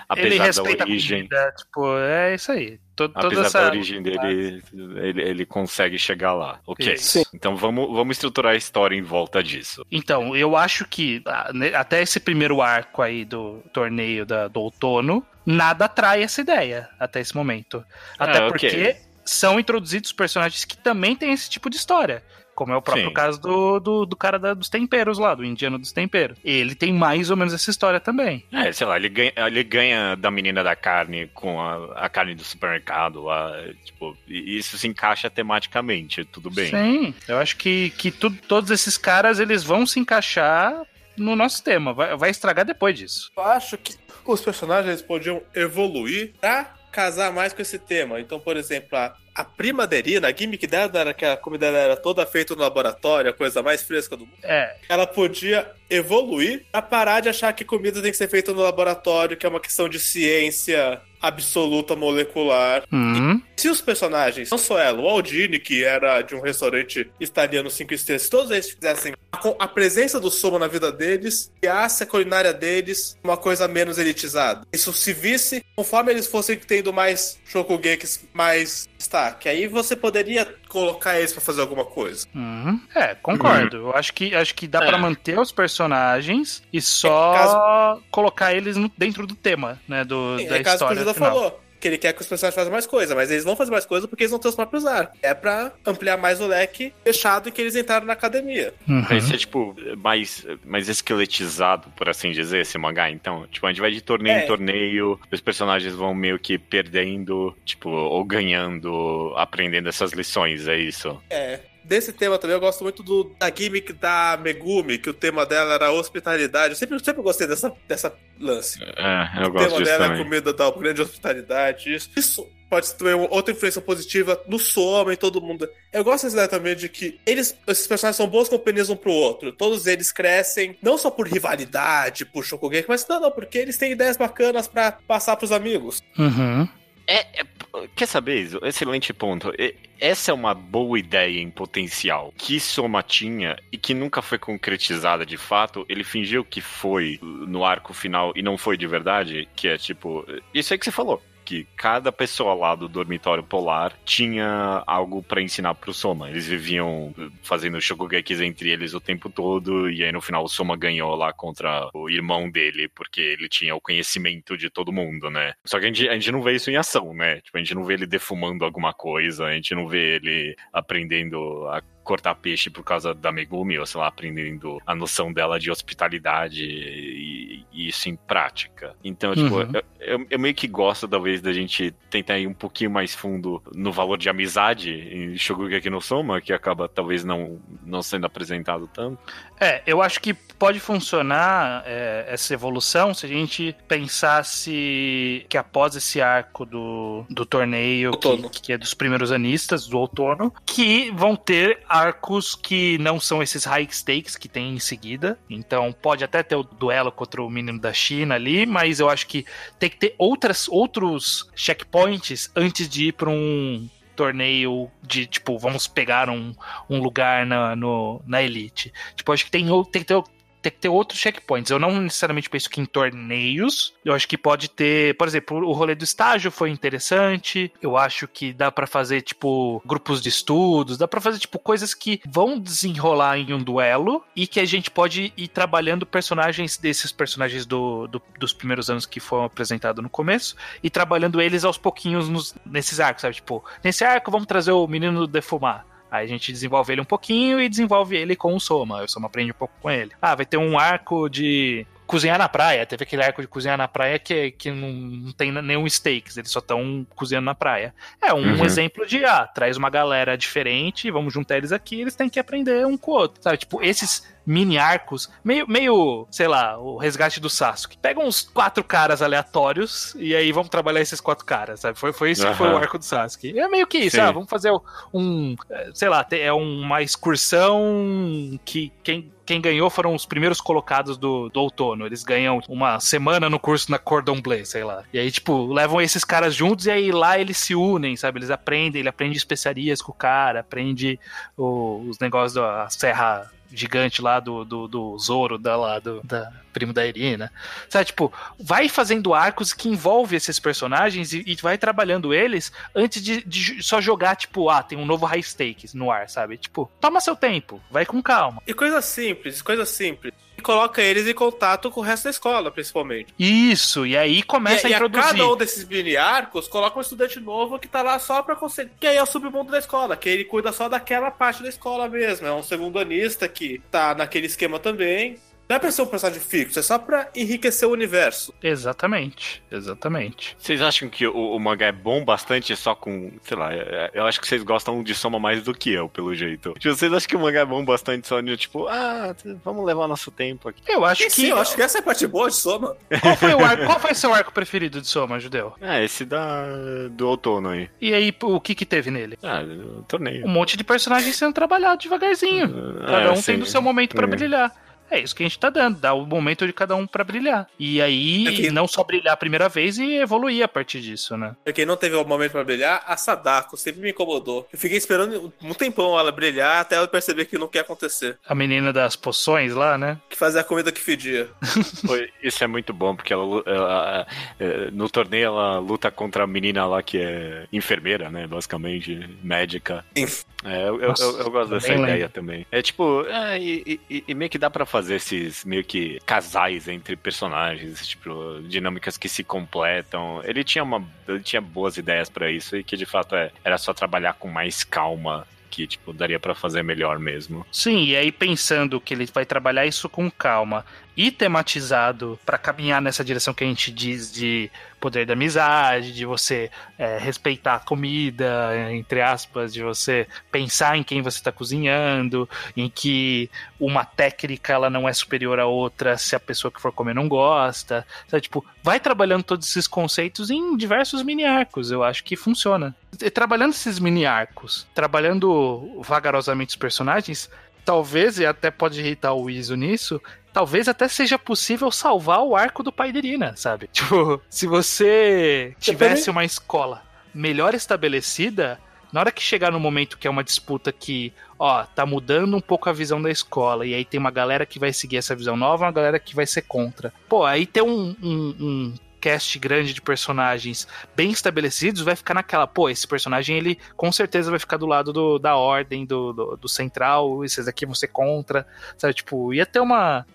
a- 0.10 0.20
ele 0.20 0.36
apesar 0.36 0.38
da 0.38 0.44
respeita 0.44 0.84
origem, 0.84 1.18
comida. 1.28 1.54
Tipo, 1.58 1.98
é 1.98 2.36
isso 2.36 2.52
aí. 2.52 2.80
To- 2.96 3.10
toda 3.10 3.28
apesar 3.28 3.46
essa... 3.46 3.62
da 3.62 3.68
origem 3.70 4.04
dele, 4.04 4.62
ele, 4.98 5.22
ele 5.24 5.46
consegue 5.46 5.98
chegar 5.98 6.34
lá. 6.34 6.60
Ok. 6.68 6.98
Sim. 6.98 7.24
Então 7.34 7.56
vamos, 7.56 7.88
vamos 7.92 8.18
estruturar 8.18 8.54
a 8.54 8.58
história 8.58 8.96
em 8.96 9.02
volta 9.02 9.42
disso. 9.42 9.84
Então, 9.92 10.36
eu 10.36 10.56
acho 10.56 10.86
que 10.88 11.24
ne- 11.54 11.74
até 11.74 12.02
esse 12.04 12.20
primeiro 12.20 12.62
arco 12.62 13.02
aí 13.02 13.26
do 13.26 13.64
torneio 13.74 14.24
da- 14.24 14.48
do 14.48 14.60
outono, 14.60 15.26
nada 15.46 15.86
atrai 15.86 16.24
essa 16.24 16.42
ideia 16.42 16.90
até 17.00 17.20
esse 17.20 17.36
momento. 17.36 17.84
Até 18.18 18.40
Ah, 18.40 18.48
porque 18.48 18.98
são 19.26 19.60
introduzidos 19.60 20.12
personagens 20.12 20.66
que 20.66 20.78
também 20.78 21.16
têm 21.16 21.32
esse 21.32 21.50
tipo 21.50 21.70
de 21.70 21.78
história. 21.78 22.24
Como 22.54 22.74
é 22.74 22.76
o 22.76 22.82
próprio 22.82 23.08
Sim. 23.08 23.14
caso 23.14 23.40
do, 23.42 23.80
do, 23.80 24.06
do 24.06 24.16
cara 24.16 24.38
da- 24.38 24.54
dos 24.54 24.70
temperos 24.70 25.18
lá, 25.18 25.34
do 25.34 25.44
indiano 25.44 25.80
dos 25.80 25.94
temperos. 25.94 26.38
Ele 26.44 26.76
tem 26.76 26.94
mais 26.94 27.32
ou 27.32 27.38
menos 27.38 27.54
essa 27.54 27.72
história 27.72 28.00
também. 28.00 28.46
É, 28.52 28.72
sei 28.74 28.86
lá, 28.86 28.98
ele 28.98 29.08
ganha, 29.10 29.32
ele 29.38 29.64
ganha 29.64 30.16
da 30.16 30.30
menina 30.30 30.62
da 30.64 30.76
carne 30.76 31.28
com 31.34 31.60
a, 31.62 31.94
a 32.06 32.10
carne 32.10 32.36
do 32.36 32.44
supermercado 32.44 33.24
lá. 33.24 33.52
Tipo, 33.86 34.16
e 34.28 34.58
isso 34.58 34.78
se 34.78 34.86
encaixa 34.88 35.30
tematicamente, 35.30 36.26
tudo 36.26 36.52
bem. 36.52 36.68
Sim, 36.70 37.14
eu 37.28 37.38
acho 37.40 37.56
que, 37.56 37.90
que 37.92 38.12
tudo, 38.12 38.38
todos 38.48 38.70
esses 38.70 38.98
caras 38.98 39.40
eles 39.40 39.64
vão 39.64 39.86
se 39.88 40.00
encaixar 40.00 40.74
no 41.18 41.36
nosso 41.38 41.64
tema. 41.64 41.94
Vai, 41.94 42.16
vai 42.18 42.30
estragar 42.30 42.66
depois 42.66 42.98
disso. 43.00 43.32
Eu 43.36 43.44
acho 43.44 43.78
que 43.78 43.96
os 44.26 44.42
personagens 44.42 45.02
podiam 45.02 45.42
evoluir 45.56 46.34
pra 46.40 46.76
casar 46.92 47.32
mais 47.32 47.54
com 47.54 47.62
esse 47.62 47.80
tema. 47.80 48.20
Então, 48.20 48.40
por 48.40 48.58
exemplo, 48.58 48.98
a, 48.98 49.16
a 49.34 49.46
prima 49.46 49.88
da 49.88 49.98
Irina, 49.98 50.28
a 50.28 50.32
gimmick 50.36 50.68
dela 50.68 50.92
era 50.94 51.14
que 51.14 51.24
a 51.26 51.38
comida 51.38 51.68
era 51.68 51.96
toda 51.96 52.26
feita 52.26 52.54
no 52.54 52.62
laboratório, 52.62 53.32
a 53.32 53.34
coisa 53.34 53.64
mais 53.64 53.82
fresca 53.82 54.18
do 54.18 54.26
mundo. 54.26 54.38
É, 54.44 54.76
Ela 54.90 55.08
podia 55.08 55.72
evoluir 55.90 56.66
pra 56.72 56.82
parar 56.82 57.22
de 57.22 57.30
achar 57.30 57.54
que 57.54 57.64
comida 57.64 58.02
tem 58.02 58.12
que 58.12 58.18
ser 58.18 58.28
feita 58.28 58.52
no 58.54 58.62
laboratório, 58.62 59.38
que 59.38 59.46
é 59.46 59.50
uma 59.50 59.60
questão 59.62 59.88
de 59.88 60.00
ciência 60.00 61.02
absoluta 61.22 61.96
molecular. 61.96 62.84
hum, 62.92 63.42
Se 63.56 63.70
os 63.70 63.80
personagens, 63.82 64.50
não 64.50 64.58
só 64.58 64.80
ela, 64.80 65.00
o 65.02 65.08
Aldini, 65.08 65.60
que 65.60 65.84
era 65.84 66.22
de 66.22 66.34
um 66.36 66.42
restaurante 66.42 67.10
italiano 67.20 67.70
cinco 67.70 67.94
estrelas, 67.94 68.24
se 68.24 68.30
todos 68.30 68.52
eles 68.52 68.70
fizessem 68.72 69.14
a, 69.32 69.40
a 69.60 69.68
presença 69.68 70.20
do 70.20 70.32
Soma 70.32 70.58
na 70.58 70.68
vida 70.68 70.92
deles, 70.92 71.52
criasse 71.62 72.04
a 72.04 72.06
culinária 72.08 72.54
deles 72.54 73.18
uma 73.24 73.38
coisa 73.38 73.68
menos 73.68 73.98
elitizada. 73.98 74.66
Isso 74.74 74.92
se 74.94 75.14
visse 75.14 75.64
conforme 75.76 76.12
eles 76.12 76.28
fossem 76.28 76.58
tendo 76.58 76.92
mais 76.92 77.40
shokugekis, 77.46 78.24
mais 78.34 78.88
destaque. 78.98 79.50
Aí 79.50 79.68
você 79.68 79.96
poderia 79.96 80.46
colocar 80.72 81.18
eles 81.20 81.34
pra 81.34 81.42
fazer 81.42 81.62
alguma 81.62 81.84
coisa. 81.86 82.26
Uhum. 82.34 82.80
É, 82.96 83.14
concordo. 83.16 83.78
Eu 83.78 83.96
acho 83.96 84.14
que, 84.14 84.34
acho 84.34 84.56
que 84.56 84.68
dá 84.68 84.80
É. 84.84 84.88
pra 84.88 84.98
manter 84.98 85.38
os 85.38 85.52
personagens 85.52 86.64
e 86.72 86.82
só 86.82 88.00
colocar 88.10 88.54
eles 88.54 88.78
no- 88.78 88.92
dentro 88.98 89.28
do 89.28 89.36
tema, 89.36 89.80
né? 89.88 90.04
Do, 90.06 90.38
Sim, 90.40 90.48
da 90.48 90.58
é 90.58 90.64
caso 90.64 90.78
que 90.78 90.84
o 90.84 90.94
história 90.94 91.14
falou. 91.14 91.62
Que 91.82 91.88
ele 91.88 91.98
quer 91.98 92.14
que 92.14 92.22
os 92.22 92.28
personagens 92.28 92.56
façam 92.56 92.72
mais 92.72 92.86
coisa, 92.86 93.16
mas 93.16 93.32
eles 93.32 93.44
vão 93.44 93.56
fazer 93.56 93.72
mais 93.72 93.86
coisa 93.86 94.08
porque 94.08 94.24
eles 94.24 94.32
vão 94.32 94.40
ter 94.40 94.48
os 94.48 94.56
próprios 94.56 94.86
arcos. 94.86 95.18
É 95.22 95.34
pra 95.34 95.72
ampliar 95.86 96.16
mais 96.16 96.40
o 96.40 96.46
leque 96.46 96.94
fechado 97.04 97.50
em 97.50 97.52
que 97.52 97.60
eles 97.60 97.76
entraram 97.76 98.06
na 98.06 98.14
academia. 98.14 98.74
Uhum. 98.88 99.02
Vai 99.02 99.20
ser, 99.20 99.38
tipo, 99.40 99.76
mais, 99.98 100.46
mais 100.64 100.88
esqueletizado, 100.88 101.90
por 101.98 102.08
assim 102.08 102.32
dizer, 102.32 102.60
esse 102.62 102.78
mangá, 102.78 103.10
então. 103.10 103.48
Tipo, 103.48 103.66
a 103.66 103.70
gente 103.72 103.82
vai 103.82 103.92
de 103.92 104.00
torneio 104.02 104.38
É. 104.38 104.44
em 104.44 104.48
torneio, 104.48 105.20
os 105.32 105.42
personagens 105.42 105.94
vão 105.94 106.14
meio 106.14 106.38
que 106.38 106.58
perdendo, 106.58 107.56
tipo, 107.66 107.90
ou 107.90 108.24
ganhando, 108.24 109.34
aprendendo 109.36 109.90
essas 109.90 110.12
lições, 110.14 110.68
é 110.68 110.78
isso. 110.78 111.20
É. 111.30 111.60
Desse 111.84 112.14
tema 112.14 112.38
também 112.38 112.56
eu 112.56 112.60
gosto 112.60 112.84
muito 112.84 113.02
do, 113.04 113.36
da 113.40 113.52
gimmick 113.54 113.92
da 113.94 114.38
Megumi, 114.42 114.98
que 114.98 115.10
o 115.10 115.14
tema 115.14 115.46
dela 115.46 115.74
era 115.74 115.92
hospitalidade. 115.92 116.74
Eu 116.74 116.76
sempre, 116.78 117.00
sempre 117.04 117.22
gostei 117.22 117.48
dessa, 117.48 117.74
dessa 117.88 118.14
lance. 118.40 118.80
É, 118.84 119.44
eu 119.44 119.48
o 119.48 119.52
gosto 119.52 119.68
tema 119.68 119.80
disso 119.80 119.92
dela 119.92 120.06
é 120.06 120.08
também. 120.08 120.22
a 120.22 120.24
comida 120.24 120.54
da 120.54 120.72
grande 120.72 121.02
hospitalidade. 121.02 121.94
Isso, 121.94 122.10
isso 122.16 122.48
pode 122.70 122.94
ter 122.94 123.14
uma 123.16 123.28
outra 123.34 123.54
influência 123.54 123.82
positiva 123.82 124.42
no 124.48 124.58
Soma 124.58 125.12
e 125.12 125.18
todo 125.18 125.42
mundo. 125.42 125.68
Eu 125.92 126.04
gosto 126.04 126.24
dessa 126.24 126.36
ideia 126.36 126.48
também 126.48 126.76
de 126.76 126.88
que 126.88 127.20
eles, 127.26 127.58
esses 127.68 127.86
personagens 127.86 128.16
são 128.16 128.28
boas 128.28 128.48
companhias 128.48 128.90
um 128.90 128.96
pro 128.96 129.12
outro. 129.12 129.52
Todos 129.52 129.86
eles 129.88 130.12
crescem, 130.12 130.78
não 130.82 130.98
só 130.98 131.12
por 131.12 131.28
rivalidade, 131.28 132.26
por 132.26 132.46
Shokugeki, 132.46 132.88
mas 132.88 133.06
não, 133.08 133.20
não, 133.20 133.32
porque 133.32 133.58
eles 133.58 133.78
têm 133.78 133.92
ideias 133.92 134.16
bacanas 134.16 134.68
pra 134.68 134.94
passar 135.06 135.36
pros 135.36 135.52
amigos. 135.52 136.02
Uhum. 136.18 136.68
É, 137.08 137.42
é- 137.42 137.46
quer 137.96 138.06
saber, 138.06 138.42
Iso? 138.42 138.60
Excelente 138.64 139.14
ponto. 139.14 139.52
Essa 140.00 140.32
é 140.32 140.34
uma 140.34 140.54
boa 140.54 140.98
ideia 140.98 141.40
em 141.40 141.50
potencial 141.50 142.34
que 142.38 142.60
Soma 142.60 143.04
tinha 143.04 143.58
e 143.72 143.78
que 143.78 143.94
nunca 143.94 144.22
foi 144.22 144.38
concretizada 144.38 145.26
de 145.26 145.38
fato. 145.38 145.86
Ele 145.88 146.04
fingiu 146.04 146.44
que 146.44 146.62
foi 146.62 147.20
no 147.22 147.64
arco 147.64 147.94
final 147.94 148.34
e 148.36 148.42
não 148.42 148.58
foi 148.58 148.78
de 148.78 148.88
verdade, 148.88 149.48
que 149.56 149.68
é 149.68 149.78
tipo, 149.78 150.26
isso 150.54 150.74
aí 150.74 150.80
que 150.80 150.86
você 150.86 150.92
falou. 150.92 151.22
Que 151.44 151.68
cada 151.76 152.12
pessoa 152.12 152.54
lá 152.54 152.76
do 152.76 152.88
dormitório 152.88 153.44
polar 153.44 153.94
tinha 154.06 154.84
algo 154.86 155.22
para 155.24 155.42
ensinar 155.42 155.76
pro 155.76 155.94
Soma. 155.94 156.30
Eles 156.30 156.48
viviam 156.48 157.14
fazendo 157.44 157.82
shokugekis 157.82 158.42
entre 158.42 158.70
eles 158.70 158.94
o 158.94 159.00
tempo 159.00 159.30
todo, 159.30 159.90
e 159.90 160.04
aí 160.04 160.12
no 160.12 160.22
final 160.22 160.44
o 160.44 160.50
Soma 160.50 160.78
ganhou 160.78 161.16
lá 161.16 161.34
contra 161.34 161.90
o 161.94 162.10
irmão 162.10 162.50
dele, 162.50 162.88
porque 162.90 163.22
ele 163.22 163.50
tinha 163.50 163.76
o 163.76 163.82
conhecimento 163.82 164.58
de 164.58 164.70
todo 164.70 164.92
mundo, 164.92 165.30
né? 165.30 165.54
Só 165.66 165.80
que 165.80 165.86
a 165.86 165.88
gente, 165.88 166.08
a 166.08 166.14
gente 166.14 166.32
não 166.32 166.42
vê 166.42 166.54
isso 166.54 166.70
em 166.70 166.78
ação, 166.78 167.14
né? 167.14 167.42
Tipo, 167.42 167.58
a 167.58 167.60
gente 167.60 167.76
não 167.76 167.84
vê 167.84 167.94
ele 167.96 168.08
defumando 168.08 168.66
alguma 168.66 168.94
coisa, 168.94 169.46
a 169.46 169.54
gente 169.54 169.76
não 169.76 169.88
vê 169.88 170.16
ele 170.16 170.56
aprendendo 170.74 171.68
a 171.70 171.82
cortar 172.12 172.36
peixe 172.36 172.70
por 172.70 172.84
causa 172.84 173.14
da 173.14 173.32
Megumi, 173.32 173.80
ou 173.80 173.86
sei 173.86 174.02
lá, 174.02 174.08
aprendendo 174.08 174.82
a 174.86 174.94
noção 174.94 175.32
dela 175.32 175.58
de 175.58 175.72
hospitalidade 175.72 176.62
e, 176.62 177.66
e 177.72 177.88
isso 177.88 178.10
em 178.10 178.18
prática. 178.18 178.94
Então, 179.02 179.34
tipo, 179.34 179.56
uhum. 179.56 179.72
eu, 179.74 179.84
eu, 180.02 180.28
eu, 180.30 180.38
meio 180.38 180.54
que 180.54 180.68
gosto, 180.68 181.08
talvez, 181.08 181.40
da 181.40 181.54
gente 181.54 181.96
tentar 182.10 182.38
ir 182.38 182.48
um 182.48 182.54
pouquinho 182.54 182.92
mais 182.92 183.16
fundo 183.16 183.64
no 183.74 183.94
valor 183.94 184.18
de 184.18 184.28
amizade 184.28 184.92
em 184.92 185.38
Shogugeki 185.38 185.90
no 185.90 186.02
Soma, 186.02 186.42
que 186.42 186.52
acaba 186.52 186.90
talvez 186.90 187.24
não, 187.24 187.62
não 187.82 188.02
sendo 188.02 188.26
apresentado 188.26 188.90
tanto. 188.94 189.18
É, 189.58 189.82
eu 189.86 190.02
acho 190.02 190.20
que 190.20 190.34
pode 190.34 190.80
funcionar 190.80 191.84
é, 191.86 192.26
essa 192.28 192.54
evolução 192.54 193.14
se 193.14 193.26
a 193.26 193.30
gente 193.30 193.76
pensasse 193.88 195.46
que 195.48 195.58
após 195.58 195.96
esse 195.96 196.20
arco 196.20 196.66
do, 196.66 197.24
do 197.30 197.46
torneio, 197.46 198.12
que, 198.12 198.50
que, 198.60 198.74
é 198.74 198.78
dos 198.78 198.94
primeiros 198.94 199.32
anistas, 199.32 199.88
do 199.88 199.98
outono, 199.98 200.52
que 200.66 201.12
vão 201.12 201.36
ter 201.36 201.80
arcos 202.02 202.56
que 202.56 202.98
não 202.98 203.20
são 203.20 203.42
esses 203.42 203.66
high 203.66 203.88
stakes 203.92 204.36
que 204.36 204.50
tem 204.50 204.74
em 204.74 204.80
seguida. 204.80 205.38
Então 205.50 205.94
pode 205.94 206.24
até 206.24 206.42
ter 206.42 206.56
o 206.56 206.64
duelo 206.64 207.12
contra 207.12 207.42
o 207.42 207.50
menino 207.50 207.80
da 207.80 207.94
China 207.94 208.36
ali, 208.36 208.66
mas 208.66 209.00
eu 209.00 209.10
acho 209.10 209.28
que 209.28 209.46
tem 209.80 209.90
que 209.90 209.98
ter 209.98 210.16
outras, 210.18 210.68
outros 210.68 211.50
checkpoints 211.56 212.50
antes 212.56 212.90
de 212.90 213.08
ir 213.08 213.14
para 213.14 213.30
um 213.30 213.88
torneio 214.16 214.90
de, 215.02 215.26
tipo, 215.26 215.58
vamos 215.58 215.88
pegar 215.88 216.30
um, 216.30 216.54
um 216.90 217.00
lugar 217.02 217.46
na, 217.46 217.76
no, 217.76 218.22
na 218.26 218.42
elite. 218.42 218.94
Tipo, 219.16 219.32
acho 219.32 219.46
que 219.46 219.52
tem, 219.52 219.66
tem 219.92 220.02
que 220.02 220.06
ter 220.06 220.24
tem 220.62 220.72
que 220.72 220.78
ter 220.78 220.90
outros 220.90 221.20
checkpoints. 221.20 221.72
Eu 221.72 221.80
não 221.80 222.00
necessariamente 222.02 222.50
penso 222.50 222.70
que 222.70 222.80
em 222.80 222.86
torneios. 222.86 223.94
Eu 224.06 224.14
acho 224.14 224.28
que 224.28 224.38
pode 224.38 224.70
ter, 224.70 225.16
por 225.18 225.28
exemplo, 225.28 225.58
o 225.68 225.72
rolê 225.72 225.96
do 225.96 226.04
estágio 226.04 226.52
foi 226.52 226.70
interessante. 226.70 227.72
Eu 227.82 227.98
acho 227.98 228.28
que 228.28 228.54
dá 228.54 228.72
para 228.72 228.88
fazer 228.88 229.22
tipo 229.22 229.82
grupos 229.86 230.22
de 230.22 230.30
estudos, 230.30 230.98
dá 230.98 231.08
para 231.08 231.22
fazer 231.22 231.40
tipo 231.40 231.60
coisas 231.60 231.94
que 231.94 232.22
vão 232.28 232.60
desenrolar 232.60 233.38
em 233.38 233.54
um 233.54 233.64
duelo 233.64 234.24
e 234.36 234.46
que 234.48 234.60
a 234.60 234.66
gente 234.66 234.92
pode 234.92 235.34
ir 235.36 235.48
trabalhando 235.48 236.06
personagens 236.06 236.78
desses 236.78 237.12
personagens 237.12 237.66
do, 237.66 238.08
do 238.08 238.22
dos 238.40 238.54
primeiros 238.54 238.90
anos 238.90 239.06
que 239.06 239.20
foram 239.20 239.46
apresentados 239.46 240.02
no 240.04 240.10
começo 240.10 240.56
e 240.84 240.90
trabalhando 240.90 241.42
eles 241.42 241.64
aos 241.64 241.78
pouquinhos 241.78 242.28
nos, 242.28 242.56
nesses 242.66 243.00
arcos, 243.00 243.22
sabe? 243.22 243.36
Tipo, 243.36 243.64
nesse 243.84 244.04
arco 244.04 244.32
vamos 244.32 244.48
trazer 244.48 244.72
o 244.72 244.88
menino 244.88 245.28
defumar. 245.28 245.86
Aí 246.12 246.26
a 246.26 246.28
gente 246.28 246.52
desenvolve 246.52 246.92
ele 246.92 247.00
um 247.00 247.06
pouquinho 247.06 247.60
e 247.60 247.70
desenvolve 247.70 248.18
ele 248.18 248.36
com 248.36 248.54
o 248.54 248.60
Soma. 248.60 249.02
O 249.02 249.08
Soma 249.08 249.28
aprende 249.28 249.52
um 249.52 249.56
pouco 249.56 249.74
com 249.82 249.90
ele. 249.90 250.12
Ah, 250.22 250.36
vai 250.36 250.46
ter 250.46 250.58
um 250.58 250.78
arco 250.78 251.30
de 251.30 251.88
cozinhar 252.12 252.38
na 252.38 252.50
praia. 252.50 252.86
Teve 252.86 253.04
aquele 253.04 253.24
arco 253.24 253.42
de 253.42 253.48
cozinhar 253.48 253.78
na 253.78 253.88
praia 253.88 254.20
que, 254.20 254.52
que 254.52 254.70
não, 254.70 255.32
tem 255.32 255.50
nenhum 255.50 255.88
stakes, 255.88 256.36
eles 256.36 256.52
só 256.52 256.60
estão 256.60 257.08
cozinhando 257.16 257.46
na 257.46 257.56
praia. 257.56 257.96
É 258.22 258.34
um 258.34 258.58
uhum. 258.58 258.66
exemplo 258.66 259.06
de, 259.08 259.24
ah, 259.24 259.48
traz 259.48 259.78
uma 259.78 259.90
galera 259.90 260.38
diferente, 260.38 261.10
vamos 261.10 261.34
juntar 261.34 261.58
eles 261.58 261.72
aqui, 261.72 262.02
eles 262.02 262.14
têm 262.14 262.28
que 262.28 262.40
aprender 262.40 262.86
um 262.86 262.98
com 262.98 263.12
o 263.12 263.16
outro, 263.16 263.42
sabe? 263.42 263.60
Tipo, 263.60 263.82
esses 263.82 264.28
mini 264.46 264.78
arcos, 264.78 265.30
meio, 265.44 265.68
meio, 265.68 266.28
sei 266.32 266.48
lá, 266.48 266.78
o 266.78 266.98
resgate 266.98 267.40
do 267.40 267.50
Sasuke. 267.50 267.98
Pega 267.98 268.20
uns 268.20 268.42
quatro 268.42 268.84
caras 268.84 269.22
aleatórios 269.22 270.16
e 270.18 270.36
aí 270.36 270.52
vamos 270.52 270.70
trabalhar 270.70 271.02
esses 271.02 271.22
quatro 271.22 271.46
caras, 271.46 271.80
sabe? 271.80 271.98
Foi, 271.98 272.12
foi 272.14 272.32
isso 272.32 272.46
uhum. 272.46 272.52
que 272.52 272.58
foi 272.58 272.70
o 272.70 272.78
arco 272.78 272.98
do 272.98 273.06
Sasuke. 273.06 273.58
É 273.58 273.68
meio 273.68 273.88
que 273.88 273.98
isso, 273.98 274.20
ah, 274.20 274.32
vamos 274.32 274.50
fazer 274.50 274.72
um, 275.14 275.56
sei 275.94 276.10
lá, 276.10 276.26
é 276.32 276.52
uma 276.52 277.02
excursão 277.02 278.60
que 278.66 278.92
quem 279.04 279.32
quem 279.52 279.60
ganhou 279.60 279.90
foram 279.90 280.16
os 280.16 280.26
primeiros 280.26 280.62
colocados 280.62 281.18
do, 281.18 281.50
do 281.50 281.60
outono. 281.60 282.06
Eles 282.06 282.24
ganham 282.24 282.62
uma 282.70 283.02
semana 283.02 283.50
no 283.50 283.60
curso 283.60 283.92
na 283.92 284.00
Cordon 284.00 284.42
Bleu, 284.42 284.66
sei 284.66 284.84
lá. 284.84 285.04
E 285.12 285.20
aí, 285.20 285.30
tipo, 285.30 285.66
levam 285.74 286.00
esses 286.00 286.24
caras 286.24 286.56
juntos 286.56 286.86
e 286.86 286.92
aí 286.92 287.12
lá 287.12 287.38
eles 287.38 287.58
se 287.58 287.76
unem, 287.76 288.16
sabe? 288.16 288.40
Eles 288.40 288.50
aprendem, 288.50 289.02
ele 289.02 289.10
aprende 289.10 289.38
especiarias 289.38 290.02
com 290.02 290.14
o 290.14 290.16
cara, 290.16 290.62
aprende 290.62 291.20
o, 291.58 292.06
os 292.08 292.18
negócios 292.20 292.54
da 292.54 292.90
serra 292.90 293.52
gigante 293.72 294.22
lá 294.22 294.40
do, 294.40 294.64
do, 294.66 294.88
do 294.88 295.18
Zoro, 295.18 295.58
da, 295.58 295.76
lá, 295.76 296.00
do, 296.00 296.22
da 296.24 296.52
primo 296.72 296.94
da 296.94 297.06
Irina. 297.06 297.52
Sabe, 297.90 298.06
tipo, 298.06 298.34
vai 298.60 298.88
fazendo 298.88 299.34
arcos 299.34 299.74
que 299.74 299.90
envolve 299.90 300.36
esses 300.36 300.60
personagens 300.60 301.34
e, 301.34 301.44
e 301.46 301.56
vai 301.56 301.78
trabalhando 301.78 302.34
eles 302.34 302.72
antes 302.96 303.22
de, 303.22 303.44
de, 303.44 303.84
só 303.84 304.00
jogar, 304.00 304.36
tipo, 304.36 304.70
ah, 304.70 304.82
tem 304.82 304.98
um 304.98 305.06
novo 305.06 305.26
high 305.26 305.44
stakes 305.44 305.94
no 305.94 306.10
ar, 306.10 306.30
sabe? 306.30 306.58
Tipo, 306.58 306.90
toma 307.00 307.20
seu 307.20 307.36
tempo, 307.36 307.82
vai 307.90 308.06
com 308.06 308.22
calma. 308.22 308.62
E 308.66 308.74
coisa 308.74 309.02
simples, 309.02 309.62
coisa 309.62 309.86
simples 309.86 310.34
coloca 310.62 311.02
eles 311.02 311.28
em 311.28 311.34
contato 311.34 311.90
com 311.92 312.00
o 312.00 312.04
resto 312.04 312.26
da 312.26 312.30
escola, 312.30 312.72
principalmente. 312.72 313.34
Isso, 313.38 314.06
e 314.06 314.16
aí 314.18 314.44
começa 314.44 314.88
e, 314.88 314.94
a 314.94 314.96
introduzir. 314.96 315.24
E 315.24 315.28
a 315.28 315.32
cada 315.32 315.54
um 315.54 315.58
desses 315.58 315.86
mini 315.86 316.16
arcos 316.16 316.68
coloca 316.68 316.98
um 316.98 317.02
estudante 317.02 317.40
novo 317.40 317.80
que 317.80 317.88
tá 317.88 318.02
lá 318.02 318.18
só 318.20 318.42
pra 318.42 318.56
conseguir. 318.56 318.92
Que 319.00 319.08
aí 319.08 319.18
é 319.18 319.24
o 319.24 319.26
submundo 319.26 319.72
da 319.72 319.80
escola, 319.80 320.16
que 320.16 320.30
ele 320.30 320.46
cuida 320.46 320.72
só 320.72 320.88
daquela 320.88 321.32
parte 321.32 321.64
da 321.64 321.70
escola 321.70 322.08
mesmo. 322.08 322.48
É 322.48 322.54
um 322.54 322.64
segundo 322.64 323.00
anista 323.00 323.48
que 323.48 323.82
tá 323.92 324.16
naquele 324.16 324.48
esquema 324.48 324.80
também. 324.80 325.38
Não 325.72 325.78
é 325.78 325.80
pra 325.80 325.90
ser 325.90 326.02
um 326.02 326.06
personagem 326.06 326.42
fixo, 326.42 326.80
é 326.80 326.82
só 326.82 327.00
pra 327.00 327.30
enriquecer 327.34 327.88
o 327.88 327.94
universo. 327.94 328.54
Exatamente, 328.62 329.64
exatamente. 329.72 330.54
Vocês 330.60 330.82
acham 330.82 331.08
que 331.08 331.26
o, 331.26 331.56
o 331.56 331.58
mangá 331.58 331.86
é 331.86 331.94
bom 331.94 332.26
bastante 332.26 332.76
só 332.76 332.94
com, 332.94 333.32
sei 333.42 333.56
lá, 333.56 333.74
é, 333.74 334.12
eu 334.14 334.26
acho 334.26 334.42
que 334.42 334.46
vocês 334.46 334.64
gostam 334.64 335.02
de 335.02 335.16
Soma 335.16 335.40
mais 335.40 335.64
do 335.64 335.74
que 335.74 335.94
eu, 335.94 336.10
pelo 336.10 336.36
jeito. 336.36 336.74
Tipo, 336.74 336.94
vocês 336.94 337.14
acham 337.14 337.30
que 337.30 337.38
o 337.38 337.40
mangá 337.40 337.62
é 337.62 337.66
bom 337.66 337.86
bastante 337.86 338.28
só 338.28 338.42
de, 338.42 338.58
tipo, 338.58 338.86
ah, 338.90 339.34
vamos 339.64 339.86
levar 339.86 340.10
nosso 340.10 340.30
tempo 340.30 340.68
aqui? 340.68 340.82
Eu 340.86 341.06
acho 341.06 341.24
que... 341.24 341.30
Sim, 341.30 341.48
eu 341.48 341.58
acho 341.58 341.74
que 341.74 341.82
essa 341.82 342.00
é 342.00 342.02
a 342.02 342.04
parte 342.04 342.28
boa 342.28 342.50
de 342.50 342.56
Soma. 342.58 342.98
Qual 343.22 343.38
foi 343.38 343.54
o 343.54 343.64
arco, 343.64 343.86
qual 343.86 344.00
foi 344.02 344.14
seu 344.14 344.34
arco 344.34 344.52
preferido 344.52 345.00
de 345.00 345.08
Soma, 345.08 345.40
Judeu? 345.40 345.74
Ah, 345.80 346.02
esse 346.02 346.26
da, 346.26 346.66
do 347.12 347.30
outono 347.30 347.70
aí. 347.70 347.90
E 348.02 348.14
aí, 348.14 348.36
o 348.44 348.60
que 348.60 348.76
que 348.76 348.86
teve 348.86 349.10
nele? 349.10 349.40
Ah, 349.42 349.62
o 349.62 350.04
torneio. 350.04 350.46
Um 350.46 350.50
monte 350.50 350.76
de 350.76 350.84
personagens 350.84 351.34
sendo 351.38 351.54
trabalhado 351.54 352.02
devagarzinho. 352.02 353.00
Ah, 353.04 353.06
Cada 353.06 353.32
um 353.32 353.38
sim. 353.38 353.54
tendo 353.54 353.66
seu 353.66 353.82
momento 353.82 354.18
para 354.18 354.28
é. 354.28 354.30
brilhar. 354.30 354.91
É 355.12 355.20
isso 355.20 355.36
que 355.36 355.44
a 355.44 355.46
gente 355.46 355.60
tá 355.60 355.70
dando, 355.70 356.00
dá 356.00 356.14
o 356.14 356.26
momento 356.26 356.66
de 356.66 356.72
cada 356.72 356.96
um 356.96 357.06
para 357.06 357.24
brilhar. 357.24 357.68
E 357.78 358.02
aí, 358.02 358.68
é 358.68 358.72
não 358.72 358.88
só 358.88 359.04
brilhar 359.04 359.34
a 359.34 359.38
primeira 359.38 359.68
vez 359.68 359.98
e 359.98 360.16
evoluir 360.16 360.64
a 360.64 360.68
partir 360.68 361.02
disso, 361.02 361.36
né? 361.36 361.54
Pra 361.64 361.74
quem 361.74 361.86
não 361.86 361.98
teve 361.98 362.16
o 362.16 362.24
momento 362.24 362.54
para 362.54 362.64
brilhar, 362.64 363.04
a 363.06 363.18
Sadako 363.18 363.76
sempre 363.76 364.02
me 364.02 364.12
incomodou. 364.12 364.68
Eu 364.72 364.80
fiquei 364.80 364.98
esperando 364.98 365.54
um 365.62 365.74
tempão 365.74 366.18
ela 366.18 366.32
brilhar 366.32 366.82
até 366.82 366.96
ela 366.96 367.08
perceber 367.08 367.46
que 367.46 367.58
não 367.58 367.68
quer 367.68 367.80
acontecer. 367.80 368.38
A 368.48 368.56
menina 368.56 368.94
das 368.94 369.18
poções 369.18 369.74
lá, 369.74 369.98
né? 369.98 370.18
Que 370.30 370.38
fazia 370.38 370.62
a 370.62 370.64
comida 370.64 370.92
que 370.92 371.02
fedia. 371.02 371.50
isso 372.42 372.64
é 372.64 372.68
muito 372.68 372.94
bom, 372.94 373.14
porque 373.14 373.34
ela, 373.34 373.44
ela, 373.66 373.66
ela, 373.66 374.28
é, 374.60 374.92
no 374.92 375.10
torneio 375.10 375.48
ela 375.48 375.80
luta 375.80 376.10
contra 376.10 376.46
a 376.46 376.48
menina 376.48 376.86
lá 376.86 377.04
que 377.04 377.18
é 377.18 377.66
enfermeira, 377.74 378.30
né? 378.30 378.48
Basicamente, 378.48 379.30
médica. 379.44 380.06
Sim. 380.16 380.28
É, 380.64 380.90
eu, 380.90 380.98
Nossa, 381.00 381.24
eu, 381.24 381.32
eu, 381.32 381.40
eu, 381.40 381.52
gosto 381.52 381.72
dessa 381.72 381.94
ideia 381.94 382.14
lembro. 382.14 382.30
também. 382.30 382.68
É 382.72 382.82
tipo, 382.82 383.26
é, 383.28 383.60
e, 383.60 384.00
e, 384.10 384.24
e, 384.28 384.34
meio 384.34 384.50
que 384.50 384.60
dá 384.60 384.70
para 384.70 384.86
fazer 384.86 385.01
esses 385.10 385.66
meio 385.66 385.84
que 385.84 386.20
casais 386.26 386.88
entre 386.88 387.16
personagens, 387.16 388.08
tipo, 388.08 388.62
dinâmicas 388.68 389.18
que 389.18 389.30
se 389.30 389.44
completam. 389.44 390.42
Ele 390.44 390.64
tinha 390.64 390.84
uma. 390.84 391.04
Ele 391.28 391.40
tinha 391.40 391.62
boas 391.62 391.98
ideias 391.98 392.30
para 392.30 392.52
isso 392.52 392.76
e 392.78 392.84
que 392.84 392.96
de 392.98 393.06
fato 393.06 393.36
é, 393.36 393.52
era 393.64 393.78
só 393.78 393.94
trabalhar 393.94 394.34
com 394.34 394.50
mais 394.50 394.84
calma 394.84 395.48
que, 395.72 395.88
tipo, 395.88 396.12
daria 396.12 396.40
para 396.40 396.54
fazer 396.54 396.84
melhor 396.84 397.18
mesmo. 397.18 397.66
Sim, 397.72 398.04
e 398.04 398.16
aí 398.16 398.32
pensando 398.32 399.00
que 399.00 399.14
ele 399.14 399.26
vai 399.34 399.46
trabalhar 399.46 399.86
isso 399.86 400.10
com 400.10 400.30
calma 400.30 400.86
e 401.16 401.30
tematizado 401.30 402.40
para 402.46 402.58
caminhar 402.58 403.02
nessa 403.02 403.24
direção 403.24 403.54
que 403.54 403.64
a 403.64 403.68
gente 403.68 403.92
diz 403.92 404.32
de 404.32 404.72
poder 405.00 405.26
da 405.26 405.34
amizade, 405.34 406.14
de 406.14 406.26
você 406.26 406.70
é, 406.98 407.18
respeitar 407.18 407.76
a 407.76 407.80
comida, 407.80 408.72
entre 408.92 409.22
aspas, 409.22 409.74
de 409.74 409.82
você 409.82 410.28
pensar 410.52 410.96
em 410.96 411.04
quem 411.04 411.22
você 411.22 411.38
está 411.38 411.52
cozinhando, 411.52 412.48
em 412.78 412.88
que 412.88 413.50
uma 413.80 414.06
técnica 414.06 414.74
ela 414.74 414.90
não 414.90 415.10
é 415.10 415.14
superior 415.14 415.60
à 415.60 415.66
outra 415.66 416.18
se 416.18 416.36
a 416.36 416.40
pessoa 416.40 416.72
que 416.72 416.80
for 416.80 416.92
comer 416.92 417.16
não 417.16 417.28
gosta. 417.28 418.06
Sabe? 418.28 418.42
Tipo, 418.42 418.66
vai 418.84 419.00
trabalhando 419.00 419.44
todos 419.44 419.68
esses 419.68 419.88
conceitos 419.88 420.50
em 420.50 420.78
diversos 420.78 421.24
mini 421.24 421.44
arcos. 421.44 421.92
Eu 421.92 422.04
acho 422.04 422.24
que 422.24 422.36
funciona. 422.36 422.96
E 423.20 423.30
trabalhando 423.30 423.74
esses 423.74 424.00
mini 424.00 424.26
arcos, 424.26 424.88
trabalhando 424.94 426.02
vagarosamente 426.04 426.70
os 426.70 426.76
personagens, 426.76 427.50
talvez, 427.84 428.40
e 428.40 428.46
até 428.46 428.70
pode 428.70 429.00
irritar 429.00 429.34
o 429.34 429.50
Iso 429.50 429.76
nisso, 429.76 430.22
talvez 430.54 430.88
até 430.88 431.08
seja 431.08 431.38
possível 431.38 431.92
salvar 431.92 432.42
o 432.42 432.56
arco 432.56 432.84
do 432.84 432.92
pai 432.92 433.12
de 433.12 433.20
Irina, 433.20 433.56
sabe? 433.56 433.90
Tipo, 433.94 434.42
se 434.50 434.68
você 434.68 435.76
tivesse 435.80 436.30
uma 436.30 436.44
escola 436.44 437.04
melhor 437.34 437.74
estabelecida, 437.74 438.80
na 439.12 439.20
hora 439.20 439.32
que 439.32 439.42
chegar 439.42 439.72
no 439.72 439.80
momento 439.80 440.18
que 440.18 440.28
é 440.28 440.32
uma 440.32 440.44
disputa 440.44 440.92
que, 440.92 441.34
ó, 441.58 441.84
tá 441.84 442.06
mudando 442.06 442.56
um 442.56 442.62
pouco 442.62 442.90
a 442.90 442.94
visão 442.94 443.22
da 443.22 443.30
escola, 443.30 443.86
e 443.86 443.94
aí 443.94 444.06
tem 444.06 444.20
uma 444.20 444.32
galera 444.32 444.66
que 444.66 444.80
vai 444.80 444.94
seguir 444.94 445.18
essa 445.18 445.36
visão 445.36 445.56
nova, 445.56 445.86
uma 445.86 445.92
galera 445.92 446.20
que 446.20 446.36
vai 446.36 446.46
ser 446.46 446.64
contra. 446.64 447.14
Pô, 447.28 447.46
aí 447.46 447.66
tem 447.66 447.84
um, 447.84 448.16
um, 448.22 448.56
um 448.60 448.94
cast 449.22 449.58
grande 449.60 449.94
de 449.94 450.02
personagens 450.02 450.88
bem 451.16 451.30
estabelecidos, 451.30 452.02
vai 452.02 452.16
ficar 452.16 452.34
naquela, 452.34 452.66
pô, 452.66 452.90
esse 452.90 453.08
personagem 453.08 453.56
ele 453.58 453.78
com 453.96 454.12
certeza 454.12 454.50
vai 454.50 454.60
ficar 454.60 454.78
do 454.78 454.88
lado 454.88 455.14
do, 455.14 455.38
da 455.38 455.56
ordem, 455.56 456.06
do, 456.06 456.34
do, 456.34 456.58
do 456.58 456.68
central, 456.68 457.46
esses 457.46 457.68
aqui 457.68 457.86
vão 457.86 457.94
ser 457.94 458.08
contra, 458.08 458.66
sabe? 458.98 459.14
Tipo, 459.14 459.54
ia 459.54 459.66
ter 459.66 459.80
uma. 459.80 460.26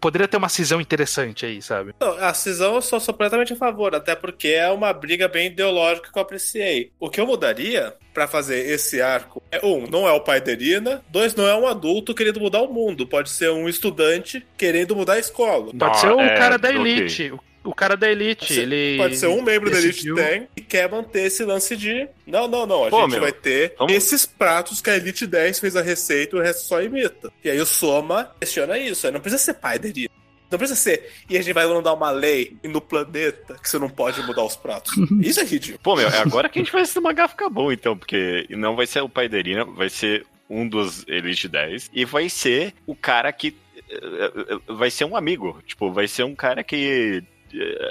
Poderia 0.00 0.28
ter 0.28 0.36
uma 0.36 0.48
cisão 0.48 0.80
interessante 0.80 1.44
aí, 1.44 1.60
sabe? 1.60 1.94
Não, 2.00 2.12
a 2.18 2.32
cisão 2.32 2.74
eu 2.76 2.82
sou 2.82 3.00
completamente 3.00 3.52
a 3.52 3.56
favor, 3.56 3.94
até 3.94 4.14
porque 4.14 4.48
é 4.48 4.70
uma 4.70 4.92
briga 4.92 5.26
bem 5.26 5.48
ideológica 5.48 6.12
que 6.12 6.16
eu 6.18 6.22
apreciei. 6.22 6.92
O 7.00 7.10
que 7.10 7.20
eu 7.20 7.26
mudaria 7.26 7.94
para 8.14 8.28
fazer 8.28 8.66
esse 8.70 9.00
arco 9.02 9.42
é, 9.50 9.64
um, 9.64 9.86
não 9.90 10.06
é 10.06 10.12
o 10.12 10.20
pai 10.20 10.40
da 10.40 10.52
Irina, 10.52 11.02
dois, 11.08 11.34
não 11.34 11.46
é 11.46 11.56
um 11.56 11.66
adulto 11.66 12.14
querendo 12.14 12.38
mudar 12.40 12.62
o 12.62 12.72
mundo, 12.72 13.06
pode 13.06 13.30
ser 13.30 13.50
um 13.50 13.68
estudante 13.68 14.46
querendo 14.56 14.94
mudar 14.94 15.14
a 15.14 15.18
escola. 15.18 15.72
Pode 15.76 15.84
Ah, 15.84 15.94
ser 15.94 16.12
o 16.12 16.20
é, 16.20 16.36
cara 16.36 16.56
da 16.56 16.70
elite. 16.70 17.32
O 17.32 17.40
o 17.66 17.74
cara 17.74 17.96
da 17.96 18.10
elite, 18.10 18.40
Pode 18.46 18.54
ser, 18.54 18.62
ele. 18.62 18.96
pode 18.98 19.16
ser 19.16 19.26
um 19.26 19.42
membro 19.42 19.70
da 19.70 19.78
Elite 19.78 19.92
decidiu- 19.94 20.14
tem 20.16 20.48
e 20.56 20.60
quer 20.60 20.90
manter 20.90 21.22
esse 21.26 21.44
lance 21.44 21.76
de. 21.76 22.08
Não, 22.26 22.46
não, 22.48 22.66
não. 22.66 22.84
A 22.84 22.90
Pô, 22.90 23.02
gente 23.02 23.10
meu, 23.12 23.20
vai 23.20 23.32
ter 23.32 23.74
vamos- 23.78 23.92
esses 23.94 24.24
pratos 24.26 24.80
que 24.80 24.88
a 24.90 24.96
Elite 24.96 25.26
10 25.26 25.58
fez 25.60 25.76
a 25.76 25.82
receita 25.82 26.36
e 26.36 26.38
o 26.38 26.42
resto 26.42 26.66
só 26.66 26.80
imita. 26.82 27.30
E 27.44 27.50
aí 27.50 27.60
o 27.60 27.66
Soma 27.66 28.30
questiona 28.40 28.78
isso. 28.78 29.06
Aí 29.06 29.12
não 29.12 29.20
precisa 29.20 29.42
ser 29.42 29.54
pai 29.54 29.78
da 29.78 29.88
Elite. 29.88 30.10
Não 30.50 30.58
precisa 30.58 30.78
ser. 30.80 31.10
E 31.28 31.36
a 31.36 31.42
gente 31.42 31.52
vai 31.52 31.66
mandar 31.66 31.92
uma 31.92 32.10
lei 32.12 32.56
no 32.62 32.80
planeta 32.80 33.56
que 33.60 33.68
você 33.68 33.78
não 33.80 33.88
pode 33.90 34.22
mudar 34.22 34.44
os 34.44 34.54
pratos. 34.54 34.92
Isso 35.20 35.40
é 35.40 35.44
ridículo. 35.44 35.80
Pô, 35.82 35.96
meu, 35.96 36.08
é 36.08 36.18
agora 36.18 36.48
que 36.48 36.58
a 36.60 36.62
gente 36.62 36.70
vai 36.72 36.82
esse 36.82 37.00
mangá 37.00 37.26
ficar 37.26 37.48
bom, 37.50 37.72
então, 37.72 37.98
porque 37.98 38.46
não 38.50 38.76
vai 38.76 38.86
ser 38.86 39.00
o 39.00 39.08
pai 39.08 39.28
da 39.28 39.38
Irina, 39.38 39.64
vai 39.64 39.88
ser 39.90 40.24
um 40.48 40.68
dos 40.68 41.04
Elite 41.08 41.48
10 41.48 41.90
e 41.92 42.04
vai 42.04 42.28
ser 42.28 42.72
o 42.86 42.94
cara 42.94 43.32
que. 43.32 43.56
eh, 43.90 44.32
eh, 44.50 44.58
Vai 44.72 44.88
ser 44.88 45.04
um 45.04 45.16
amigo. 45.16 45.60
Tipo, 45.66 45.90
vai 45.90 46.06
ser 46.06 46.22
um 46.22 46.34
cara 46.36 46.62
que. 46.62 47.24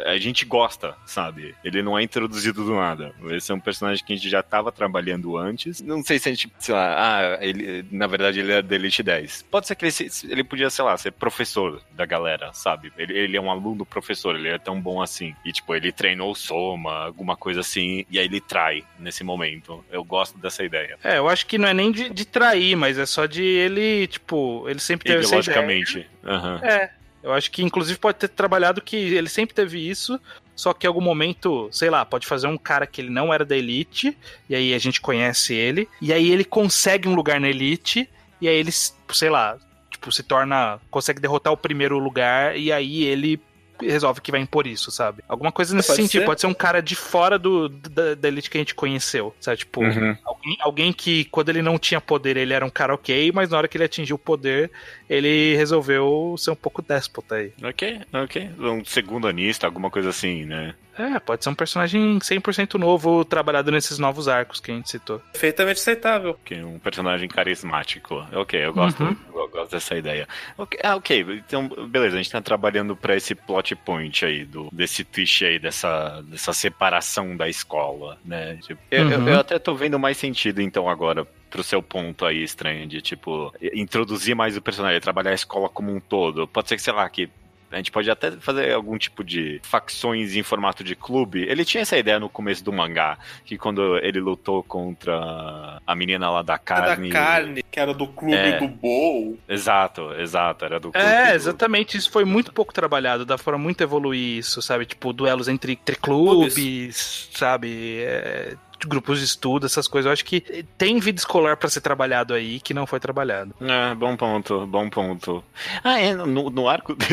A 0.06 0.18
gente 0.18 0.45
gosta, 0.45 0.95
sabe? 1.06 1.56
Ele 1.64 1.82
não 1.82 1.97
é 1.97 2.03
introduzido 2.03 2.64
do 2.64 2.76
nada. 2.76 3.14
Vai 3.20 3.39
ser 3.39 3.53
um 3.53 3.60
personagem 3.60 4.03
que 4.06 4.14
a 4.14 4.16
gente 4.16 4.30
já 4.30 4.43
tava 4.43 4.72
trabalhando 4.72 5.38
antes. 5.38 5.82
Não 5.82 6.03
sei 6.03 6.20
se 6.20 6.30
a 6.30 6.32
gente, 6.32 6.51
sei 6.60 6.74
lá, 6.76 6.95
ah, 6.97 7.38
ele, 7.45 7.86
na 7.91 8.08
verdade 8.08 8.39
ele 8.39 8.51
é 8.51 8.62
da 8.62 8.76
Elite 8.76 9.01
10. 9.03 9.45
Pode 9.49 9.68
ser 9.68 9.76
que 9.76 9.86
ele, 9.86 9.91
se- 9.91 10.32
ele 10.32 10.43
podia, 10.43 10.70
sei 10.70 10.84
lá, 10.86 10.95
ser 10.97 11.12
professor 11.12 11.82
da 11.91 12.06
galera, 12.06 12.51
sabe? 12.53 12.91
Ele, 12.97 13.18
ele 13.18 13.38
é 13.38 13.41
um 13.41 13.49
aluno 13.51 13.86
professor, 13.86 14.36
ele 14.36 14.49
é 14.49 14.58
tão 14.58 14.80
bom 14.80 15.01
assim. 15.01 15.36
E, 15.45 15.51
tipo, 15.51 15.74
ele 15.76 15.91
treinou 15.91 16.32
o 16.32 16.36
Soma, 16.36 17.06
alguma 17.06 17.36
coisa 17.36 17.62
assim, 17.62 18.06
e 18.10 18.20
aí 18.20 18.26
ele 18.26 18.41
trai 18.41 18.84
nesse 18.99 19.24
momento. 19.24 19.84
Eu 19.91 20.03
gosto 20.03 20.38
dessa 20.38 20.64
ideia. 20.64 20.97
É, 21.03 21.18
eu 21.18 21.28
acho 21.30 21.45
que 21.45 21.58
não 21.58 21.68
é 21.68 21.74
nem 21.74 21.91
de, 21.91 22.10
de 22.10 22.26
trair, 22.26 22.76
mas 22.76 22.97
é 22.97 23.06
só 23.06 23.26
de 23.26 23.43
ele, 23.43 24.08
tipo, 24.08 24.66
ele 24.70 24.80
sempre 24.80 25.08
teve 25.08 25.24
essa 25.26 25.36
ideia. 25.38 25.60
Ideologicamente. 25.66 26.08
Aham. 26.26 26.60
É. 26.64 26.91
Eu 27.26 27.34
acho 27.34 27.49
que 27.51 27.63
inclusive 27.63 27.97
pode 27.99 28.17
ter 28.19 28.28
trabalhado 28.28 28.80
que 28.82 28.95
ele 28.95 29.28
sempre 29.28 29.55
teve 29.55 29.80
isso, 29.89 30.19
só 30.55 30.73
que 30.73 30.86
em 30.86 30.89
algum 30.89 31.01
momento, 31.01 31.67
sei 31.71 31.89
lá, 31.89 32.05
pode 32.05 32.28
fazer 32.28 32.47
um 32.47 32.57
cara 32.57 32.86
que 32.86 33.01
ele 33.01 33.09
não 33.09 33.34
era 33.34 33.43
da 33.43 33.57
elite, 33.57 34.15
e 34.47 34.55
aí 34.55 34.73
a 34.73 34.78
gente 34.78 35.01
conhece 35.01 35.53
ele, 35.53 35.89
e 35.99 36.13
aí 36.13 36.32
ele 36.32 36.45
consegue 36.45 37.09
um 37.09 37.15
lugar 37.15 37.39
na 37.41 37.49
elite, 37.49 38.07
e 38.39 38.47
aí 38.47 38.55
ele, 38.55 38.71
sei 38.71 39.30
lá, 39.30 39.57
tipo, 39.89 40.11
se 40.11 40.21
torna. 40.21 40.80
consegue 40.91 41.19
derrotar 41.19 41.51
o 41.51 41.57
primeiro 41.57 41.97
lugar, 41.97 42.55
e 42.57 42.71
aí 42.71 43.03
ele 43.03 43.39
resolve 43.82 44.21
que 44.21 44.32
vai 44.32 44.39
impor 44.39 44.65
isso, 44.67 44.89
sabe? 44.89 45.21
Alguma 45.28 45.51
coisa 45.51 45.76
nesse 45.76 45.89
Pode 45.89 46.01
sentido. 46.01 46.21
ser. 46.21 46.26
Pode 46.26 46.39
ser 46.39 46.47
um 46.47 46.53
cara 46.53 46.82
de 46.82 46.95
fora 46.95 47.38
do, 47.38 47.67
da, 47.67 48.15
da 48.15 48.28
elite 48.30 48.49
que 48.49 48.57
a 48.57 48.61
gente 48.61 48.73
conheceu, 48.73 49.36
sabe? 49.38 49.57
Tipo, 49.57 49.82
Uhum. 49.84 50.15
alguém, 50.23 50.57
alguém 50.61 50.93
que, 50.93 51.26
quando 51.26 51.49
ele 51.49 51.61
não 51.61 51.78
tinha 51.78 51.99
poder, 51.99 52.38
ele 52.38 52.53
era 52.53 52.65
um 52.65 52.69
cara 52.69 52.93
ok, 52.93 53.34
mas 53.34 53.49
na 53.49 53.57
hora 53.57 53.67
que 53.67 53.76
ele 53.76 53.84
atingiu 53.84 54.15
o 54.15 54.19
poder, 54.19 54.71
ele 55.10 55.56
resolveu 55.56 56.36
ser 56.38 56.51
um 56.51 56.56
pouco 56.56 56.82
déspota 56.82 57.36
aí. 57.36 57.51
Ok, 57.64 58.01
ok. 58.14 58.49
Um 58.60 58.84
segundo 58.86 59.28
anista, 59.28 59.66
alguma 59.68 59.89
coisa 59.89 60.10
assim, 60.10 60.45
né? 60.45 60.74
É, 60.97 61.20
pode 61.20 61.43
ser 61.43 61.49
um 61.49 61.56
personagem 61.56 62.20
100% 62.20 62.76
novo, 62.76 63.26
trabalhado 63.26 63.70
nesses 63.70 63.99
novos 63.99 64.30
arcos 64.30 64.62
que 64.62 64.72
a 64.72 64.74
gente 64.76 64.89
citou. 64.89 65.20
Perfeitamente 65.34 65.80
aceitável. 65.82 66.39
Que 66.45 66.56
um 66.64 66.80
personagem 66.80 67.28
carismático. 67.28 68.26
Ok, 68.32 68.58
eu 68.66 68.74
gosto, 68.74 69.03
Uhum. 69.03 69.16
eu 69.36 69.49
gosto 69.49 69.72
dessa 69.72 69.95
ideia. 69.97 70.26
Ok, 70.58 70.80
ah, 70.82 70.95
ok. 70.95 71.26
Então, 71.45 71.68
beleza, 71.89 72.16
a 72.16 72.18
gente 72.18 72.32
tá 72.32 72.41
trabalhando 72.41 72.95
pra 72.95 73.14
esse 73.14 73.36
plot 73.36 73.76
point 73.76 74.24
aí, 74.26 74.45
do, 74.45 74.70
desse 74.72 75.03
twist 75.03 75.43
aí, 75.43 75.60
dessa, 75.60 76.22
dessa 76.30 76.53
separação 76.53 77.36
da 77.36 77.49
escola, 77.49 78.18
né? 78.24 78.58
Tipo, 78.62 78.80
eu, 78.89 79.10
eu- 79.10 79.20
Uhum. 79.20 79.28
eu 79.30 79.39
até 79.39 79.60
tô 79.60 79.76
vendo 79.76 79.99
mais 79.99 80.16
sentido, 80.18 80.62
então, 80.62 80.88
agora. 80.88 81.28
Pro 81.56 81.64
seu 81.64 81.82
ponto 81.82 82.26
aí, 82.26 82.43
estranho, 82.43 82.86
de 82.86 83.01
tipo, 83.01 83.53
introduzir 83.74 84.36
mais 84.36 84.58
o 84.58 84.62
personagem, 84.62 84.99
trabalhar 84.99 85.32
a 85.32 85.36
escola 85.36 85.70
como 85.70 85.93
um 85.93 85.99
todo. 85.99 86.47
Pode 86.47 86.68
ser 86.70 86.76
que, 86.76 86.82
sei 86.82 86.93
lá, 86.93 87.10
que 87.10 87.30
a 87.72 87.78
gente 87.78 87.91
pode 87.91 88.10
até 88.10 88.32
fazer 88.32 88.72
algum 88.74 88.97
tipo 88.97 89.22
de 89.24 89.60
facções 89.64 90.34
em 90.36 90.43
formato 90.43 90.82
de 90.84 90.95
clube. 90.95 91.41
Ele 91.43 91.66
tinha 91.66 91.82
essa 91.82 91.97
ideia 91.97 92.20
no 92.20 92.30
começo 92.30 92.64
do 92.64 92.72
mangá, 92.72 93.18
que 93.43 93.58
quando 93.58 93.97
ele 93.97 94.20
lutou 94.22 94.64
contra 94.64 95.82
a 95.86 95.95
menina 95.95 96.30
lá 96.30 96.41
da 96.41 96.53
A 96.53 96.58
carne. 96.60 97.10
da 97.10 97.14
carne, 97.14 97.64
que 97.64 97.78
era 97.80 97.93
do 97.93 98.08
clube 98.08 98.36
É. 98.36 98.60
do 98.60 98.68
Bowl. 98.68 99.38
Exato, 99.49 100.14
exato, 100.14 100.64
era 100.64 100.80
do 100.80 100.89
clube 100.91 101.06
É, 101.06 101.32
do- 101.32 101.36
exatamente. 101.36 101.97
Isso 101.97 102.10
foi 102.12 102.24
muito 102.24 102.53
pouco 102.53 102.72
trabalhado. 102.74 103.26
Dá 103.26 103.38
pra 103.38 103.58
muito 103.58 103.82
evoluir 103.82 104.38
isso, 104.38 104.62
sabe? 104.62 104.86
Tipo, 104.86 105.12
duelos 105.12 105.47
entre, 105.49 105.74
entre 105.74 105.95
clubes, 105.97 107.30
sabe? 107.34 107.97
É, 108.03 108.56
grupos 108.88 109.19
de 109.19 109.26
estudo, 109.26 109.65
essas 109.65 109.88
coisas. 109.88 110.07
Eu 110.07 110.13
acho 110.13 110.26
que 110.26 110.65
tem 110.78 110.99
vida 110.99 111.19
escolar 111.19 111.55
pra 111.57 111.69
ser 111.69 111.82
trabalhado 111.82 112.34
aí 112.34 112.59
que 112.59 112.73
não 112.73 112.86
foi 112.86 112.99
trabalhado. 112.99 113.53
É, 113.61 113.95
bom 113.95 114.15
ponto, 114.17 114.65
bom 114.67 114.89
ponto. 114.89 115.43
Ah, 115.84 115.99
é, 115.99 116.13
no, 116.13 116.49
no 116.49 116.67
arco 116.67 116.95
do, 116.95 117.05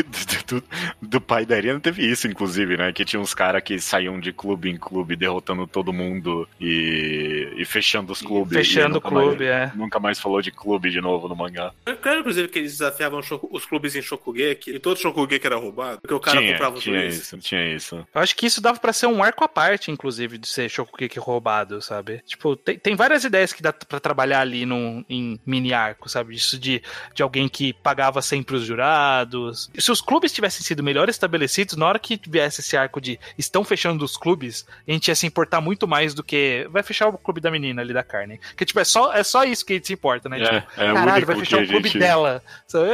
do- 0.59 0.63
do 1.01 1.21
pai 1.21 1.45
da 1.45 1.57
Irina 1.57 1.79
teve 1.79 2.05
isso, 2.09 2.27
inclusive, 2.27 2.75
né? 2.77 2.91
Que 2.91 3.05
tinha 3.05 3.19
uns 3.19 3.33
caras 3.33 3.61
que 3.63 3.79
saíam 3.79 4.19
de 4.19 4.33
clube 4.33 4.69
em 4.69 4.77
clube 4.77 5.15
derrotando 5.15 5.65
todo 5.67 5.93
mundo 5.93 6.47
e, 6.59 7.53
e 7.57 7.65
fechando 7.65 8.11
os 8.11 8.21
clubes. 8.21 8.53
Fechando 8.57 8.93
o 8.97 9.01
nunca 9.01 9.09
clube, 9.09 9.45
mais, 9.45 9.71
é. 9.71 9.71
Nunca 9.75 9.99
mais 9.99 10.19
falou 10.19 10.41
de 10.41 10.51
clube 10.51 10.89
de 10.89 10.99
novo 11.01 11.27
no 11.27 11.35
mangá. 11.35 11.71
Claro, 12.01 12.19
inclusive, 12.21 12.47
que 12.47 12.59
eles 12.59 12.71
desafiavam 12.73 13.21
os 13.51 13.65
clubes 13.65 13.95
em 13.95 14.01
Shokugeki, 14.01 14.71
e 14.71 14.79
todo 14.79 14.97
Shokugeki 14.99 15.45
era 15.45 15.55
roubado, 15.57 15.99
porque 16.01 16.13
o 16.13 16.19
cara 16.19 16.37
tinha, 16.39 16.51
comprava 16.51 16.77
o 16.77 16.79
tinha 16.81 17.05
isso, 17.05 17.37
tinha 17.37 17.73
isso. 17.75 17.95
Eu 18.13 18.21
acho 18.21 18.35
que 18.35 18.45
isso 18.45 18.61
dava 18.61 18.79
pra 18.79 18.93
ser 18.93 19.07
um 19.07 19.23
arco 19.23 19.43
à 19.43 19.47
parte, 19.47 19.91
inclusive, 19.91 20.37
de 20.37 20.47
ser 20.47 20.69
Shokugeki 20.69 21.19
roubado, 21.19 21.52
sabe? 21.81 22.21
Tipo, 22.25 22.55
tem, 22.55 22.77
tem 22.77 22.95
várias 22.95 23.23
ideias 23.23 23.53
que 23.53 23.61
dá 23.61 23.71
pra 23.71 23.99
trabalhar 23.99 24.41
ali 24.41 24.65
num, 24.65 25.03
em 25.09 25.39
mini 25.45 25.73
arco, 25.73 26.09
sabe? 26.09 26.33
Isso 26.35 26.57
de, 26.59 26.81
de 27.13 27.21
alguém 27.23 27.47
que 27.47 27.73
pagava 27.73 28.21
sempre 28.21 28.55
os 28.55 28.63
jurados. 28.63 29.69
Se 29.77 29.91
os 29.91 30.01
clubes 30.01 30.31
tivessem 30.31 30.61
sido 30.63 30.81
melhor 30.83 31.09
estabelecidos, 31.09 31.75
na 31.75 31.85
hora 31.87 31.99
que 31.99 32.19
viesse 32.27 32.61
esse 32.61 32.75
arco 32.75 32.99
de 32.99 33.19
estão 33.37 33.63
fechando 33.63 34.03
os 34.03 34.17
clubes, 34.17 34.65
a 34.87 34.91
gente 34.91 35.07
ia 35.07 35.15
se 35.15 35.27
importar 35.27 35.61
muito 35.61 35.87
mais 35.87 36.13
do 36.13 36.23
que 36.23 36.67
vai 36.71 36.83
fechar 36.83 37.07
o 37.07 37.17
clube 37.17 37.39
da 37.41 37.51
menina 37.51 37.81
ali 37.81 37.93
da 37.93 38.03
carne. 38.03 38.39
Que, 38.57 38.65
tipo, 38.65 38.79
é 38.79 38.83
só, 38.83 39.13
é 39.13 39.23
só 39.23 39.43
isso 39.43 39.65
que 39.65 39.73
a 39.73 39.75
gente 39.75 39.87
se 39.87 39.93
importa, 39.93 40.27
né? 40.29 40.39
Tipo, 40.39 40.55
É, 40.81 40.85
é 40.87 40.91
o 40.91 40.95
Caralho, 40.95 41.25
vai 41.25 41.35
fechar 41.37 41.61
o 41.63 41.67
clube 41.67 41.89
gente- 41.89 41.99
dela. 41.99 42.41
Sabe? 42.67 42.87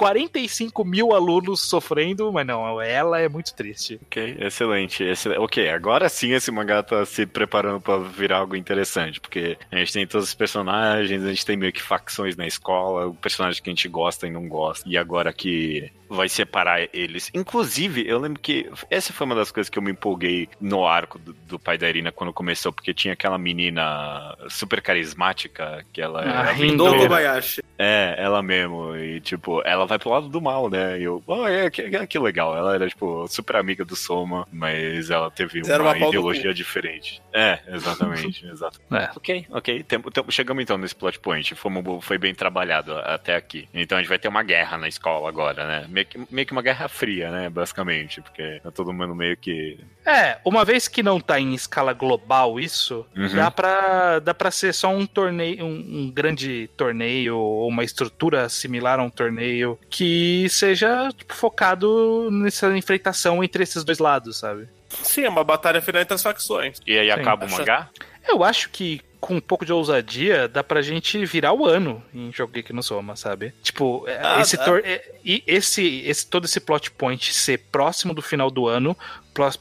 É, 0.00 0.10
45 0.10 0.84
mil 0.84 1.12
alunos 1.14 1.60
sofrendo, 1.68 2.32
mas 2.32 2.46
não, 2.46 2.80
ela 2.80 3.20
é 3.20 3.28
muito 3.28 3.54
triste. 3.54 4.00
Ok, 4.06 4.36
excelente, 4.40 5.04
excelente. 5.04 5.38
Ok, 5.40 5.68
agora 5.68 6.08
sim 6.08 6.32
esse 6.32 6.50
mangá 6.50 6.82
tá 6.82 7.04
se 7.04 7.26
preparando 7.26 7.80
pra 7.80 7.98
virar 7.98 8.38
algo 8.38 8.56
interessante, 8.56 9.20
porque 9.20 9.56
a 9.70 9.76
gente 9.76 9.92
tem 9.92 10.06
todos 10.06 10.28
os 10.28 10.34
personagens, 10.34 11.22
a 11.24 11.28
gente 11.28 11.44
tem 11.46 11.56
meio 11.56 11.72
que 11.72 11.82
facções 11.82 12.36
na 12.36 12.46
escola, 12.46 13.06
o 13.06 13.14
personagem 13.14 13.62
que 13.62 13.68
a 13.70 13.72
gente 13.72 13.88
gosta 13.88 14.26
e 14.26 14.30
não 14.30 14.48
gosta, 14.48 14.88
e 14.88 14.96
agora 14.96 15.32
que 15.32 15.90
vai 16.08 16.28
separar 16.28 16.88
eles. 16.92 17.30
Inclusive, 17.32 18.04
eu 18.06 18.18
lembro 18.18 18.40
que 18.40 18.68
essa 18.90 19.12
foi 19.12 19.24
uma 19.26 19.34
das 19.36 19.52
coisas 19.52 19.70
que 19.70 19.78
eu 19.78 19.82
me 19.82 19.92
empolguei 19.92 20.48
no 20.60 20.84
arco 20.84 21.18
do, 21.20 21.32
do 21.32 21.56
pai 21.58 21.78
da 21.78 21.88
Irina 21.88 22.10
quando 22.10 22.32
começou, 22.32 22.72
porque 22.72 22.92
tinha 22.92 23.14
aquela 23.14 23.38
menina 23.38 24.36
super 24.48 24.82
carismática, 24.82 25.84
que 25.92 26.00
ela 26.02 26.20
Ah, 26.22 26.40
era 26.42 26.52
Rindo. 26.52 26.84
Kobayashi. 26.84 27.62
É, 27.82 28.14
ela 28.18 28.42
mesmo. 28.42 28.94
E, 28.96 29.20
tipo, 29.20 29.62
ela 29.64 29.86
vai 29.86 29.98
pro 29.98 30.10
lado 30.10 30.28
do 30.28 30.40
mal, 30.40 30.68
né? 30.68 30.98
E 30.98 31.04
eu, 31.04 31.22
oh, 31.26 31.46
é, 31.46 31.70
que, 31.70 32.06
que 32.06 32.18
legal. 32.18 32.56
Ela 32.56 32.74
era, 32.74 32.88
tipo, 32.88 33.26
super 33.28 33.56
amiga 33.56 33.84
do 33.84 33.96
Soma, 33.96 34.46
mas 34.52 35.08
ela 35.10 35.30
teve 35.30 35.62
uma 35.62 35.78
uma 35.80 35.96
ideologia 35.98 36.52
diferente. 36.52 37.22
É, 37.32 37.58
exatamente, 37.68 38.44
exato. 38.50 38.78
É. 38.92 39.10
Ok, 39.16 39.46
ok. 39.50 39.82
Tem- 39.84 40.00
tem- 40.02 40.24
chegamos 40.30 40.62
então 40.62 40.76
nesse 40.76 40.94
plot 40.94 41.18
point. 41.18 41.54
Fomos, 41.54 42.04
foi 42.04 42.18
bem 42.18 42.34
trabalhado 42.34 42.94
até 42.98 43.34
aqui. 43.34 43.68
Então 43.72 43.96
a 43.96 44.00
gente 44.02 44.08
vai 44.10 44.18
ter 44.18 44.28
uma 44.28 44.42
guerra 44.42 44.76
na 44.76 44.88
escola 44.88 45.28
agora, 45.28 45.66
né? 45.66 45.86
Meio 45.88 46.06
que, 46.06 46.20
meio 46.30 46.46
que 46.46 46.52
uma 46.52 46.62
guerra 46.62 46.88
fria, 46.88 47.30
né? 47.30 47.48
Basicamente, 47.48 48.20
porque 48.20 48.60
tá 48.62 48.70
todo 48.70 48.92
mundo 48.92 49.14
meio 49.14 49.36
que. 49.36 49.78
É, 50.04 50.38
uma 50.44 50.64
vez 50.64 50.88
que 50.88 51.02
não 51.02 51.20
tá 51.20 51.38
em 51.40 51.54
escala 51.54 51.92
global 51.92 52.58
isso, 52.58 53.06
Uhum. 53.16 53.34
dá, 53.36 53.50
pra, 53.50 54.18
dá 54.18 54.34
pra 54.34 54.50
ser 54.50 54.72
só 54.74 54.88
um 54.88 55.06
torneio, 55.06 55.64
um, 55.64 55.70
um 56.06 56.10
grande 56.10 56.68
torneio, 56.76 57.36
ou 57.36 57.69
uma 57.70 57.84
estrutura 57.84 58.48
similar 58.48 59.00
a 59.00 59.02
um 59.02 59.10
torneio, 59.10 59.78
que 59.88 60.46
seja 60.50 61.08
tipo, 61.16 61.34
focado 61.34 62.28
nessa 62.30 62.76
enfrentação 62.76 63.42
entre 63.42 63.62
esses 63.62 63.84
dois 63.84 63.98
lados, 63.98 64.38
sabe? 64.38 64.68
Sim, 65.02 65.24
é 65.24 65.28
uma 65.28 65.44
batalha 65.44 65.80
final 65.80 66.02
entre 66.02 66.14
as 66.14 66.22
facções. 66.22 66.78
E 66.86 66.98
aí 66.98 67.06
Sim, 67.12 67.20
acaba 67.20 67.46
o 67.46 67.50
mangá? 67.50 67.88
Eu 68.28 68.42
acho 68.44 68.68
que 68.70 69.00
com 69.20 69.36
um 69.36 69.40
pouco 69.40 69.64
de 69.66 69.72
ousadia 69.72 70.48
dá 70.48 70.64
pra 70.64 70.80
gente 70.82 71.24
virar 71.26 71.52
o 71.52 71.66
ano 71.66 72.02
em 72.12 72.32
Shokugeki 72.32 72.72
no 72.72 72.82
Soma, 72.82 73.14
sabe? 73.16 73.52
Tipo, 73.62 74.04
é, 74.08 74.18
Ah, 74.22 74.40
esse, 74.40 74.56
tor- 74.56 74.82
é, 74.84 75.02
e 75.24 75.42
esse, 75.46 76.00
esse 76.06 76.26
todo 76.26 76.46
esse 76.46 76.58
plot 76.58 76.90
point 76.92 77.32
ser 77.32 77.58
próximo 77.70 78.14
do 78.14 78.22
final 78.22 78.50
do 78.50 78.66
ano 78.66 78.96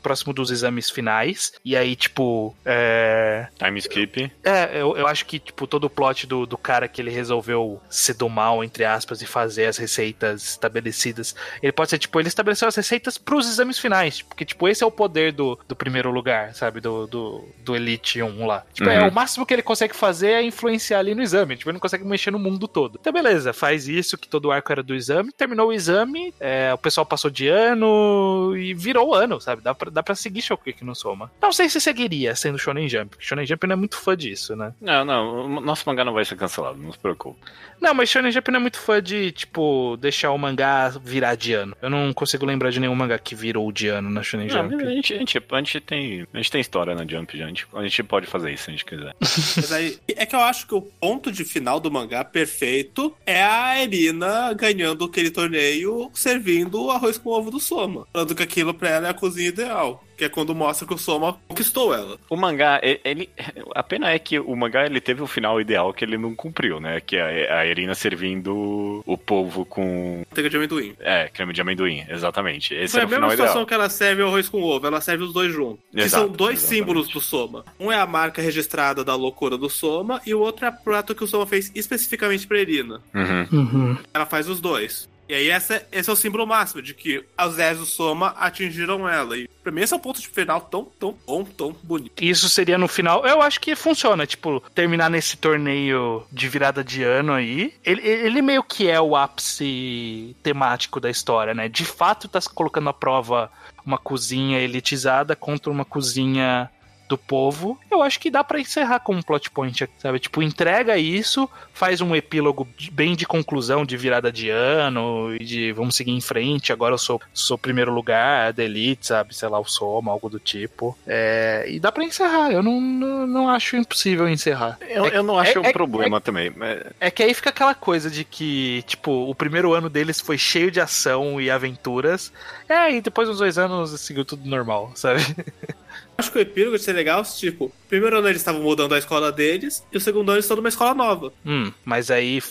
próximo 0.02 0.34
dos 0.34 0.52
exames 0.52 0.90
finais. 0.90 1.54
E 1.64 1.76
aí, 1.76 1.96
tipo. 1.96 2.56
É... 2.66 3.48
Time 3.58 3.80
skip. 3.80 4.32
É, 4.44 4.82
eu, 4.82 4.96
eu 4.98 5.08
acho 5.08 5.26
que, 5.26 5.40
tipo, 5.40 5.68
todo 5.68 5.86
o 5.86 5.90
plot 5.90 6.26
do, 6.28 6.46
do 6.46 6.58
cara 6.58 6.88
que 6.88 7.02
ele 7.02 7.12
resolveu 7.12 7.82
ser 7.90 8.14
do 8.14 8.30
mal, 8.30 8.64
entre 8.64 8.86
aspas, 8.86 9.22
e 9.22 9.26
fazer 9.26 9.66
as 9.66 9.78
receitas 9.78 10.44
estabelecidas. 10.44 11.36
Ele 11.62 11.72
pode 11.72 11.90
ser, 11.90 11.98
tipo, 12.00 12.20
ele 12.20 12.28
estabeleceu 12.28 12.68
as 12.68 12.76
receitas 12.76 13.18
pros 13.18 13.48
exames 13.48 13.80
finais. 13.80 14.22
Porque, 14.22 14.46
tipo, 14.46 14.68
esse 14.68 14.84
é 14.84 14.88
o 14.88 14.92
poder 14.92 15.32
do, 15.32 15.58
do 15.68 15.76
primeiro 15.76 16.12
lugar, 16.12 16.54
sabe? 16.54 16.80
Do, 16.80 17.08
do, 17.08 17.48
do 17.64 17.76
Elite 17.76 18.22
1 18.22 18.46
lá. 18.46 18.64
Tipo, 18.74 18.90
é 18.90 19.00
Uhum. 19.00 19.08
o 19.10 19.14
máximo 19.14 19.46
que 19.46 19.54
ele 19.54 19.62
consegue 19.62 19.96
fazer 19.96 20.32
é 20.32 20.44
influenciar 20.44 21.00
ali 21.00 21.16
no 21.16 21.22
exame. 21.22 21.56
Tipo, 21.56 21.70
ele 21.70 21.76
não 21.76 21.80
consegue 21.80 22.04
mexer 22.06 22.32
no 22.32 22.40
mundo 22.40 22.68
todo. 22.68 22.98
Então, 23.00 23.14
beleza, 23.14 23.54
faz 23.54 23.88
isso, 23.88 24.18
que 24.18 24.28
todo 24.28 24.46
o 24.46 24.52
arco 24.52 24.72
era 24.72 24.84
do 24.84 24.94
exame. 24.96 25.32
Terminou 25.32 25.70
o 25.70 25.74
exame, 25.74 26.34
é, 26.40 26.74
o 26.74 26.78
pessoal 26.78 27.06
passou 27.06 27.30
de 27.32 27.48
ano 27.48 28.56
e 28.58 28.74
virou 28.74 29.10
o 29.10 29.14
ano, 29.16 29.40
sabe? 29.40 29.59
Dá 29.62 29.74
pra, 29.74 29.90
dá 29.90 30.04
pra 30.04 30.16
seguir 30.16 30.42
Shokugeki 30.42 30.84
no 30.84 30.96
Soma. 30.96 31.32
Não 31.42 31.52
sei 31.52 31.70
se 31.70 31.80
seguiria 31.80 32.36
sendo 32.36 32.58
Shonen 32.58 32.88
Jump. 32.88 33.10
porque 33.10 33.26
Shonen 33.26 33.46
Jump 33.46 33.68
não 33.68 33.74
é 33.74 33.76
muito 33.76 33.98
fã 33.98 34.16
disso, 34.16 34.56
né? 34.56 34.74
Não, 34.82 35.06
não, 35.06 35.46
o 35.46 35.62
nosso 35.62 35.84
mangá 35.88 36.04
não 36.04 36.14
vai 36.14 36.26
ser 36.26 36.36
cancelado, 36.36 36.78
não 36.78 36.92
se 36.92 37.00
preocupe. 37.00 37.40
Não, 37.80 37.94
mas 37.94 38.10
Shonen 38.10 38.32
Jump 38.32 38.52
não 38.52 38.58
é 38.58 38.62
muito 38.62 38.80
fã 38.80 39.02
de, 39.02 39.32
tipo, 39.32 39.98
deixar 39.98 40.32
o 40.32 40.38
mangá 40.38 40.90
virar 41.04 41.36
de 41.36 41.54
ano. 41.54 41.76
Eu 41.82 41.90
não 41.90 42.12
consigo 42.14 42.46
lembrar 42.46 42.72
de 42.72 42.80
nenhum 42.80 42.96
mangá 42.96 43.18
que 43.18 43.36
virou 43.36 43.72
de 43.72 43.88
ano 43.88 44.10
na 44.10 44.22
Shonen 44.22 44.48
Não, 44.48 44.70
Jump. 44.70 44.84
a, 44.84 44.90
gente, 44.90 45.14
a, 45.14 45.18
gente, 45.18 45.38
a, 45.52 45.58
gente 45.58 45.80
tem, 45.80 46.28
a 46.34 46.38
gente 46.38 46.52
tem 46.52 46.62
história 46.62 46.94
na 46.96 47.06
Jump, 47.06 47.38
já. 47.38 47.46
A 47.46 47.48
gente, 47.48 47.68
a 47.74 47.84
gente 47.84 48.04
pode 48.04 48.28
fazer 48.28 48.52
isso 48.52 48.64
se 48.66 48.70
a 48.70 48.74
gente 48.74 48.86
quiser. 48.86 49.16
Mas 49.20 49.72
aí, 49.72 49.98
é 50.10 50.26
que 50.26 50.36
eu 50.36 50.42
acho 50.42 50.68
que 50.68 50.76
o 50.76 50.82
ponto 50.82 51.32
de 51.32 51.46
final 51.46 51.80
do 51.80 51.90
mangá 51.92 52.24
perfeito 52.24 53.16
é 53.26 53.42
a 53.44 53.82
Erina 53.82 54.54
ganhando 54.54 55.06
aquele 55.06 55.32
torneio 55.32 56.10
servindo 56.14 56.84
o 56.84 56.92
arroz 56.92 57.18
com 57.18 57.30
ovo 57.30 57.50
do 57.52 57.60
Soma. 57.60 58.06
Falando 58.12 58.36
que 58.36 58.44
aquilo 58.44 58.74
pra 58.74 58.90
ela 58.90 59.08
é 59.08 59.12
a 59.12 59.14
cozinha 59.14 59.49
ideal. 59.50 60.04
Que 60.18 60.26
é 60.26 60.30
quando 60.30 60.54
mostra 60.54 60.86
que 60.86 60.94
o 60.94 60.98
Soma 60.98 61.38
conquistou 61.48 61.94
ela. 61.94 62.18
O 62.30 62.36
mangá, 62.36 62.82
ele. 62.84 63.30
A 63.74 63.82
pena 63.82 64.12
é 64.12 64.20
que 64.20 64.38
o 64.38 64.54
mangá 64.54 64.86
ele 64.86 65.00
teve 65.00 65.22
o 65.22 65.28
final 65.28 65.62
ideal 65.62 65.94
que 65.94 66.04
ele 66.04 66.18
não 66.18 66.36
cumpriu, 66.36 66.78
né? 66.78 67.00
Que 67.00 67.16
é 67.16 67.50
a 67.50 67.66
Irina 67.66 67.96
servindo 67.96 69.02
o 69.06 69.18
povo 69.18 69.64
com. 69.66 70.24
Manteiga 70.30 70.50
de 70.50 70.58
amendoim. 70.58 70.94
É, 71.00 71.30
creme 71.30 71.54
de 71.54 71.62
amendoim, 71.62 72.06
exatamente. 72.10 72.74
Esse 72.74 72.92
Foi 72.92 73.00
a 73.00 73.04
era 73.04 73.08
o 73.08 73.10
mesma 73.12 73.30
final 73.30 73.32
situação 73.32 73.62
ideal. 73.62 73.66
que 73.68 73.74
ela 73.76 73.90
serve 73.90 74.22
o 74.24 74.28
arroz 74.28 74.50
com 74.50 74.62
ovo, 74.62 74.86
ela 74.88 75.00
serve 75.00 75.24
os 75.24 75.32
dois 75.32 75.54
juntos. 75.54 75.80
Que 75.90 76.02
Exato, 76.02 76.26
são 76.26 76.34
dois 76.36 76.58
exatamente. 76.60 76.80
símbolos 76.80 77.08
do 77.10 77.22
Soma. 77.22 77.64
Um 77.80 77.90
é 77.90 77.98
a 77.98 78.06
marca 78.06 78.42
registrada 78.42 79.06
da 79.06 79.16
loucura 79.16 79.58
do 79.58 79.70
Soma 79.70 80.22
e 80.26 80.34
o 80.34 80.40
outro 80.42 80.66
é 80.66 80.68
a 80.68 80.72
prato 80.74 81.16
que 81.16 81.24
o 81.24 81.28
Soma 81.28 81.46
fez 81.48 81.72
especificamente 81.74 82.46
pra 82.46 82.60
Erina. 82.60 83.02
Uhum. 83.16 83.48
Uhum. 83.54 83.98
Ela 84.14 84.26
faz 84.26 84.50
os 84.50 84.60
dois. 84.60 85.08
E 85.30 85.36
aí 85.36 85.50
essa, 85.50 85.86
esse 85.92 86.10
é 86.10 86.14
o 86.14 86.16
símbolo 86.16 86.48
máximo 86.48 86.82
de 86.82 86.96
que 86.96 87.24
as 87.38 87.56
10 87.56 87.78
do 87.78 87.86
Soma 87.86 88.30
atingiram 88.30 89.08
ela. 89.08 89.38
E 89.38 89.48
pra 89.62 89.72
mim 89.72 89.82
esse 89.82 89.94
é 89.94 89.98
o 89.98 90.00
ponto 90.00 90.20
de 90.20 90.28
final 90.28 90.60
tão, 90.60 90.86
tão 91.00 91.16
bom, 91.26 91.44
tão 91.44 91.76
bonito. 91.84 92.24
Isso 92.24 92.50
seria 92.50 92.80
no 92.80 92.88
final. 92.88 93.24
Eu 93.24 93.40
acho 93.40 93.62
que 93.62 93.76
funciona, 93.76 94.26
tipo, 94.26 94.60
terminar 94.74 95.08
nesse 95.08 95.38
torneio 95.38 96.26
de 96.32 96.50
virada 96.50 96.84
de 96.84 97.04
ano 97.04 97.34
aí. 97.34 97.76
Ele, 97.86 98.02
ele 98.02 98.42
meio 98.42 98.64
que 98.64 98.90
é 98.90 99.00
o 99.00 99.16
ápice 99.16 100.36
temático 100.42 101.00
da 101.00 101.12
história, 101.12 101.54
né? 101.54 101.70
De 101.70 101.86
fato, 101.86 102.28
tá 102.28 102.42
se 102.42 102.50
colocando 102.50 102.90
à 102.90 102.94
prova 102.94 103.52
uma 103.86 104.00
cozinha 104.00 104.60
elitizada 104.60 105.36
contra 105.36 105.72
uma 105.72 105.86
cozinha 105.86 106.72
do 107.10 107.18
povo. 107.18 107.78
Eu 107.90 108.04
acho 108.04 108.20
que 108.20 108.30
dá 108.30 108.44
pra 108.44 108.60
encerrar 108.62 109.00
com 109.00 109.16
um 109.16 109.22
plot 109.22 109.50
point, 109.50 109.90
sabe? 109.98 110.20
Tipo, 110.20 110.44
entrega 110.44 110.96
isso, 110.98 111.50
faz 111.74 112.00
um 112.02 112.16
epílogo 112.16 112.68
bem 112.92 113.16
de 113.16 113.26
conclusão, 113.26 113.84
de 113.84 113.98
virada 113.98 114.32
de 114.32 114.50
ano, 114.50 115.36
e 115.36 115.44
de 115.44 115.72
vamos 115.74 115.96
seguir 115.96 116.12
em 116.12 116.22
frente. 116.22 116.72
Agora 116.72 116.94
eu 116.94 116.98
sou, 117.00 117.20
sou 117.34 117.58
primeiro 117.58 117.92
lugar 117.92 118.54
da 118.54 118.64
elite, 118.64 119.08
sabe? 119.08 119.36
Sei 119.36 119.50
lá, 119.50 119.60
o 119.60 119.66
Soma, 119.66 120.12
algo 120.12 120.30
do 120.30 120.40
tipo. 120.40 120.96
É, 121.08 121.66
e 121.68 121.80
dá 121.80 121.92
pra 121.92 122.04
encerrar. 122.04 122.52
Eu 122.52 122.62
não, 122.62 122.80
não, 122.80 123.26
não 123.28 123.50
acho 123.50 123.76
impossível 123.76 124.30
encerrar. 124.30 124.78
Eu, 124.88 125.06
eu 125.08 125.24
não 125.24 125.38
acho 125.40 125.58
é- 125.58 125.62
um 125.62 125.66
é- 125.66 125.74
problema 125.74 126.22
também. 126.22 126.52
mas- 126.56 126.84
É 127.00 127.10
que 127.10 127.24
aí 127.24 127.34
fica 127.34 127.50
aquela 127.50 127.74
coisa 127.74 128.10
de 128.10 128.24
que, 128.24 128.84
tipo, 128.86 129.12
o 129.12 129.34
primeiro 129.34 129.74
ano 129.74 129.90
deles 129.90 130.22
foi 130.22 130.38
cheio 130.38 130.70
de 130.70 130.80
ação 130.80 131.42
e 131.42 131.50
aventuras. 131.50 132.32
É, 132.68 132.94
e 132.94 133.02
depois 133.02 133.28
uns 133.28 133.40
dois 133.40 133.58
anos 133.58 134.00
seguiu 134.00 134.24
tudo 134.24 134.48
normal, 134.48 134.92
sabe? 134.94 135.22
Acho 136.18 136.32
que 136.32 136.38
o 136.38 136.42
epílogo 136.42 136.76
ia 136.76 136.80
ser 136.80 136.94
legal 136.94 137.24
se, 137.24 137.40
tipo, 137.40 137.72
primeiro 137.88 138.18
ano 138.18 138.28
eles 138.28 138.42
estavam 138.42 138.62
mudando 138.62 138.94
a 138.94 138.98
escola 139.00 139.32
deles 139.32 139.84
e 139.92 139.98
o 139.98 140.02
segundo 140.02 140.30
ano 140.30 140.36
eles 140.36 140.46
estão 140.46 140.58
numa 140.58 140.70
escola 140.70 140.94
nova. 140.94 141.32
Hum, 141.46 141.72
mas 141.86 142.12
aí 142.12 142.42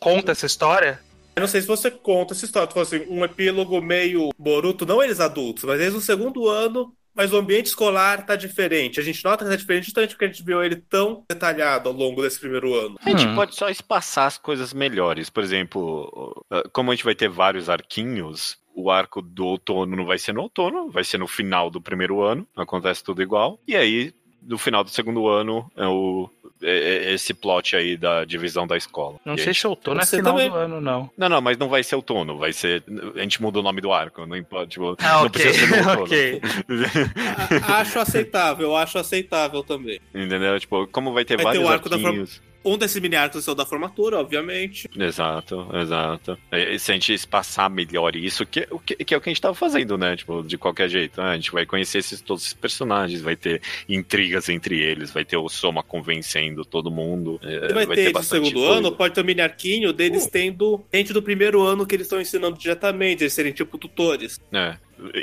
conta 0.00 0.32
essa 0.32 0.46
história. 0.46 1.00
Eu 1.36 1.40
não 1.40 1.48
sei 1.48 1.60
se 1.60 1.66
você 1.66 1.90
conta 1.90 2.32
essa 2.34 2.44
história, 2.44 2.68
se 2.68 2.74
fosse 2.74 3.06
um 3.08 3.24
epílogo 3.24 3.80
meio 3.80 4.30
Boruto, 4.38 4.86
não 4.86 5.02
eles 5.02 5.20
adultos, 5.20 5.64
mas 5.64 5.80
eles 5.80 5.94
no 5.94 6.00
segundo 6.00 6.48
ano, 6.48 6.92
mas 7.14 7.32
o 7.32 7.36
ambiente 7.36 7.66
escolar 7.66 8.24
tá 8.26 8.34
diferente. 8.36 8.98
A 8.98 9.02
gente 9.02 9.24
nota 9.24 9.44
que 9.44 9.50
tá 9.50 9.56
diferente 9.56 9.84
justamente 9.86 10.10
porque 10.10 10.24
a 10.24 10.28
gente 10.28 10.44
viu 10.44 10.62
ele 10.62 10.76
tão 10.76 11.24
detalhado 11.28 11.88
ao 11.88 11.94
longo 11.94 12.22
desse 12.22 12.38
primeiro 12.40 12.74
ano. 12.74 12.96
A 13.04 13.10
gente 13.10 13.26
Hum. 13.26 13.34
pode 13.36 13.54
só 13.54 13.68
espaçar 13.68 14.26
as 14.26 14.38
coisas 14.38 14.72
melhores. 14.72 15.30
Por 15.30 15.42
exemplo, 15.42 16.44
como 16.72 16.90
a 16.90 16.94
gente 16.94 17.04
vai 17.04 17.14
ter 17.14 17.28
vários 17.28 17.68
arquinhos, 17.68 18.56
o 18.74 18.90
arco 18.90 19.22
do 19.22 19.46
outono 19.46 19.96
não 19.96 20.04
vai 20.04 20.18
ser 20.18 20.32
no 20.34 20.42
outono, 20.42 20.90
vai 20.90 21.04
ser 21.04 21.18
no 21.18 21.26
final 21.28 21.70
do 21.70 21.80
primeiro 21.80 22.20
ano, 22.22 22.46
acontece 22.56 23.02
tudo 23.04 23.22
igual. 23.22 23.58
E 23.68 23.76
aí, 23.76 24.12
no 24.42 24.58
final 24.58 24.82
do 24.84 24.90
segundo 24.90 25.26
ano, 25.28 25.70
é 25.76 25.86
o, 25.86 26.28
é- 26.62 27.06
é 27.08 27.12
esse 27.14 27.32
plot 27.32 27.76
aí 27.76 27.96
da 27.96 28.24
divisão 28.24 28.66
da 28.66 28.76
escola. 28.76 29.16
Não 29.24 29.34
E 29.34 29.38
sei 29.38 29.48
aí- 29.48 29.54
se 29.54 29.60
na 29.94 30.04
Você 30.04 30.16
final 30.18 30.32
também. 30.34 30.50
do 30.50 30.56
ano, 30.56 30.80
não. 30.80 31.10
Não, 31.16 31.28
não, 31.28 31.40
mas 31.40 31.56
não 31.56 31.68
vai 31.68 31.82
ser 31.82 31.94
outono, 31.96 32.36
vai 32.36 32.52
ser. 32.52 32.82
A 33.16 33.20
gente 33.20 33.40
mudou 33.40 33.62
o 33.62 33.64
nome 33.64 33.80
do 33.80 33.92
arco, 33.92 34.26
não 34.26 34.36
importa. 34.36 34.66
Tipo, 34.66 34.96
Ah, 35.00 35.12
não 35.20 35.26
ok. 35.26 35.30
precisa 35.30 35.66
ser 35.66 35.82
no 35.82 35.90
outono. 35.90 36.08
acho 37.68 37.98
aceitável, 37.98 38.76
acho 38.76 38.98
aceitável 38.98 39.62
também. 39.62 40.00
Entendeu? 40.14 40.58
Tipo, 40.60 40.86
como 40.88 41.12
vai 41.12 41.24
ter 41.24 41.36
Vai 41.36 41.52
ter 41.52 41.58
vários 41.60 41.64
o 41.64 41.72
arco 41.72 41.88
da 41.88 41.96
arquinhos. 41.96 42.42
Um 42.64 42.78
desses 42.78 43.00
mini 43.00 43.16
arcos 43.16 43.46
é 43.46 43.50
o 43.50 43.54
da 43.54 43.66
formatura, 43.66 44.18
obviamente. 44.18 44.88
Exato, 44.96 45.68
exato. 45.74 46.38
E 46.52 46.78
se 46.78 46.90
a 46.90 46.94
gente 46.94 47.12
espaçar 47.12 47.68
melhor 47.68 48.16
isso, 48.16 48.46
que, 48.46 48.66
que, 48.86 48.96
que 49.04 49.14
é 49.14 49.16
o 49.16 49.20
que 49.20 49.28
a 49.28 49.32
gente 49.32 49.40
tava 49.40 49.54
fazendo, 49.54 49.98
né? 49.98 50.16
Tipo, 50.16 50.42
de 50.42 50.56
qualquer 50.56 50.88
jeito. 50.88 51.20
né? 51.20 51.28
A 51.30 51.34
gente 51.34 51.52
vai 51.52 51.66
conhecer 51.66 51.98
esses, 51.98 52.20
todos 52.20 52.42
esses 52.42 52.54
personagens, 52.54 53.20
vai 53.20 53.36
ter 53.36 53.60
intrigas 53.88 54.48
entre 54.48 54.80
eles, 54.80 55.10
vai 55.10 55.24
ter 55.24 55.36
o 55.36 55.48
Soma 55.48 55.82
convencendo 55.82 56.64
todo 56.64 56.90
mundo. 56.90 57.38
é, 57.42 57.70
E 57.70 57.72
vai, 57.72 57.86
ter, 57.86 58.06
de 58.06 58.12
bastante 58.12 58.46
segundo 58.48 58.64
coisa. 58.64 58.78
ano, 58.78 58.92
pode 58.92 59.14
ter 59.14 59.20
um 59.20 59.24
mini 59.24 59.40
arquinho 59.40 59.92
deles 59.92 60.26
tendo 60.26 60.84
gente 60.92 61.12
do 61.12 61.22
primeiro 61.22 61.62
ano 61.62 61.86
que 61.86 61.94
eles 61.94 62.06
estão 62.06 62.20
ensinando 62.20 62.58
diretamente, 62.58 63.22
eles 63.22 63.32
serem 63.32 63.52
tipo 63.52 63.76
tutores. 63.78 64.40
É. 64.52 64.76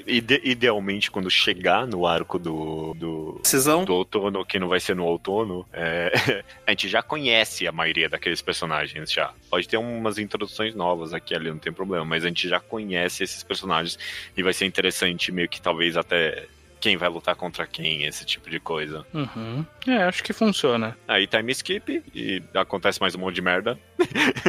Ide- 0.06 0.42
idealmente, 0.44 1.10
quando 1.10 1.30
chegar 1.30 1.88
no 1.88 2.06
arco 2.06 2.38
do, 2.38 2.94
do, 2.94 3.42
do 3.86 3.94
outono, 3.96 4.46
que 4.46 4.60
não 4.60 4.68
vai 4.68 4.80
ser 4.80 4.96
no 4.96 5.06
outono, 5.06 5.66
é, 5.72 6.12
a 6.68 6.72
gente 6.72 6.90
já 6.90 7.02
conhece 7.02 7.68
a 7.68 7.72
maioria 7.72 8.10
daqueles 8.10 8.42
personagens 8.42 9.12
já. 9.12 9.34
Pode 9.50 9.68
ter 9.68 9.78
umas 9.78 10.18
introduções 10.18 10.76
novas 10.76 11.14
aqui 11.14 11.34
ali, 11.34 11.50
não 11.50 11.58
tem 11.58 11.72
problema, 11.72 12.06
mas 12.06 12.26
a 12.26 12.28
gente 12.28 12.48
já 12.48 12.60
conhece 12.60 13.24
esses 13.24 13.44
personagens 13.44 13.98
e 14.36 14.44
vai 14.44 14.54
ser 14.54 14.66
interessante 14.66 15.32
meio 15.32 15.48
que 15.50 15.62
talvez 15.62 15.96
até 15.96 16.48
quem 16.82 16.98
vai 16.98 17.08
lutar 17.08 17.36
contra 17.36 17.66
quem, 17.66 18.04
esse 18.06 18.26
tipo 18.26 18.50
de 18.50 18.60
coisa. 18.60 19.06
Uhum. 19.14 19.64
É, 19.88 20.04
acho 20.04 20.22
que 20.24 20.34
funciona. 20.34 20.98
Aí 21.08 21.26
time 21.28 21.52
skip 21.54 22.04
e 22.14 22.42
acontece 22.56 23.00
mais 23.00 23.16
um 23.16 23.20
monte 23.20 23.36
de 23.36 23.42
merda. 23.42 23.80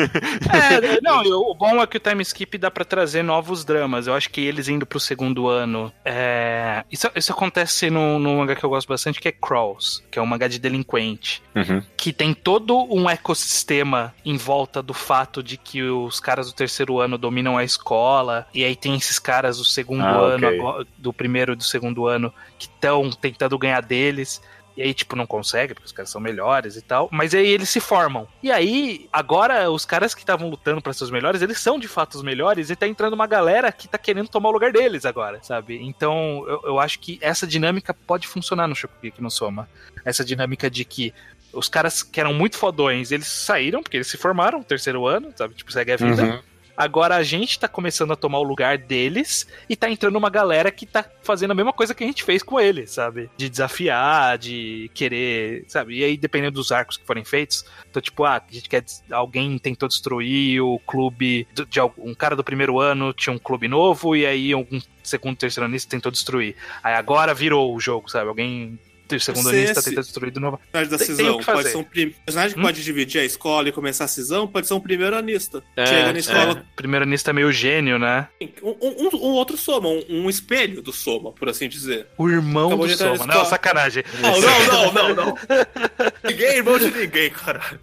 É, 0.53 1.01
não, 1.01 1.22
o 1.51 1.55
bom 1.55 1.80
é 1.83 1.87
que 1.87 1.97
o 1.97 2.01
time 2.01 2.22
skip 2.22 2.57
dá 2.59 2.70
pra 2.70 2.85
trazer 2.85 3.22
novos 3.22 3.64
dramas. 3.64 4.07
Eu 4.07 4.14
acho 4.14 4.30
que 4.30 4.41
eles 4.41 4.68
indo 4.68 4.87
pro 4.87 4.99
segundo 5.01 5.49
ano. 5.49 5.93
é, 6.05 6.85
Isso, 6.91 7.11
isso 7.14 7.33
acontece 7.33 7.91
num, 7.91 8.18
num 8.18 8.39
mangá 8.39 8.55
que 8.55 8.64
eu 8.64 8.70
gosto 8.70 8.89
bastante, 8.89 9.20
que 9.20 9.28
é 9.28 9.33
Crawls, 9.33 10.03
que 10.11 10.18
é 10.18 10.22
um 10.22 10.26
mangá 10.26 10.49
de 10.49 10.59
delinquente. 10.59 11.43
Uhum. 11.55 11.83
Que 11.97 12.12
tem 12.12 12.35
todo 12.35 12.76
um 12.93 13.09
ecossistema 13.09 14.14
em 14.24 14.37
volta 14.37 14.83
do 14.83 14.95
fato 14.95 15.43
de 15.43 15.57
que 15.57 15.83
os 15.83 16.20
caras 16.20 16.47
do 16.47 16.53
terceiro 16.55 16.99
ano 17.01 17.16
dominam 17.18 17.57
a 17.57 17.64
escola. 17.64 18.47
E 18.55 18.64
aí 18.64 18.74
tem 18.76 18.95
esses 18.97 19.18
caras 19.18 19.59
do 19.59 19.64
segundo 19.64 20.03
Ah, 20.05 20.18
ano, 20.35 20.47
ok. 20.47 20.59
agora- 20.59 20.87
do 20.99 21.12
primeiro 21.12 21.53
e 21.53 21.57
do 21.57 21.64
segundo 21.64 22.07
ano, 22.07 22.21
que 22.58 22.66
estão 22.66 23.10
tentando 23.10 23.58
ganhar 23.58 23.80
deles. 23.80 24.40
E 24.76 24.82
aí, 24.82 24.94
tipo, 24.94 25.14
não 25.14 25.26
consegue, 25.26 25.74
porque 25.74 25.86
os 25.86 25.92
caras 25.92 26.10
são 26.10 26.20
melhores 26.20 26.76
e 26.76 26.82
tal. 26.82 27.08
Mas 27.12 27.34
aí 27.34 27.46
eles 27.46 27.68
se 27.68 27.78
formam. 27.78 28.26
E 28.42 28.50
aí, 28.50 29.06
agora, 29.12 29.70
os 29.70 29.84
caras 29.84 30.14
que 30.14 30.22
estavam 30.22 30.48
lutando 30.48 30.80
pra 30.80 30.92
ser 30.92 31.04
os 31.04 31.10
melhores, 31.10 31.42
eles 31.42 31.58
são 31.58 31.78
de 31.78 31.86
fato 31.86 32.14
os 32.14 32.22
melhores. 32.22 32.70
E 32.70 32.76
tá 32.76 32.86
entrando 32.86 33.12
uma 33.12 33.26
galera 33.26 33.70
que 33.70 33.86
tá 33.86 33.98
querendo 33.98 34.28
tomar 34.28 34.48
o 34.48 34.52
lugar 34.52 34.72
deles 34.72 35.04
agora, 35.04 35.40
sabe? 35.42 35.78
Então, 35.82 36.44
eu, 36.48 36.62
eu 36.64 36.78
acho 36.78 36.98
que 37.00 37.18
essa 37.20 37.46
dinâmica 37.46 37.92
pode 37.92 38.26
funcionar 38.26 38.66
no 38.66 38.74
Shokugeki 38.74 39.22
no 39.22 39.30
Soma. 39.30 39.68
Essa 40.04 40.24
dinâmica 40.24 40.70
de 40.70 40.84
que 40.84 41.12
os 41.52 41.68
caras 41.68 42.02
que 42.02 42.18
eram 42.18 42.32
muito 42.32 42.56
fodões, 42.56 43.12
eles 43.12 43.26
saíram, 43.26 43.82
porque 43.82 43.98
eles 43.98 44.06
se 44.06 44.16
formaram 44.16 44.62
terceiro 44.62 45.06
ano, 45.06 45.32
sabe? 45.36 45.54
Tipo, 45.54 45.70
segue 45.70 45.92
a 45.92 45.96
vida. 45.96 46.22
Uhum. 46.22 46.40
Agora 46.76 47.16
a 47.16 47.22
gente 47.22 47.58
tá 47.58 47.68
começando 47.68 48.12
a 48.12 48.16
tomar 48.16 48.38
o 48.38 48.42
lugar 48.42 48.78
deles 48.78 49.46
e 49.68 49.76
tá 49.76 49.90
entrando 49.90 50.16
uma 50.16 50.30
galera 50.30 50.70
que 50.70 50.86
tá 50.86 51.04
fazendo 51.22 51.50
a 51.50 51.54
mesma 51.54 51.72
coisa 51.72 51.94
que 51.94 52.02
a 52.02 52.06
gente 52.06 52.24
fez 52.24 52.42
com 52.42 52.58
eles, 52.58 52.90
sabe? 52.90 53.30
De 53.36 53.48
desafiar, 53.48 54.38
de 54.38 54.90
querer, 54.94 55.64
sabe? 55.68 55.98
E 55.98 56.04
aí, 56.04 56.16
dependendo 56.16 56.54
dos 56.54 56.72
arcos 56.72 56.96
que 56.96 57.06
forem 57.06 57.24
feitos, 57.24 57.64
então, 57.90 58.00
tipo, 58.00 58.24
ah, 58.24 58.42
a 58.48 58.52
gente 58.52 58.68
quer. 58.68 58.84
Alguém 59.10 59.58
tentou 59.58 59.88
destruir 59.88 60.60
o 60.62 60.78
clube 60.80 61.46
de, 61.52 61.64
de 61.66 61.80
um 61.98 62.14
cara 62.14 62.34
do 62.34 62.44
primeiro 62.44 62.80
ano 62.80 63.12
tinha 63.12 63.34
um 63.34 63.38
clube 63.38 63.68
novo 63.68 64.16
e 64.16 64.26
aí 64.26 64.52
algum 64.52 64.80
segundo, 65.02 65.36
terceiro 65.36 65.66
anista 65.66 65.90
tentou 65.90 66.10
destruir. 66.10 66.56
Aí 66.82 66.94
agora 66.94 67.34
virou 67.34 67.74
o 67.74 67.80
jogo, 67.80 68.10
sabe? 68.10 68.28
Alguém 68.28 68.78
o 69.16 69.20
segundo 69.20 69.48
anista 69.48 69.80
esse... 69.80 69.90
tenta 69.90 70.02
destruir 70.02 70.30
de 70.30 70.40
novo. 70.40 70.58
Personagem 70.70 70.90
da 70.90 70.98
cisão 70.98 71.38
pode 71.38 71.68
ser 71.68 71.76
um 71.76 71.84
prim... 71.84 72.14
personagem 72.24 72.54
que 72.54 72.60
hum? 72.60 72.62
pode 72.62 72.82
dividir 72.82 73.20
a 73.20 73.24
escola 73.24 73.68
e 73.68 73.72
começar 73.72 74.04
a 74.04 74.08
cisão, 74.08 74.46
pode 74.46 74.66
ser 74.66 74.74
um 74.74 74.80
primeiro 74.80 75.16
anista. 75.16 75.62
É, 75.76 75.86
Chega 75.86 76.12
na 76.12 76.18
escola. 76.18 76.52
É. 76.52 76.62
Primeiro 76.76 77.04
anista 77.04 77.30
é 77.30 77.32
meio 77.32 77.52
gênio, 77.52 77.98
né? 77.98 78.28
Um, 78.62 78.76
um, 78.80 79.16
um 79.16 79.32
outro 79.32 79.56
soma, 79.56 79.88
um, 79.88 80.04
um, 80.08 80.30
espelho 80.30 80.82
do 80.82 80.92
soma, 80.92 81.32
por 81.32 81.48
assim 81.48 81.68
dizer. 81.68 82.06
O 82.16 82.28
irmão 82.28 82.68
Acabou 82.68 82.86
do 82.86 82.96
soma. 82.96 83.26
Não, 83.26 83.44
sacanagem. 83.44 84.04
Não, 84.20 84.40
não, 84.40 84.66
não, 84.66 84.92
não, 84.92 85.14
não. 85.14 85.38
ninguém 86.24 86.46
é 86.46 86.56
irmão 86.56 86.78
de 86.78 86.90
ninguém, 86.90 87.30
caralho. 87.30 87.80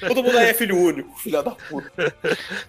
Todo 0.00 0.22
mundo 0.22 0.38
aí 0.38 0.48
é 0.48 0.54
filho 0.54 0.76
único, 0.76 1.18
filha 1.18 1.42
da 1.42 1.52
puta. 1.52 2.14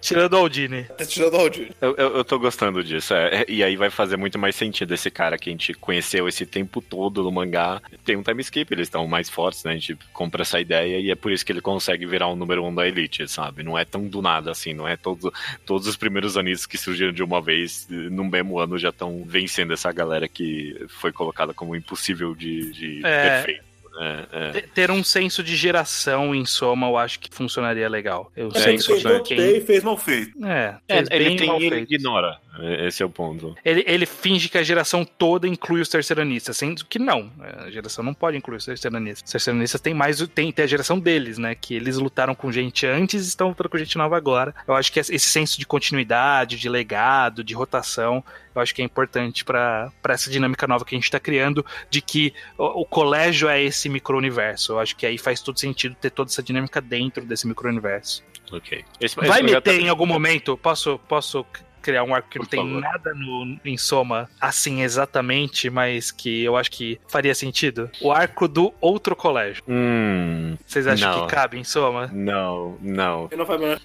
Tirando 0.00 0.34
o 0.34 0.36
Aldini. 0.36 0.84
Tá 0.84 1.04
tirando 1.04 1.34
o 1.34 1.38
Aldini. 1.38 1.70
Eu, 1.80 1.94
eu, 1.96 2.16
eu 2.16 2.24
tô 2.24 2.38
gostando 2.38 2.82
disso. 2.82 3.14
É, 3.14 3.44
e 3.48 3.62
aí 3.62 3.76
vai 3.76 3.90
fazer 3.90 4.16
muito 4.16 4.38
mais 4.38 4.56
sentido 4.56 4.94
esse 4.94 5.10
cara 5.10 5.38
que 5.38 5.50
a 5.50 5.52
gente 5.52 5.74
conheceu 5.74 6.28
esse 6.28 6.46
tempo 6.46 6.80
todo 6.80 7.22
no 7.22 7.31
mangá 7.32 7.80
tem 8.04 8.16
um 8.16 8.22
time 8.22 8.40
skip, 8.42 8.72
eles 8.72 8.88
estão 8.88 9.06
mais 9.06 9.28
fortes, 9.28 9.64
né? 9.64 9.72
A 9.72 9.74
gente 9.74 9.96
compra 10.12 10.42
essa 10.42 10.60
ideia 10.60 10.98
e 10.98 11.10
é 11.10 11.14
por 11.14 11.32
isso 11.32 11.44
que 11.44 11.52
ele 11.52 11.60
consegue 11.60 12.06
virar 12.06 12.28
o 12.28 12.36
número 12.36 12.64
um 12.64 12.74
da 12.74 12.86
Elite, 12.86 13.26
sabe? 13.28 13.62
Não 13.62 13.78
é 13.78 13.84
tão 13.84 14.06
do 14.06 14.22
nada 14.22 14.50
assim, 14.50 14.72
não 14.72 14.86
é 14.86 14.96
todo, 14.96 15.32
todos 15.66 15.86
os 15.86 15.96
primeiros 15.96 16.36
anistas 16.36 16.66
que 16.66 16.78
surgiram 16.78 17.12
de 17.12 17.22
uma 17.22 17.40
vez 17.40 17.86
no 17.88 18.24
mesmo 18.24 18.58
ano 18.58 18.78
já 18.78 18.90
estão 18.90 19.24
vencendo 19.26 19.72
essa 19.72 19.90
galera 19.90 20.28
que 20.28 20.86
foi 20.88 21.12
colocada 21.12 21.54
como 21.54 21.74
impossível 21.74 22.34
de, 22.34 22.70
de 22.72 23.06
é... 23.06 23.36
perfeito. 23.36 23.71
É, 24.00 24.58
é. 24.58 24.60
Ter 24.74 24.90
um 24.90 25.04
senso 25.04 25.42
de 25.42 25.54
geração 25.54 26.34
em 26.34 26.44
soma, 26.44 26.88
eu 26.88 26.96
acho 26.96 27.20
que 27.20 27.28
funcionaria 27.34 27.88
legal. 27.88 28.30
Eu 28.36 28.48
é, 28.54 28.58
senso 28.58 28.94
que 29.22 29.34
quem... 29.34 29.60
fez 29.60 29.82
mal 29.82 29.96
feito. 29.96 30.32
É, 30.44 30.76
é 30.88 30.98
ele 31.10 31.36
tem, 31.36 31.62
ele 31.62 31.80
ignora. 31.80 32.40
Esse 32.60 33.02
é 33.02 33.06
o 33.06 33.10
ponto. 33.10 33.54
Ele, 33.64 33.82
ele 33.86 34.04
finge 34.04 34.48
que 34.48 34.58
a 34.58 34.62
geração 34.62 35.04
toda 35.04 35.48
inclui 35.48 35.80
os 35.80 35.88
terceiranistas, 35.88 36.56
sendo 36.56 36.84
que 36.84 36.98
não. 36.98 37.30
A 37.40 37.70
geração 37.70 38.04
não 38.04 38.12
pode 38.12 38.36
incluir 38.36 38.58
os 38.58 38.64
terceiranistas. 38.64 39.26
Os 39.26 39.32
terceiranistas 39.32 39.80
têm 39.80 39.94
mais 39.94 40.20
tem, 40.28 40.52
tem 40.52 40.64
a 40.64 40.68
geração 40.68 40.98
deles, 40.98 41.38
né? 41.38 41.54
Que 41.54 41.74
eles 41.74 41.96
lutaram 41.96 42.34
com 42.34 42.52
gente 42.52 42.86
antes 42.86 43.24
e 43.24 43.28
estão 43.28 43.48
lutando 43.48 43.70
com 43.70 43.78
gente 43.78 43.96
nova 43.96 44.16
agora. 44.16 44.54
Eu 44.68 44.74
acho 44.74 44.92
que 44.92 45.00
esse 45.00 45.18
senso 45.18 45.58
de 45.58 45.66
continuidade, 45.66 46.58
de 46.58 46.68
legado, 46.68 47.42
de 47.42 47.54
rotação, 47.54 48.22
eu 48.54 48.60
acho 48.60 48.74
que 48.74 48.82
é 48.82 48.84
importante 48.84 49.44
para 49.44 49.90
essa 50.08 50.30
dinâmica 50.30 50.66
nova 50.66 50.84
que 50.84 50.94
a 50.94 50.98
gente 50.98 51.04
está 51.04 51.18
criando, 51.18 51.64
de 51.88 52.02
que 52.02 52.34
o, 52.58 52.82
o 52.82 52.84
colégio 52.84 53.48
é 53.48 53.62
esse 53.62 53.81
micro-universo. 53.88 54.72
Eu 54.72 54.78
acho 54.78 54.96
que 54.96 55.06
aí 55.06 55.18
faz 55.18 55.40
todo 55.40 55.58
sentido 55.58 55.94
ter 56.00 56.10
toda 56.10 56.30
essa 56.30 56.42
dinâmica 56.42 56.80
dentro 56.80 57.24
desse 57.24 57.46
micro-universo. 57.46 58.22
Ok. 58.50 58.84
Esse, 59.00 59.16
Vai 59.16 59.28
esse 59.28 59.42
meter 59.42 59.62
tá... 59.62 59.72
em 59.72 59.88
algum 59.88 60.06
momento? 60.06 60.56
Posso, 60.56 60.98
posso 61.08 61.44
criar 61.82 62.04
um 62.04 62.14
arco 62.14 62.28
que 62.28 62.38
Por 62.38 62.44
não 62.44 62.50
tem 62.50 62.60
favor. 62.60 62.80
nada 62.80 63.14
no, 63.14 63.58
em 63.64 63.76
soma 63.76 64.28
assim 64.40 64.82
exatamente, 64.82 65.68
mas 65.68 66.10
que 66.10 66.42
eu 66.44 66.56
acho 66.56 66.70
que 66.70 66.98
faria 67.08 67.34
sentido. 67.34 67.90
O 68.00 68.10
arco 68.12 68.48
do 68.48 68.72
outro 68.80 69.14
colégio. 69.14 69.62
Hum, 69.68 70.56
Vocês 70.66 70.86
acham 70.86 71.10
não. 71.10 71.26
que 71.26 71.34
cabe 71.34 71.58
em 71.58 71.64
soma? 71.64 72.10
Não, 72.12 72.76
não. 72.80 73.28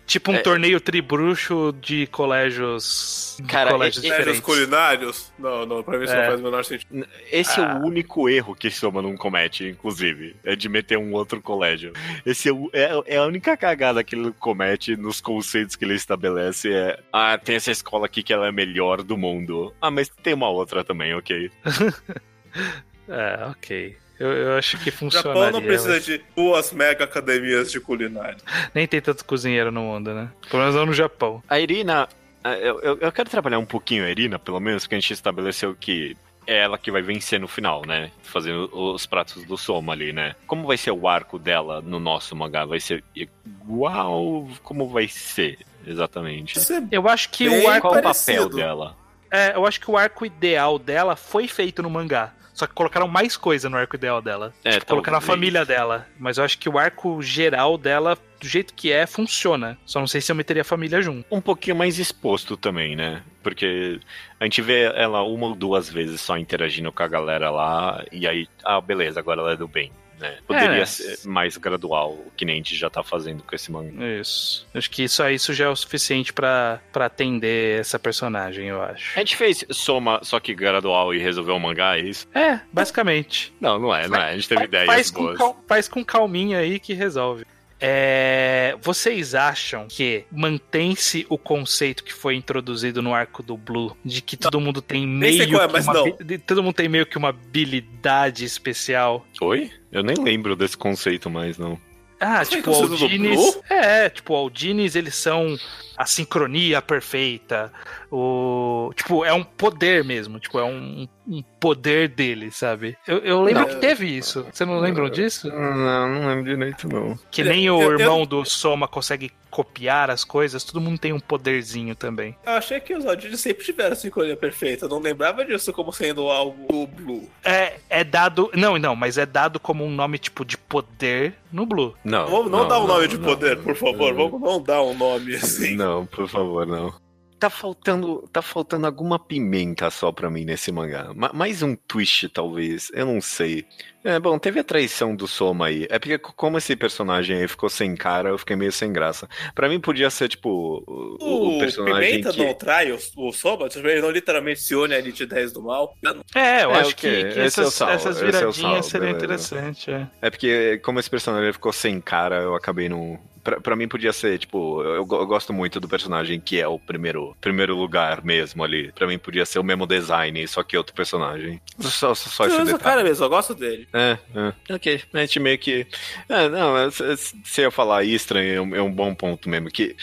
Tipo 0.05 0.31
um 0.31 0.35
é... 0.35 0.39
torneio 0.39 0.79
tribruxo 0.79 1.73
de 1.81 2.07
colégios. 2.07 3.37
Cara, 3.47 3.71
colégios 3.71 4.03
é, 4.03 4.09
diferentes. 4.09 4.41
culinários? 4.41 5.33
Não, 5.37 5.65
não, 5.65 5.83
pra 5.83 5.97
mim 5.97 6.05
isso 6.05 6.13
é. 6.13 6.21
não 6.21 6.27
faz 6.27 6.39
o 6.39 6.43
menor 6.43 6.65
sentido. 6.65 7.07
Esse 7.31 7.59
ah. 7.59 7.63
é 7.63 7.73
o 7.75 7.85
único 7.85 8.29
erro 8.29 8.55
que 8.55 8.69
Soma 8.69 9.01
não 9.01 9.15
comete, 9.17 9.65
inclusive. 9.67 10.35
É 10.43 10.55
de 10.55 10.69
meter 10.69 10.97
um 10.97 11.13
outro 11.13 11.41
colégio. 11.41 11.93
Esse 12.25 12.49
é, 12.49 12.53
é, 12.73 13.03
é 13.05 13.17
a 13.17 13.25
única 13.25 13.57
cagada 13.57 14.03
que 14.03 14.15
ele 14.15 14.31
comete 14.39 14.95
nos 14.95 15.19
conceitos 15.19 15.75
que 15.75 15.85
ele 15.85 15.95
estabelece. 15.95 16.71
É, 16.71 16.99
ah, 17.11 17.37
tem 17.37 17.55
essa 17.55 17.71
escola 17.71 17.86
aqui 18.05 18.23
que 18.23 18.33
ela 18.33 18.45
é 18.45 18.49
a 18.49 18.51
melhor 18.51 19.01
do 19.01 19.17
mundo. 19.17 19.73
Ah, 19.81 19.91
mas 19.91 20.09
tem 20.09 20.33
uma 20.33 20.49
outra 20.49 20.83
também, 20.83 21.13
ok? 21.13 21.51
é, 23.07 23.45
ok. 23.49 23.97
Eu, 24.19 24.31
eu, 24.31 24.57
acho 24.57 24.77
que 24.79 24.89
funciona. 24.89 25.27
Japão 25.27 25.51
não 25.51 25.61
precisa 25.61 25.93
mas... 25.93 26.05
de 26.05 26.21
duas 26.35 26.71
mega 26.71 27.03
academias 27.03 27.71
de 27.71 27.79
culinária. 27.79 28.37
Nem 28.73 28.87
tem 28.87 28.99
tanto 28.99 29.23
cozinheiro 29.23 29.71
no 29.71 29.81
mundo, 29.81 30.13
né? 30.13 30.31
Pelo 30.49 30.63
menos 30.63 30.75
não 30.75 30.87
no 30.87 30.93
Japão. 30.93 31.43
A 31.47 31.59
Irina. 31.59 32.07
Eu, 32.43 32.79
eu, 32.81 32.97
eu 32.99 33.11
quero 33.11 33.29
trabalhar 33.29 33.59
um 33.59 33.65
pouquinho 33.65 34.05
a 34.05 34.09
Irina, 34.09 34.39
pelo 34.39 34.59
menos, 34.59 34.83
porque 34.83 34.95
a 34.95 34.99
gente 34.99 35.11
estabeleceu 35.11 35.75
que 35.75 36.15
é 36.47 36.59
ela 36.59 36.77
que 36.77 36.89
vai 36.89 37.01
vencer 37.01 37.39
no 37.39 37.47
final, 37.47 37.85
né? 37.85 38.09
Fazendo 38.23 38.69
os 38.73 39.05
pratos 39.05 39.43
do 39.43 39.57
Soma 39.57 39.91
ali, 39.93 40.13
né? 40.13 40.33
Como 40.47 40.65
vai 40.65 40.77
ser 40.77 40.91
o 40.91 41.07
arco 41.07 41.37
dela 41.37 41.81
no 41.81 41.99
nosso 41.99 42.35
mangá? 42.35 42.65
Vai 42.65 42.79
ser 42.79 43.03
igual? 43.13 44.47
Como 44.63 44.87
vai 44.87 45.09
ser? 45.09 45.59
Exatamente. 45.87 46.59
Eu 46.91 47.07
acho 47.07 47.29
que 47.29 47.47
o 47.47 47.67
arco. 47.67 47.89
Qual 47.89 47.99
o 47.99 48.03
papel 48.03 48.49
dela? 48.49 48.95
É, 49.31 49.55
eu 49.55 49.65
acho 49.65 49.79
que 49.79 49.91
o 49.91 49.97
arco 49.97 50.25
ideal 50.25 50.79
dela 50.79 51.15
foi 51.15 51.47
feito 51.47 51.83
no 51.83 51.89
mangá. 51.89 52.33
Só 52.57 52.65
que 52.65 52.73
colocaram 52.73 53.07
mais 53.07 53.37
coisa 53.37 53.69
no 53.69 53.77
arco 53.77 53.95
ideal 53.95 54.19
dela. 54.19 54.51
É, 54.63 54.71
tipo, 54.71 54.87
colocaram 54.87 55.19
a 55.19 55.21
família 55.21 55.63
dela. 55.63 56.07
Mas 56.17 56.39
eu 56.39 56.43
acho 56.43 56.57
que 56.57 56.67
o 56.67 56.79
arco 56.79 57.21
geral 57.21 57.77
dela, 57.77 58.17
do 58.39 58.47
jeito 58.47 58.73
que 58.73 58.91
é, 58.91 59.05
funciona. 59.05 59.77
Só 59.85 59.99
não 59.99 60.07
sei 60.07 60.21
se 60.21 60.31
eu 60.31 60.35
meteria 60.35 60.63
a 60.63 60.65
família 60.65 60.99
junto. 60.99 61.23
Um 61.29 61.39
pouquinho 61.39 61.75
mais 61.75 61.99
exposto 61.99 62.57
também, 62.57 62.95
né? 62.95 63.21
Porque 63.43 63.99
a 64.39 64.43
gente 64.45 64.59
vê 64.63 64.91
ela 64.95 65.21
uma 65.21 65.45
ou 65.45 65.55
duas 65.55 65.87
vezes 65.87 66.19
só 66.19 66.35
interagindo 66.35 66.91
com 66.91 67.03
a 67.03 67.07
galera 67.07 67.51
lá. 67.51 68.03
E 68.11 68.27
aí, 68.27 68.47
ah, 68.65 68.81
beleza, 68.81 69.19
agora 69.19 69.41
ela 69.41 69.53
é 69.53 69.55
do 69.55 69.67
bem. 69.67 69.91
Né? 70.19 70.37
Poderia 70.47 70.81
é, 70.81 70.85
ser 70.85 71.27
mais 71.27 71.57
gradual, 71.57 72.17
que 72.35 72.43
nem 72.43 72.55
a 72.55 72.57
gente 72.57 72.75
já 72.75 72.89
tá 72.89 73.03
fazendo 73.03 73.43
com 73.43 73.55
esse 73.55 73.71
mangá. 73.71 74.03
Isso. 74.19 74.67
Acho 74.73 74.89
que 74.89 75.07
só 75.07 75.29
isso 75.29 75.53
já 75.53 75.65
é 75.65 75.69
o 75.69 75.75
suficiente 75.75 76.33
para 76.33 76.81
atender 76.93 77.79
essa 77.79 77.99
personagem, 77.99 78.67
eu 78.67 78.81
acho. 78.81 79.11
A 79.15 79.19
gente 79.19 79.35
fez 79.35 79.65
soma, 79.69 80.19
só 80.23 80.39
que 80.39 80.55
gradual 80.55 81.13
e 81.13 81.19
resolveu 81.19 81.55
o 81.55 81.59
mangá, 81.59 81.97
é 81.97 82.01
isso? 82.01 82.27
É, 82.33 82.59
basicamente. 82.73 83.53
Não, 83.59 83.77
não 83.77 83.95
é, 83.95 84.07
não 84.07 84.17
é. 84.17 84.31
A 84.31 84.35
gente 84.35 84.49
teve 84.49 84.61
faz, 84.61 84.67
ideias 84.67 84.87
faz 84.87 85.11
boas. 85.11 85.37
Com, 85.37 85.55
faz 85.67 85.87
com 85.87 86.03
calminha 86.03 86.59
aí 86.59 86.79
que 86.79 86.93
resolve. 86.93 87.45
É, 87.79 88.75
vocês 88.81 89.35
acham 89.35 89.87
que 89.87 90.25
mantém-se 90.31 91.25
o 91.29 91.37
conceito 91.37 92.03
que 92.03 92.11
foi 92.13 92.35
introduzido 92.35 93.01
no 93.03 93.13
arco 93.13 93.43
do 93.43 93.55
Blue 93.55 93.95
de 94.03 94.21
que 94.21 94.35
todo 94.35 94.59
mundo 94.59 94.81
tem 94.81 95.05
meio 95.05 95.43
é, 95.43 95.45
que 95.45 95.55
uma, 95.55 96.39
todo 96.45 96.63
mundo 96.63 96.73
tem 96.73 96.89
meio 96.89 97.05
que 97.05 97.17
uma 97.17 97.29
habilidade 97.29 98.43
especial? 98.43 99.25
Oi? 99.39 99.71
Eu 99.97 100.03
nem 100.03 100.15
lembro 100.15 100.55
desse 100.55 100.77
conceito 100.77 101.29
mais 101.29 101.57
não. 101.57 101.79
Ah, 102.19 102.43
Você 102.43 102.57
tipo, 102.57 102.71
o 102.71 102.75
Aldines. 102.75 103.59
É, 103.69 104.09
tipo, 104.09 104.33
o 104.33 104.37
Aldines, 104.37 104.95
eles 104.95 105.15
são 105.15 105.57
a 105.97 106.05
sincronia 106.05 106.81
perfeita. 106.81 107.71
O. 108.11 108.91
Tipo, 108.95 109.25
é 109.25 109.33
um 109.33 109.43
poder 109.43 110.03
mesmo. 110.03 110.39
Tipo, 110.39 110.59
é 110.59 110.63
um, 110.63 111.07
um 111.27 111.43
poder 111.59 112.07
dele, 112.07 112.51
sabe? 112.51 112.95
Eu, 113.07 113.17
eu 113.19 113.41
lembro 113.41 113.63
não, 113.63 113.69
que 113.69 113.75
teve 113.77 114.05
isso. 114.05 114.45
Você 114.51 114.63
não 114.63 114.79
lembra 114.79 115.09
disso? 115.09 115.49
Não, 115.49 116.07
não 116.07 116.27
lembro 116.27 116.43
direito, 116.43 116.87
não. 116.87 117.17
Que 117.31 117.43
nem 117.43 117.69
o 117.69 117.81
eu, 117.81 117.99
irmão 117.99 118.19
eu... 118.21 118.25
do 118.25 118.45
Soma 118.45 118.87
consegue 118.87 119.31
copiar 119.49 120.11
as 120.11 120.23
coisas, 120.23 120.63
todo 120.63 120.79
mundo 120.79 120.99
tem 120.99 121.13
um 121.13 121.19
poderzinho 121.19 121.95
também. 121.95 122.35
Eu 122.45 122.53
achei 122.53 122.79
que 122.79 122.93
os 122.93 123.05
Aldines 123.05 123.39
sempre 123.39 123.63
tiveram 123.63 123.95
sincronia 123.95 124.37
perfeita. 124.37 124.85
Eu 124.85 124.89
não 124.89 124.99
lembrava 124.99 125.43
disso 125.43 125.73
como 125.73 125.91
sendo 125.91 126.29
algo 126.29 126.85
Blue. 126.85 127.27
É, 127.43 127.73
é 127.89 128.03
dado. 128.03 128.51
Não, 128.53 128.77
não, 128.77 128.95
mas 128.95 129.17
é 129.17 129.25
dado 129.25 129.59
como 129.59 129.83
um 129.83 129.89
nome 129.89 130.19
tipo 130.19 130.45
de 130.45 130.57
poder 130.57 131.33
no 131.51 131.65
Blue. 131.65 131.95
Não. 132.03 132.27
Vamos 132.27 132.51
não, 132.51 132.59
não 132.59 132.67
dar 132.67 132.79
um 132.81 132.87
nome 132.87 133.07
de 133.07 133.17
poder, 133.17 133.57
por 133.57 133.75
favor. 133.75 134.13
Vamos 134.13 134.39
não 134.39 134.61
dar 134.61 134.83
um 134.83 134.93
nome 134.93 135.35
assim. 135.35 135.75
Não, 135.75 135.86
por 136.11 136.27
favor, 136.27 136.65
não 136.65 137.07
tá 137.37 137.49
faltando, 137.49 138.27
tá 138.31 138.41
faltando 138.41 138.85
alguma 138.85 139.19
pimenta 139.19 139.89
só 139.89 140.11
pra 140.11 140.29
mim 140.29 140.43
nesse 140.43 140.71
mangá. 140.71 141.11
mais 141.33 141.61
um 141.61 141.75
twist, 141.75 142.29
talvez. 142.29 142.89
Eu 142.93 143.05
não 143.05 143.21
sei. 143.21 143.65
É, 144.03 144.19
bom, 144.19 144.39
teve 144.39 144.59
a 144.59 144.63
traição 144.63 145.15
do 145.15 145.27
Soma 145.27 145.67
aí. 145.67 145.85
É 145.89 145.99
porque 145.99 146.17
como 146.17 146.57
esse 146.57 146.75
personagem 146.75 147.37
aí 147.37 147.47
ficou 147.47 147.69
sem 147.69 147.95
cara, 147.95 148.29
eu 148.29 148.37
fiquei 148.37 148.55
meio 148.55 148.71
sem 148.71 148.91
graça. 148.91 149.27
Pra 149.53 149.67
mim 149.67 149.79
podia 149.79 150.09
ser, 150.09 150.29
tipo, 150.29 150.49
o, 150.87 151.17
o, 151.19 151.55
o 151.55 151.59
personagem 151.59 152.11
Pimenta 152.11 152.31
que... 152.31 152.43
não 152.43 152.53
trai 152.53 152.91
o, 152.91 152.97
o 153.17 153.31
Soma? 153.31 153.67
Ele 153.75 154.01
não 154.01 154.11
literalmente 154.11 154.61
se 154.61 154.75
une 154.75 154.93
a 154.93 154.99
Elite 154.99 155.25
10 155.25 155.51
do 155.53 155.61
mal? 155.61 155.93
É, 156.33 156.63
eu 156.63 156.71
é, 156.71 156.79
acho 156.79 156.95
que, 156.95 157.25
que 157.25 157.39
essas, 157.39 157.81
é 157.81 157.93
essas 157.93 158.19
viradinhas 158.19 158.87
é 158.87 158.89
seriam 158.89 159.11
interessantes. 159.11 159.87
É. 159.87 160.07
é 160.21 160.29
porque 160.29 160.79
como 160.83 160.99
esse 160.99 161.09
personagem 161.09 161.51
ficou 161.53 161.73
sem 161.73 161.99
cara, 161.99 162.41
eu 162.41 162.55
acabei 162.55 162.87
não 162.87 163.19
pra, 163.47 163.61
pra 163.61 163.75
mim 163.77 163.87
podia 163.87 164.11
ser, 164.11 164.37
tipo, 164.37 164.83
eu, 164.83 164.95
eu, 164.95 165.05
gosto 165.05 165.53
muito 165.53 165.79
do 165.79 165.87
personagem 165.87 166.37
que 166.37 166.59
é 166.59 166.67
o 166.67 166.77
primeiro, 166.77 167.33
primeiro 167.39 167.77
lugar 167.77 168.21
mesmo 168.21 168.61
ali. 168.61 168.91
Pra 168.91 169.07
mim 169.07 169.17
podia 169.17 169.45
ser 169.45 169.57
o 169.57 169.63
mesmo 169.63 169.87
design, 169.87 170.45
só 170.49 170.61
que 170.63 170.75
outro 170.75 170.93
personagem. 170.93 171.61
Só, 171.79 172.13
só, 172.13 172.13
só 172.13 172.45
esse 172.45 172.57
detalhe. 172.57 172.77
cara 172.79 173.03
mesmo, 173.03 173.23
eu 173.23 173.29
gosto 173.29 173.55
dele. 173.55 173.87
É, 173.93 174.17
é. 174.35 174.73
Ok. 174.73 175.01
A 175.13 175.19
gente 175.19 175.39
meio 175.39 175.57
que. 175.57 175.87
É, 176.27 176.49
não, 176.49 176.91
se 176.91 177.61
eu 177.61 177.71
falar 177.71 178.03
Istra 178.03 178.43
é 178.43 178.59
um, 178.59 178.75
é 178.75 178.81
um 178.81 178.91
bom 178.91 179.15
ponto 179.15 179.47
mesmo. 179.47 179.69
Que 179.71 179.95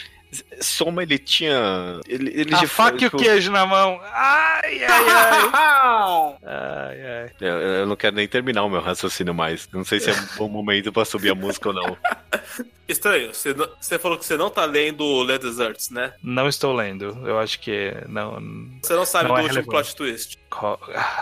Soma, 0.61 1.03
ele 1.03 1.17
tinha. 1.17 1.99
Ele, 2.07 2.31
ele 2.39 2.53
A 2.55 2.67
faca 2.67 3.03
e 3.03 3.07
o 3.07 3.11
queijo 3.11 3.51
na 3.51 3.65
mão. 3.65 3.99
Ai, 4.13 4.83
ai, 4.83 5.09
ai. 5.09 6.35
ai, 6.45 7.01
ai. 7.01 7.31
Eu, 7.41 7.55
eu 7.59 7.85
não 7.87 7.95
quero 7.95 8.15
nem 8.15 8.27
terminar 8.27 8.63
o 8.63 8.69
meu 8.69 8.81
raciocínio 8.81 9.33
mais. 9.33 9.67
Não 9.73 9.83
sei 9.83 9.99
se 9.99 10.09
é 10.09 10.13
um 10.13 10.25
bom 10.37 10.47
momento 10.49 10.91
pra 10.91 11.05
subir 11.05 11.31
a 11.31 11.35
música 11.35 11.69
ou 11.69 11.75
não. 11.75 11.97
Estranho, 12.87 13.33
você, 13.33 13.51
não- 13.53 13.67
você 13.81 13.97
falou 13.97 14.15
que 14.17 14.25
você 14.25 14.37
não 14.37 14.49
tá 14.49 14.63
lendo 14.65 15.25
The 15.25 15.39
Deserts, 15.39 15.89
né? 15.89 16.13
Não 16.21 16.47
estou 16.47 16.71
lendo. 16.71 17.17
Eu 17.27 17.39
acho 17.39 17.59
que 17.59 17.91
não. 18.07 18.39
Você 18.81 18.93
não 18.93 19.05
sabe 19.05 19.27
Não 19.27 19.35
do 19.35 19.39
é 19.41 19.43
último 19.43 19.61
relevante. 19.61 19.95
plot 19.95 19.95
twist. 19.95 20.37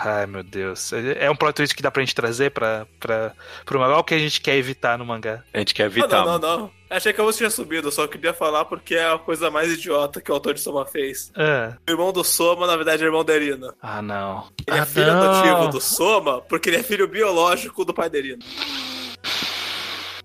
Ai, 0.04 0.26
meu 0.26 0.42
Deus. 0.42 0.92
É 0.92 1.30
um 1.30 1.36
plot 1.36 1.54
twist 1.54 1.74
que 1.74 1.82
dá 1.82 1.90
pra 1.90 2.02
gente 2.02 2.14
trazer 2.14 2.50
pra, 2.50 2.86
pra, 3.00 3.32
pro 3.64 3.78
mangá 3.80 3.96
ou 3.96 4.04
que 4.04 4.14
a 4.14 4.18
gente 4.18 4.40
quer 4.40 4.56
evitar 4.56 4.96
no 4.98 5.04
mangá? 5.04 5.42
A 5.52 5.58
gente 5.58 5.74
quer 5.74 5.84
Ah, 5.84 5.86
evitar. 5.86 6.24
não, 6.24 6.38
não, 6.38 6.58
não. 6.58 6.70
Achei 6.90 7.12
que 7.12 7.20
eu 7.20 7.32
tinha 7.32 7.50
subido, 7.50 7.90
só 7.90 8.06
queria 8.06 8.32
falar 8.32 8.64
porque 8.66 8.94
é 8.94 9.10
a 9.12 9.18
coisa 9.18 9.50
mais 9.50 9.72
idiota 9.72 10.20
que 10.20 10.30
o 10.30 10.34
autor 10.34 10.54
de 10.54 10.60
Soma 10.60 10.86
fez. 10.86 11.32
Ah, 11.36 11.72
O 11.88 11.90
irmão 11.90 12.12
do 12.12 12.22
Soma, 12.22 12.66
na 12.66 12.76
verdade, 12.76 13.02
é 13.02 13.06
irmão 13.06 13.24
da 13.24 13.34
Erina. 13.34 13.74
ah 13.82 14.00
não. 14.00 14.46
Ele 14.66 14.78
ah, 14.78 14.82
é 14.82 14.86
filho 14.86 15.12
não. 15.12 15.22
adotivo 15.22 15.68
do 15.68 15.80
Soma 15.80 16.40
porque 16.42 16.68
ele 16.70 16.76
é 16.76 16.82
filho 16.82 17.08
biológico 17.08 17.84
do 17.84 17.92
pai 17.92 18.08
da 18.08 18.18
Erina. 18.18 18.44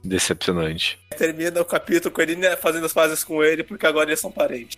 Decepcionante. 0.04 1.00
Termina 1.18 1.62
o 1.62 1.66
capítulo 1.66 2.14
com 2.14 2.22
a 2.22 2.24
Erina 2.24 2.56
fazendo 2.58 2.86
as 2.86 2.94
pazes 2.94 3.24
com 3.24 3.44
ele 3.44 3.64
porque 3.64 3.86
agora 3.86 4.10
eles 4.10 4.20
são 4.20 4.32
parentes. 4.32 4.78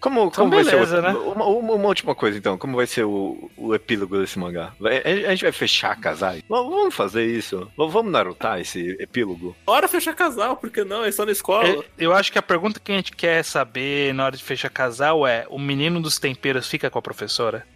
Como, 0.00 0.20
Então, 0.28 0.30
como 0.44 0.50
vai 0.54 0.64
beleza, 0.64 0.86
ser 0.96 0.98
o, 0.98 1.02
né? 1.02 1.10
uma, 1.10 1.44
uma- 1.46 1.74
uma 1.74 1.88
última 1.88 2.14
coisa, 2.14 2.38
então. 2.38 2.56
Como 2.56 2.76
vai 2.76 2.86
ser 2.86 3.02
o, 3.04 3.50
o 3.56 3.74
epílogo 3.74 4.16
desse 4.18 4.38
mangá? 4.38 4.72
Vai- 4.78 4.98
a, 4.98 5.28
a 5.28 5.30
gente 5.30 5.42
vai 5.42 5.50
fechar 5.50 5.98
casais? 6.00 6.40
Vamos 6.48 6.94
fazer 6.94 7.26
isso? 7.26 7.68
Vamos 7.76 8.10
narutar 8.12 8.60
esse 8.60 8.90
epílogo? 9.00 9.56
Bora 9.66 9.88
fechar 9.88 10.14
casal, 10.14 10.56
porque 10.56 10.84
não? 10.84 11.02
Eles 11.02 11.14
estão 11.14 11.26
na 11.26 11.32
escola. 11.32 11.66
Eu, 11.68 11.84
eu 11.98 12.12
acho 12.12 12.30
que 12.30 12.38
a 12.38 12.42
pergunta 12.42 12.78
que 12.78 12.92
a 12.92 12.94
gente 12.94 13.10
quer 13.14 13.42
saber 13.44 14.14
na 14.14 14.24
hora 14.26 14.36
de 14.36 14.44
fechar 14.44 14.70
casal 14.70 15.26
é: 15.26 15.46
o 15.50 15.58
menino 15.58 16.00
dos 16.00 16.16
temperos 16.18 16.68
fica 16.68 16.88
com 16.88 16.98
a 16.98 17.02
professora? 17.02 17.66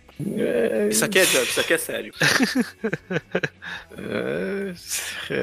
Isso 0.90 1.04
aqui 1.04 1.18
é 1.18 1.22
isso 1.22 1.60
aqui 1.60 1.74
é 1.74 1.78
sério. 1.78 2.12
É, 3.96 4.72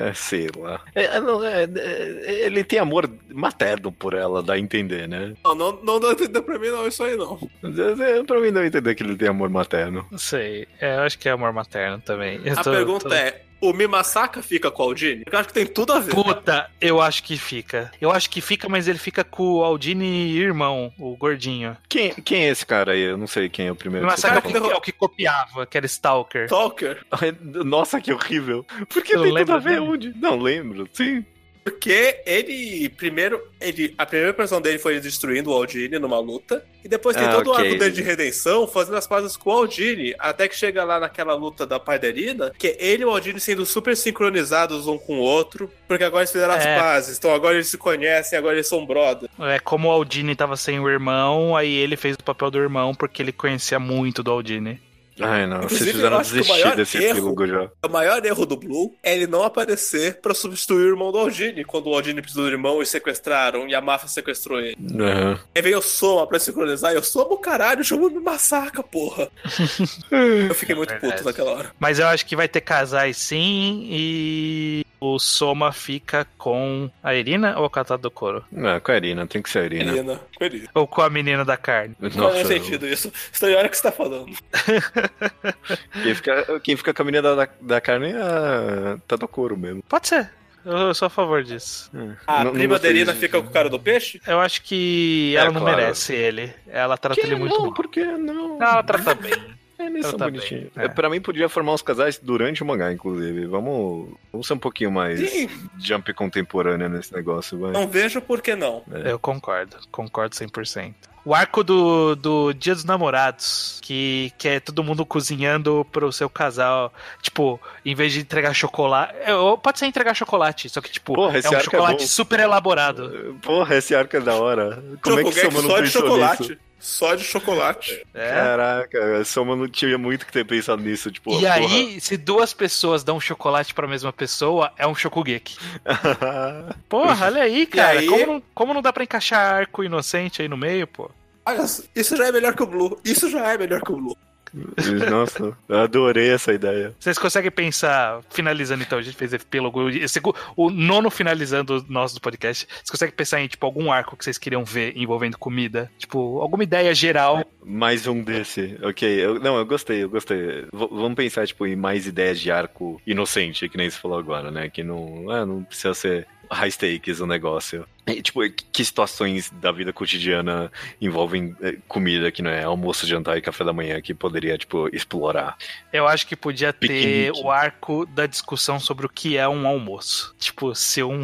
é, 0.10 0.14
sei 0.14 0.48
lá. 0.58 0.82
É, 0.96 1.06
é, 1.06 1.20
não, 1.20 1.44
é, 1.44 1.64
é, 1.64 2.46
ele 2.46 2.64
tem 2.64 2.80
amor 2.80 3.10
materno 3.30 3.92
por 3.92 4.14
ela, 4.14 4.42
dá 4.42 4.54
a 4.54 4.60
entender, 4.60 5.08
né? 5.08 5.34
Não, 5.44 5.56
não, 5.56 5.80
não 5.84 6.00
dá 6.00 6.10
a 6.10 6.12
entender 6.14 6.42
pra 6.42 6.58
mim, 6.60 6.70
não, 6.70 6.88
isso 6.88 7.04
aí 7.04 7.16
não. 7.16 7.40
É, 7.64 8.24
Pra 8.24 8.40
mim 8.40 8.52
não 8.52 8.64
entender 8.66 8.96
que 8.96 9.04
ele 9.04 9.16
tem 9.16 9.28
amor 9.30 9.50
materno. 9.50 10.06
Não 10.12 10.18
sei. 10.18 10.68
É, 10.80 10.96
eu 10.96 11.02
acho 11.02 11.18
que 11.20 11.28
é 11.30 11.32
amor 11.32 11.52
materno 11.54 12.00
também. 12.06 12.40
Eu 12.44 12.54
A 12.58 12.64
tô- 12.64 12.72
pergunta 12.72 13.08
tô- 13.10 13.16
é: 13.16 13.42
o 13.62 13.74
Mimasaka 13.74 14.41
fica 14.41 14.72
com 14.72 14.84
a 14.84 14.86
Aldine? 14.86 15.24
Eu 15.32 15.39
acho 15.39 15.47
que 15.47 15.53
tem 15.53 15.66
tudo 15.66 15.93
a 15.93 15.99
ver. 15.99 16.14
Puta, 16.14 16.70
eu 16.80 17.01
acho 17.01 17.24
que 17.24 17.38
fica. 17.38 17.91
Eu 17.99 18.12
acho 18.12 18.30
que 18.30 18.41
fica, 18.41 18.68
mas 18.70 18.88
ele 18.88 18.99
fica 18.99 19.24
com 19.24 19.55
o 19.55 19.64
Aldini 19.64 20.32
irmão, 20.38 20.91
o 20.97 21.16
gordinho. 21.16 21.76
Quem, 21.88 22.14
quem 22.14 22.45
é 22.45 22.49
esse 22.49 22.66
cara 22.66 22.93
aí? 22.93 23.01
Eu 23.01 23.18
não 23.18 23.28
sei 23.28 23.49
quem 23.49 23.68
é 23.68 23.72
o 23.72 23.76
primeiro. 23.76 24.05
Mas 24.05 24.16
que 24.16 24.22
você 24.22 24.28
sabe 24.28 24.41
tá 24.41 24.47
é 24.47 24.60
o 24.60 24.64
que, 24.64 24.72
é 24.72 24.76
o 24.76 24.82
que 24.82 24.91
copiava, 24.91 25.66
que 25.66 25.78
era 25.78 25.86
Stalker. 25.86 26.45
Stalker. 26.45 27.05
Nossa, 27.66 27.99
que 28.01 28.12
horrível. 28.14 28.66
Por 28.88 29.03
que 29.03 29.16
Eu 29.16 29.24
tem 29.24 29.36
tudo 29.36 29.53
a 29.53 29.57
ver 29.60 29.70
dele. 29.80 29.82
onde? 29.82 30.14
Não 30.20 30.38
lembro, 30.39 30.88
sim. 30.93 31.26
Porque 31.70 32.22
ele, 32.26 32.90
primeiro, 32.90 33.40
ele, 33.62 33.94
a 33.98 34.06
primeira 34.06 34.34
versão 34.34 34.60
dele 34.60 34.80
foi 34.80 34.94
ele 34.94 35.02
destruindo 35.02 35.52
o 35.52 35.54
Aldine 35.54 36.00
numa 36.00 36.20
luta, 36.20 36.66
e 36.84 36.88
depois 36.88 37.16
tem 37.16 37.26
Ah, 37.28 37.32
todo 37.36 37.48
o 37.48 37.52
ok. 37.52 37.66
arco 37.66 37.78
dele 37.78 37.92
de 37.94 38.02
redenção, 38.02 38.66
fazendo 38.68 38.98
as 38.98 39.06
pazes 39.06 39.38
com 39.38 39.52
o 39.52 39.54
Aldine, 39.54 40.16
até 40.18 40.48
que 40.48 40.56
chega 40.56 40.84
lá 40.84 41.00
naquela 41.00 41.36
luta 41.36 41.68
da 41.68 41.80
Paiderina, 41.80 42.52
que 42.58 42.68
é 42.70 42.78
ele 42.80 43.04
e 43.04 43.06
o 43.06 43.12
Aldine 43.12 43.40
sendo 43.40 43.66
super 43.66 43.96
sincronizados 43.96 44.88
um 44.88 44.98
com 44.98 45.20
o 45.20 45.22
outro, 45.22 45.72
porque 45.88 46.04
agora 46.04 46.22
eles 46.24 46.32
fizeram 46.32 46.54
as 46.56 46.66
É. 46.66 46.80
pazes, 46.80 47.18
então 47.18 47.34
agora 47.34 47.54
eles 47.56 47.68
se 47.68 47.78
conhecem, 47.78 48.38
agora 48.38 48.56
eles 48.56 48.68
são 48.68 48.86
brother. 48.86 49.30
É 49.40 49.60
como 49.60 49.88
o 49.90 49.92
Aldini 49.92 50.36
tava 50.36 50.58
sem 50.58 50.80
o 50.80 50.90
irmão, 50.90 51.56
aí 51.56 51.72
ele 51.76 51.96
fez 51.96 52.16
o 52.16 52.24
papel 52.24 52.50
do 52.50 52.58
irmão 52.58 52.96
porque 52.96 53.22
ele 53.22 53.32
conhecia 53.32 53.80
muito 53.80 54.24
do 54.24 54.32
Aldini. 54.32 54.82
Ai, 55.22 55.46
não. 55.46 55.58
Inclusive, 55.58 55.80
Vocês 55.84 55.96
fizeram 55.96 56.16
eu 56.16 56.20
acho 56.22 56.30
que 56.32 56.36
o 56.36 56.42
desistir 56.42 56.62
maior 56.64 56.76
desse 56.76 56.98
erro- 56.98 57.18
epílogo 57.18 57.48
já. 57.48 57.70
O 57.86 57.90
maior 57.90 58.26
erro 58.26 58.46
do 58.46 58.56
Blue 58.58 58.96
é 59.04 59.14
ele 59.16 59.28
não 59.28 59.44
aparecer 59.44 60.20
pra 60.22 60.34
substituir 60.34 60.86
o 60.86 60.88
irmão 60.90 61.12
do 61.12 61.18
Aldine, 61.18 61.64
quando 61.66 61.88
o 61.88 61.94
Aldine 61.94 62.22
precisou 62.22 62.46
do 62.46 62.52
irmão 62.52 62.82
e 62.82 62.86
sequestraram, 62.86 63.68
e 63.68 63.76
a 63.76 63.82
máfia 63.82 64.08
sequestrou 64.08 64.60
ele. 64.60 64.78
Aham. 65.00 65.40
Aí 65.56 65.62
veio 65.62 65.80
o 65.80 65.82
Soma 65.82 66.26
pra 66.28 66.40
sincronizar, 66.40 66.92
e 66.92 66.96
eu 66.96 67.04
Soma 67.04 67.34
o 67.34 67.38
caralho, 67.38 67.84
chama 67.84 68.10
me 68.10 68.20
massacra, 68.20 68.82
porra. 68.84 69.30
eu 70.50 70.56
fiquei 70.56 70.76
muito 70.76 70.90
verdade. 70.90 71.14
puto 71.14 71.26
naquela 71.26 71.52
hora. 71.52 71.72
Mas 71.80 72.00
eu 72.00 72.08
acho 72.08 72.26
que 72.26 72.36
vai 72.36 72.48
ter 72.48 72.62
casais 72.62 73.18
sim, 73.18 73.88
e 73.90 74.86
o 75.00 75.18
Soma 75.20 75.72
fica 75.72 76.28
com 76.38 76.89
a 77.04 77.16
Irina 77.16 77.58
ou 77.60 77.70
com 77.70 77.80
a 77.80 77.84
Tadokoro? 77.86 78.43
Não, 78.52 78.80
com 78.80 78.91
a 78.91 78.95
Irina, 78.97 79.26
tem 79.28 79.41
que 79.41 79.50
ser 79.50 79.60
a 79.60 79.66
Irina. 79.66 79.91
Menina, 79.91 80.20
feliz. 80.38 80.68
Ou 80.74 80.86
com 80.88 81.02
a 81.02 81.10
menina 81.10 81.45
da 81.45 81.56
carne? 81.58 81.95
Não 82.00 82.10
Nossa, 82.10 82.36
faz 82.36 82.47
sentido 82.47 82.88
isso. 82.88 83.12
Estranho 83.32 83.56
a 83.56 83.60
hora 83.60 83.70
que 83.70 83.78
você 83.78 83.84
tá 83.84 83.91
falando. 83.91 84.32
quem 86.04 86.16
fica, 86.16 86.60
quem 86.62 86.76
fica 86.78 86.93
com 86.93 87.02
a 87.02 87.06
menina 87.06 87.36
da, 87.36 87.47
da 87.62 87.82
carne 87.82 88.12
é 88.12 88.22
a 88.22 88.97
Tadokoro 89.08 89.58
mesmo. 89.58 89.84
Pode 89.88 90.08
ser. 90.08 90.30
Eu 90.66 90.93
sou 90.93 91.06
a 91.06 91.10
favor 91.10 91.41
disso. 91.41 91.89
A 92.28 92.39
Não- 92.43 92.45
não 92.45 92.52
prima 92.54 92.78
disso. 92.78 93.14
fica 93.16 93.41
com 93.41 93.47
o 93.47 93.52
cara 93.52 93.70
do 93.70 93.80
peixe? 93.80 94.22
Eu 94.28 94.39
acho 94.41 94.62
que 94.64 95.34
É, 95.36 95.39
ela 95.39 95.52
não 95.52 95.62
claro. 95.62 95.78
merece 95.78 96.14
ele. 96.14 96.54
Ela 96.68 96.97
trata 96.97 97.20
Que 97.20 97.26
ele 97.26 97.36
muito 97.36 97.56
não, 97.56 97.66
mal. 97.68 97.74
por 97.74 97.88
que 97.88 98.04
não? 98.04 98.58
Não, 98.60 98.62
ela 98.62 98.84
trata 98.84 99.16
bem. 99.16 99.34
Eles 99.80 100.02
ela 100.04 100.10
são 100.10 100.20
tá 100.20 100.26
bonitinhos. 100.26 100.70
bem, 100.76 100.86
é. 100.86 100.90
Pra 100.90 101.10
mim, 101.10 101.22
podia 101.22 101.48
formar 101.48 101.74
uns 101.74 101.82
casais 101.82 102.20
durante 102.22 102.62
o 102.62 102.66
mangá, 102.66 102.92
inclusive. 102.92 103.46
Vamos, 103.46 104.10
vamos 104.32 104.46
ser 104.46 104.54
um 104.54 104.60
pouquinho 104.60 104.92
mais 104.92 105.20
Sim. 105.30 105.50
jump 105.80 106.14
contemporânea 106.14 106.90
nesse 106.90 107.14
negócio, 107.14 107.58
vai. 107.58 107.72
Não 107.72 107.88
vejo 107.88 108.22
por 108.22 108.42
que 108.42 108.56
não. 108.56 108.84
É. 108.92 109.12
Eu 109.12 109.20
concordo, 109.20 109.78
concordo 109.92 110.36
100%. 110.36 110.94
O 111.26 111.36
arco 111.36 111.64
do, 111.64 112.16
do 112.16 112.54
Dia 112.54 112.74
dos 112.74 112.86
Namorados, 112.86 113.80
que, 113.84 114.32
que 114.38 114.48
é 114.48 114.60
todo 114.60 114.84
mundo 114.84 115.06
cozinhando 115.06 115.86
pro 115.92 116.12
seu 116.14 116.30
casal. 116.30 116.92
Tipo, 117.22 117.60
em 117.86 117.94
vez 117.94 118.14
de 118.14 118.22
entregar 118.22 118.54
chocolate. 118.54 119.14
é, 119.20 119.32
Pode 119.62 119.80
ser 119.80 119.86
entregar 119.86 120.14
chocolate, 120.16 120.70
só 120.70 120.80
que, 120.82 120.90
tipo, 120.90 121.14
Porra, 121.14 121.38
esse 121.38 121.48
é 121.48 121.52
um 121.52 121.60
é 121.60 121.64
chocolate 121.64 122.04
bom. 122.04 122.08
super 122.08 122.40
elaborado. 122.40 123.38
Porra, 123.42 123.76
esse 123.76 123.94
arco 123.94 124.16
é 124.16 124.22
da 124.22 124.36
hora. 124.36 124.82
Como 125.04 125.20
é 125.20 125.24
que 125.26 125.44
não 125.50 125.62
só 125.62 125.82
de 125.82 125.90
chocolate. 125.90 126.42
nisso? 126.44 126.58
Só 126.80 127.14
de 127.14 127.24
chocolate. 127.24 128.06
É. 128.14 128.30
Caraca, 128.30 129.18
a 129.20 129.26
Soma 129.26 129.56
não 129.56 129.68
tinha 129.68 129.98
muito 129.98 130.26
que 130.26 130.32
ter 130.32 130.46
pensado 130.46 130.82
nisso. 130.82 131.12
Tipo, 131.12 131.40
E 131.40 131.46
aí, 131.46 132.00
se 132.00 132.16
duas 132.16 132.54
pessoas 132.54 133.04
dão 133.04 133.20
chocolate 133.20 133.74
pra 133.74 133.88
mesma 133.88 134.14
pessoa, 134.14 134.72
é 134.78 134.88
um 134.88 134.96
Shokugeki. 134.96 135.58
porra. 135.84 136.76
Porra, 136.90 137.26
olha 137.28 137.44
aí, 137.44 137.66
cara. 137.66 138.00
aí? 138.00 138.08
Como, 138.08 138.26
não, 138.26 138.44
como 138.54 138.74
não 138.74 138.82
dá 138.82 138.94
pra 138.94 139.04
encaixar 139.04 139.54
arco 139.56 139.84
inocente 139.84 140.42
aí 140.42 140.48
no 140.48 140.56
meio, 140.58 140.88
pô? 140.88 141.10
Olha, 141.46 141.66
isso 141.96 142.16
já 142.16 142.28
é 142.28 142.32
melhor 142.32 142.56
que 142.56 142.64
o 142.64 142.68
Blue. 142.68 143.00
Isso 143.04 143.30
já 143.30 143.52
é 143.54 143.58
melhor 143.58 143.82
que 143.82 143.92
o 143.92 143.96
Blue. 143.98 144.18
Nossa, 145.10 145.58
eu 145.68 145.80
adorei 145.80 146.30
essa 146.32 146.54
ideia. 146.54 146.93
Vocês 147.00 147.18
conseguem 147.18 147.52
pensar, 147.52 148.22
finalizando 148.30 148.84
então, 148.84 148.97
a 148.97 149.02
gente 149.02 149.16
fez 149.16 149.34
epílogo, 149.34 149.89
esse- 149.89 150.20
o 150.56 150.70
nono 150.70 151.10
finalizando 151.10 151.86
nós 151.89 152.14
do 152.14 152.22
podcast, 152.22 152.68
vocês 152.70 152.89
conseguem 152.89 153.16
pensar 153.16 153.41
em, 153.41 153.47
tipo, 153.47 153.66
algum 153.66 153.91
arco 153.91 154.16
que 154.18 154.24
vocês 154.24 154.38
queriam 154.38 154.64
ver 154.64 154.93
envolvendo 154.95 155.38
comida? 155.38 155.91
Tipo, 155.97 156.39
alguma 156.41 156.64
ideia 156.64 156.93
geral? 156.93 157.43
Mais 157.64 158.08
um 158.08 158.22
desse, 158.24 158.78
ok. 158.82 159.08
Eu- 159.08 159.39
não, 159.39 159.58
eu 159.58 159.66
gostei, 159.66 160.04
eu 160.04 160.10
gostei. 160.10 160.38
V- 160.38 160.89
vamos 160.91 161.16
pensar, 161.16 161.45
tipo, 161.45 161.66
em 161.68 161.76
mais 161.76 162.08
ideias 162.08 162.39
de 162.39 162.52
arco 162.52 163.02
inocente, 163.06 163.68
que 163.70 163.78
nem 163.78 163.89
você 163.89 163.97
falou 164.00 164.18
agora, 164.18 164.50
né? 164.52 164.70
Que 164.70 164.84
não, 164.84 165.30
ah, 165.30 165.45
não 165.45 165.64
precisa 165.64 165.93
ser 165.93 166.28
high 166.52 166.72
stakes 166.72 167.20
o 167.20 167.28
negócio. 167.28 167.86
E, 168.10 168.22
tipo, 168.22 168.41
que 168.72 168.84
situações 168.86 169.51
da 169.62 169.72
vida 169.72 169.91
cotidiana 169.93 170.72
envolvem 171.01 171.55
eh, 171.62 171.78
comida 171.88 172.32
que 172.32 172.41
não 172.41 172.49
é 172.51 172.64
almoço, 172.64 173.05
jantar 173.07 173.38
e 173.38 173.41
café 173.41 173.64
da 173.64 173.74
manhã 173.74 174.01
que 174.01 174.14
poderia, 174.14 174.57
tipo, 174.57 174.89
explorar. 174.93 175.57
Eu 175.93 176.07
acho 176.07 176.26
que 176.28 176.36
podia 176.36 176.72
ter 176.74 176.88
Piquenique. 176.88 177.41
o 177.43 177.49
arco 177.51 178.05
da 178.05 178.26
discussão 178.26 178.80
sobre 178.80 179.05
o 179.05 179.10
que 179.10 179.38
é 179.38 179.47
um 179.47 179.68
almoço. 179.68 180.34
Tipo, 180.39 180.74
se 180.76 181.03
um. 181.03 181.24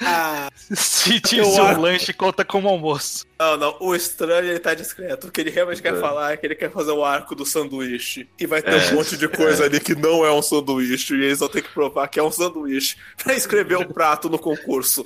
Ah, 0.00 0.48
se 0.74 1.20
um 1.42 1.62
arco. 1.64 1.80
lanche 1.80 2.12
conta 2.12 2.44
como 2.44 2.68
almoço. 2.68 3.26
não, 3.38 3.56
não. 3.56 3.76
O 3.80 3.94
estranho 3.94 4.48
ele 4.50 4.58
tá 4.58 4.74
discreto. 4.74 5.28
O 5.28 5.30
que 5.30 5.40
ele 5.40 5.50
realmente 5.50 5.82
quer 5.82 5.94
É. 5.94 6.00
falar 6.00 6.32
é 6.32 6.36
que 6.36 6.46
ele 6.46 6.54
quer 6.54 6.70
fazer 6.70 6.90
o 6.92 7.04
arco 7.04 7.34
do 7.34 7.44
sanduíche. 7.46 8.28
E 8.38 8.46
vai 8.46 8.62
ter 8.62 8.72
É, 8.72 8.90
um 8.92 8.94
monte 8.96 9.16
de 9.16 9.28
coisa 9.28 9.64
ali 9.64 9.78
que 9.80 9.94
não 9.94 10.24
é 10.24 10.32
um 10.32 10.42
sanduíche. 10.42 11.14
E 11.14 11.24
eles 11.24 11.38
vão 11.38 11.48
ter 11.48 11.62
que 11.62 11.68
provar 11.72 12.08
que 12.08 12.18
é 12.18 12.22
um 12.22 12.30
sanduíche 12.32 12.96
pra 13.22 13.34
escrever 13.34 13.76
o 13.76 13.92
prato 13.92 14.28
no 14.28 14.38
concurso. 14.38 15.04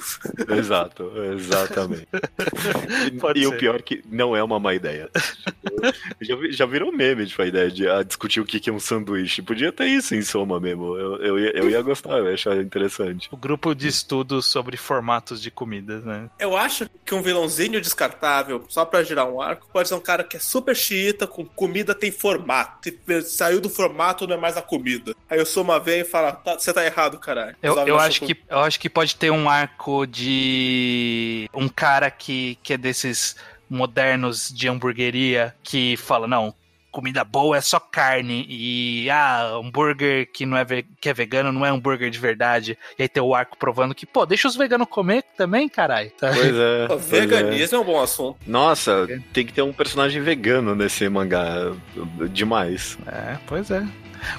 Exato, 0.48 1.09
exatamente. 1.32 2.06
E, 3.06 3.10
Pode 3.12 3.40
e 3.40 3.46
o 3.46 3.50
ser. 3.50 3.58
pior 3.58 3.76
é 3.76 3.82
que 3.82 4.02
não 4.10 4.36
é 4.36 4.42
uma 4.42 4.58
má 4.58 4.74
ideia. 4.74 5.08
Já, 6.20 6.36
já 6.50 6.66
virou 6.66 6.92
meme, 6.92 7.26
tipo, 7.26 7.40
a 7.40 7.46
ideia 7.46 7.70
de 7.70 7.88
ah, 7.88 8.02
discutir 8.02 8.40
o 8.40 8.44
que 8.44 8.60
que 8.60 8.68
é 8.68 8.72
um 8.72 8.78
sanduíche. 8.78 9.40
Podia 9.40 9.72
ter 9.72 9.86
isso 9.86 10.14
em 10.14 10.20
soma 10.22 10.60
mesmo. 10.60 10.96
Eu, 10.96 11.16
eu, 11.16 11.38
ia, 11.38 11.50
eu 11.56 11.70
ia 11.70 11.80
gostar, 11.80 12.18
eu 12.18 12.26
ia 12.26 12.34
achar 12.34 12.56
interessante. 12.58 13.28
O 13.32 13.36
grupo 13.36 13.74
de 13.74 13.88
estudos 13.88 14.46
sobre 14.46 14.76
formatos 14.76 15.40
de 15.40 15.50
comidas, 15.50 16.04
né? 16.04 16.28
Eu 16.38 16.56
acho 16.56 16.88
que 17.04 17.14
um 17.14 17.22
vilãozinho 17.22 17.80
descartável, 17.80 18.64
só 18.68 18.84
pra 18.84 19.02
girar 19.02 19.26
um 19.28 19.40
arco, 19.40 19.68
pode 19.72 19.88
ser 19.88 19.94
um 19.94 20.00
cara 20.00 20.22
que 20.22 20.36
é 20.36 20.40
super 20.40 20.76
xiita, 20.76 21.26
com 21.26 21.44
comida 21.44 21.94
tem 21.94 22.10
formato. 22.10 22.88
E 22.88 23.22
saiu 23.22 23.60
do 23.60 23.70
formato, 23.70 24.26
não 24.26 24.36
é 24.36 24.38
mais 24.38 24.56
a 24.56 24.62
comida. 24.62 25.14
Aí 25.28 25.40
o 25.40 25.46
Soma 25.46 25.80
vem 25.80 26.00
e 26.00 26.04
fala: 26.04 26.32
"Tá, 26.32 26.58
você 26.58 26.72
tá 26.72 26.84
errado, 26.84 27.18
caralho. 27.18 27.56
Eu, 27.62 27.76
eu, 27.86 27.98
acho 27.98 28.20
que, 28.20 28.36
eu 28.48 28.58
acho 28.58 28.78
que 28.78 28.90
pode 28.90 29.16
ter 29.16 29.30
um 29.30 29.48
arco 29.48 30.06
de 30.06 30.99
um 31.54 31.68
cara 31.68 32.10
que, 32.10 32.58
que 32.62 32.74
é 32.74 32.78
desses 32.78 33.36
modernos 33.68 34.50
de 34.52 34.68
hamburgueria 34.68 35.54
que 35.62 35.96
fala, 35.96 36.26
não, 36.26 36.54
comida 36.90 37.24
boa 37.24 37.56
é 37.56 37.60
só 37.60 37.78
carne 37.78 38.44
e 38.48 39.08
ah, 39.10 39.44
hambúrguer 39.54 40.28
que 40.32 40.44
não 40.44 40.56
é 40.56 40.64
que 41.00 41.08
é 41.08 41.14
vegano 41.14 41.52
não 41.52 41.64
é 41.64 41.70
hambúrguer 41.70 42.10
de 42.10 42.18
verdade. 42.18 42.76
E 42.98 43.02
aí 43.02 43.08
tem 43.08 43.22
o 43.22 43.34
arco 43.34 43.56
provando 43.56 43.94
que, 43.94 44.04
pô, 44.04 44.26
deixa 44.26 44.48
os 44.48 44.56
veganos 44.56 44.88
comer 44.88 45.24
também, 45.36 45.68
caralho. 45.68 46.10
Tá? 46.20 46.32
Pois 46.34 46.54
é. 46.54 46.92
O 46.92 46.98
veganismo 46.98 47.76
é. 47.76 47.78
é. 47.78 47.82
um 47.82 47.84
bom 47.84 48.02
assunto. 48.02 48.36
Nossa, 48.46 49.06
é. 49.08 49.20
tem 49.32 49.46
que 49.46 49.52
ter 49.52 49.62
um 49.62 49.72
personagem 49.72 50.20
vegano 50.20 50.74
nesse 50.74 51.08
mangá 51.08 51.72
demais. 52.30 52.98
É, 53.06 53.38
pois 53.46 53.70
é. 53.70 53.86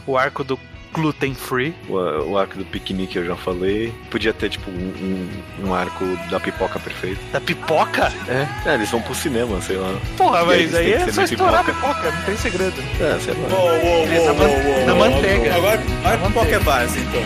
O 0.05 0.18
arco 0.18 0.43
do 0.43 0.59
gluten 0.94 1.34
free. 1.34 1.74
O, 1.88 1.96
o, 1.96 2.38
arco 2.38 2.58
do 2.58 2.66
piquenique 2.66 3.18
eu 3.18 3.26
já 3.26 3.36
falei. 3.36 3.94
Podia 4.10 4.34
ter, 4.34 4.50
tipo, 4.50 4.70
um, 4.70 4.74
um, 4.74 5.68
um 5.68 5.74
arco 5.74 6.06
da 6.30 6.39
pipoca 6.39 6.80
perfeito. 6.80 7.20
Da 7.32 7.39
pipoca? 7.39 8.12
É. 8.28 8.70
é, 8.70 8.74
eles 8.76 8.89
vão 8.89 9.02
pro 9.02 9.16
cinema, 9.16 9.62
sei 9.62 9.78
lá. 9.78 9.94
Porra, 10.18 10.46
mas 10.46 10.74
aí, 10.76 10.94
é 10.94 11.12
só 11.12 11.24
estourar 11.24 11.64
pipoca. 11.64 11.88
a 11.88 11.94
pipoca, 11.94 12.12
não 12.12 12.22
tem 12.24 12.38
segredo. 12.38 12.82
É, 13.00 13.20
sei 13.20 13.34
lá. 13.34 13.50
Uou, 13.50 13.70
uou, 13.70 14.08
uou, 14.08 14.86
na, 14.86 14.96
manteiga. 14.96 15.56
Agora, 15.56 15.82
a 16.06 16.18
pipoca 16.28 16.56
é 16.56 16.60
base, 16.60 17.00
então. 17.00 17.22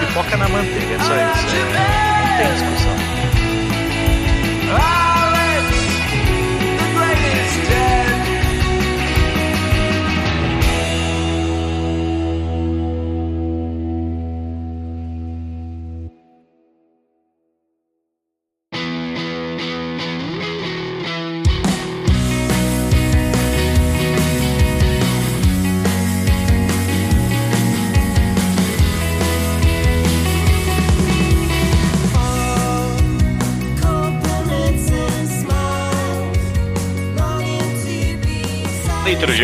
Pipoca 0.00 0.36
na 0.36 0.48
manteiga, 0.48 0.94
é 0.94 0.98
só 0.98 1.14
isso. 1.14 1.46
Não 2.24 2.36
tem 2.36 2.52
discussão. 2.54 2.98
Ah! 4.70 5.17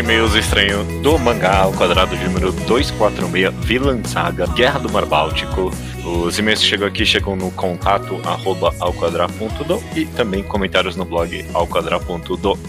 E-mails 0.05 0.35
estranho 0.35 0.83
do 1.01 1.17
mangá 1.17 1.61
ao 1.61 1.73
quadrado 1.73 2.15
de 2.15 2.23
número 2.25 2.51
246, 2.51 3.51
Villain 3.65 4.03
Saga, 4.03 4.45
Guerra 4.45 4.77
do 4.77 4.91
Mar 4.91 5.03
Báltico. 5.03 5.71
Os 6.05 6.37
e-mails 6.37 6.59
que 6.59 6.67
chegam 6.67 6.87
aqui 6.87 7.03
chegam 7.03 7.35
no 7.35 7.49
contato 7.49 8.21
arroba 8.23 8.71
alquadra.do 8.79 9.83
e 9.95 10.05
também 10.05 10.43
comentários 10.43 10.95
no 10.95 11.05
blog 11.05 11.43
alquadra.do. 11.55 12.59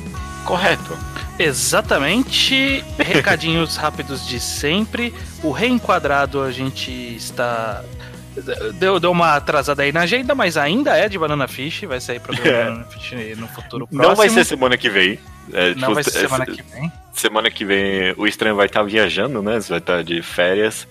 Correto. 0.47 0.97
Exatamente. 1.39 2.83
Recadinhos 2.97 3.77
rápidos 3.77 4.27
de 4.27 4.41
sempre. 4.41 5.13
O 5.43 5.51
reenquadrado 5.51 6.43
a 6.43 6.51
gente 6.51 6.91
está 6.91 7.85
Deu, 8.75 9.01
deu 9.01 9.11
uma 9.11 9.37
atrasada 9.37 9.83
aí 9.83 9.93
na 9.93 10.03
agenda, 10.03 10.35
mas 10.35 10.57
ainda 10.57 10.97
é 10.97 11.07
de 11.07 11.19
Banana 11.19 11.47
Fish. 11.47 11.83
Vai 11.83 12.01
sair 12.01 12.19
programa 12.21 12.49
é. 12.49 12.65
Banana 12.65 12.85
Fish 12.85 13.37
no 13.37 13.49
futuro 13.49 13.87
próximo. 13.87 14.09
Não 14.09 14.17
vai 14.17 14.31
ser 14.31 14.45
semana 14.45 14.79
que 14.79 14.89
vem. 14.89 15.19
É, 15.53 15.75
não 15.75 15.75
tipo, 15.75 15.95
vai 15.95 16.05
ser 16.05 16.11
semana 16.11 16.47
que 16.47 16.63
vem. 16.63 16.91
Semana 17.17 17.51
que 17.51 17.65
vem 17.65 18.13
o 18.17 18.27
estranho 18.27 18.55
vai 18.55 18.67
estar 18.67 18.83
viajando, 18.83 19.41
né? 19.43 19.59
Você 19.59 19.71
vai 19.71 19.79
estar 19.79 20.03
de 20.05 20.21
férias. 20.21 20.87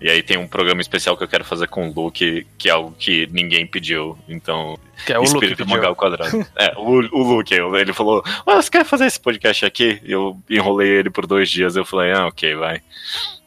E 0.00 0.08
aí 0.08 0.22
tem 0.22 0.36
um 0.36 0.46
programa 0.46 0.80
especial 0.80 1.16
que 1.16 1.24
eu 1.24 1.28
quero 1.28 1.44
fazer 1.44 1.66
com 1.66 1.88
o 1.88 1.92
Luke, 1.92 2.46
que 2.58 2.68
é 2.68 2.72
algo 2.72 2.94
que 2.98 3.28
ninguém 3.32 3.66
pediu. 3.66 4.16
Então, 4.28 4.78
que 5.04 5.12
é 5.12 5.18
o 5.18 5.24
Espírito 5.24 5.64
Luke 5.64 5.84
ao 5.84 5.96
quadrado. 5.96 6.46
é, 6.56 6.74
o, 6.76 6.90
o 6.90 7.22
Luke, 7.22 7.52
ele 7.52 7.92
falou: 7.92 8.22
ah, 8.46 8.56
você 8.56 8.70
quer 8.70 8.84
fazer 8.84 9.06
esse 9.06 9.18
podcast 9.18 9.66
aqui? 9.66 10.00
Eu 10.04 10.38
enrolei 10.48 10.88
ele 10.88 11.10
por 11.10 11.26
dois 11.26 11.50
dias. 11.50 11.74
Eu 11.74 11.84
falei: 11.84 12.12
ah, 12.12 12.26
ok, 12.28 12.54
vai. 12.54 12.80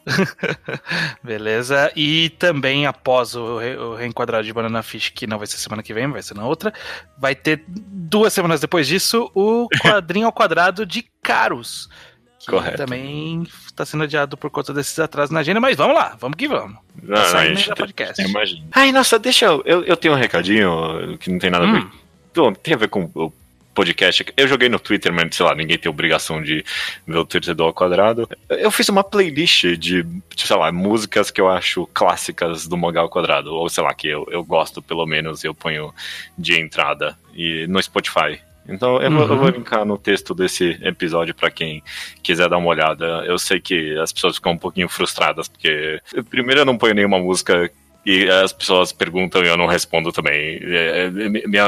Beleza. 1.22 1.90
E 1.96 2.30
também 2.30 2.86
após 2.86 3.34
o, 3.34 3.58
re, 3.58 3.76
o 3.76 3.94
reenquadrado 3.94 4.44
de 4.44 4.52
Banana 4.52 4.82
Fish, 4.82 5.10
que 5.10 5.26
não 5.26 5.38
vai 5.38 5.46
ser 5.46 5.58
semana 5.58 5.82
que 5.82 5.94
vem, 5.94 6.10
vai 6.10 6.22
ser 6.22 6.34
na 6.34 6.46
outra, 6.46 6.72
vai 7.18 7.34
ter 7.34 7.64
duas 7.66 8.32
semanas 8.32 8.60
depois 8.60 8.86
disso 8.86 9.30
o 9.34 9.68
quadrinho 9.82 10.26
ao 10.26 10.32
quadrado 10.32 10.84
de 10.84 11.04
Caros. 11.22 11.88
Que 12.38 12.46
Correto. 12.46 12.76
também 12.76 13.42
está 13.66 13.84
sendo 13.84 14.04
adiado 14.04 14.36
por 14.36 14.48
conta 14.48 14.72
desses 14.72 14.98
atrasos 14.98 15.30
na 15.30 15.40
agenda, 15.40 15.60
mas 15.60 15.76
vamos 15.76 15.96
lá, 15.96 16.16
vamos 16.20 16.36
que 16.36 16.46
vamos. 16.46 16.78
Não, 17.02 17.14
tá 17.14 17.44
não, 17.44 17.54
gente, 17.54 17.74
podcast. 17.74 18.22
Imagina. 18.22 18.66
Ai, 18.72 18.92
nossa, 18.92 19.18
deixa 19.18 19.46
eu, 19.46 19.62
eu. 19.64 19.84
Eu 19.84 19.96
tenho 19.96 20.14
um 20.14 20.16
recadinho 20.16 21.18
que 21.18 21.30
não 21.30 21.38
tem 21.38 21.50
nada 21.50 21.66
hum. 21.66 21.68
a 21.68 21.72
ver. 21.72 21.86
Hum. 22.40 22.54
Tem 22.62 22.74
a 22.74 22.76
ver 22.76 22.88
com 22.88 23.10
o 23.14 23.32
podcast. 23.78 24.26
Eu 24.36 24.48
joguei 24.48 24.68
no 24.68 24.80
Twitter, 24.80 25.12
mas 25.12 25.36
sei 25.36 25.46
lá, 25.46 25.54
ninguém 25.54 25.78
tem 25.78 25.88
obrigação 25.88 26.42
de 26.42 26.64
ver 27.06 27.18
o 27.18 27.24
Twitter 27.24 27.54
do 27.54 27.62
ao 27.62 27.72
quadrado. 27.72 28.28
Eu 28.48 28.72
fiz 28.72 28.88
uma 28.88 29.04
playlist 29.04 29.76
de, 29.76 30.04
sei 30.36 30.56
lá, 30.56 30.72
músicas 30.72 31.30
que 31.30 31.40
eu 31.40 31.48
acho 31.48 31.88
clássicas 31.94 32.66
do 32.66 32.76
Mangá 32.76 33.00
ao 33.02 33.08
quadrado, 33.08 33.54
ou 33.54 33.68
sei 33.68 33.84
lá, 33.84 33.94
que 33.94 34.08
eu, 34.08 34.26
eu 34.32 34.42
gosto 34.42 34.82
pelo 34.82 35.06
menos, 35.06 35.44
eu 35.44 35.54
ponho 35.54 35.94
de 36.36 36.60
entrada 36.60 37.16
e 37.32 37.68
no 37.68 37.80
Spotify. 37.80 38.40
Então 38.68 39.00
eu, 39.00 39.10
uhum. 39.10 39.16
vou, 39.16 39.26
eu, 39.26 39.36
vou, 39.36 39.46
uhum. 39.46 39.50
linkar 39.50 39.84
no 39.84 39.96
texto 39.96 40.34
desse 40.34 40.78
episódio 40.82 41.34
para 41.34 41.50
quem 41.50 41.82
quiser 42.22 42.48
dar 42.48 42.58
uma 42.58 42.68
olhada. 42.68 43.24
Eu 43.26 43.38
sei 43.38 43.60
que 43.60 43.98
as 43.98 44.12
pessoas 44.12 44.36
ficam 44.36 44.52
um 44.52 44.58
pouquinho 44.58 44.88
frustradas, 44.88 45.48
porque 45.48 46.00
primeiro 46.28 46.60
eu 46.60 46.64
não 46.64 46.76
ponho 46.76 46.94
nenhuma 46.94 47.18
música 47.18 47.70
e 48.04 48.28
as 48.28 48.52
pessoas 48.52 48.92
perguntam 48.92 49.42
e 49.42 49.48
eu 49.48 49.56
não 49.56 49.66
respondo 49.66 50.10
também. 50.12 50.58
É, 50.62 51.06
é, 51.06 51.10
minha, 51.10 51.64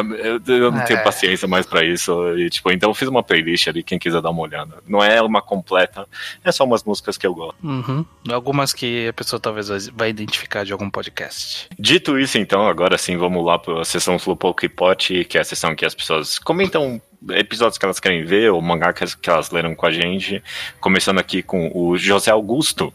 eu 0.46 0.72
não 0.72 0.84
tenho 0.84 0.98
é. 0.98 1.02
paciência 1.02 1.46
mais 1.46 1.66
para 1.66 1.84
isso. 1.84 2.12
E, 2.38 2.48
tipo, 2.48 2.70
então 2.70 2.90
eu 2.90 2.94
fiz 2.94 3.08
uma 3.08 3.22
playlist 3.22 3.68
ali, 3.68 3.82
quem 3.82 3.98
quiser 3.98 4.22
dar 4.22 4.30
uma 4.30 4.42
olhada. 4.42 4.76
Não 4.86 5.02
é 5.02 5.20
uma 5.20 5.42
completa, 5.42 6.06
é 6.44 6.50
só 6.50 6.64
umas 6.64 6.82
músicas 6.82 7.18
que 7.18 7.26
eu 7.26 7.34
gosto. 7.34 7.56
Uhum. 7.62 8.04
Algumas 8.30 8.72
que 8.72 9.08
a 9.08 9.12
pessoa 9.12 9.38
talvez 9.38 9.88
vai 9.88 10.10
identificar 10.10 10.64
de 10.64 10.72
algum 10.72 10.88
podcast. 10.88 11.68
Dito 11.78 12.18
isso, 12.18 12.38
então, 12.38 12.66
agora 12.66 12.96
sim, 12.96 13.16
vamos 13.16 13.44
lá 13.44 13.58
para 13.58 13.82
a 13.82 13.84
sessão 13.84 14.16
Slowpoke 14.16 14.68
Pot, 14.68 15.24
que 15.24 15.36
é 15.36 15.40
a 15.40 15.44
sessão 15.44 15.74
que 15.74 15.84
as 15.84 15.94
pessoas 15.94 16.38
comentam 16.38 17.00
episódios 17.32 17.76
que 17.76 17.84
elas 17.84 18.00
querem 18.00 18.24
ver, 18.24 18.50
ou 18.50 18.62
mangá 18.62 18.92
que 18.92 19.04
elas 19.28 19.50
leram 19.50 19.74
com 19.74 19.86
a 19.86 19.90
gente. 19.90 20.42
Começando 20.80 21.18
aqui 21.18 21.42
com 21.42 21.70
o 21.74 21.96
José 21.96 22.30
Augusto, 22.30 22.92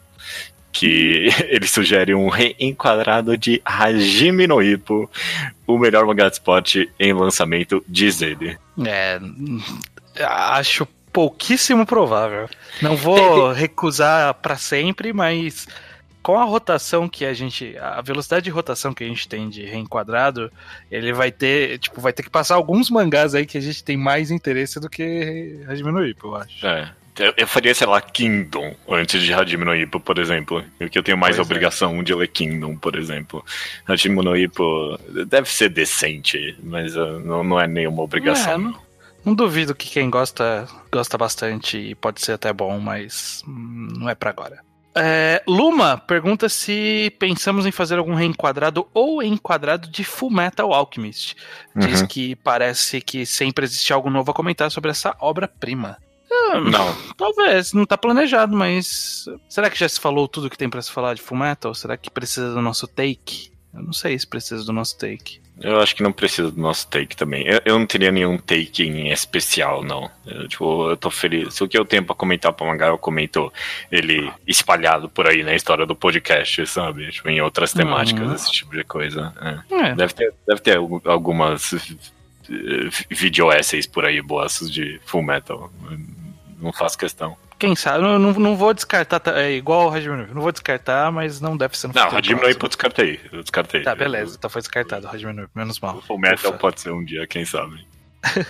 que 0.75 1.29
ele 1.47 1.65
sugere 1.65 2.13
um 2.13 2.27
reenquadrado 2.27 3.37
de 3.37 3.61
Hajime 3.63 4.45
no 4.45 4.61
Ippo, 4.61 5.09
o 5.65 5.77
melhor 5.77 6.05
mangá 6.05 6.27
de 6.27 6.33
esporte 6.33 6.91
em 6.99 7.13
lançamento, 7.13 7.83
diz 7.87 8.21
ele. 8.21 8.57
É, 8.85 9.19
acho 10.21 10.85
pouquíssimo 11.13 11.85
provável. 11.85 12.49
Não 12.81 12.97
vou 12.97 13.53
recusar 13.53 14.33
para 14.33 14.57
sempre, 14.57 15.13
mas 15.13 15.65
com 16.21 16.37
a 16.37 16.43
rotação 16.43 17.07
que 17.07 17.23
a 17.23 17.33
gente, 17.33 17.77
a 17.77 18.01
velocidade 18.01 18.43
de 18.43 18.49
rotação 18.49 18.93
que 18.93 19.03
a 19.03 19.07
gente 19.07 19.29
tem 19.29 19.47
de 19.47 19.63
reenquadrado, 19.63 20.51
ele 20.91 21.13
vai 21.13 21.31
ter, 21.31 21.79
tipo, 21.79 22.01
vai 22.01 22.11
ter 22.11 22.23
que 22.23 22.29
passar 22.29 22.55
alguns 22.55 22.89
mangás 22.89 23.33
aí 23.33 23.45
que 23.45 23.57
a 23.57 23.61
gente 23.61 23.81
tem 23.81 23.95
mais 23.95 24.29
interesse 24.29 24.79
do 24.79 24.89
que 24.89 25.63
Hajime 25.69 25.91
no 25.91 26.05
Ippo, 26.05 26.27
eu 26.27 26.35
acho. 26.35 26.67
É. 26.67 26.91
Eu 27.37 27.47
faria, 27.47 27.73
sei 27.73 27.87
lá, 27.87 28.01
Kingdom 28.01 28.75
antes 28.89 29.21
de 29.21 29.33
Hajime 29.33 29.63
no 29.63 29.75
Ippo, 29.75 29.99
por 29.99 30.17
exemplo. 30.17 30.63
Porque 30.77 30.99
eu 30.99 31.03
tenho 31.03 31.17
mais 31.17 31.37
pois 31.37 31.47
é. 31.47 31.49
obrigação 31.49 31.99
é. 31.99 32.03
de 32.03 32.13
ler 32.13 32.27
Kingdom, 32.27 32.75
por 32.75 32.95
exemplo. 32.97 33.43
Hajime 33.87 34.21
no 34.21 34.35
Ippo 34.35 34.97
deve 35.25 35.49
ser 35.49 35.69
decente, 35.69 36.57
mas 36.61 36.95
uh, 36.95 37.19
não, 37.19 37.43
não 37.43 37.59
é 37.59 37.67
nenhuma 37.67 38.03
obrigação. 38.03 38.53
É, 38.53 38.57
não, 38.57 38.75
não, 39.23 39.33
duvido 39.33 39.73
que 39.73 39.89
quem 39.89 40.09
gosta, 40.09 40.67
gosta 40.91 41.17
bastante 41.17 41.77
e 41.77 41.95
pode 41.95 42.21
ser 42.21 42.33
até 42.33 42.51
bom, 42.51 42.79
mas 42.79 43.41
não 43.47 44.09
é 44.09 44.15
para 44.15 44.29
agora. 44.29 44.59
É, 44.97 45.43
Luma 45.45 45.97
pergunta 45.97 46.47
se 46.47 47.13
pensamos 47.19 47.65
em 47.65 47.71
fazer 47.71 47.97
algum 47.97 48.13
reenquadrado 48.13 48.87
ou 48.93 49.21
enquadrado 49.21 49.89
de 49.89 50.05
Full 50.05 50.31
Metal 50.31 50.73
Alchemist. 50.73 51.35
Diz 51.75 52.01
uhum. 52.01 52.07
que 52.07 52.35
parece 52.37 53.01
que 53.01 53.25
sempre 53.25 53.65
existe 53.65 53.91
algo 53.91 54.09
novo 54.09 54.31
a 54.31 54.33
comentar 54.33 54.71
sobre 54.71 54.91
essa 54.91 55.15
obra-prima. 55.19 55.97
Não. 56.59 56.95
Talvez, 57.17 57.73
não 57.73 57.85
tá 57.85 57.97
planejado, 57.97 58.55
mas. 58.55 59.25
Será 59.49 59.69
que 59.69 59.79
já 59.79 59.87
se 59.87 59.99
falou 59.99 60.27
tudo 60.27 60.49
que 60.49 60.57
tem 60.57 60.69
para 60.69 60.81
se 60.81 60.91
falar 60.91 61.13
de 61.13 61.21
Fullmetal? 61.21 61.73
Será 61.73 61.97
que 61.97 62.09
precisa 62.09 62.53
do 62.53 62.61
nosso 62.61 62.87
take? 62.87 63.51
Eu 63.73 63.83
não 63.83 63.93
sei 63.93 64.17
se 64.17 64.25
precisa 64.25 64.63
do 64.63 64.71
nosso 64.71 64.97
take. 64.97 65.41
Eu 65.61 65.79
acho 65.79 65.95
que 65.95 66.03
não 66.03 66.11
precisa 66.11 66.51
do 66.51 66.59
nosso 66.59 66.87
take 66.87 67.15
também. 67.15 67.45
Eu, 67.47 67.61
eu 67.65 67.79
não 67.79 67.85
teria 67.85 68.11
nenhum 68.11 68.37
take 68.37 68.83
em 68.83 69.09
especial, 69.11 69.83
não. 69.83 70.09
Eu, 70.25 70.47
tipo, 70.47 70.89
eu 70.89 70.97
tô 70.97 71.09
feliz. 71.09 71.53
Se 71.53 71.63
o 71.63 71.67
que 71.67 71.77
eu 71.77 71.85
tenho 71.85 72.03
pra 72.03 72.15
comentar 72.15 72.51
pra 72.51 72.67
mangá, 72.67 72.87
eu 72.87 72.97
comento 72.97 73.51
ele 73.89 74.29
espalhado 74.45 75.07
por 75.07 75.27
aí 75.27 75.43
na 75.43 75.55
história 75.55 75.85
do 75.85 75.95
podcast, 75.95 76.67
sabe? 76.67 77.09
Tipo, 77.11 77.29
em 77.29 77.41
outras 77.41 77.71
temáticas, 77.71 78.27
uhum. 78.27 78.35
esse 78.35 78.51
tipo 78.51 78.75
de 78.75 78.83
coisa. 78.83 79.33
É. 79.71 79.75
É. 79.75 79.95
Deve, 79.95 80.13
ter, 80.13 80.33
deve 80.45 80.61
ter 80.61 80.77
algumas 81.05 81.73
video 83.09 83.51
essays 83.51 83.87
por 83.87 84.05
aí, 84.05 84.21
boas 84.21 84.59
de 84.69 84.99
Full 85.05 85.23
Metal 85.23 85.71
não 86.59 86.71
faço 86.73 86.97
questão. 86.97 87.37
quem 87.59 87.75
sabe, 87.75 88.03
não, 88.03 88.19
não, 88.19 88.33
não 88.33 88.55
vou 88.55 88.73
descartar, 88.73 89.21
é 89.37 89.51
igual 89.51 89.89
o 89.89 89.99
no 89.99 90.27
Não 90.33 90.41
vou 90.41 90.51
descartar, 90.51 91.11
mas 91.11 91.41
não 91.41 91.55
deve 91.55 91.77
ser 91.77 91.87
no 91.87 91.93
Não, 91.93 92.07
Hajime 92.07 92.41
no 92.41 92.47
eu 92.47 92.67
descartei, 92.67 93.19
eu 93.31 93.41
descartei. 93.41 93.81
Tá, 93.81 93.95
beleza, 93.95 94.35
então 94.37 94.49
foi 94.49 94.61
descartado 94.61 95.07
o 95.07 95.09
Hajime 95.09 95.33
no 95.33 95.49
menos 95.55 95.79
mal. 95.79 95.97
O 95.97 96.01
Full 96.01 96.19
Metal 96.19 96.51
Ufa. 96.51 96.59
pode 96.59 96.81
ser 96.81 96.91
um 96.91 97.03
dia, 97.03 97.25
quem 97.27 97.45
sabe. 97.45 97.85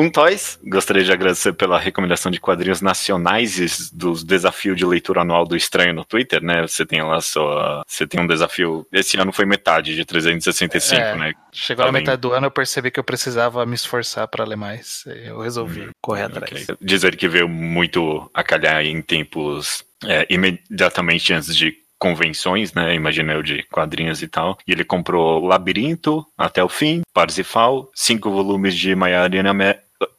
Um 0.00 0.08
Toys, 0.08 0.60
gostaria 0.64 1.02
de 1.02 1.10
agradecer 1.10 1.52
pela 1.54 1.76
recomendação 1.76 2.30
de 2.30 2.38
quadrinhos 2.38 2.80
nacionais 2.80 3.90
dos 3.90 4.22
desafios 4.22 4.76
de 4.76 4.86
leitura 4.86 5.22
anual 5.22 5.44
do 5.44 5.56
Estranho 5.56 5.92
no 5.92 6.04
Twitter, 6.04 6.40
né? 6.40 6.62
Você 6.62 6.86
tem 6.86 7.02
lá 7.02 7.20
só. 7.20 7.82
Você 7.84 8.06
tem 8.06 8.20
um 8.20 8.26
desafio. 8.28 8.86
Esse 8.92 9.18
ano 9.18 9.32
foi 9.32 9.44
metade 9.44 9.96
de 9.96 10.04
365, 10.04 11.00
é, 11.00 11.16
né? 11.16 11.32
Chegou 11.50 11.82
Além... 11.82 11.94
na 11.94 11.98
metade 11.98 12.22
do 12.22 12.32
ano, 12.32 12.46
eu 12.46 12.50
percebi 12.52 12.92
que 12.92 13.00
eu 13.00 13.02
precisava 13.02 13.66
me 13.66 13.74
esforçar 13.74 14.28
para 14.28 14.44
ler 14.44 14.54
mais. 14.54 15.02
Eu 15.04 15.40
resolvi 15.40 15.80
hum, 15.80 15.90
correr 16.00 16.22
atrás. 16.22 16.62
Okay. 16.62 16.76
Dizer 16.80 17.16
que 17.16 17.26
veio 17.26 17.48
muito 17.48 18.30
a 18.32 18.44
calhar 18.44 18.84
em 18.84 19.02
tempos 19.02 19.84
é, 20.04 20.24
imediatamente 20.30 21.32
antes 21.32 21.56
de 21.56 21.74
convenções, 21.98 22.72
né? 22.72 22.94
Imagina 22.94 23.32
eu 23.32 23.42
de 23.42 23.64
quadrinhos 23.64 24.22
e 24.22 24.28
tal. 24.28 24.56
E 24.64 24.70
ele 24.70 24.84
comprou 24.84 25.44
Labirinto 25.44 26.24
até 26.36 26.62
o 26.62 26.68
fim, 26.68 27.02
Parsifal, 27.12 27.90
cinco 27.92 28.30
volumes 28.30 28.76
de 28.76 28.94
Maiarina 28.94 29.52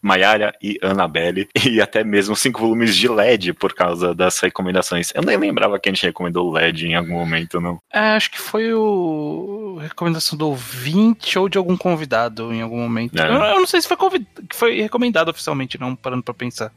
Maiara 0.02 0.54
e 0.62 0.80
Annabelle, 0.82 1.48
e 1.66 1.82
até 1.82 2.04
mesmo 2.04 2.36
cinco 2.36 2.62
volumes 2.62 2.96
de 2.96 3.08
LED 3.08 3.54
por 3.54 3.74
causa 3.74 4.14
das 4.14 4.40
recomendações. 4.40 5.12
Eu 5.14 5.22
nem 5.22 5.38
lembrava 5.38 5.80
que 5.80 5.90
a 5.90 5.92
gente 5.92 6.06
recomendou 6.06 6.52
LED 6.52 6.88
em 6.88 6.96
algum 6.96 7.14
momento, 7.14 7.60
não. 7.60 7.80
É, 7.92 8.00
acho 8.16 8.32
que 8.32 8.40
foi 8.40 8.74
o 8.74 9.78
recomendação 9.82 10.38
do 10.38 10.48
ouvinte 10.48 11.38
ou 11.38 11.50
de 11.50 11.58
algum 11.58 11.78
convidado 11.78 12.54
em 12.54 12.62
algum 12.62 12.80
momento. 12.80 13.20
É. 13.20 13.28
Eu, 13.28 13.34
eu, 13.34 13.60
não 13.60 13.68
sei 13.68 13.82
se 13.82 13.88
foi, 13.88 13.98
convid... 13.98 14.26
foi 14.54 14.82
recomendado 14.82 15.30
oficialmente, 15.30 15.80
não, 15.80 15.96
parando 15.96 16.24
pra 16.24 16.34
pensar. 16.34 16.72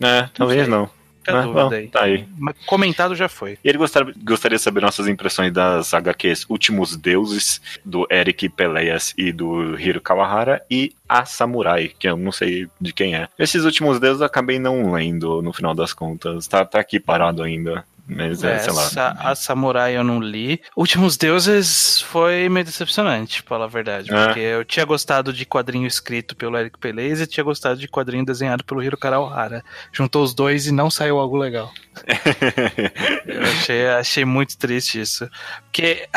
É, 0.00 0.28
talvez 0.34 0.68
não. 0.68 0.88
Fica 1.18 1.38
a 1.38 1.42
dúvida 1.42 1.64
bom, 1.64 1.74
aí. 1.74 1.88
Tá 1.88 2.02
aí. 2.04 2.28
Mas 2.38 2.56
comentado 2.66 3.14
já 3.14 3.28
foi. 3.28 3.58
E 3.62 3.68
ele 3.68 3.78
gostaria, 3.78 4.14
gostaria 4.24 4.56
de 4.56 4.62
saber 4.62 4.80
nossas 4.80 5.06
impressões 5.06 5.52
das 5.52 5.92
HQs 5.92 6.46
Últimos 6.48 6.96
Deuses, 6.96 7.60
do 7.84 8.06
Eric 8.10 8.48
Peleias 8.48 9.14
e 9.16 9.32
do 9.32 9.78
Hiro 9.78 10.00
Kawahara, 10.00 10.62
e 10.70 10.92
A 11.08 11.24
Samurai, 11.24 11.90
que 11.98 12.08
eu 12.08 12.16
não 12.16 12.32
sei 12.32 12.68
de 12.80 12.92
quem 12.92 13.14
é. 13.14 13.28
Esses 13.38 13.64
Últimos 13.64 14.00
Deuses 14.00 14.20
eu 14.20 14.26
acabei 14.26 14.58
não 14.58 14.92
lendo 14.92 15.42
no 15.42 15.52
final 15.52 15.74
das 15.74 15.92
contas. 15.92 16.46
Tá, 16.46 16.64
tá 16.64 16.80
aqui 16.80 16.98
parado 16.98 17.42
ainda. 17.42 17.84
Mas 18.08 18.42
é, 18.42 18.58
sei 18.58 18.72
lá. 18.72 19.16
A 19.18 19.34
Samurai 19.34 19.94
eu 19.94 20.02
não 20.02 20.18
li. 20.18 20.62
Últimos 20.74 21.18
Deuses 21.18 22.00
foi 22.00 22.48
meio 22.48 22.64
decepcionante, 22.64 23.42
pra 23.42 23.56
falar 23.56 23.66
a 23.66 23.68
verdade. 23.68 24.12
É. 24.12 24.26
Porque 24.26 24.40
eu 24.40 24.64
tinha 24.64 24.86
gostado 24.86 25.30
de 25.30 25.44
quadrinho 25.44 25.86
escrito 25.86 26.34
pelo 26.34 26.56
Eric 26.56 26.78
Pelez 26.78 27.20
e 27.20 27.26
tinha 27.26 27.44
gostado 27.44 27.78
de 27.78 27.86
quadrinho 27.86 28.24
desenhado 28.24 28.64
pelo 28.64 28.82
Hiro 28.82 28.96
Karawahara. 28.96 29.62
Juntou 29.92 30.24
os 30.24 30.32
dois 30.32 30.66
e 30.66 30.72
não 30.72 30.90
saiu 30.90 31.18
algo 31.18 31.36
legal. 31.36 31.70
eu 33.26 33.42
achei, 33.42 33.86
achei 33.88 34.24
muito 34.24 34.56
triste 34.56 35.00
isso. 35.00 35.28
Porque, 35.70 36.08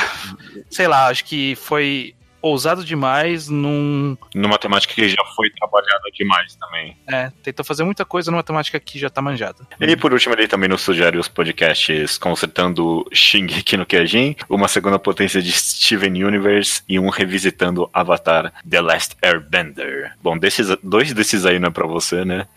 sei 0.69 0.87
lá, 0.87 1.07
acho 1.07 1.25
que 1.25 1.55
foi 1.55 2.15
ousado 2.41 2.83
demais 2.83 3.47
num. 3.47 4.17
Numa 4.33 4.57
temática 4.57 4.93
que 4.93 5.09
já 5.09 5.23
foi 5.35 5.49
trabalhada 5.51 6.03
demais 6.13 6.55
também. 6.55 6.97
É, 7.07 7.31
tentou 7.43 7.65
fazer 7.65 7.83
muita 7.83 8.05
coisa 8.05 8.31
numa 8.31 8.43
temática 8.43 8.79
que 8.79 8.99
já 8.99 9.09
tá 9.09 9.21
manjada. 9.21 9.67
E 9.79 9.95
por 9.95 10.13
último, 10.13 10.33
ele 10.35 10.47
também 10.47 10.69
nos 10.69 10.81
sugere 10.81 11.17
os 11.17 11.27
podcasts 11.27 12.17
consertando 12.17 13.05
Shingeki 13.11 13.77
no 13.77 13.85
Kyojin, 13.85 14.35
uma 14.49 14.67
segunda 14.67 14.97
potência 14.97 15.41
de 15.41 15.51
Steven 15.51 16.23
Universe 16.23 16.83
e 16.87 16.99
um 16.99 17.09
revisitando 17.09 17.89
Avatar 17.93 18.53
The 18.67 18.81
Last 18.81 19.15
Airbender. 19.21 20.13
Bom, 20.21 20.37
desses, 20.37 20.75
dois 20.83 21.13
desses 21.13 21.45
aí 21.45 21.59
não 21.59 21.67
é 21.67 21.71
pra 21.71 21.87
você, 21.87 22.25
né? 22.25 22.47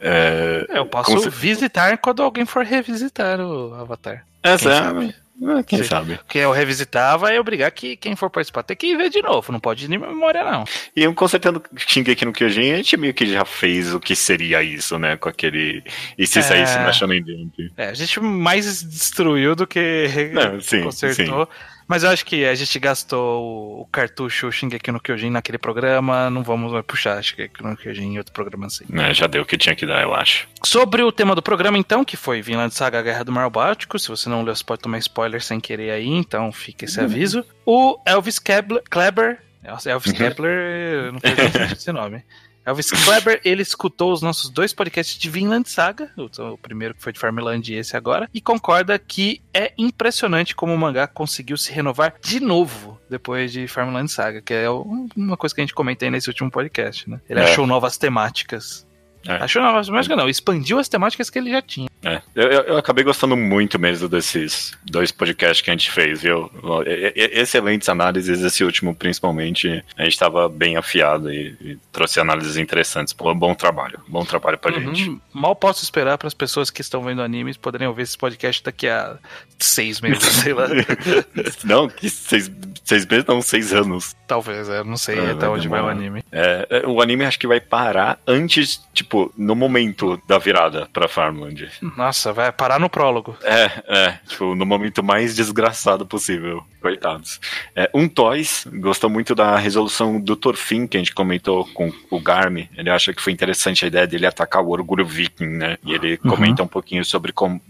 É, 0.00 0.66
eu 0.68 0.84
posso 0.86 1.30
visitar 1.30 1.96
quando 1.98 2.22
alguém 2.22 2.44
for 2.44 2.64
revisitar 2.64 3.40
o 3.40 3.74
Avatar. 3.74 4.24
É? 4.42 4.50
Ah, 4.50 5.23
quem 5.66 5.82
Sim. 5.82 5.84
sabe? 5.84 6.16
Porque 6.16 6.38
eu 6.38 6.52
revisitar 6.52 7.18
vai 7.18 7.38
obrigar 7.38 7.70
que 7.72 7.96
quem 7.96 8.14
for 8.14 8.30
participar 8.30 8.62
tem 8.62 8.76
que 8.76 8.96
ver 8.96 9.10
de 9.10 9.20
novo, 9.20 9.52
não 9.52 9.58
pode 9.58 9.84
ir 9.84 9.88
de 9.88 9.98
memória, 9.98 10.44
não. 10.44 10.64
E 10.94 11.02
eu 11.02 11.12
consertando 11.14 11.62
Shingeki 11.76 12.24
no 12.24 12.32
Kyojin, 12.32 12.72
a 12.72 12.76
gente 12.76 12.96
meio 12.96 13.12
que 13.12 13.26
já 13.26 13.44
fez 13.44 13.92
o 13.92 14.00
que 14.00 14.14
seria 14.14 14.62
isso, 14.62 14.98
né? 14.98 15.16
Com 15.16 15.28
aquele. 15.28 15.82
E 16.16 16.26
se 16.26 16.38
é... 16.38 16.42
saísse 16.42 16.76
na 16.76 16.92
Shonen 16.92 17.24
Jump. 17.26 17.72
É, 17.76 17.88
a 17.88 17.94
gente 17.94 18.20
mais 18.20 18.82
destruiu 18.82 19.56
do 19.56 19.66
que 19.66 20.30
não, 20.32 20.60
sim, 20.60 20.82
consertou. 20.82 21.46
Sim. 21.46 21.73
Mas 21.86 22.02
eu 22.02 22.10
acho 22.10 22.24
que 22.24 22.44
a 22.44 22.54
gente 22.54 22.78
gastou 22.78 23.80
o 23.80 23.86
cartucho 23.86 24.50
Shingeki 24.50 24.90
no 24.90 25.00
Kyojin 25.00 25.30
naquele 25.30 25.58
programa, 25.58 26.30
não 26.30 26.42
vamos 26.42 26.72
mais 26.72 26.84
puxar 26.84 27.22
Shingeki 27.22 27.62
no 27.62 27.76
Kyojin 27.76 28.14
em 28.14 28.18
outro 28.18 28.32
programa 28.32 28.66
assim. 28.66 28.84
É, 28.92 29.12
já 29.12 29.26
deu 29.26 29.42
o 29.42 29.46
que 29.46 29.58
tinha 29.58 29.74
que 29.74 29.86
dar, 29.86 30.02
eu 30.02 30.14
acho. 30.14 30.48
Sobre 30.64 31.02
o 31.02 31.12
tema 31.12 31.34
do 31.34 31.42
programa, 31.42 31.76
então, 31.78 32.04
que 32.04 32.16
foi 32.16 32.40
Vinland 32.40 32.74
Saga 32.74 33.02
Guerra 33.02 33.24
do 33.24 33.32
Mar 33.32 33.48
Báltico, 33.50 33.98
se 33.98 34.08
você 34.08 34.28
não 34.28 34.42
leu, 34.42 34.54
você 34.54 34.64
pode 34.64 34.82
tomar 34.82 34.98
spoiler 34.98 35.42
sem 35.42 35.60
querer 35.60 35.90
aí, 35.90 36.08
então 36.08 36.50
fica 36.52 36.84
esse 36.84 37.00
aviso. 37.00 37.44
O 37.66 37.98
Elvis 38.06 38.38
Kebler, 38.38 38.82
Kleber, 38.90 39.38
Elvis 39.86 40.12
Kepler, 40.12 41.12
não 41.12 41.20
sei 41.20 41.32
esse 41.72 41.92
nome. 41.92 42.22
Elvis 42.64 42.90
Kleber, 42.90 43.40
ele 43.44 43.62
escutou 43.62 44.12
os 44.12 44.22
nossos 44.22 44.48
dois 44.48 44.72
podcasts 44.72 45.18
de 45.18 45.28
Vinland 45.28 45.68
Saga, 45.68 46.10
o, 46.16 46.58
primeiro 46.58 46.94
que 46.94 47.02
foi 47.02 47.12
de 47.12 47.18
Farmland 47.18 47.70
e 47.70 47.76
esse 47.76 47.96
agora, 47.96 48.28
e 48.32 48.40
concorda 48.40 48.98
que 48.98 49.42
é 49.52 49.72
impressionante 49.76 50.54
como 50.54 50.72
o 50.72 50.78
mangá 50.78 51.06
conseguiu 51.06 51.56
se 51.56 51.72
renovar 51.72 52.14
de 52.22 52.40
novo 52.40 52.98
depois 53.08 53.52
de 53.52 53.68
Farmland 53.68 54.10
Saga, 54.10 54.40
que 54.40 54.54
é 54.54 54.68
uma 54.70 55.36
coisa 55.36 55.54
que 55.54 55.60
a 55.60 55.64
gente 55.64 55.74
comentei 55.74 56.10
nesse 56.10 56.28
último 56.28 56.50
podcast, 56.50 57.08
né? 57.08 57.20
Ele 57.28 57.40
é. 57.40 57.44
achou 57.44 57.66
novas 57.66 57.98
temáticas. 57.98 58.86
É. 59.26 59.36
Achou 59.36 59.62
novas 59.62 59.86
temáticas, 59.86 60.16
não, 60.16 60.28
expandiu 60.28 60.78
as 60.78 60.88
temáticas 60.88 61.30
que 61.30 61.38
ele 61.38 61.50
já 61.50 61.62
tinha. 61.62 61.88
É, 62.02 62.20
eu, 62.34 62.44
eu, 62.44 62.76
acabei 62.76 63.02
gostando 63.02 63.36
muito 63.36 63.78
mesmo 63.78 64.08
desses 64.08 64.76
dois 64.84 65.10
podcasts 65.10 65.62
que 65.62 65.70
a 65.70 65.72
gente 65.72 65.90
fez, 65.90 66.20
viu? 66.20 66.50
Excelentes 67.16 67.88
análises, 67.88 68.42
esse 68.42 68.62
último 68.62 68.94
principalmente. 68.94 69.82
A 69.96 70.04
gente 70.04 70.12
estava 70.12 70.48
bem 70.48 70.76
afiado 70.76 71.32
e, 71.32 71.56
e, 71.60 71.78
trouxe 71.90 72.20
análises 72.20 72.56
interessantes. 72.56 73.14
Pô, 73.14 73.34
bom 73.34 73.54
trabalho, 73.54 74.00
bom 74.06 74.24
trabalho 74.24 74.58
pra 74.58 74.74
uhum. 74.74 74.94
gente. 74.94 75.18
Mal 75.32 75.56
posso 75.56 75.82
esperar 75.82 76.18
para 76.18 76.28
as 76.28 76.34
pessoas 76.34 76.68
que 76.68 76.82
estão 76.82 77.02
vendo 77.02 77.22
animes 77.22 77.56
poderem 77.56 77.88
ouvir 77.88 78.02
esse 78.02 78.18
podcast 78.18 78.62
daqui 78.62 78.86
a 78.86 79.16
seis 79.58 80.00
meses, 80.00 80.22
sei 80.42 80.52
lá. 80.52 80.68
não, 81.64 81.88
que 81.88 82.10
seis, 82.10 82.50
seis 82.84 83.06
meses 83.06 83.24
não, 83.26 83.40
seis 83.40 83.72
anos. 83.72 84.14
Talvez, 84.26 84.68
é, 84.68 84.84
não 84.84 84.96
sei 84.96 85.18
é, 85.18 85.30
até 85.30 85.48
onde 85.48 85.68
vai 85.68 85.80
o 85.80 85.88
anime. 85.88 86.22
É, 86.30 86.66
é, 86.68 86.86
o 86.86 87.00
anime 87.00 87.24
acho 87.24 87.38
que 87.38 87.46
vai 87.46 87.60
parar 87.60 88.18
antes, 88.26 88.82
tipo, 88.94 89.32
no 89.36 89.54
momento 89.54 90.20
da 90.26 90.38
virada 90.38 90.88
pra 90.92 91.08
Farmland. 91.08 91.68
Nossa, 91.96 92.32
vai 92.32 92.50
parar 92.52 92.78
no 92.78 92.88
prólogo. 92.88 93.36
É, 93.42 93.70
é. 93.88 94.18
Tipo, 94.26 94.54
no 94.54 94.64
momento 94.64 95.02
mais 95.02 95.34
desgraçado 95.34 96.06
possível. 96.06 96.64
Coitados. 96.80 97.40
É, 97.74 97.90
um 97.94 98.08
Toys 98.08 98.66
gostou 98.74 99.10
muito 99.10 99.34
da 99.34 99.56
resolução 99.56 100.20
do 100.20 100.36
Torfin, 100.36 100.86
que 100.86 100.96
a 100.96 101.00
gente 101.00 101.14
comentou 101.14 101.66
com 101.72 101.90
o 102.10 102.20
Garmi. 102.20 102.70
Ele 102.76 102.90
acha 102.90 103.12
que 103.12 103.22
foi 103.22 103.32
interessante 103.32 103.84
a 103.84 103.88
ideia 103.88 104.06
dele 104.06 104.26
atacar 104.26 104.62
o 104.62 104.70
orgulho 104.70 105.04
viking, 105.04 105.46
né? 105.46 105.78
E 105.82 105.92
ele 105.92 106.20
uhum. 106.22 106.30
comenta 106.30 106.62
um 106.62 106.68
pouquinho 106.68 107.04
sobre 107.04 107.32
como 107.32 107.60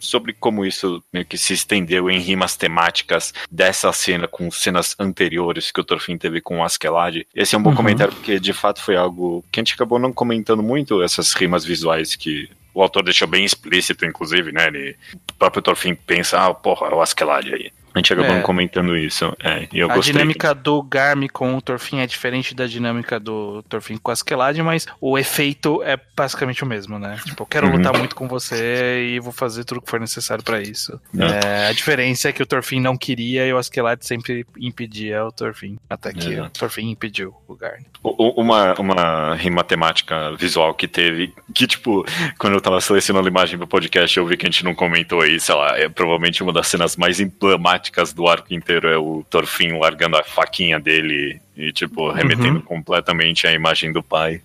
sobre 0.00 0.32
como 0.32 0.64
isso 0.64 1.02
meio 1.12 1.26
que 1.26 1.36
se 1.36 1.52
estendeu 1.52 2.10
em 2.10 2.18
rimas 2.18 2.56
temáticas 2.56 3.32
dessa 3.50 3.92
cena 3.92 4.26
com 4.26 4.50
cenas 4.50 4.96
anteriores 4.98 5.70
que 5.70 5.80
o 5.80 5.84
Torfin 5.84 6.16
teve 6.16 6.40
com 6.40 6.58
o 6.58 6.64
Askeladd. 6.64 7.26
Esse 7.34 7.54
é 7.54 7.58
um 7.58 7.62
bom 7.62 7.70
uhum. 7.70 7.76
comentário 7.76 8.12
porque 8.12 8.40
de 8.40 8.52
fato 8.52 8.82
foi 8.82 8.96
algo 8.96 9.44
que 9.52 9.60
a 9.60 9.62
gente 9.62 9.74
acabou 9.74 9.98
não 9.98 10.12
comentando 10.12 10.59
muito, 10.62 11.02
essas 11.02 11.32
rimas 11.32 11.64
visuais 11.64 12.14
que 12.14 12.48
o 12.72 12.82
autor 12.82 13.02
deixou 13.02 13.26
bem 13.26 13.44
explícito, 13.44 14.04
inclusive, 14.04 14.52
né? 14.52 14.68
Ele, 14.68 14.96
o 15.30 15.34
próprio 15.34 15.62
Thorfinn 15.62 15.94
pensa, 15.94 16.38
ah, 16.38 16.54
porra, 16.54 16.88
é 16.88 16.94
o 16.94 17.02
Askeladd 17.02 17.52
aí. 17.52 17.72
A 17.94 17.98
gente 17.98 18.12
acabou 18.12 18.36
é. 18.36 18.40
comentando 18.42 18.96
isso. 18.96 19.34
É, 19.42 19.68
e 19.72 19.78
eu 19.80 19.90
a 19.90 19.94
gostei. 19.94 20.12
dinâmica 20.12 20.54
do 20.54 20.82
Garm 20.82 21.26
com 21.32 21.56
o 21.56 21.60
Torfin 21.60 21.98
é 21.98 22.06
diferente 22.06 22.54
da 22.54 22.66
dinâmica 22.66 23.18
do 23.18 23.62
Torfin 23.64 23.96
com 23.96 24.10
a 24.10 24.14
Askeladd, 24.14 24.62
mas 24.62 24.86
o 25.00 25.18
efeito 25.18 25.82
é 25.82 25.98
basicamente 26.16 26.62
o 26.62 26.66
mesmo, 26.66 26.98
né? 26.98 27.18
Tipo, 27.24 27.42
eu 27.42 27.46
quero 27.46 27.66
uhum. 27.66 27.76
lutar 27.76 27.96
muito 27.96 28.14
com 28.14 28.28
você 28.28 29.08
e 29.10 29.20
vou 29.20 29.32
fazer 29.32 29.64
tudo 29.64 29.82
que 29.82 29.90
for 29.90 29.98
necessário 29.98 30.44
para 30.44 30.60
isso. 30.60 31.00
É. 31.18 31.68
a 31.68 31.72
diferença 31.72 32.28
é 32.28 32.32
que 32.32 32.42
o 32.42 32.46
Torfin 32.46 32.80
não 32.80 32.96
queria 32.96 33.46
e 33.46 33.52
o 33.52 33.58
Askeladd 33.58 34.04
sempre 34.04 34.46
impedia 34.58 35.24
o 35.24 35.32
Torfin. 35.32 35.78
Até 35.88 36.12
que 36.12 36.40
o 36.40 36.48
Torfin 36.50 36.90
impediu 36.90 37.34
o 37.48 37.56
Garm. 37.56 37.82
Uma, 38.02 38.74
uma 38.74 39.34
rima 39.34 39.64
temática 39.64 40.34
visual 40.36 40.74
que 40.74 40.86
teve, 40.86 41.34
que 41.52 41.66
tipo, 41.66 42.04
quando 42.38 42.54
eu 42.54 42.60
tava 42.60 42.80
selecionando 42.80 43.26
a 43.26 43.30
imagem 43.30 43.58
pro 43.58 43.66
podcast, 43.66 44.16
eu 44.16 44.26
vi 44.26 44.36
que 44.36 44.46
a 44.46 44.50
gente 44.50 44.64
não 44.64 44.74
comentou 44.74 45.20
aí, 45.20 45.40
sei 45.40 45.54
lá, 45.54 45.76
é 45.76 45.88
provavelmente 45.88 46.42
uma 46.42 46.52
das 46.52 46.68
cenas 46.68 46.96
mais 46.96 47.20
emblemáticas 47.20 47.79
do 48.14 48.28
arco 48.28 48.52
inteiro 48.52 48.88
é 48.88 48.96
o 48.96 49.24
Torfin 49.28 49.78
largando 49.78 50.16
a 50.16 50.22
faquinha 50.22 50.78
dele 50.78 51.40
e, 51.56 51.72
tipo, 51.72 52.10
remetendo 52.10 52.56
uhum. 52.56 52.62
completamente 52.62 53.46
à 53.46 53.52
imagem 53.52 53.92
do 53.92 54.02
pai. 54.02 54.40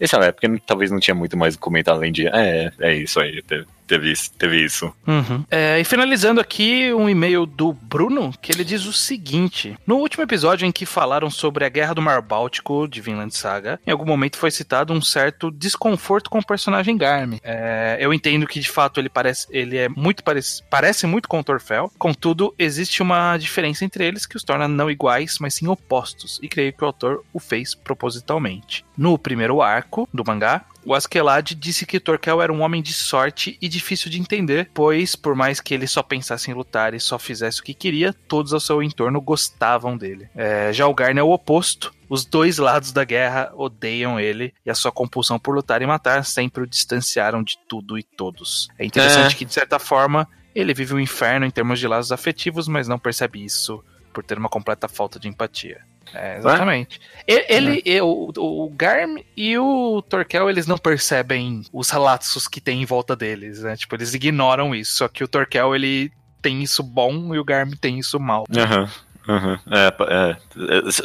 Essa 0.00 0.16
época 0.18 0.60
talvez 0.66 0.90
não 0.90 0.98
tinha 0.98 1.14
muito 1.14 1.36
mais 1.36 1.54
o 1.54 1.58
comentar 1.58 1.94
além 1.94 2.12
de, 2.12 2.26
é, 2.26 2.72
é 2.80 2.94
isso 2.94 3.20
aí, 3.20 3.42
teve 3.42 3.66
isso. 4.10 4.32
Teve 4.32 4.64
isso. 4.64 4.92
Uhum. 5.06 5.44
É, 5.50 5.78
e 5.80 5.84
finalizando 5.84 6.40
aqui, 6.40 6.92
um 6.92 7.08
e-mail 7.08 7.46
do 7.46 7.72
Bruno, 7.72 8.32
que 8.40 8.52
ele 8.52 8.64
diz 8.64 8.86
o 8.86 8.92
seguinte: 8.92 9.76
No 9.86 9.96
último 9.96 10.22
episódio 10.22 10.66
em 10.66 10.72
que 10.72 10.86
falaram 10.86 11.30
sobre 11.30 11.64
a 11.64 11.68
Guerra 11.68 11.94
do 11.94 12.02
Mar 12.02 12.22
Báltico 12.22 12.88
de 12.88 13.00
Vinland 13.00 13.34
Saga, 13.36 13.80
em 13.86 13.90
algum 13.90 14.04
momento 14.04 14.38
foi 14.38 14.50
citado 14.50 14.92
um 14.92 15.02
certo 15.02 15.50
desconforto 15.50 16.30
com 16.30 16.38
o 16.38 16.46
personagem 16.46 16.96
Garm. 16.96 17.34
É, 17.42 17.96
eu 18.00 18.12
entendo 18.12 18.46
que 18.46 18.60
de 18.60 18.70
fato 18.70 19.00
ele 19.00 19.08
parece, 19.08 19.46
ele 19.50 19.76
é 19.76 19.88
muito 19.88 20.22
parece, 20.22 20.62
parece 20.70 21.06
muito 21.06 21.28
com 21.28 21.40
o 21.40 21.44
Torfel, 21.44 21.90
contudo, 21.98 22.54
existe 22.58 23.02
uma 23.02 23.36
diferença 23.36 23.84
entre 23.84 24.04
eles 24.06 24.26
que 24.26 24.36
os 24.36 24.44
torna 24.44 24.68
não 24.68 24.90
iguais, 24.90 25.38
mas 25.40 25.54
sim 25.54 25.68
opostos, 25.68 26.38
e 26.42 26.48
creio 26.48 26.72
que 26.72 26.82
o 26.82 26.86
autor 26.86 27.24
o 27.32 27.38
fez 27.38 27.74
propositalmente. 27.74 28.84
No 28.96 29.18
primeiro 29.18 29.60
arco 29.60 30.08
do 30.12 30.24
mangá, 30.24 30.64
o 30.84 30.94
Askeladd 30.94 31.54
disse 31.54 31.86
que 31.86 32.00
Torkel 32.00 32.42
era 32.42 32.52
um 32.52 32.62
homem 32.62 32.82
de 32.82 32.92
sorte 32.92 33.56
e 33.60 33.68
difícil 33.68 34.10
de 34.10 34.20
entender, 34.20 34.70
pois, 34.74 35.16
por 35.16 35.34
mais 35.34 35.60
que 35.60 35.74
ele 35.74 35.86
só 35.86 36.02
pensasse 36.02 36.50
em 36.50 36.54
lutar 36.54 36.94
e 36.94 37.00
só 37.00 37.18
fizesse 37.18 37.60
o 37.60 37.64
que 37.64 37.74
queria, 37.74 38.12
todos 38.28 38.52
ao 38.52 38.60
seu 38.60 38.82
entorno 38.82 39.20
gostavam 39.20 39.96
dele. 39.96 40.28
É, 40.34 40.72
já 40.72 40.86
o 40.86 40.94
Garn 40.94 41.18
é 41.18 41.22
o 41.22 41.30
oposto. 41.30 41.92
Os 42.08 42.24
dois 42.24 42.58
lados 42.58 42.92
da 42.92 43.02
guerra 43.02 43.50
odeiam 43.56 44.20
ele 44.20 44.52
e 44.64 44.70
a 44.70 44.74
sua 44.74 44.92
compulsão 44.92 45.38
por 45.38 45.54
lutar 45.54 45.80
e 45.82 45.86
matar 45.86 46.24
sempre 46.24 46.62
o 46.62 46.66
distanciaram 46.66 47.42
de 47.42 47.58
tudo 47.66 47.98
e 47.98 48.02
todos. 48.02 48.68
É 48.78 48.84
interessante 48.84 49.34
É. 49.34 49.38
que, 49.38 49.44
de 49.44 49.52
certa 49.52 49.78
forma, 49.78 50.28
ele 50.54 50.74
vive 50.74 50.94
um 50.94 51.00
inferno 51.00 51.46
em 51.46 51.50
termos 51.50 51.80
de 51.80 51.88
laços 51.88 52.12
afetivos, 52.12 52.68
mas 52.68 52.86
não 52.86 52.98
percebe 52.98 53.44
isso 53.44 53.82
por 54.12 54.22
ter 54.22 54.38
uma 54.38 54.48
completa 54.48 54.86
falta 54.86 55.18
de 55.18 55.28
empatia. 55.28 55.80
É, 56.14 56.36
exatamente. 56.38 57.00
E- 57.26 57.46
Ele, 57.48 57.82
e- 57.84 58.00
o, 58.00 58.30
o 58.36 58.70
Garm 58.70 59.16
e 59.36 59.58
o 59.58 60.00
Torkel, 60.02 60.48
eles 60.48 60.66
não 60.66 60.78
percebem 60.78 61.62
os 61.72 61.90
laços 61.92 62.46
que 62.46 62.60
tem 62.60 62.82
em 62.82 62.86
volta 62.86 63.16
deles, 63.16 63.60
né? 63.62 63.76
Tipo, 63.76 63.96
eles 63.96 64.14
ignoram 64.14 64.74
isso. 64.74 64.96
Só 64.96 65.08
que 65.08 65.24
o 65.24 65.28
Torkel, 65.28 65.74
ele 65.74 66.12
tem 66.40 66.62
isso 66.62 66.82
bom 66.82 67.34
e 67.34 67.38
o 67.38 67.44
Garm 67.44 67.70
tem 67.80 67.98
isso 67.98 68.20
mal. 68.20 68.44
Aham. 68.56 68.88
Aham. 69.28 69.58
É, 69.70 69.94
é, 70.08 70.36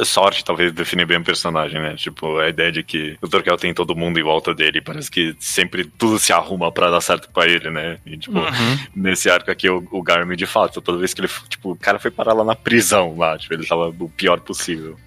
é, 0.01 0.05
sorte 0.05 0.43
talvez 0.43 0.71
definir 0.71 1.05
bem 1.05 1.17
o 1.17 1.23
personagem, 1.23 1.81
né? 1.81 1.95
Tipo, 1.95 2.37
a 2.39 2.49
ideia 2.49 2.71
de 2.71 2.83
que 2.83 3.17
o 3.21 3.27
Torkel 3.27 3.57
tem 3.57 3.73
todo 3.73 3.95
mundo 3.95 4.19
em 4.19 4.23
volta 4.23 4.53
dele, 4.53 4.81
parece 4.81 5.09
que 5.09 5.35
sempre 5.39 5.85
tudo 5.85 6.19
se 6.19 6.31
arruma 6.33 6.71
pra 6.71 6.89
dar 6.89 7.01
certo 7.01 7.29
pra 7.31 7.47
ele, 7.47 7.69
né? 7.69 7.97
E, 8.05 8.17
tipo, 8.17 8.39
Uhum. 8.39 8.77
nesse 8.95 9.29
arco 9.29 9.49
aqui, 9.51 9.69
o, 9.69 9.87
o 9.91 10.01
Garmin, 10.01 10.35
de 10.35 10.45
fato, 10.45 10.81
toda 10.81 10.97
vez 10.97 11.13
que 11.13 11.21
ele, 11.21 11.29
tipo, 11.47 11.71
o 11.71 11.75
cara 11.77 11.99
foi 11.99 12.11
parar 12.11 12.33
lá 12.33 12.43
na 12.43 12.55
prisão, 12.55 13.15
lá, 13.17 13.37
tipo, 13.37 13.53
ele 13.53 13.65
tava 13.65 13.89
o 13.89 14.09
pior 14.09 14.39
possível. 14.39 14.97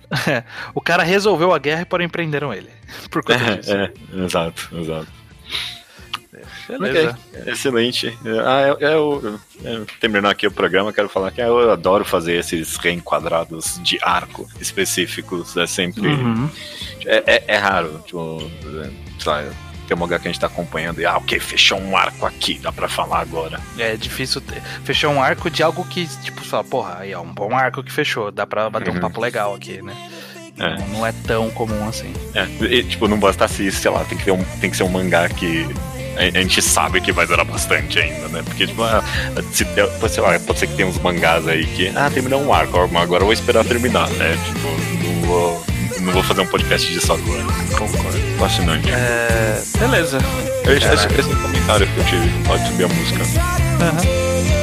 O 0.75 0.81
cara 0.81 1.03
resolveu 1.03 1.53
a 1.55 1.59
guerra 1.59 1.83
e 1.83 1.87
porém 1.87 2.09
prenderam 2.09 2.53
ele. 2.53 2.69
Por 3.11 3.23
conta 3.23 3.57
disso. 3.57 3.73
É, 3.73 3.85
é, 4.15 4.25
exato, 4.25 4.69
Beleza. 6.69 7.19
Excelente. 7.47 8.19
Ah, 8.45 8.63
eu, 8.69 8.79
eu- 8.81 9.41
eu- 9.65 9.87
terminando 10.01 10.31
aqui 10.31 10.47
o 10.47 10.51
programa, 10.53 10.93
quero 10.93 11.09
falar 11.09 11.31
que 11.31 11.41
eu 11.41 11.71
adoro 11.71 12.05
fazer 12.05 12.35
esses 12.39 12.77
reenquadrados 12.77 13.81
de 13.83 13.99
arco 14.03 14.49
específicos. 14.61 15.57
É 15.57 15.67
sempre. 15.67 16.07
Uhum. 16.09 16.49
É, 17.07 17.23
é- 17.37 17.45
é 17.49 17.57
raro, 17.59 18.03
tipo, 18.07 18.43
é, 18.85 18.91
sei 19.19 19.33
lá, 19.33 19.45
tem 19.89 19.97
uma 19.97 20.05
lugar 20.05 20.21
que 20.21 20.29
a 20.29 20.31
gente 20.33 20.41
tá 20.41 20.47
acompanhando 20.47 21.01
e, 21.01 21.05
ah, 21.07 21.17
ok, 21.17 21.39
fechou 21.41 21.79
um 21.79 21.97
arco 21.97 22.25
aqui, 22.25 22.59
dá 22.63 22.71
pra 22.73 22.89
falar 22.89 23.21
agora. 23.21 23.61
É 23.79 23.97
difícil 23.97 24.41
ter- 24.41 24.63
fechar 24.85 25.09
um 25.09 25.21
arco 25.23 25.51
de 25.51 25.63
algo 25.63 25.85
que, 25.85 26.07
tipo, 26.23 26.41
fala, 26.43 26.65
porra, 26.65 26.99
aí 27.01 27.13
é 27.13 27.19
um 27.19 27.33
bom 27.33 27.55
arco 27.57 27.83
que 27.83 27.93
fechou, 27.93 28.31
dá 28.31 28.47
pra 28.47 28.71
bater 28.71 28.91
um 28.91 28.95
Uhum. 28.95 29.01
papo 29.01 29.21
legal 29.21 29.55
aqui, 29.55 29.83
né? 29.83 29.95
É. 30.59 30.77
Não, 30.79 30.89
não 30.89 31.07
é 31.07 31.13
tão 31.27 31.51
comum 31.51 31.89
assim. 31.89 32.13
É, 32.35 32.45
e, 32.67 32.85
tipo, 32.85 33.09
não 33.09 33.19
bastasse 33.19 33.67
isso, 33.67 33.81
sei 33.81 33.91
lá, 33.91 34.05
tem 34.05 34.17
que, 34.19 34.25
ter 34.25 34.31
um, 34.33 34.45
tem 34.61 34.71
que 34.71 34.77
ser 34.77 34.83
um 34.85 34.89
mangá 34.89 35.29
que 35.29 35.67
a, 36.17 36.41
gente 36.41 36.61
sabe 36.61 37.01
que 37.01 37.13
vai 37.13 37.27
durar 37.27 37.45
bastante 37.45 37.99
ainda, 37.99 38.29
né? 38.29 38.43
Porque, 38.45 38.67
tipo, 38.67 38.83
ah, 38.83 39.03
se, 39.53 39.67
sei 40.09 40.23
lá, 40.23 40.39
pode 40.41 40.59
ser 40.59 40.67
que 40.67 40.75
tenha 40.75 40.89
uns 40.89 40.99
mangás 40.99 41.47
aí 41.49 41.67
que, 41.67 41.93
ah, 41.95 42.11
terminou 42.11 42.43
um 42.43 42.53
arco, 42.53 42.79
agora 42.79 43.23
eu 43.23 43.27
vou 43.27 43.33
esperar 43.33 43.65
terminar, 43.65 44.09
né? 44.11 44.37
Tipo, 44.47 44.69
não 45.05 45.27
vou, 45.27 45.65
não 46.01 46.13
vou 46.13 46.23
fazer 46.23 46.41
um 46.43 46.47
podcast 46.47 46.93
disso 46.93 47.13
agora. 47.13 47.43
Concordo. 47.77 48.19
Fascinante. 48.39 48.91
É. 48.91 49.63
Beleza. 49.79 50.19
Esse, 50.65 50.87
esse, 50.87 51.21
esse 51.21 51.37
comentário 51.37 51.87
que 51.87 51.99
eu 51.99 52.05
tive, 52.05 52.45
pode 52.45 52.67
subir 52.67 52.85
a 52.85 52.89
música. 52.89 53.23
Aham. 53.81 54.23
Recomendação 54.23 54.62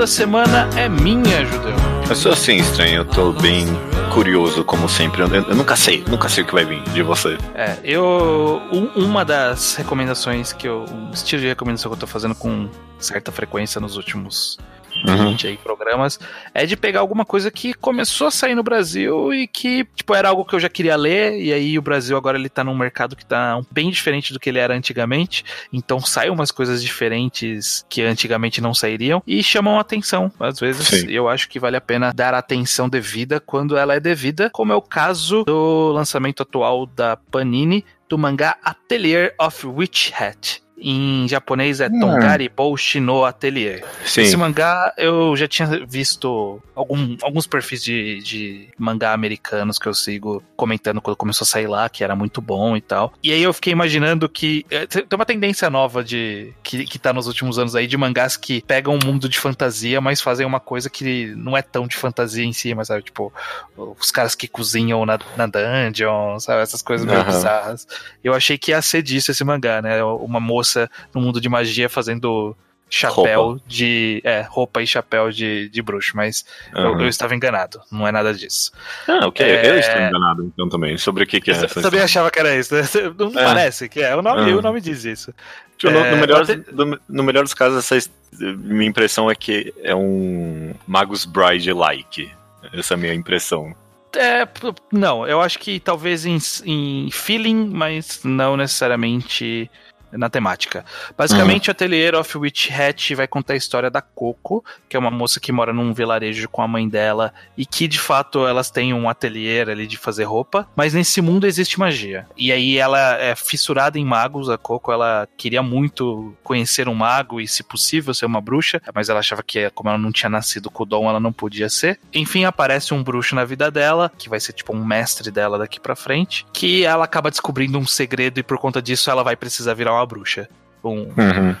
da 0.00 0.06
semana 0.06 0.66
é 0.78 0.88
minha, 0.88 1.44
Judeu. 1.44 1.74
Eu 2.08 2.16
sou 2.16 2.32
assim 2.32 2.56
estranho, 2.56 3.00
eu 3.00 3.04
tô 3.04 3.32
bem 3.34 3.66
curioso, 4.14 4.64
como 4.64 4.88
sempre. 4.88 5.20
Eu, 5.20 5.28
eu 5.28 5.54
nunca 5.54 5.76
sei, 5.76 6.02
nunca 6.08 6.26
sei 6.26 6.42
o 6.42 6.46
que 6.46 6.54
vai 6.54 6.64
vir 6.64 6.82
de 6.84 7.02
você. 7.02 7.36
É, 7.54 7.76
eu. 7.84 8.62
um- 8.72 8.88
uma 9.04 9.26
das 9.26 9.74
recomendações 9.76 10.54
que 10.54 10.66
eu. 10.66 10.86
Um 10.90 11.10
estilo 11.12 11.42
de 11.42 11.48
recomendação 11.48 11.90
que 11.90 11.96
eu 11.96 12.00
tô 12.00 12.06
fazendo 12.06 12.34
com 12.34 12.66
certa 12.98 13.30
frequência 13.30 13.78
nos 13.78 13.96
últimos 13.98 14.58
Uhum. 15.06 15.30
20 15.30 15.46
aí 15.46 15.56
programas 15.56 16.18
é 16.52 16.66
de 16.66 16.76
pegar 16.76 17.00
alguma 17.00 17.24
coisa 17.24 17.50
que 17.50 17.72
começou 17.74 18.26
a 18.26 18.30
sair 18.30 18.54
no 18.54 18.62
Brasil 18.62 19.32
e 19.32 19.46
que, 19.46 19.86
tipo, 19.94 20.14
era 20.14 20.28
algo 20.28 20.44
que 20.44 20.54
eu 20.54 20.60
já 20.60 20.68
queria 20.68 20.96
ler, 20.96 21.40
e 21.40 21.52
aí 21.52 21.78
o 21.78 21.82
Brasil 21.82 22.16
agora 22.16 22.38
ele 22.38 22.48
tá 22.48 22.62
num 22.62 22.76
mercado 22.76 23.16
que 23.16 23.24
tá 23.24 23.60
bem 23.70 23.90
diferente 23.90 24.32
do 24.32 24.40
que 24.40 24.48
ele 24.48 24.58
era 24.58 24.74
antigamente, 24.74 25.44
então 25.72 26.00
saem 26.00 26.30
umas 26.30 26.50
coisas 26.50 26.82
diferentes 26.82 27.84
que 27.88 28.02
antigamente 28.02 28.60
não 28.60 28.74
sairiam 28.74 29.22
e 29.26 29.42
chamam 29.42 29.78
atenção. 29.78 30.30
Às 30.38 30.58
vezes 30.60 30.86
Sim. 30.86 31.10
eu 31.10 31.28
acho 31.28 31.48
que 31.48 31.58
vale 31.58 31.76
a 31.76 31.80
pena 31.80 32.12
dar 32.12 32.34
atenção 32.34 32.88
devida 32.88 33.40
quando 33.40 33.76
ela 33.76 33.94
é 33.94 34.00
devida, 34.00 34.50
como 34.50 34.72
é 34.72 34.76
o 34.76 34.82
caso 34.82 35.44
do 35.44 35.92
lançamento 35.92 36.42
atual 36.42 36.86
da 36.86 37.16
Panini 37.16 37.84
do 38.08 38.18
mangá 38.18 38.56
Atelier 38.62 39.34
of 39.40 39.66
Witch 39.66 40.10
Hat. 40.20 40.60
Em 40.82 41.28
japonês 41.28 41.80
é 41.80 41.88
Tongari 41.90 42.48
Boushi 42.48 43.00
no 43.00 43.24
Atelier. 43.24 43.84
Sim. 44.04 44.22
Esse 44.22 44.36
mangá 44.36 44.92
eu 44.96 45.36
já 45.36 45.46
tinha 45.46 45.66
visto 45.86 46.62
algum- 46.74 47.16
alguns 47.22 47.46
perfis 47.46 47.82
de, 47.84 48.18
de 48.22 48.68
mangá 48.78 49.12
americanos 49.12 49.78
que 49.78 49.86
eu 49.86 49.92
sigo 49.94 50.42
comentando 50.56 51.00
quando 51.00 51.16
começou 51.16 51.44
a 51.44 51.48
sair 51.48 51.66
lá, 51.66 51.88
que 51.88 52.02
era 52.02 52.16
muito 52.16 52.40
bom 52.40 52.76
e 52.76 52.80
tal. 52.80 53.12
E 53.22 53.32
aí 53.32 53.42
eu 53.42 53.52
fiquei 53.52 53.72
imaginando 53.72 54.28
que. 54.28 54.64
é, 54.70 54.86
Tem 54.86 55.04
uma 55.12 55.26
tendência 55.26 55.68
nova 55.68 56.02
de. 56.02 56.52
Que, 56.62 56.84
que 56.84 56.98
tá 56.98 57.12
nos 57.12 57.26
últimos 57.26 57.58
anos 57.58 57.74
aí 57.76 57.86
de 57.86 57.96
mangás 57.96 58.36
que 58.36 58.62
pegam 58.62 58.94
um 58.94 59.06
mundo 59.06 59.28
de 59.28 59.38
fantasia, 59.38 60.00
mas 60.00 60.20
fazem 60.20 60.46
uma 60.46 60.60
coisa 60.60 60.88
que 60.88 61.34
não 61.36 61.56
é 61.56 61.62
tão 61.62 61.86
de 61.86 61.96
fantasia 61.96 62.44
em 62.44 62.52
si, 62.52 62.74
mas 62.74 62.88
sabe, 62.88 63.02
tipo, 63.02 63.32
os 63.76 64.10
caras 64.10 64.34
que 64.34 64.46
cozinham 64.48 65.04
na, 65.04 65.18
na 65.36 65.46
dungeon, 65.46 66.38
sabe? 66.38 66.62
Essas 66.62 66.80
coisas 66.82 67.06
meio 67.06 67.18
Aham. 67.18 67.26
bizarras. 67.30 67.86
Eu 68.22 68.34
achei 68.34 68.56
que 68.56 68.70
ia 68.70 68.80
ser 68.80 69.02
disso 69.02 69.30
esse 69.30 69.42
mangá, 69.44 69.82
né? 69.82 70.02
Uma 70.04 70.40
moça 70.40 70.69
no 71.14 71.20
mundo 71.20 71.40
de 71.40 71.48
magia 71.48 71.88
fazendo 71.88 72.56
chapéu 72.92 73.42
Roupa. 73.42 73.62
de. 73.68 74.20
É, 74.24 74.40
roupa 74.42 74.82
e 74.82 74.86
chapéu 74.86 75.30
de, 75.30 75.68
de 75.68 75.80
bruxo, 75.80 76.12
mas 76.16 76.44
eu, 76.74 76.92
Uhum. 76.92 77.00
eu 77.02 77.08
estava 77.08 77.34
enganado, 77.36 77.80
não 77.90 78.04
é 78.06 78.10
nada 78.10 78.34
disso. 78.34 78.72
Ah, 79.06 79.28
ok. 79.28 79.46
É. 79.46 79.68
Eu 79.70 79.78
estou 79.78 80.00
enganado 80.02 80.44
então 80.44 80.68
também. 80.68 80.96
Sobre 80.98 81.22
o 81.22 81.26
que, 81.26 81.40
que 81.40 81.52
é 81.52 81.54
Eu 81.54 81.64
essa 81.66 81.80
também 81.80 82.00
achava 82.00 82.30
que 82.32 82.40
era 82.40 82.56
isso, 82.56 82.74
né? 82.74 82.82
Não 83.16 83.28
É. 83.28 83.44
parece 83.44 83.88
que 83.88 84.00
é. 84.00 84.16
O 84.16 84.22
nome, 84.22 84.50
Ah. 84.50 84.56
o 84.56 84.60
nome 84.62 84.80
diz 84.80 85.04
isso. 85.04 85.32
Tipo, 85.78 85.92
no, 85.92 86.00
É, 86.00 86.10
no 86.10 86.16
melhor, 86.16 86.42
até- 86.42 86.56
do- 86.56 87.00
no 87.08 87.22
melhor 87.22 87.44
dos 87.44 87.54
casos, 87.54 87.78
essa, 87.92 88.10
minha 88.40 88.88
impressão 88.88 89.30
é 89.30 89.34
que 89.36 89.72
é 89.84 89.94
um 89.94 90.74
Magus 90.86 91.24
Bride-like. 91.24 92.28
Essa 92.74 92.94
é 92.94 92.96
a 92.96 92.98
minha 92.98 93.14
impressão. 93.14 93.72
É, 94.16 94.46
não, 94.92 95.24
eu 95.28 95.40
acho 95.40 95.60
que 95.60 95.78
talvez 95.78 96.26
em, 96.26 96.36
em 96.66 97.08
feeling, 97.12 97.70
mas 97.72 98.20
não 98.24 98.56
necessariamente 98.56 99.70
na 100.12 100.28
temática. 100.28 100.84
Basicamente, 101.16 101.68
o 101.68 101.72
Atelier 101.72 102.14
of 102.14 102.38
Witch 102.38 102.70
Hat 102.70 103.14
vai 103.14 103.26
contar 103.26 103.54
a 103.54 103.56
história 103.56 103.90
da 103.90 104.00
Coco, 104.00 104.64
que 104.88 104.96
é 104.96 104.98
uma 104.98 105.10
moça 105.10 105.40
que 105.40 105.52
mora 105.52 105.72
num 105.72 105.92
vilarejo 105.92 106.48
com 106.48 106.62
a 106.62 106.68
mãe 106.68 106.88
dela 106.88 107.32
e 107.56 107.64
que 107.64 107.86
de 107.86 107.98
fato 107.98 108.46
elas 108.46 108.70
têm 108.70 108.92
um 108.92 109.08
ateliê 109.08 109.60
ali 109.60 109.86
de 109.86 109.96
fazer 109.96 110.24
roupa, 110.24 110.68
mas 110.76 110.94
nesse 110.94 111.20
mundo 111.20 111.46
existe 111.46 111.78
magia. 111.78 112.26
E 112.36 112.52
aí 112.52 112.78
ela 112.78 113.16
é 113.18 113.34
fissurada 113.34 113.98
em 113.98 114.04
magos, 114.04 114.48
a 114.48 114.56
Coco, 114.56 114.92
ela 114.92 115.28
queria 115.36 115.62
muito 115.62 116.34
conhecer 116.42 116.88
um 116.88 116.94
mago 116.94 117.40
e, 117.40 117.48
se 117.48 117.62
possível, 117.62 118.14
ser 118.14 118.26
uma 118.26 118.40
bruxa, 118.40 118.80
mas 118.94 119.08
ela 119.08 119.20
achava 119.20 119.42
que, 119.42 119.68
como 119.70 119.88
ela 119.88 119.98
não 119.98 120.12
tinha 120.12 120.30
nascido 120.30 120.70
com 120.70 120.82
o 120.82 120.86
dom, 120.86 121.08
ela 121.08 121.20
não 121.20 121.32
podia 121.32 121.68
ser. 121.68 121.98
Enfim, 122.12 122.44
aparece 122.44 122.94
um 122.94 123.02
bruxo 123.02 123.34
na 123.34 123.44
vida 123.44 123.70
dela, 123.70 124.10
que 124.16 124.28
vai 124.28 124.40
ser 124.40 124.52
tipo 124.52 124.74
um 124.74 124.84
mestre 124.84 125.30
dela 125.30 125.58
daqui 125.58 125.80
pra 125.80 125.96
frente, 125.96 126.46
que 126.52 126.84
ela 126.84 127.04
acaba 127.04 127.30
descobrindo 127.30 127.78
um 127.78 127.86
segredo 127.86 128.38
e 128.38 128.42
por 128.42 128.58
conta 128.58 128.80
disso 128.80 129.10
ela 129.10 129.22
vai 129.22 129.36
precisar 129.36 129.74
virar 129.74 129.92
uma 129.92 129.99
bruxa. 130.06 130.48
Um, 130.82 131.08
Uhum. 131.16 131.56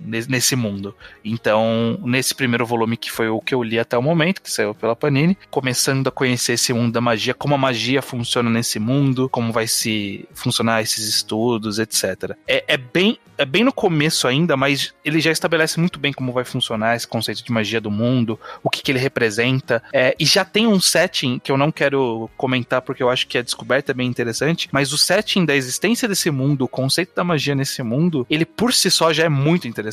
Nesse 0.00 0.56
mundo. 0.56 0.94
Então, 1.24 1.98
nesse 2.02 2.34
primeiro 2.34 2.66
volume, 2.66 2.96
que 2.96 3.10
foi 3.10 3.28
o 3.28 3.40
que 3.40 3.54
eu 3.54 3.62
li 3.62 3.78
até 3.78 3.96
o 3.96 4.02
momento, 4.02 4.42
que 4.42 4.50
saiu 4.50 4.74
pela 4.74 4.96
Panini, 4.96 5.36
começando 5.50 6.08
a 6.08 6.10
conhecer 6.10 6.54
esse 6.54 6.72
mundo 6.72 6.92
da 6.92 7.00
magia, 7.00 7.34
como 7.34 7.54
a 7.54 7.58
magia 7.58 8.02
funciona 8.02 8.50
nesse 8.50 8.78
mundo, 8.78 9.28
como 9.28 9.52
vai 9.52 9.66
se 9.66 10.28
funcionar 10.34 10.82
esses 10.82 11.08
estudos, 11.08 11.78
etc. 11.78 12.36
É, 12.46 12.64
é 12.68 12.76
bem 12.76 13.18
é 13.38 13.44
bem 13.44 13.64
no 13.64 13.72
começo 13.72 14.26
ainda, 14.26 14.56
mas 14.56 14.94
ele 15.04 15.20
já 15.20 15.30
estabelece 15.30 15.78
muito 15.78 15.98
bem 15.98 16.12
como 16.12 16.32
vai 16.32 16.44
funcionar 16.44 16.96
esse 16.96 17.06
conceito 17.06 17.44
de 17.44 17.52
magia 17.52 17.80
do 17.80 17.90
mundo, 17.90 18.38
o 18.62 18.70
que, 18.70 18.82
que 18.82 18.90
ele 18.90 18.98
representa. 18.98 19.82
É, 19.92 20.14
e 20.18 20.24
já 20.24 20.44
tem 20.44 20.66
um 20.66 20.80
setting 20.80 21.38
que 21.38 21.52
eu 21.52 21.56
não 21.56 21.70
quero 21.70 22.30
comentar 22.36 22.82
porque 22.82 23.02
eu 23.02 23.10
acho 23.10 23.26
que 23.26 23.38
a 23.38 23.42
descoberta 23.42 23.92
é 23.92 23.94
bem 23.94 24.08
interessante, 24.08 24.68
mas 24.72 24.92
o 24.92 24.98
setting 24.98 25.44
da 25.44 25.54
existência 25.54 26.08
desse 26.08 26.30
mundo, 26.30 26.64
o 26.64 26.68
conceito 26.68 27.14
da 27.14 27.24
magia 27.24 27.54
nesse 27.54 27.82
mundo, 27.82 28.26
ele 28.30 28.44
por 28.44 28.72
si 28.72 28.90
só 28.90 29.12
já 29.12 29.24
é 29.24 29.28
muito 29.28 29.68
interessante. 29.68 29.85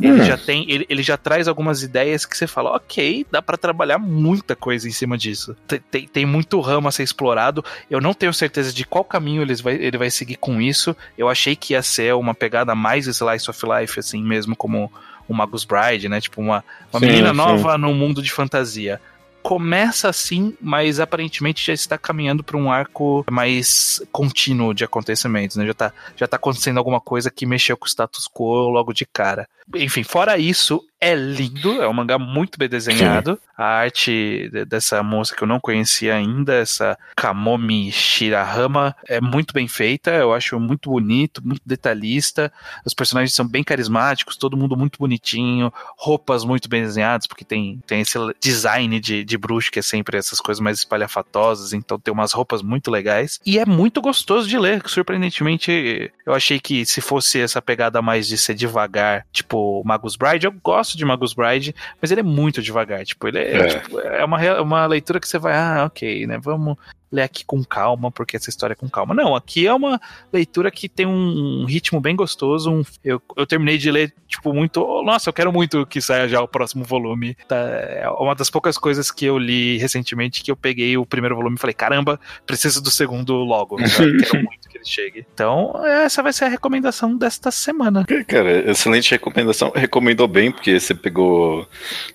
Ele 0.00 0.22
hum. 0.22 0.24
já 0.24 0.36
tem, 0.36 0.70
ele, 0.70 0.86
ele 0.88 1.02
já 1.02 1.16
traz 1.16 1.48
algumas 1.48 1.82
ideias 1.82 2.24
que 2.24 2.36
você 2.36 2.46
fala, 2.46 2.70
ok, 2.76 3.26
dá 3.30 3.40
para 3.40 3.56
trabalhar 3.56 3.98
muita 3.98 4.54
coisa 4.56 4.88
em 4.88 4.92
cima 4.92 5.16
disso. 5.16 5.56
Tem, 5.66 5.80
tem, 5.90 6.08
tem, 6.08 6.26
muito 6.26 6.60
ramo 6.60 6.88
a 6.88 6.92
ser 6.92 7.02
explorado. 7.02 7.64
Eu 7.90 8.00
não 8.00 8.14
tenho 8.14 8.32
certeza 8.32 8.72
de 8.72 8.84
qual 8.84 9.04
caminho 9.04 9.42
ele 9.42 9.54
vai, 9.56 9.74
ele 9.74 9.98
vai 9.98 10.10
seguir 10.10 10.36
com 10.36 10.60
isso. 10.60 10.96
Eu 11.16 11.28
achei 11.28 11.54
que 11.56 11.72
ia 11.74 11.82
ser 11.82 12.14
uma 12.14 12.34
pegada 12.34 12.74
mais 12.74 13.06
slice 13.06 13.50
of 13.50 13.60
life, 13.66 13.98
assim 13.98 14.22
mesmo, 14.22 14.56
como 14.56 14.90
o 15.28 15.34
Magus 15.34 15.64
Bride, 15.64 16.08
né? 16.08 16.20
Tipo, 16.20 16.40
uma, 16.40 16.64
uma 16.92 17.00
sim, 17.00 17.06
menina 17.06 17.32
nova 17.32 17.74
sim. 17.74 17.78
num 17.78 17.94
mundo 17.94 18.22
de 18.22 18.32
fantasia 18.32 19.00
começa 19.48 20.10
assim, 20.10 20.54
mas 20.60 21.00
aparentemente 21.00 21.64
já 21.64 21.72
está 21.72 21.96
caminhando 21.96 22.44
para 22.44 22.58
um 22.58 22.70
arco 22.70 23.24
mais 23.30 23.98
contínuo 24.12 24.74
de 24.74 24.84
acontecimentos, 24.84 25.56
né? 25.56 25.64
Já 25.64 25.72
está 25.72 25.92
já 26.14 26.28
tá 26.28 26.36
acontecendo 26.36 26.76
alguma 26.76 27.00
coisa 27.00 27.30
que 27.30 27.46
mexeu 27.46 27.74
com 27.74 27.86
o 27.86 27.88
status 27.88 28.28
quo 28.30 28.68
logo 28.68 28.92
de 28.92 29.06
cara. 29.06 29.48
Enfim, 29.74 30.02
fora 30.02 30.36
isso, 30.36 30.84
é 31.00 31.14
lindo, 31.14 31.80
é 31.80 31.88
um 31.88 31.92
mangá 31.92 32.18
muito 32.18 32.58
bem 32.58 32.68
desenhado. 32.68 33.34
Sim. 33.34 33.48
A 33.56 33.64
arte 33.64 34.50
dessa 34.68 35.02
moça 35.02 35.34
que 35.34 35.42
eu 35.42 35.48
não 35.48 35.58
conhecia 35.58 36.14
ainda, 36.14 36.54
essa 36.54 36.96
Kamomi 37.16 37.90
Shirahama, 37.90 38.94
é 39.06 39.20
muito 39.20 39.52
bem 39.52 39.66
feita, 39.66 40.12
eu 40.12 40.32
acho 40.32 40.58
muito 40.60 40.90
bonito, 40.90 41.44
muito 41.44 41.62
detalhista. 41.66 42.52
Os 42.84 42.94
personagens 42.94 43.34
são 43.34 43.46
bem 43.46 43.64
carismáticos, 43.64 44.36
todo 44.36 44.56
mundo 44.56 44.76
muito 44.76 44.98
bonitinho, 44.98 45.72
roupas 45.96 46.44
muito 46.44 46.68
bem 46.68 46.82
desenhadas, 46.82 47.26
porque 47.26 47.44
tem, 47.44 47.80
tem 47.86 48.00
esse 48.00 48.16
design 48.40 49.00
de, 49.00 49.24
de 49.24 49.38
bruxo 49.38 49.72
que 49.72 49.80
é 49.80 49.82
sempre 49.82 50.16
essas 50.16 50.38
coisas 50.38 50.60
mais 50.60 50.78
espalhafatosas, 50.78 51.72
então 51.72 51.98
tem 51.98 52.14
umas 52.14 52.32
roupas 52.32 52.62
muito 52.62 52.90
legais. 52.90 53.40
E 53.44 53.58
é 53.58 53.66
muito 53.66 54.00
gostoso 54.00 54.48
de 54.48 54.58
ler, 54.58 54.82
surpreendentemente 54.86 56.12
eu 56.24 56.32
achei 56.32 56.60
que 56.60 56.86
se 56.86 57.00
fosse 57.00 57.40
essa 57.40 57.60
pegada 57.60 58.00
mais 58.00 58.28
de 58.28 58.38
ser 58.38 58.54
devagar, 58.54 59.26
tipo 59.32 59.82
Magus 59.84 60.14
Bride, 60.14 60.46
eu 60.46 60.52
gosto 60.52 60.87
gosto 60.88 60.96
de 60.96 61.04
Magus 61.04 61.34
Bride, 61.34 61.74
mas 62.00 62.10
ele 62.10 62.20
é 62.20 62.24
muito 62.24 62.62
devagar. 62.62 63.04
Tipo, 63.04 63.28
ele 63.28 63.38
é, 63.38 63.56
é. 63.56 63.66
Tipo, 63.80 64.00
é 64.00 64.24
uma, 64.24 64.60
uma 64.60 64.86
leitura 64.86 65.20
que 65.20 65.28
você 65.28 65.38
vai, 65.38 65.54
ah, 65.54 65.84
ok, 65.86 66.26
né? 66.26 66.38
Vamos 66.38 66.76
ler 67.10 67.22
aqui 67.22 67.44
com 67.44 67.64
calma, 67.64 68.10
porque 68.10 68.36
essa 68.36 68.50
história 68.50 68.74
é 68.74 68.76
com 68.76 68.88
calma. 68.88 69.14
Não, 69.14 69.34
aqui 69.34 69.66
é 69.66 69.74
uma 69.74 70.00
leitura 70.32 70.70
que 70.70 70.88
tem 70.88 71.06
um 71.06 71.64
ritmo 71.64 72.00
bem 72.00 72.14
gostoso. 72.14 72.70
Um, 72.70 72.82
eu, 73.02 73.20
eu 73.36 73.46
terminei 73.46 73.78
de 73.78 73.90
ler, 73.90 74.14
tipo, 74.26 74.52
muito. 74.52 74.82
Oh, 74.82 75.02
nossa, 75.02 75.28
eu 75.28 75.32
quero 75.32 75.52
muito 75.52 75.86
que 75.86 76.00
saia 76.00 76.28
já 76.28 76.40
o 76.40 76.48
próximo 76.48 76.84
volume. 76.84 77.34
Tá, 77.46 77.56
é 77.56 78.08
uma 78.10 78.34
das 78.34 78.50
poucas 78.50 78.76
coisas 78.76 79.10
que 79.10 79.24
eu 79.24 79.38
li 79.38 79.78
recentemente 79.78 80.42
que 80.42 80.50
eu 80.50 80.56
peguei 80.56 80.96
o 80.96 81.06
primeiro 81.06 81.36
volume 81.36 81.56
e 81.56 81.60
falei: 81.60 81.74
caramba, 81.74 82.20
preciso 82.46 82.82
do 82.82 82.90
segundo 82.90 83.34
logo. 83.36 83.76
quero 83.96 84.44
muito 84.44 84.68
que 84.68 84.78
ele 84.78 84.84
chegue. 84.84 85.26
Então, 85.32 85.72
essa 85.84 86.22
vai 86.22 86.32
ser 86.32 86.44
a 86.44 86.48
recomendação 86.48 87.16
desta 87.16 87.50
semana. 87.50 88.04
Cara, 88.26 88.70
excelente 88.70 89.10
recomendação. 89.10 89.72
Recomendou 89.74 90.28
bem, 90.28 90.52
porque 90.52 90.78
você 90.78 90.94
pegou 90.94 91.66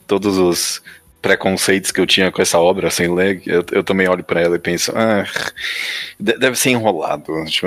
todos 0.06 0.38
os 0.38 0.82
preconceitos 1.24 1.90
que 1.90 2.02
eu 2.02 2.06
tinha 2.06 2.30
com 2.32 2.42
essa 2.42 2.60
obra, 2.60 2.92
sem 2.92 3.12
ler, 3.12 3.42
eu, 3.46 3.64
eu 3.72 3.84
também 3.84 4.08
olho 4.10 4.24
para 4.24 4.42
ela 4.42 4.58
e 4.58 4.60
penso, 4.60 4.92
ah, 4.94 5.26
deve 6.20 6.58
ser 6.58 6.72
enrolado, 6.72 7.34
tipo, 7.46 7.66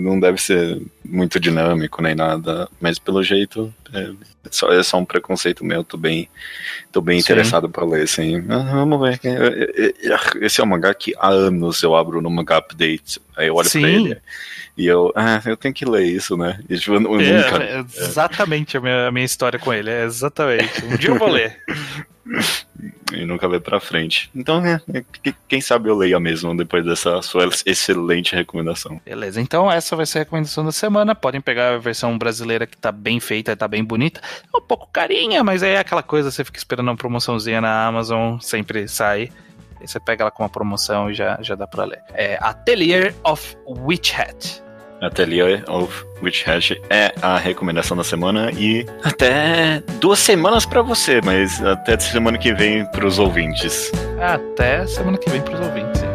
não 0.00 0.18
deve 0.18 0.40
ser 0.40 0.80
muito 1.08 1.40
dinâmico 1.40 2.02
nem 2.02 2.14
nada, 2.14 2.68
mas 2.80 2.98
pelo 2.98 3.22
jeito 3.22 3.72
é 3.92 4.10
só, 4.50 4.72
é 4.72 4.82
só 4.82 4.98
um 4.98 5.04
preconceito 5.04 5.64
meu, 5.64 5.82
tô 5.82 5.96
bem, 5.96 6.28
tô 6.92 7.00
bem 7.00 7.18
interessado 7.18 7.68
para 7.68 7.84
ler, 7.84 8.02
assim, 8.02 8.44
ah, 8.48 8.62
vamos 8.74 9.00
ver, 9.00 9.20
esse 10.40 10.60
é 10.60 10.64
um 10.64 10.66
mangá 10.66 10.94
que 10.94 11.14
há 11.18 11.28
anos 11.28 11.82
eu 11.82 11.94
abro 11.94 12.20
no 12.20 12.30
Manga 12.30 12.58
Update, 12.58 13.20
aí 13.36 13.48
eu 13.48 13.54
olho 13.54 13.68
Sim. 13.68 13.80
pra 13.80 13.90
ele 13.90 14.18
e 14.76 14.86
eu, 14.86 15.10
ah, 15.16 15.40
eu 15.46 15.56
tenho 15.56 15.72
que 15.72 15.86
ler 15.86 16.04
isso, 16.04 16.36
né? 16.36 16.60
E, 16.68 16.76
tipo, 16.76 16.94
eu, 16.94 17.00
eu 17.00 17.20
é, 17.20 17.50
nunca... 17.50 17.64
É 17.64 17.78
exatamente 17.78 18.76
a 18.76 18.80
minha, 18.80 19.08
a 19.08 19.10
minha 19.10 19.24
história 19.24 19.58
com 19.58 19.72
ele, 19.72 19.90
é 19.90 20.04
exatamente. 20.04 20.84
Um 20.84 20.96
dia 20.96 21.10
eu 21.10 21.18
vou 21.18 21.28
ler. 21.28 21.58
e 23.12 23.24
nunca 23.24 23.48
ver 23.48 23.60
pra 23.60 23.80
frente. 23.80 24.30
Então, 24.34 24.64
é, 24.64 24.80
é, 24.92 25.04
quem 25.48 25.60
sabe 25.60 25.88
eu 25.88 25.96
leia 25.96 26.18
mesmo 26.18 26.56
depois 26.56 26.84
dessa 26.84 27.20
sua 27.22 27.48
excelente 27.64 28.34
recomendação. 28.34 29.00
Beleza, 29.04 29.40
então 29.40 29.70
essa 29.70 29.94
vai 29.94 30.06
ser 30.06 30.18
a 30.18 30.22
recomendação 30.22 30.64
da 30.64 30.72
semana. 30.72 31.14
Podem 31.14 31.40
pegar 31.40 31.74
a 31.74 31.78
versão 31.78 32.16
brasileira 32.18 32.66
que 32.66 32.76
tá 32.76 32.90
bem 32.90 33.20
feita, 33.20 33.56
tá 33.56 33.68
bem 33.68 33.84
bonita. 33.84 34.20
É 34.52 34.58
um 34.58 34.62
pouco 34.62 34.88
carinha, 34.92 35.42
mas 35.44 35.62
é 35.62 35.78
aquela 35.78 36.02
coisa, 36.02 36.30
você 36.30 36.44
fica 36.44 36.58
esperando 36.58 36.88
uma 36.88 36.96
promoçãozinha 36.96 37.60
na 37.60 37.86
Amazon, 37.86 38.38
sempre 38.40 38.88
sai. 38.88 39.30
Aí 39.80 39.86
você 39.86 40.00
pega 40.00 40.24
ela 40.24 40.30
com 40.30 40.42
uma 40.42 40.48
promoção 40.48 41.10
e 41.10 41.14
já, 41.14 41.38
já 41.42 41.54
dá 41.54 41.66
pra 41.66 41.84
ler. 41.84 42.02
É 42.14 42.38
Atelier 42.40 43.14
of 43.22 43.56
Witch 43.66 44.18
Hat. 44.18 44.65
Atelier 45.00 45.62
of 45.68 46.04
Witch 46.22 46.44
Hash 46.44 46.72
é 46.90 47.12
a 47.20 47.36
recomendação 47.36 47.96
da 47.96 48.04
semana 48.04 48.50
e 48.52 48.86
até 49.04 49.82
duas 50.00 50.18
semanas 50.18 50.64
para 50.64 50.82
você, 50.82 51.20
mas 51.24 51.62
até 51.64 51.98
semana 51.98 52.38
que 52.38 52.52
vem 52.54 52.84
para 52.86 53.06
os 53.06 53.18
ouvintes. 53.18 53.92
Até 54.20 54.86
semana 54.86 55.18
que 55.18 55.28
vem 55.30 55.42
para 55.42 55.54
os 55.54 55.60
ouvintes. 55.60 56.05